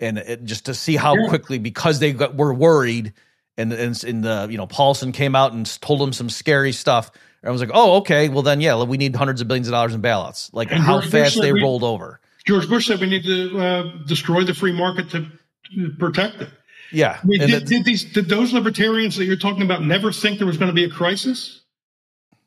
And 0.00 0.18
it, 0.18 0.44
just 0.44 0.66
to 0.66 0.74
see 0.74 0.96
how 0.96 1.14
yeah. 1.14 1.28
quickly 1.28 1.58
because 1.58 1.98
they 2.00 2.12
got, 2.12 2.36
were 2.36 2.54
worried 2.54 3.12
and 3.56 3.72
and 3.72 4.02
in 4.04 4.22
the 4.22 4.48
you 4.50 4.56
know 4.56 4.66
Paulson 4.66 5.12
came 5.12 5.34
out 5.34 5.52
and 5.52 5.66
told 5.80 6.00
them 6.00 6.12
some 6.12 6.30
scary 6.30 6.72
stuff. 6.72 7.10
I 7.44 7.50
was 7.50 7.60
like 7.60 7.70
oh 7.74 7.98
okay. 7.98 8.28
Well 8.28 8.42
then 8.42 8.60
yeah 8.60 8.82
we 8.82 8.96
need 8.96 9.14
hundreds 9.14 9.40
of 9.40 9.48
billions 9.48 9.68
of 9.68 9.72
dollars 9.72 9.94
in 9.94 10.02
bailouts. 10.02 10.50
Like 10.52 10.72
and 10.72 10.80
how 10.80 11.00
George 11.00 11.12
fast 11.12 11.40
they 11.40 11.52
we, 11.52 11.62
rolled 11.62 11.84
over. 11.84 12.20
George 12.46 12.68
Bush 12.68 12.86
said 12.86 13.00
we 13.00 13.08
need 13.08 13.24
to 13.24 13.58
uh, 13.58 13.82
destroy 14.06 14.44
the 14.44 14.54
free 14.54 14.72
market 14.72 15.10
to 15.10 15.26
protect 15.98 16.40
it 16.40 16.48
yeah. 16.92 17.18
I 17.22 17.26
mean, 17.26 17.46
did, 17.46 17.66
did, 17.66 17.84
these 17.84 18.04
did 18.04 18.28
those 18.28 18.52
libertarians 18.52 19.16
that 19.16 19.24
you're 19.24 19.36
talking 19.36 19.62
about 19.62 19.82
never 19.82 20.12
think 20.12 20.38
there 20.38 20.46
was 20.46 20.58
going 20.58 20.70
to 20.70 20.74
be 20.74 20.84
a 20.84 20.90
crisis? 20.90 21.62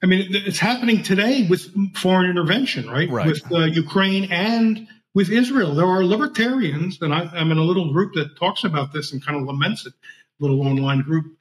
I 0.01 0.05
mean, 0.05 0.27
it's 0.29 0.59
happening 0.59 1.03
today 1.03 1.45
with 1.49 1.97
foreign 1.97 2.29
intervention, 2.29 2.89
right? 2.89 3.09
right. 3.09 3.27
With 3.27 3.51
uh, 3.51 3.65
Ukraine 3.65 4.31
and 4.31 4.87
with 5.13 5.29
Israel. 5.29 5.75
There 5.75 5.87
are 5.87 6.05
libertarians, 6.05 7.01
and 7.01 7.13
I, 7.13 7.29
am 7.35 7.51
in 7.51 7.57
a 7.57 7.63
little 7.63 7.91
group 7.91 8.13
that 8.13 8.37
talks 8.37 8.63
about 8.63 8.93
this 8.93 9.11
and 9.11 9.25
kind 9.25 9.39
of 9.39 9.45
laments 9.45 9.85
it, 9.85 9.93
little 10.39 10.61
online 10.65 11.01
group 11.01 11.35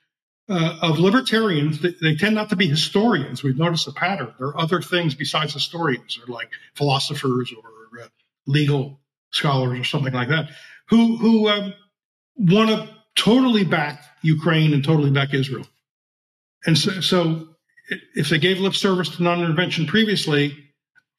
uh, 0.49 0.79
of 0.83 0.99
libertarians. 0.99 1.81
They, 1.81 1.95
they 2.01 2.17
tend 2.17 2.35
not 2.35 2.49
to 2.49 2.57
be 2.57 2.67
historians. 2.67 3.43
We've 3.43 3.57
noticed 3.57 3.87
a 3.87 3.93
pattern. 3.93 4.35
There 4.39 4.49
are 4.49 4.59
other 4.59 4.83
things 4.83 5.15
besides 5.15 5.53
historians, 5.55 6.19
or 6.19 6.33
like 6.33 6.51
philosophers 6.75 7.53
or 7.53 8.03
uh, 8.03 8.09
legal 8.47 8.99
scholars 9.31 9.79
or 9.79 9.85
something 9.85 10.15
like 10.15 10.29
that, 10.29 10.49
who 10.89 11.17
who 11.19 11.49
um, 11.49 11.75
want 12.39 12.71
to 12.71 12.89
totally 13.17 13.65
back 13.65 14.05
Ukraine 14.23 14.73
and 14.73 14.85
totally 14.85 15.11
back 15.11 15.35
Israel. 15.35 15.67
And 16.67 16.79
so, 16.79 17.01
so 17.01 17.49
if 18.15 18.29
they 18.31 18.39
gave 18.39 18.59
lip 18.59 18.75
service 18.75 19.09
to 19.17 19.23
non 19.23 19.41
intervention 19.41 19.87
previously, 19.87 20.57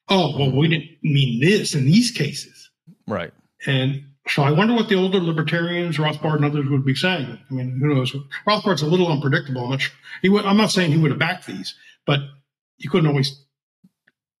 oh, 0.08 0.36
well, 0.38 0.50
we 0.50 0.68
didn't 0.68 0.90
mean 1.02 1.40
this 1.40 1.74
in 1.74 1.84
these 1.84 2.10
cases. 2.10 2.70
Right. 3.06 3.32
And 3.66 4.04
so 4.28 4.42
I 4.42 4.50
wonder 4.50 4.74
what 4.74 4.88
the 4.88 4.96
older 4.96 5.18
libertarians, 5.18 5.98
Rothbard 5.98 6.36
and 6.36 6.44
others 6.44 6.68
would 6.68 6.84
be 6.84 6.94
saying. 6.94 7.38
I 7.50 7.54
mean, 7.54 7.78
who 7.80 7.94
knows? 7.94 8.14
Rothbard's 8.46 8.82
a 8.82 8.86
little 8.86 9.10
unpredictable. 9.10 9.64
I'm 9.64 9.70
not, 9.70 9.80
sure. 9.80 9.94
would, 10.24 10.44
I'm 10.44 10.56
not 10.56 10.70
saying 10.70 10.92
he 10.92 10.98
would 10.98 11.10
have 11.10 11.18
backed 11.20 11.46
these, 11.46 11.74
but 12.06 12.20
you 12.78 12.90
couldn't 12.90 13.08
always. 13.08 13.44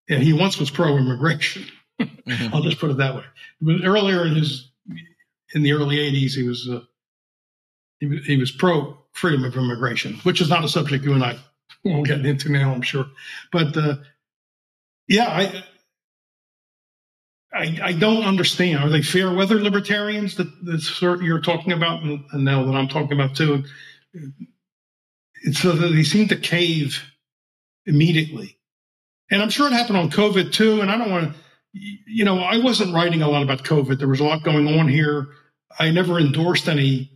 And 0.08 0.22
he 0.22 0.32
once 0.32 0.58
was 0.58 0.70
pro 0.70 0.96
immigration. 0.96 1.66
Mm-hmm. 2.00 2.54
I'll 2.54 2.62
just 2.62 2.78
put 2.78 2.90
it 2.90 2.96
that 2.96 3.14
way. 3.14 3.24
But 3.60 3.84
earlier 3.84 4.26
in 4.26 4.34
his 4.34 4.69
in 5.54 5.62
the 5.62 5.72
early 5.72 5.96
80s, 5.96 6.34
he 6.34 6.42
was, 6.42 6.68
uh, 6.68 6.80
he, 7.98 8.06
was 8.06 8.24
he 8.24 8.36
was 8.36 8.50
pro 8.50 8.96
freedom 9.12 9.44
of 9.44 9.56
immigration, 9.56 10.14
which 10.22 10.40
is 10.40 10.48
not 10.48 10.64
a 10.64 10.68
subject 10.68 11.04
you 11.04 11.12
and 11.12 11.24
I 11.24 11.38
won't 11.84 12.06
get 12.06 12.24
into 12.24 12.50
now, 12.50 12.72
I'm 12.72 12.82
sure. 12.82 13.06
But 13.52 13.76
uh, 13.76 13.96
yeah, 15.08 15.26
I, 15.26 15.64
I, 17.52 17.78
I 17.82 17.92
don't 17.92 18.24
understand. 18.24 18.82
Are 18.84 18.88
they 18.88 19.02
fair 19.02 19.32
weather 19.34 19.60
libertarians 19.60 20.36
that, 20.36 20.48
that 20.64 21.20
you're 21.22 21.40
talking 21.40 21.72
about, 21.72 22.02
and, 22.02 22.24
and 22.32 22.44
now 22.44 22.64
that 22.64 22.74
I'm 22.74 22.88
talking 22.88 23.12
about 23.12 23.34
too? 23.34 23.64
So 25.52 25.72
they 25.72 26.02
seem 26.04 26.28
to 26.28 26.36
cave 26.36 27.02
immediately, 27.86 28.58
and 29.30 29.42
I'm 29.42 29.50
sure 29.50 29.66
it 29.66 29.72
happened 29.72 29.98
on 29.98 30.10
COVID 30.10 30.52
too. 30.52 30.80
And 30.80 30.90
I 30.90 30.98
don't 30.98 31.10
want 31.10 31.32
to 31.32 31.40
you 31.72 32.24
know, 32.24 32.38
I 32.38 32.58
wasn't 32.58 32.94
writing 32.94 33.22
a 33.22 33.28
lot 33.28 33.42
about 33.42 33.64
COVID. 33.64 33.98
There 33.98 34.08
was 34.08 34.20
a 34.20 34.24
lot 34.24 34.42
going 34.42 34.66
on 34.78 34.88
here. 34.88 35.28
I 35.78 35.90
never 35.90 36.18
endorsed 36.18 36.68
any, 36.68 37.10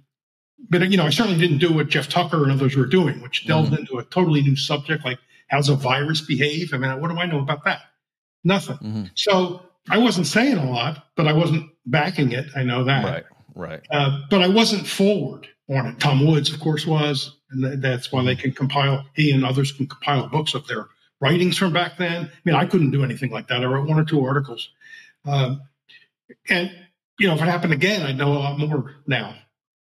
but 0.68 0.90
you 0.90 0.96
know, 0.96 1.06
I 1.06 1.10
certainly 1.10 1.38
didn't 1.38 1.58
do 1.58 1.72
what 1.72 1.88
Jeff 1.88 2.08
Tucker 2.08 2.42
and 2.42 2.52
others 2.52 2.76
were 2.76 2.86
doing, 2.86 3.20
which 3.20 3.46
delved 3.46 3.72
mm-hmm. 3.72 3.80
into 3.80 3.98
a 3.98 4.04
totally 4.04 4.42
new 4.42 4.56
subject 4.56 5.04
like 5.04 5.18
how's 5.48 5.68
a 5.68 5.74
virus 5.74 6.20
behave? 6.20 6.72
I 6.72 6.78
mean, 6.78 7.00
what 7.00 7.10
do 7.10 7.18
I 7.18 7.26
know 7.26 7.40
about 7.40 7.64
that? 7.64 7.82
Nothing. 8.44 8.76
Mm-hmm. 8.76 9.04
So 9.14 9.62
I 9.90 9.98
wasn't 9.98 10.26
saying 10.26 10.56
a 10.56 10.70
lot, 10.70 11.06
but 11.16 11.28
I 11.28 11.32
wasn't 11.32 11.70
backing 11.86 12.32
it. 12.32 12.46
I 12.56 12.62
know 12.62 12.84
that. 12.84 13.04
Right. 13.04 13.24
Right. 13.54 13.80
Uh, 13.90 14.22
but 14.30 14.42
I 14.42 14.48
wasn't 14.48 14.86
forward 14.86 15.46
on 15.70 15.86
it. 15.86 16.00
Tom 16.00 16.26
Woods, 16.26 16.52
of 16.52 16.60
course, 16.60 16.86
was, 16.86 17.36
and 17.50 17.82
that's 17.82 18.10
why 18.10 18.24
they 18.24 18.34
can 18.34 18.52
compile. 18.52 19.04
He 19.14 19.30
and 19.30 19.44
others 19.44 19.72
can 19.72 19.86
compile 19.86 20.28
books 20.28 20.54
of 20.54 20.66
their 20.66 20.88
writings 21.20 21.56
from 21.56 21.72
back 21.72 21.96
then. 21.96 22.26
I 22.26 22.30
mean, 22.44 22.56
I 22.56 22.66
couldn't 22.66 22.90
do 22.90 23.04
anything 23.04 23.30
like 23.30 23.48
that. 23.48 23.62
I 23.62 23.66
wrote 23.66 23.88
one 23.88 23.98
or 23.98 24.04
two 24.04 24.24
articles. 24.24 24.70
Um, 25.24 25.62
and, 26.48 26.70
you 27.18 27.28
know, 27.28 27.34
if 27.34 27.40
it 27.40 27.48
happened 27.48 27.72
again, 27.72 28.02
I'd 28.02 28.16
know 28.16 28.32
a 28.32 28.34
lot 28.34 28.58
more 28.58 28.96
now. 29.06 29.34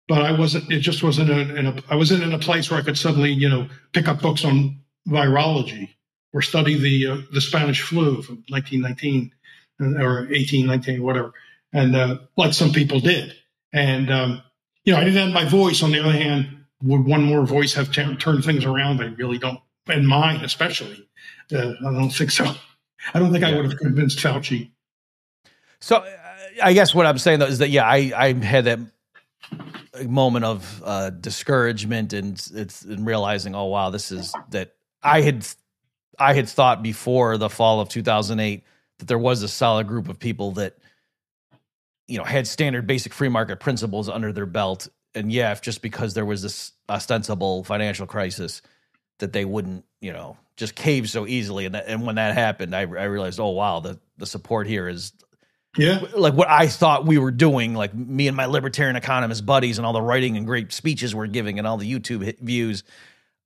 But 0.06 0.22
I 0.22 0.32
wasn't, 0.38 0.70
it 0.70 0.80
just 0.80 1.02
wasn't 1.02 1.30
in 1.30 1.50
a, 1.50 1.54
in 1.54 1.66
a 1.66 1.82
I 1.88 1.96
wasn't 1.96 2.22
in 2.22 2.32
a 2.32 2.38
place 2.38 2.70
where 2.70 2.78
I 2.78 2.82
could 2.82 2.98
suddenly, 2.98 3.32
you 3.32 3.48
know, 3.48 3.68
pick 3.92 4.06
up 4.06 4.20
books 4.20 4.44
on 4.44 4.80
virology 5.08 5.90
or 6.32 6.42
study 6.42 6.78
the, 6.78 7.12
uh, 7.12 7.22
the 7.32 7.40
Spanish 7.40 7.80
flu 7.80 8.20
from 8.20 8.44
1919 8.48 9.32
uh, 9.80 10.04
or 10.04 10.14
1819, 10.26 11.02
whatever. 11.02 11.32
And, 11.72 11.96
uh, 11.96 12.18
like 12.36 12.52
some 12.52 12.72
people 12.72 13.00
did. 13.00 13.34
And, 13.72 14.10
um, 14.10 14.42
you 14.84 14.92
know, 14.92 15.00
I 15.00 15.04
didn't 15.04 15.22
have 15.22 15.32
my 15.32 15.48
voice. 15.48 15.82
On 15.82 15.90
the 15.90 16.00
other 16.00 16.12
hand, 16.12 16.64
would 16.82 17.04
one 17.04 17.22
more 17.24 17.46
voice 17.46 17.74
have 17.74 17.90
t- 17.92 18.16
turned 18.16 18.44
things 18.44 18.64
around? 18.64 19.00
I 19.00 19.06
really 19.06 19.38
don't, 19.38 19.60
and 19.88 20.06
mine 20.06 20.44
especially. 20.44 21.08
Uh, 21.52 21.72
I 21.80 21.92
don't 21.92 22.10
think 22.10 22.30
so. 22.30 22.44
I 23.14 23.18
don't 23.18 23.32
think. 23.32 23.44
I 23.44 23.54
would 23.54 23.64
have 23.64 23.78
convinced 23.78 24.18
Fauci. 24.18 24.70
So 25.80 26.04
I 26.62 26.72
guess 26.72 26.94
what 26.94 27.06
I'm 27.06 27.18
saying 27.18 27.38
though 27.38 27.46
is 27.46 27.58
that 27.58 27.70
yeah, 27.70 27.84
I 27.86 28.12
I 28.16 28.32
had 28.32 28.64
that 28.64 28.78
moment 30.06 30.44
of 30.44 30.82
uh, 30.84 31.10
discouragement 31.10 32.12
and 32.12 32.34
it's 32.54 32.82
and 32.82 33.06
realizing 33.06 33.54
oh 33.54 33.66
wow 33.66 33.90
this 33.90 34.10
is 34.10 34.34
that 34.50 34.74
I 35.02 35.20
had 35.20 35.46
I 36.18 36.34
had 36.34 36.48
thought 36.48 36.82
before 36.82 37.36
the 37.38 37.48
fall 37.48 37.80
of 37.80 37.88
2008 37.88 38.64
that 38.98 39.08
there 39.08 39.18
was 39.18 39.42
a 39.42 39.48
solid 39.48 39.86
group 39.86 40.08
of 40.08 40.18
people 40.18 40.52
that 40.52 40.76
you 42.08 42.18
know 42.18 42.24
had 42.24 42.46
standard 42.46 42.86
basic 42.86 43.14
free 43.14 43.28
market 43.28 43.60
principles 43.60 44.08
under 44.08 44.32
their 44.32 44.46
belt 44.46 44.88
and 45.14 45.30
yeah 45.30 45.52
if 45.52 45.62
just 45.62 45.80
because 45.80 46.14
there 46.14 46.24
was 46.24 46.42
this 46.42 46.72
ostensible 46.88 47.62
financial 47.62 48.06
crisis 48.06 48.62
that 49.18 49.32
they 49.32 49.44
wouldn't 49.44 49.84
you 50.00 50.12
know 50.12 50.36
just 50.56 50.74
cave 50.74 51.10
so 51.10 51.26
easily. 51.26 51.66
And 51.66 51.74
that, 51.74 51.84
and 51.88 52.06
when 52.06 52.16
that 52.16 52.34
happened, 52.34 52.74
I, 52.74 52.80
I 52.80 53.04
realized, 53.04 53.40
oh 53.40 53.50
wow, 53.50 53.80
the 53.80 53.98
the 54.16 54.26
support 54.26 54.66
here 54.66 54.88
is 54.88 55.12
yeah, 55.76 56.00
like 56.14 56.34
what 56.34 56.48
I 56.48 56.68
thought 56.68 57.06
we 57.06 57.18
were 57.18 57.30
doing. 57.30 57.74
Like 57.74 57.94
me 57.94 58.28
and 58.28 58.36
my 58.36 58.46
libertarian 58.46 58.96
economist 58.96 59.44
buddies, 59.44 59.78
and 59.78 59.86
all 59.86 59.92
the 59.92 60.02
writing 60.02 60.36
and 60.36 60.46
great 60.46 60.72
speeches 60.72 61.14
we're 61.14 61.26
giving, 61.26 61.58
and 61.58 61.66
all 61.66 61.76
the 61.76 61.90
YouTube 61.90 62.38
views. 62.40 62.84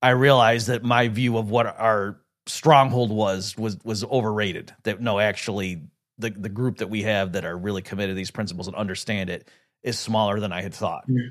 I 0.00 0.10
realized 0.10 0.68
that 0.68 0.84
my 0.84 1.08
view 1.08 1.38
of 1.38 1.50
what 1.50 1.66
our 1.66 2.20
stronghold 2.46 3.10
was 3.10 3.56
was 3.56 3.78
was 3.84 4.04
overrated. 4.04 4.74
That 4.84 5.00
no, 5.00 5.18
actually, 5.18 5.82
the 6.18 6.30
the 6.30 6.48
group 6.48 6.78
that 6.78 6.90
we 6.90 7.02
have 7.02 7.32
that 7.32 7.44
are 7.44 7.56
really 7.56 7.82
committed 7.82 8.10
to 8.10 8.14
these 8.14 8.30
principles 8.30 8.66
and 8.66 8.76
understand 8.76 9.30
it 9.30 9.48
is 9.82 9.98
smaller 9.98 10.40
than 10.40 10.52
I 10.52 10.62
had 10.62 10.74
thought. 10.74 11.04
Yeah. 11.08 11.28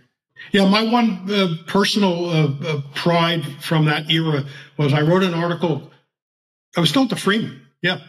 Yeah, 0.51 0.69
my 0.69 0.83
one 0.83 1.31
uh, 1.31 1.55
personal 1.65 2.29
uh, 2.29 2.49
uh, 2.63 2.81
pride 2.93 3.43
from 3.59 3.85
that 3.85 4.11
era 4.11 4.45
was 4.77 4.93
I 4.93 5.01
wrote 5.01 5.23
an 5.23 5.33
article. 5.33 5.91
I 6.75 6.79
was 6.79 6.89
still 6.89 7.03
at 7.03 7.09
the 7.09 7.15
Freeman, 7.15 7.65
yeah, 7.81 8.01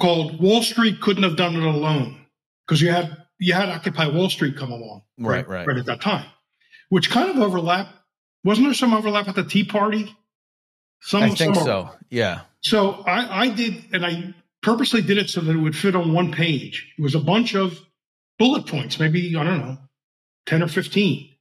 called 0.00 0.40
"Wall 0.40 0.62
Street 0.62 1.00
Couldn't 1.00 1.22
Have 1.22 1.36
Done 1.36 1.56
It 1.56 1.62
Alone" 1.62 2.26
because 2.66 2.80
you 2.80 2.90
had 2.90 3.16
you 3.38 3.54
had 3.54 3.68
Occupy 3.68 4.08
Wall 4.08 4.30
Street 4.30 4.56
come 4.56 4.72
along, 4.72 5.02
right, 5.18 5.46
right, 5.48 5.66
right 5.66 5.76
at 5.76 5.86
that 5.86 6.00
time, 6.00 6.26
which 6.88 7.10
kind 7.10 7.30
of 7.30 7.38
overlap. 7.38 7.88
Wasn't 8.44 8.66
there 8.66 8.74
some 8.74 8.94
overlap 8.94 9.28
at 9.28 9.34
the 9.34 9.44
Tea 9.44 9.64
Party? 9.64 10.14
Some, 11.00 11.22
I 11.24 11.30
think 11.30 11.56
some 11.56 11.64
so. 11.64 11.90
Yeah. 12.10 12.42
So 12.60 13.02
I, 13.06 13.42
I 13.42 13.48
did, 13.48 13.84
and 13.92 14.06
I 14.06 14.34
purposely 14.62 15.02
did 15.02 15.18
it 15.18 15.30
so 15.30 15.40
that 15.40 15.52
it 15.52 15.58
would 15.58 15.76
fit 15.76 15.94
on 15.94 16.12
one 16.12 16.32
page. 16.32 16.92
It 16.96 17.02
was 17.02 17.14
a 17.14 17.20
bunch 17.20 17.54
of 17.54 17.78
bullet 18.38 18.66
points, 18.66 18.98
maybe 18.98 19.36
I 19.36 19.44
don't 19.44 19.60
know, 19.60 19.78
ten 20.46 20.62
or 20.62 20.68
fifteen 20.68 21.36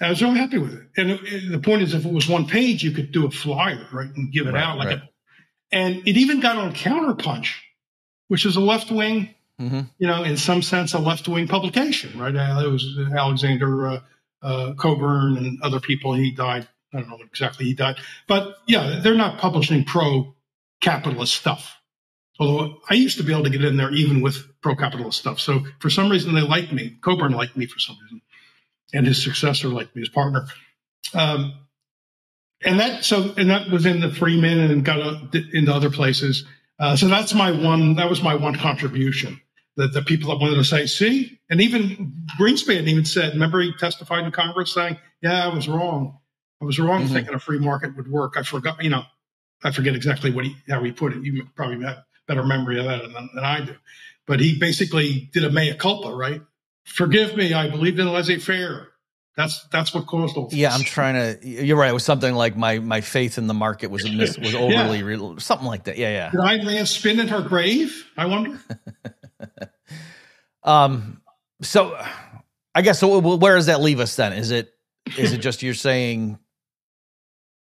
I 0.00 0.10
was 0.10 0.22
really 0.22 0.38
happy 0.38 0.58
with 0.58 0.74
it. 0.74 0.82
And 0.96 1.52
the 1.52 1.60
point 1.60 1.82
is, 1.82 1.94
if 1.94 2.04
it 2.04 2.12
was 2.12 2.28
one 2.28 2.46
page, 2.46 2.82
you 2.82 2.90
could 2.90 3.12
do 3.12 3.26
a 3.26 3.30
flyer, 3.30 3.86
right, 3.92 4.10
and 4.14 4.32
give 4.32 4.46
it 4.46 4.54
right, 4.54 4.62
out 4.62 4.78
like 4.78 4.88
right. 4.88 4.98
a, 4.98 5.08
And 5.72 5.96
it 6.06 6.16
even 6.16 6.40
got 6.40 6.56
on 6.56 6.74
Counterpunch, 6.74 7.54
which 8.28 8.46
is 8.46 8.56
a 8.56 8.60
left 8.60 8.90
wing 8.90 9.34
Mm-hmm. 9.60 9.80
You 9.98 10.06
know, 10.08 10.24
in 10.24 10.36
some 10.36 10.62
sense, 10.62 10.94
a 10.94 10.98
left 10.98 11.28
wing 11.28 11.46
publication, 11.46 12.18
right? 12.18 12.34
Uh, 12.34 12.62
it 12.64 12.70
was 12.70 12.98
Alexander 13.16 13.86
uh, 13.86 14.00
uh, 14.42 14.74
Cockburn 14.74 15.36
and 15.36 15.62
other 15.62 15.80
people. 15.80 16.12
He 16.14 16.32
died. 16.32 16.66
I 16.92 17.00
don't 17.00 17.08
know 17.08 17.18
exactly 17.22 17.66
he 17.66 17.74
died, 17.74 17.96
but 18.28 18.56
yeah, 18.68 19.00
they're 19.02 19.16
not 19.16 19.38
publishing 19.38 19.84
pro 19.84 20.34
capitalist 20.80 21.34
stuff. 21.34 21.76
Although 22.38 22.80
I 22.88 22.94
used 22.94 23.16
to 23.18 23.24
be 23.24 23.32
able 23.32 23.44
to 23.44 23.50
get 23.50 23.64
in 23.64 23.76
there 23.76 23.92
even 23.92 24.20
with 24.20 24.60
pro 24.60 24.76
capitalist 24.76 25.18
stuff. 25.18 25.40
So 25.40 25.64
for 25.80 25.90
some 25.90 26.08
reason, 26.08 26.34
they 26.34 26.40
liked 26.40 26.72
me. 26.72 26.96
Cockburn 27.00 27.32
liked 27.32 27.56
me 27.56 27.66
for 27.66 27.78
some 27.78 27.96
reason, 28.02 28.22
and 28.92 29.06
his 29.06 29.22
successor 29.22 29.68
liked 29.68 29.94
me, 29.94 30.02
his 30.02 30.08
partner. 30.08 30.46
Um, 31.14 31.54
and 32.64 32.80
that 32.80 33.04
so 33.04 33.34
and 33.36 33.50
that 33.50 33.70
was 33.70 33.86
in 33.86 34.00
the 34.00 34.10
Freeman 34.10 34.58
and 34.58 34.84
got 34.84 35.00
uh, 35.00 35.18
into 35.52 35.72
other 35.72 35.90
places. 35.90 36.44
Uh, 36.78 36.96
so 36.96 37.06
that's 37.08 37.34
my 37.34 37.50
one. 37.52 37.96
That 37.96 38.08
was 38.10 38.22
my 38.22 38.34
one 38.34 38.56
contribution. 38.56 39.40
That 39.76 39.92
the 39.92 40.02
people 40.02 40.30
that 40.30 40.40
wanted 40.40 40.54
to 40.56 40.64
say, 40.64 40.86
see, 40.86 41.40
and 41.50 41.60
even 41.60 42.26
Greenspan 42.38 42.86
even 42.86 43.04
said, 43.04 43.32
remember 43.32 43.60
he 43.60 43.72
testified 43.72 44.24
in 44.24 44.30
Congress 44.30 44.72
saying, 44.72 44.98
"Yeah, 45.20 45.44
I 45.44 45.52
was 45.54 45.68
wrong. 45.68 46.18
I 46.62 46.64
was 46.64 46.78
wrong 46.78 47.02
Mhm. 47.04 47.12
thinking 47.12 47.34
a 47.34 47.38
free 47.40 47.58
market 47.58 47.96
would 47.96 48.08
work. 48.08 48.34
I 48.36 48.42
forgot, 48.44 48.82
you 48.82 48.90
know, 48.90 49.02
I 49.64 49.72
forget 49.72 49.96
exactly 49.96 50.30
what 50.30 50.44
he 50.44 50.56
how 50.68 50.82
he 50.82 50.92
put 50.92 51.12
it. 51.12 51.22
You 51.24 51.46
probably 51.56 51.84
have 51.84 52.04
better 52.28 52.44
memory 52.44 52.78
of 52.78 52.84
that 52.86 53.02
than, 53.02 53.28
than 53.34 53.44
I 53.44 53.64
do. 53.64 53.74
But 54.26 54.40
he 54.40 54.58
basically 54.58 55.28
did 55.32 55.44
a 55.44 55.50
mea 55.50 55.74
culpa, 55.74 56.14
right? 56.14 56.40
Forgive 56.84 57.36
me, 57.36 57.52
I 57.52 57.68
believed 57.68 57.98
in 57.98 58.10
laissez-faire. 58.12 58.88
That's 59.36 59.66
that's 59.68 59.92
what 59.92 60.06
caused 60.06 60.36
all. 60.36 60.46
This. 60.46 60.58
Yeah. 60.58 60.72
I'm 60.72 60.82
trying 60.82 61.14
to. 61.14 61.46
You're 61.46 61.76
right. 61.76 61.90
It 61.90 61.94
was 61.94 62.04
something 62.04 62.34
like 62.34 62.56
my 62.56 62.78
my 62.78 63.00
faith 63.00 63.36
in 63.36 63.46
the 63.48 63.54
market 63.54 63.90
was 63.90 64.04
mis, 64.04 64.38
was 64.38 64.54
overly 64.54 65.02
real, 65.02 65.38
something 65.40 65.66
like 65.66 65.84
that. 65.84 65.98
Yeah, 65.98 66.10
yeah. 66.10 66.30
Did 66.30 66.40
Ayn 66.40 66.66
Rand 66.66 66.88
spin 66.88 67.18
in 67.18 67.28
her 67.28 67.42
grave? 67.42 68.10
I 68.16 68.26
wonder. 68.26 68.60
Um. 70.64 71.20
So, 71.60 71.94
I 72.74 72.80
guess 72.80 72.98
so. 72.98 73.18
Where 73.18 73.56
does 73.56 73.66
that 73.66 73.82
leave 73.82 74.00
us 74.00 74.16
then? 74.16 74.32
Is 74.32 74.50
it 74.50 74.72
is 75.18 75.34
it 75.34 75.38
just 75.38 75.62
you're 75.62 75.74
saying? 75.74 76.38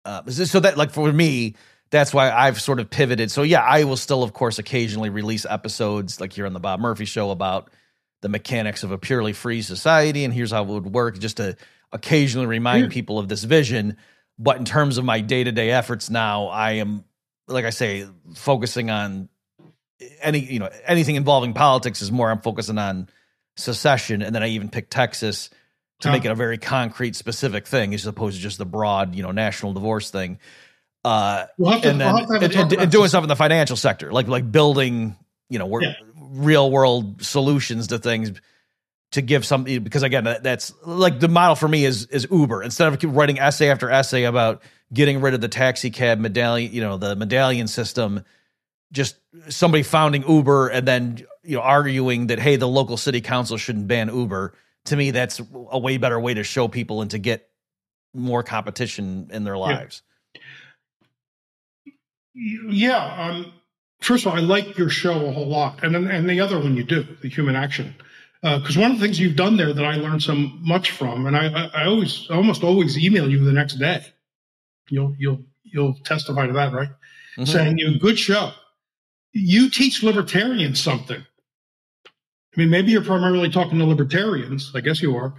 Uh, 0.04 0.22
is 0.26 0.36
this, 0.36 0.50
so 0.50 0.60
that 0.60 0.76
like 0.76 0.90
for 0.90 1.10
me, 1.10 1.54
that's 1.90 2.12
why 2.12 2.30
I've 2.30 2.60
sort 2.60 2.80
of 2.80 2.90
pivoted. 2.90 3.30
So 3.30 3.42
yeah, 3.42 3.62
I 3.62 3.84
will 3.84 3.96
still, 3.96 4.22
of 4.22 4.32
course, 4.32 4.58
occasionally 4.58 5.10
release 5.10 5.46
episodes 5.46 6.20
like 6.20 6.32
here 6.32 6.44
on 6.44 6.52
the 6.52 6.60
Bob 6.60 6.80
Murphy 6.80 7.04
Show 7.04 7.30
about 7.30 7.70
the 8.22 8.28
mechanics 8.28 8.82
of 8.82 8.90
a 8.90 8.98
purely 8.98 9.32
free 9.34 9.60
society 9.62 10.24
and 10.24 10.32
here's 10.32 10.50
how 10.50 10.62
it 10.62 10.68
would 10.68 10.86
work, 10.86 11.18
just 11.18 11.36
to 11.36 11.56
occasionally 11.92 12.46
remind 12.46 12.84
Yeah. 12.84 12.88
people 12.90 13.18
of 13.18 13.28
this 13.28 13.44
vision. 13.44 13.96
But 14.38 14.56
in 14.56 14.64
terms 14.64 14.96
of 14.98 15.04
my 15.04 15.20
day 15.20 15.44
to 15.44 15.52
day 15.52 15.70
efforts 15.70 16.08
now, 16.08 16.46
I 16.46 16.72
am, 16.72 17.04
like 17.48 17.64
I 17.66 17.70
say, 17.70 18.06
focusing 18.34 18.88
on 18.90 19.28
any 20.20 20.40
you 20.40 20.58
know 20.58 20.70
anything 20.86 21.16
involving 21.16 21.52
politics 21.52 22.00
is 22.02 22.10
more. 22.10 22.30
I'm 22.30 22.40
focusing 22.40 22.78
on 22.78 23.08
secession, 23.56 24.22
and 24.22 24.34
then 24.34 24.42
I 24.42 24.48
even 24.48 24.68
picked 24.70 24.90
Texas 24.90 25.50
to 26.00 26.08
Oh. 26.08 26.12
make 26.12 26.24
it 26.24 26.30
a 26.30 26.34
very 26.34 26.58
concrete, 26.58 27.14
specific 27.14 27.66
thing, 27.66 27.94
as 27.94 28.06
opposed 28.06 28.36
to 28.36 28.42
just 28.42 28.58
the 28.58 28.64
broad, 28.64 29.14
you 29.14 29.22
know, 29.22 29.30
national 29.30 29.72
divorce 29.74 30.10
thing. 30.10 30.38
Uh, 31.04 31.44
We'll 31.58 31.80
to, 31.80 31.90
and 31.90 32.00
then 32.00 32.14
we'll 32.14 32.18
have 32.18 32.26
to 32.28 32.32
have 32.34 32.42
and, 32.42 32.72
and- 32.72 32.82
and 32.82 32.90
doing 32.92 33.08
stuff 33.08 33.22
in 33.22 33.28
the 33.28 33.36
financial 33.36 33.76
sector, 33.76 34.10
like 34.12 34.26
like 34.28 34.50
building, 34.50 35.16
you 35.52 35.58
know, 35.58 35.80
Yeah. 35.80 35.94
real 36.16 36.70
world 36.70 37.22
solutions 37.22 37.88
to 37.88 37.98
things 37.98 38.32
to 39.12 39.20
give 39.20 39.44
some 39.44 39.64
because 39.64 40.02
again 40.02 40.24
that's 40.24 40.72
like 40.86 41.20
the 41.20 41.28
model 41.28 41.54
for 41.54 41.68
me 41.68 41.84
is 41.84 42.06
is 42.06 42.26
Uber 42.30 42.62
instead 42.62 42.88
of 42.92 43.14
writing 43.14 43.38
essay 43.38 43.68
after 43.68 43.90
essay 43.90 44.24
about 44.24 44.62
getting 44.92 45.20
rid 45.20 45.34
of 45.34 45.40
the 45.40 45.48
taxi 45.48 45.90
cab 45.90 46.18
medallion, 46.18 46.72
you 46.72 46.80
know, 46.80 46.96
the 46.96 47.14
medallion 47.16 47.66
system. 47.68 48.24
Just 48.90 49.16
somebody 49.48 49.82
founding 49.82 50.22
Uber 50.28 50.68
and 50.68 50.88
then 50.88 51.24
you 51.42 51.56
know 51.56 51.62
arguing 51.62 52.28
that 52.28 52.38
hey, 52.38 52.56
the 52.56 52.68
local 52.68 52.96
city 52.96 53.20
council 53.20 53.56
shouldn't 53.58 53.86
ban 53.86 54.08
Uber. 54.14 54.54
To 54.86 54.96
me, 54.96 55.10
that's 55.10 55.40
a 55.70 55.78
way 55.78 55.96
better 55.98 56.18
way 56.18 56.34
to 56.34 56.42
show 56.42 56.66
people 56.68 57.02
and 57.02 57.10
to 57.10 57.18
get 57.18 57.48
more 58.14 58.42
competition 58.42 59.28
in 59.30 59.44
their 59.44 59.56
lives. 59.58 60.02
Yeah. 62.34 63.30
Um, 63.30 63.52
first 64.02 64.26
of 64.26 64.32
all, 64.32 64.38
I 64.38 64.40
like 64.40 64.76
your 64.76 64.90
show 64.90 65.26
a 65.26 65.32
whole 65.32 65.48
lot, 65.48 65.82
and 65.82 65.94
then 65.94 66.08
and 66.08 66.28
the 66.28 66.40
other 66.40 66.58
one 66.58 66.76
you 66.76 66.84
do, 66.84 67.06
the 67.22 67.28
human 67.28 67.56
action, 67.56 67.94
because 68.42 68.76
one 68.76 68.90
of 68.90 68.98
the 68.98 69.04
things 69.04 69.18
you've 69.18 69.36
done 69.36 69.56
there 69.56 69.72
that 69.72 69.84
I 69.84 69.96
learned 69.96 70.22
so 70.22 70.34
much 70.34 70.90
from, 70.90 71.26
and 71.26 71.36
I, 71.36 71.70
I, 71.74 71.84
always 71.86 72.28
almost 72.30 72.62
always 72.64 72.98
email 72.98 73.30
you 73.30 73.44
the 73.44 73.52
next 73.52 73.74
day. 73.74 74.04
You'll 74.90 75.14
you'll 75.18 75.44
you'll 75.62 75.94
testify 76.04 76.46
to 76.46 76.52
that, 76.52 76.72
right? 76.72 76.90
Mhm. 77.38 77.48
Saying 77.48 77.78
you 77.78 77.98
good 77.98 78.18
show. 78.18 78.52
You 79.32 79.70
teach 79.70 80.02
libertarians 80.02 80.80
something. 80.80 81.24
I 82.54 82.60
mean, 82.60 82.68
maybe 82.68 82.92
you're 82.92 83.04
primarily 83.04 83.48
talking 83.48 83.78
to 83.78 83.86
libertarians. 83.86 84.72
I 84.74 84.80
guess 84.80 85.00
you 85.00 85.16
are. 85.16 85.34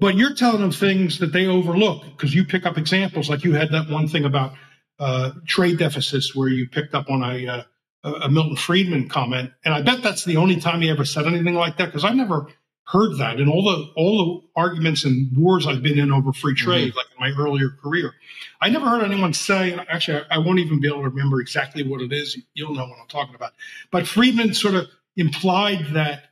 But 0.00 0.16
you're 0.16 0.34
telling 0.34 0.60
them 0.60 0.72
things 0.72 1.20
that 1.20 1.32
they 1.32 1.46
overlook 1.46 2.04
because 2.04 2.34
you 2.34 2.44
pick 2.44 2.66
up 2.66 2.76
examples. 2.76 3.30
Like 3.30 3.44
you 3.44 3.52
had 3.52 3.70
that 3.70 3.88
one 3.88 4.08
thing 4.08 4.24
about 4.24 4.54
uh, 4.98 5.30
trade 5.46 5.78
deficits 5.78 6.34
where 6.34 6.48
you 6.48 6.68
picked 6.68 6.94
up 6.94 7.08
on 7.08 7.22
a, 7.22 7.46
uh, 7.46 7.62
a 8.04 8.12
a 8.12 8.28
Milton 8.28 8.56
Friedman 8.56 9.08
comment, 9.08 9.50
and 9.64 9.74
I 9.74 9.82
bet 9.82 10.02
that's 10.02 10.24
the 10.24 10.36
only 10.36 10.60
time 10.60 10.80
he 10.80 10.90
ever 10.90 11.04
said 11.04 11.26
anything 11.26 11.54
like 11.54 11.78
that 11.78 11.86
because 11.86 12.04
I 12.04 12.12
never 12.12 12.46
heard 12.86 13.16
that 13.16 13.40
in 13.40 13.48
all 13.48 13.64
the 13.64 13.90
all 13.96 14.18
the 14.18 14.60
arguments 14.60 15.04
and 15.04 15.34
wars 15.36 15.66
I've 15.66 15.82
been 15.82 15.98
in 15.98 16.12
over 16.12 16.32
free 16.32 16.54
mm-hmm. 16.54 16.64
trade, 16.64 16.94
like 16.94 17.06
in 17.06 17.36
my 17.36 17.42
earlier 17.42 17.70
career. 17.82 18.12
I 18.60 18.68
never 18.68 18.88
heard 18.88 19.02
anyone 19.02 19.32
say. 19.32 19.72
and 19.72 19.80
Actually, 19.88 20.22
I, 20.30 20.36
I 20.36 20.38
won't 20.38 20.58
even 20.58 20.80
be 20.80 20.88
able 20.88 21.02
to 21.02 21.08
remember 21.08 21.40
exactly 21.40 21.82
what 21.82 22.00
it 22.00 22.12
is. 22.12 22.36
You'll 22.54 22.74
know 22.74 22.86
what 22.86 22.98
I'm 23.00 23.08
talking 23.08 23.34
about. 23.34 23.52
But 23.90 24.06
Friedman 24.06 24.54
sort 24.54 24.74
of 24.74 24.86
implied 25.16 25.94
that 25.94 26.24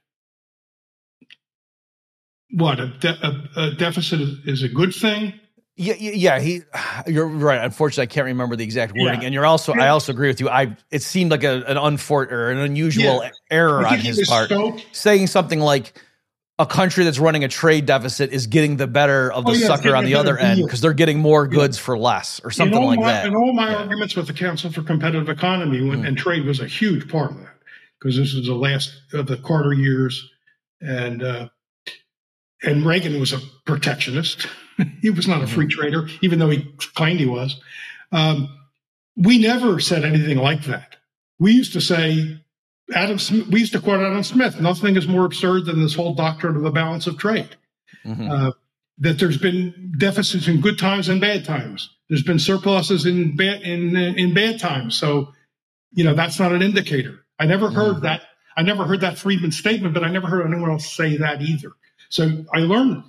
what 2.51 2.81
a, 2.81 2.89
de- 2.89 3.27
a, 3.27 3.61
a 3.61 3.71
deficit 3.75 4.21
is, 4.21 4.39
is 4.45 4.63
a 4.63 4.69
good 4.69 4.95
thing. 4.95 5.41
Yeah, 5.77 5.95
yeah, 5.99 6.11
yeah, 6.13 6.41
he. 6.41 6.63
You're 7.07 7.27
right. 7.27 7.65
Unfortunately, 7.65 8.03
I 8.03 8.07
can't 8.07 8.27
remember 8.27 8.57
the 8.57 8.65
exact 8.65 8.93
wording. 8.93 9.21
Yeah. 9.23 9.27
And 9.27 9.35
you're 9.35 9.47
also, 9.47 9.73
I 9.73 9.89
also 9.89 10.13
agree 10.13 10.29
with 10.29 10.41
you. 10.41 10.49
I. 10.49 10.77
It 10.91 11.03
seemed 11.03 11.31
like 11.31 11.45
a, 11.45 11.63
an 11.67 11.77
unfor 11.77 12.31
or 12.31 12.51
an 12.51 12.59
unusual 12.59 13.23
Yeah. 13.23 13.31
error 13.51 13.87
on 13.87 13.99
his 13.99 14.29
part, 14.29 14.51
misspoke. 14.51 14.83
saying 14.93 15.29
something 15.29 15.61
like 15.61 16.01
a 16.59 16.67
country 16.67 17.03
that's 17.05 17.19
running 17.19 17.43
a 17.43 17.49
trade 17.49 17.87
deficit 17.87 18.31
is 18.33 18.47
getting 18.47 18.77
the 18.77 18.87
better 18.87 19.33
of 19.33 19.45
the 19.47 19.53
Oh, 19.53 19.55
sucker 19.55 19.97
on 19.97 20.05
the 20.05 20.15
other 20.15 20.37
end 20.39 20.63
because 20.63 20.81
they're 20.83 20.93
getting 20.93 21.19
more 21.19 21.49
goods 21.49 21.79
for 21.79 21.97
less 21.99 22.41
or 22.45 22.51
something 22.51 22.85
like 22.85 23.01
my, 23.01 23.07
that. 23.11 23.27
In 23.27 23.35
all 23.35 23.53
my 23.55 23.75
arguments 23.75 24.15
with 24.15 24.27
the 24.27 24.35
Council 24.35 24.71
for 24.71 24.83
Competitive 24.83 25.29
Economy, 25.31 25.81
Mm. 25.81 26.07
and 26.07 26.17
trade 26.19 26.45
was 26.45 26.61
a 26.61 26.67
huge 26.67 27.09
part 27.11 27.31
of 27.33 27.39
that 27.39 27.55
because 27.99 28.17
this 28.19 28.35
was 28.35 28.47
the 28.47 28.55
last 28.55 28.93
of 29.15 29.27
the 29.27 29.39
Carter 29.39 29.73
years, 29.73 30.31
and 30.83 31.23
uh, 31.23 31.49
and 32.63 32.85
Reagan 32.85 33.19
was 33.19 33.33
a 33.33 33.39
protectionist. 33.65 34.47
he 35.01 35.11
was 35.11 35.27
not 35.29 35.43
a 35.43 35.47
free 35.47 35.67
Mm-hmm. 35.67 35.81
trader, 35.81 36.09
even 36.23 36.39
though 36.39 36.51
he 36.51 36.63
claimed 36.95 37.21
he 37.21 37.27
was. 37.27 37.61
Um, 38.11 38.49
we 39.17 39.39
never 39.39 39.81
said 39.81 40.05
anything 40.05 40.39
like 40.39 40.65
that. 40.65 40.97
We 41.39 41.53
used 41.53 41.73
to 41.75 41.81
say. 41.81 42.39
Adam, 42.95 43.19
Smith, 43.19 43.47
we 43.47 43.61
used 43.61 43.73
to 43.73 43.81
quote 43.81 44.01
Adam 44.03 44.23
Smith. 44.23 44.61
Nothing 44.61 44.97
is 44.97 45.07
more 45.07 45.25
absurd 45.25 45.65
than 45.65 45.81
this 45.81 45.95
whole 45.95 46.15
doctrine 46.15 46.57
of 46.57 46.63
the 46.63 46.71
balance 46.71 47.07
of 47.07 47.17
trade 47.17 47.49
Mhm. 48.05 48.29
uh, 48.31 48.53
that 48.99 49.19
there's 49.19 49.39
been 49.39 49.95
deficits 49.97 50.47
in 50.47 50.61
good 50.61 50.79
times 50.79 51.09
and 51.09 51.19
bad 51.21 51.45
times. 51.45 51.89
There's 52.11 52.25
been 52.25 52.39
surpluses 52.41 53.07
in 53.07 53.35
bad 53.37 53.63
in 53.63 53.97
in 53.97 54.35
bad 54.35 54.61
times. 54.61 54.95
So, 54.99 55.33
you 55.93 56.05
know, 56.05 56.13
that's 56.13 56.39
not 56.39 56.53
an 56.53 56.61
indicator. 56.61 57.25
I 57.39 57.47
never 57.47 57.71
heard 57.71 57.99
Mhm. 57.99 58.03
that. 58.03 58.23
I 58.59 58.63
never 58.63 58.85
heard 58.85 59.01
that 59.01 59.17
Friedman 59.17 59.53
statement, 59.53 59.95
but 59.95 60.05
I 60.05 60.09
never 60.11 60.27
heard 60.27 60.45
anyone 60.47 60.71
else 60.71 60.93
say 60.93 61.17
that 61.17 61.41
either. 61.41 61.73
So 62.11 62.45
I 62.53 62.59
learned, 62.59 63.05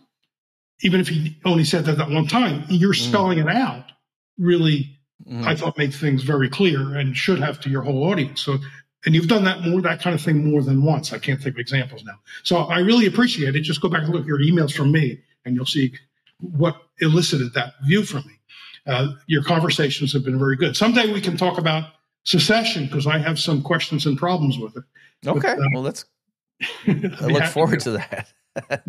even 0.84 1.00
if 1.02 1.08
he 1.08 1.38
only 1.46 1.64
said 1.64 1.86
that 1.86 1.98
that 1.98 2.10
one 2.10 2.28
time, 2.28 2.64
you're 2.70 2.94
spelling 2.94 3.40
it 3.40 3.48
out. 3.48 3.86
Really, 4.38 5.00
Mhm. 5.28 5.46
I 5.46 5.56
thought 5.56 5.78
made 5.78 5.94
things 5.94 6.24
very 6.24 6.50
clear 6.50 6.96
and 6.96 7.16
should 7.16 7.40
have 7.40 7.60
to 7.62 7.70
your 7.70 7.82
whole 7.82 8.04
audience. 8.04 8.42
So, 8.42 8.58
and 9.06 9.16
you've 9.16 9.28
done 9.28 9.44
that 9.46 9.62
more, 9.62 9.82
that 9.82 10.02
kind 10.02 10.14
of 10.14 10.22
thing 10.22 10.50
more 10.52 10.62
than 10.62 10.84
once. 10.84 11.14
I 11.14 11.18
can't 11.20 11.42
think 11.42 11.56
of 11.56 11.60
examples 11.60 12.04
now. 12.04 12.20
So 12.44 12.58
I 12.58 12.80
really 12.80 13.06
appreciate 13.06 13.56
it. 13.56 13.62
Just 13.62 13.82
go 13.82 13.90
back 13.90 14.04
and 14.04 14.10
look 14.12 14.22
at 14.22 14.28
your 14.28 14.40
emails 14.40 14.74
from 14.74 14.92
me, 14.92 15.20
and 15.46 15.56
you'll 15.56 15.66
see 15.66 15.94
what 16.40 16.76
elicited 17.00 17.54
that 17.54 17.74
view 17.86 18.04
from 18.04 18.26
me. 18.28 18.34
Uh, 18.86 19.14
your 19.28 19.44
conversations 19.44 20.12
have 20.12 20.26
been 20.26 20.38
very 20.38 20.58
good. 20.58 20.76
Someday 20.76 21.12
we 21.14 21.22
can 21.22 21.38
talk 21.38 21.58
about 21.58 21.86
secession 22.26 22.86
because 22.86 23.08
I 23.08 23.18
have 23.18 23.40
some 23.40 23.62
questions 23.62 24.06
and 24.06 24.18
problems 24.18 24.58
with 24.58 24.76
it. 24.76 24.84
okay. 25.26 25.54
uh, 25.54 25.58
well, 25.74 25.84
let's. 25.84 26.04
I'd 26.88 27.14
I 27.22 27.28
look 27.28 27.46
forward 27.46 27.80
to 27.82 27.92
that. 27.92 28.28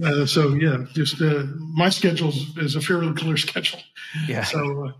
Uh, 0.02 0.26
so 0.26 0.54
yeah, 0.54 0.84
just 0.92 1.20
uh, 1.22 1.44
my 1.74 1.88
schedule 1.88 2.32
is, 2.58 2.76
a 2.76 2.80
fairly 2.80 3.14
clear 3.14 3.36
schedule. 3.48 3.80
Yeah. 4.26 4.44
So. 4.44 4.88
Uh, 4.88 4.92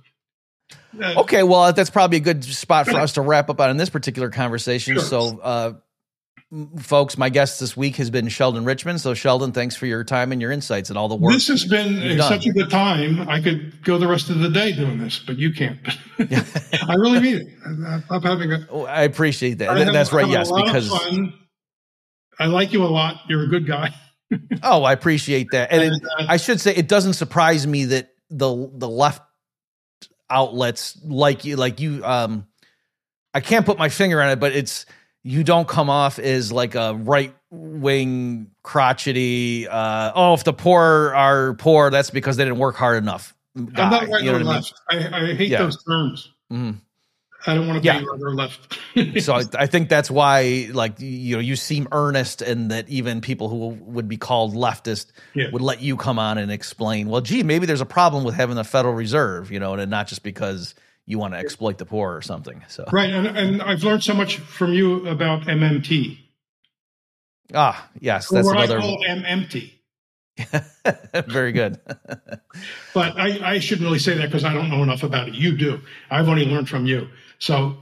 Okay, 0.97 1.43
well, 1.43 1.73
that's 1.73 1.91
probably 1.91 2.19
a 2.19 2.21
good 2.21 2.45
spot 2.45 2.87
for 2.87 2.97
us 3.01 3.15
to 3.15 3.21
wrap 3.21 3.51
up 3.51 3.61
on 3.61 3.69
in 3.69 3.77
this 3.77 3.91
particular 3.91 4.31
conversation. 4.31 4.95
Sure. 4.95 5.03
So, 5.03 5.41
uh, 5.41 5.73
folks, 6.79 7.19
my 7.19 7.31
guest 7.31 7.59
this 7.59 7.77
week 7.77 7.97
has 7.97 8.11
been 8.11 8.29
Sheldon 8.29 8.65
Richman. 8.65 9.01
So, 9.01 9.13
Sheldon, 9.13 9.51
thanks 9.51 9.75
for 9.75 9.87
your 9.87 10.05
time 10.05 10.31
and 10.31 10.41
your 10.41 10.53
insights 10.53 10.91
and 10.91 10.97
all 10.97 11.09
the 11.09 11.17
work. 11.17 11.33
This 11.33 11.49
has 11.49 11.65
been 11.65 12.17
such 12.21 12.47
a 12.47 12.53
good 12.53 12.71
time. 12.71 13.29
I 13.29 13.41
could 13.41 13.83
go 13.83 13.99
the 13.99 14.07
rest 14.07 14.31
of 14.31 14.39
the 14.39 14.49
day 14.49 14.71
doing 14.71 14.99
this, 14.99 15.19
but 15.19 15.37
you 15.37 15.53
can't. 15.53 15.81
I 16.19 16.95
really 16.97 17.19
mean 17.19 17.37
it. 17.39 17.47
I- 17.87 18.03
I'm 18.15 18.23
having 18.23 18.53
a. 18.53 18.65
Oh, 18.71 18.85
I 18.85 19.03
appreciate 19.03 19.55
that. 19.59 19.71
I 19.71 19.79
have- 19.81 19.93
that's 19.93 20.13
right. 20.13 20.29
Yes, 20.29 20.51
because. 20.53 20.93
I 22.39 22.47
like 22.47 22.73
you 22.73 22.85
a 22.85 22.87
lot. 22.87 23.17
You're 23.29 23.43
a 23.43 23.49
good 23.49 23.67
guy. 23.67 23.93
Oh, 24.63 24.83
I 24.85 24.93
appreciate 24.93 25.49
that. 25.53 25.73
And, 25.73 25.83
it, 25.83 25.93
uh, 26.19 26.25
I 26.29 26.37
should 26.37 26.61
say 26.61 26.75
it 26.75 26.89
doesn't 26.89 27.15
surprise 27.15 27.67
me 27.67 27.85
that 27.87 28.11
the 28.31 28.71
the 28.75 28.89
left 28.89 29.23
outlets 30.31 30.99
like 31.05 31.45
you 31.45 31.57
like 31.57 31.81
you 31.81 32.05
um 32.05 32.47
I 33.35 33.41
can't 33.41 33.67
put 33.67 33.79
my 33.79 33.89
finger 33.89 34.23
on 34.23 34.31
it, 34.31 34.41
but 34.41 34.53
it's 34.53 34.87
you 35.23 35.43
don't 35.45 35.67
come 35.69 35.91
off 35.91 36.19
as 36.19 36.51
like 36.53 36.75
a 36.75 36.95
right 36.95 37.35
wing 37.51 38.51
crotchety 38.63 39.69
uh 39.69 40.13
oh 40.15 40.35
if 40.35 40.45
the 40.45 40.53
poor 40.53 41.13
are 41.15 41.55
poor 41.55 41.91
that's 41.91 42.11
because 42.11 42.37
they 42.37 42.45
didn't 42.45 42.59
work 42.59 42.75
hard 42.77 42.97
enough 42.99 43.35
I'm 43.57 43.71
not 43.75 44.09
right 44.09 44.23
you 44.23 44.33
know 44.33 44.39
or 44.39 44.45
what 44.45 44.57
I 44.57 44.61
mean? 44.61 44.63
left. 44.63 44.75
I, 44.91 45.31
I 45.31 45.35
hate 45.35 45.51
Yeah. 45.51 45.59
those 45.63 45.83
terms. 45.85 46.33
Mhm. 46.53 46.79
I 47.47 47.55
don't 47.55 47.67
want 47.69 47.83
to 47.83 47.87
Yeah. 47.87 47.99
be 48.01 48.07
right 48.07 48.21
or 48.23 48.35
left. 48.35 48.79
so 49.23 49.35
I, 49.35 49.43
I 49.59 49.67
think 49.67 49.89
that's 49.89 50.11
why 50.11 50.69
like 50.73 50.95
you 50.99 51.37
know 51.37 51.41
you 51.41 51.57
seem 51.57 51.89
earnest 51.93 52.41
and 52.43 52.71
that 52.71 52.89
even 52.89 53.21
people 53.21 53.49
who 53.49 53.69
would 53.85 54.09
be 54.09 54.17
called 54.17 54.55
leftist 54.55 55.13
Yeah. 55.35 55.47
would 55.53 55.61
let 55.63 55.81
you 55.83 55.97
come 55.97 56.19
on 56.19 56.39
and 56.39 56.51
explain 56.51 57.09
well 57.09 57.21
gee 57.21 57.43
maybe 57.43 57.67
there's 57.67 57.81
a 57.83 57.87
problem 57.87 58.25
with 58.25 58.35
having 58.35 58.57
the 58.57 58.65
federal 58.65 58.95
reserve 58.95 59.51
you 59.51 59.59
know 59.61 59.75
and 59.75 59.91
not 59.91 60.07
just 60.07 60.23
because 60.23 60.75
you 61.07 61.19
want 61.19 61.35
to 61.35 61.39
exploit 61.39 61.77
the 61.79 61.85
poor 61.85 62.15
or 62.17 62.23
something 62.23 62.63
so 62.69 62.85
right. 62.93 63.11
And, 63.11 63.27
and 63.27 63.63
I've 63.63 63.83
learned 63.85 64.03
so 64.05 64.15
much 64.15 64.39
from 64.39 64.73
you 64.73 65.07
about 65.07 65.43
MMT. 65.43 66.17
ah 67.55 67.89
yes 68.01 68.29
that's 68.29 68.47
what 68.47 68.57
another 68.57 68.79
I 68.79 68.81
call 68.81 69.05
MMT. 69.09 69.71
very 71.29 71.53
good 71.53 71.79
But 72.95 73.19
I, 73.19 73.55
I 73.55 73.59
shouldn't 73.59 73.85
really 73.87 73.99
say 73.99 74.15
that 74.17 74.27
because 74.27 74.45
I 74.45 74.53
don't 74.55 74.71
know 74.71 74.83
enough 74.83 75.03
about 75.03 75.29
it. 75.29 75.35
You 75.35 75.57
do. 75.57 75.81
I've 76.11 76.29
only 76.29 76.45
learned 76.45 76.69
from 76.69 76.87
you. 76.87 77.09
So 77.45 77.77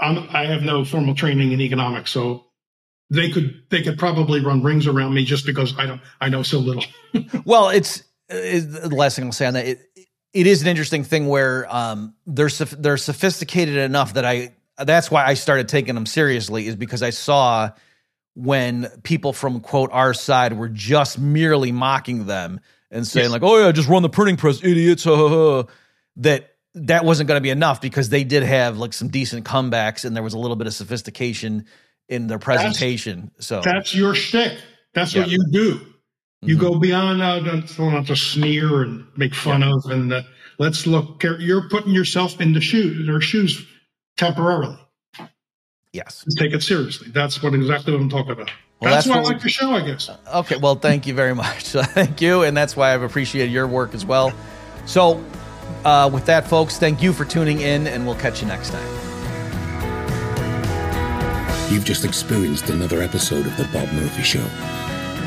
I'm, 0.00 0.28
I 0.30 0.46
have 0.46 0.62
no 0.62 0.84
formal 0.84 1.14
training 1.14 1.52
in 1.52 1.60
economics. 1.60 2.10
So 2.10 2.44
they 3.10 3.30
could 3.30 3.62
they 3.70 3.82
could 3.82 3.98
probably 3.98 4.40
run 4.40 4.62
rings 4.62 4.86
around 4.86 5.14
me 5.14 5.24
just 5.24 5.44
because 5.44 5.74
I 5.78 5.86
don't 5.86 6.00
I 6.20 6.28
know 6.28 6.42
so 6.42 6.58
little. 6.58 6.84
well 7.44 7.68
it's, 7.68 8.02
it's 8.28 8.64
the 8.66 8.88
last 8.88 9.16
thing 9.16 9.26
i'll 9.26 9.32
say 9.32 9.44
on 9.46 9.52
that 9.54 9.66
it, 9.66 9.80
it 10.32 10.46
is 10.46 10.62
an 10.62 10.68
interesting 10.68 11.04
thing 11.04 11.28
where 11.28 11.66
um 11.72 12.14
they're 12.26 12.48
they're 12.48 12.96
sophisticated 12.96 13.76
enough 13.76 14.14
that 14.14 14.24
i 14.24 14.54
that's 14.78 15.10
why 15.10 15.24
i 15.26 15.34
started 15.34 15.68
taking 15.68 15.94
them 15.94 16.06
seriously 16.06 16.66
is 16.66 16.74
because 16.74 17.02
i 17.02 17.10
saw 17.10 17.70
when 18.34 18.88
people 19.02 19.34
from 19.34 19.60
quote 19.60 19.90
our 19.92 20.14
side 20.14 20.54
were 20.54 20.70
just 20.70 21.18
merely 21.18 21.70
mocking 21.70 22.24
them 22.24 22.58
and 22.90 23.06
saying 23.06 23.24
Yes. 23.24 23.32
like 23.32 23.42
oh 23.42 23.58
yeah 23.58 23.70
just 23.70 23.88
run 23.88 24.02
the 24.02 24.08
printing 24.08 24.38
press 24.38 24.64
idiots 24.64 25.04
ha, 25.04 25.14
ha, 25.14 25.28
ha," 25.28 25.64
that 26.16 26.53
that 26.74 27.04
wasn't 27.04 27.28
going 27.28 27.36
to 27.38 27.42
be 27.42 27.50
enough 27.50 27.80
because 27.80 28.08
they 28.08 28.24
did 28.24 28.42
have 28.42 28.78
like 28.78 28.92
some 28.92 29.08
decent 29.08 29.44
comebacks 29.44 30.04
and 30.04 30.14
there 30.16 30.22
was 30.22 30.34
a 30.34 30.38
little 30.38 30.56
bit 30.56 30.66
of 30.66 30.74
sophistication 30.74 31.66
in 32.08 32.26
their 32.26 32.38
presentation 32.38 33.30
so 33.38 33.60
That's 33.64 33.94
your 33.94 34.14
shtick. 34.14 34.58
That's 34.92 35.14
what 35.14 35.28
you 35.28 35.38
do. 35.50 35.80
You 36.42 36.56
Mhm. 36.56 36.60
go 36.60 36.78
beyond 36.78 37.22
uh, 37.22 37.40
don't- 37.40 37.78
not 37.78 38.06
to 38.08 38.16
sneer 38.16 38.82
and 38.82 39.06
make 39.16 39.34
fun 39.34 39.62
of, 39.62 39.82
and 39.86 40.12
uh, 40.12 40.22
let's 40.58 40.86
look. 40.86 41.22
You're 41.22 41.68
putting 41.70 41.92
yourself 41.94 42.38
in 42.40 42.52
the 42.52 42.60
shoes 42.60 43.06
their 43.06 43.20
shoes 43.20 43.64
temporarily. 44.18 44.76
yes 45.92 46.24
Take 46.38 46.52
it 46.52 46.62
seriously. 46.62 47.08
That's 47.12 47.42
what 47.42 47.54
exactly 47.54 47.92
what 47.94 48.02
I'm 48.02 48.08
talking 48.10 48.32
about. 48.32 48.50
Well, 48.80 48.92
that's, 48.92 49.06
that's 49.06 49.16
why 49.16 49.22
I 49.22 49.24
like 49.34 49.40
the 49.42 49.48
show, 49.48 49.70
I 49.72 49.86
guess. 49.86 50.10
Okay, 50.34 50.56
well, 50.56 50.74
thank 50.74 51.06
you 51.06 51.14
very 51.14 51.34
much. 51.44 51.64
thank 51.68 52.20
you, 52.20 52.42
and 52.42 52.56
that's 52.56 52.76
why 52.76 52.92
I've 52.92 53.02
appreciated 53.02 53.50
your 53.52 53.66
work 53.66 53.94
as 53.94 54.04
well. 54.04 54.32
So, 54.86 55.24
uh, 55.84 56.10
with 56.12 56.26
that, 56.26 56.48
folks, 56.48 56.78
thank 56.78 57.02
you 57.02 57.12
for 57.12 57.24
tuning 57.24 57.60
in, 57.60 57.86
and 57.86 58.06
we'll 58.06 58.16
catch 58.16 58.40
you 58.40 58.48
next 58.48 58.70
time. 58.70 58.88
You've 61.72 61.84
just 61.84 62.04
experienced 62.04 62.70
another 62.70 63.00
episode 63.02 63.46
of 63.46 63.56
The 63.56 63.64
Bob 63.72 63.90
Murphy 63.92 64.22
Show, 64.22 64.44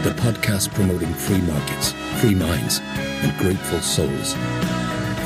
the 0.03 0.13
podcast 0.15 0.73
promoting 0.73 1.13
free 1.13 1.41
markets, 1.41 1.91
free 2.21 2.35
minds, 2.35 2.79
and 2.79 3.37
grateful 3.37 3.81
souls. 3.81 4.33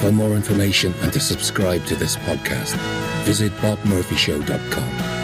For 0.01 0.11
more 0.11 0.33
information 0.35 0.93
and 1.01 1.13
to 1.13 1.19
subscribe 1.19 1.85
to 1.85 1.95
this 1.95 2.15
podcast, 2.15 2.75
visit 3.23 3.51
bobmurphyshow.com. 3.57 5.20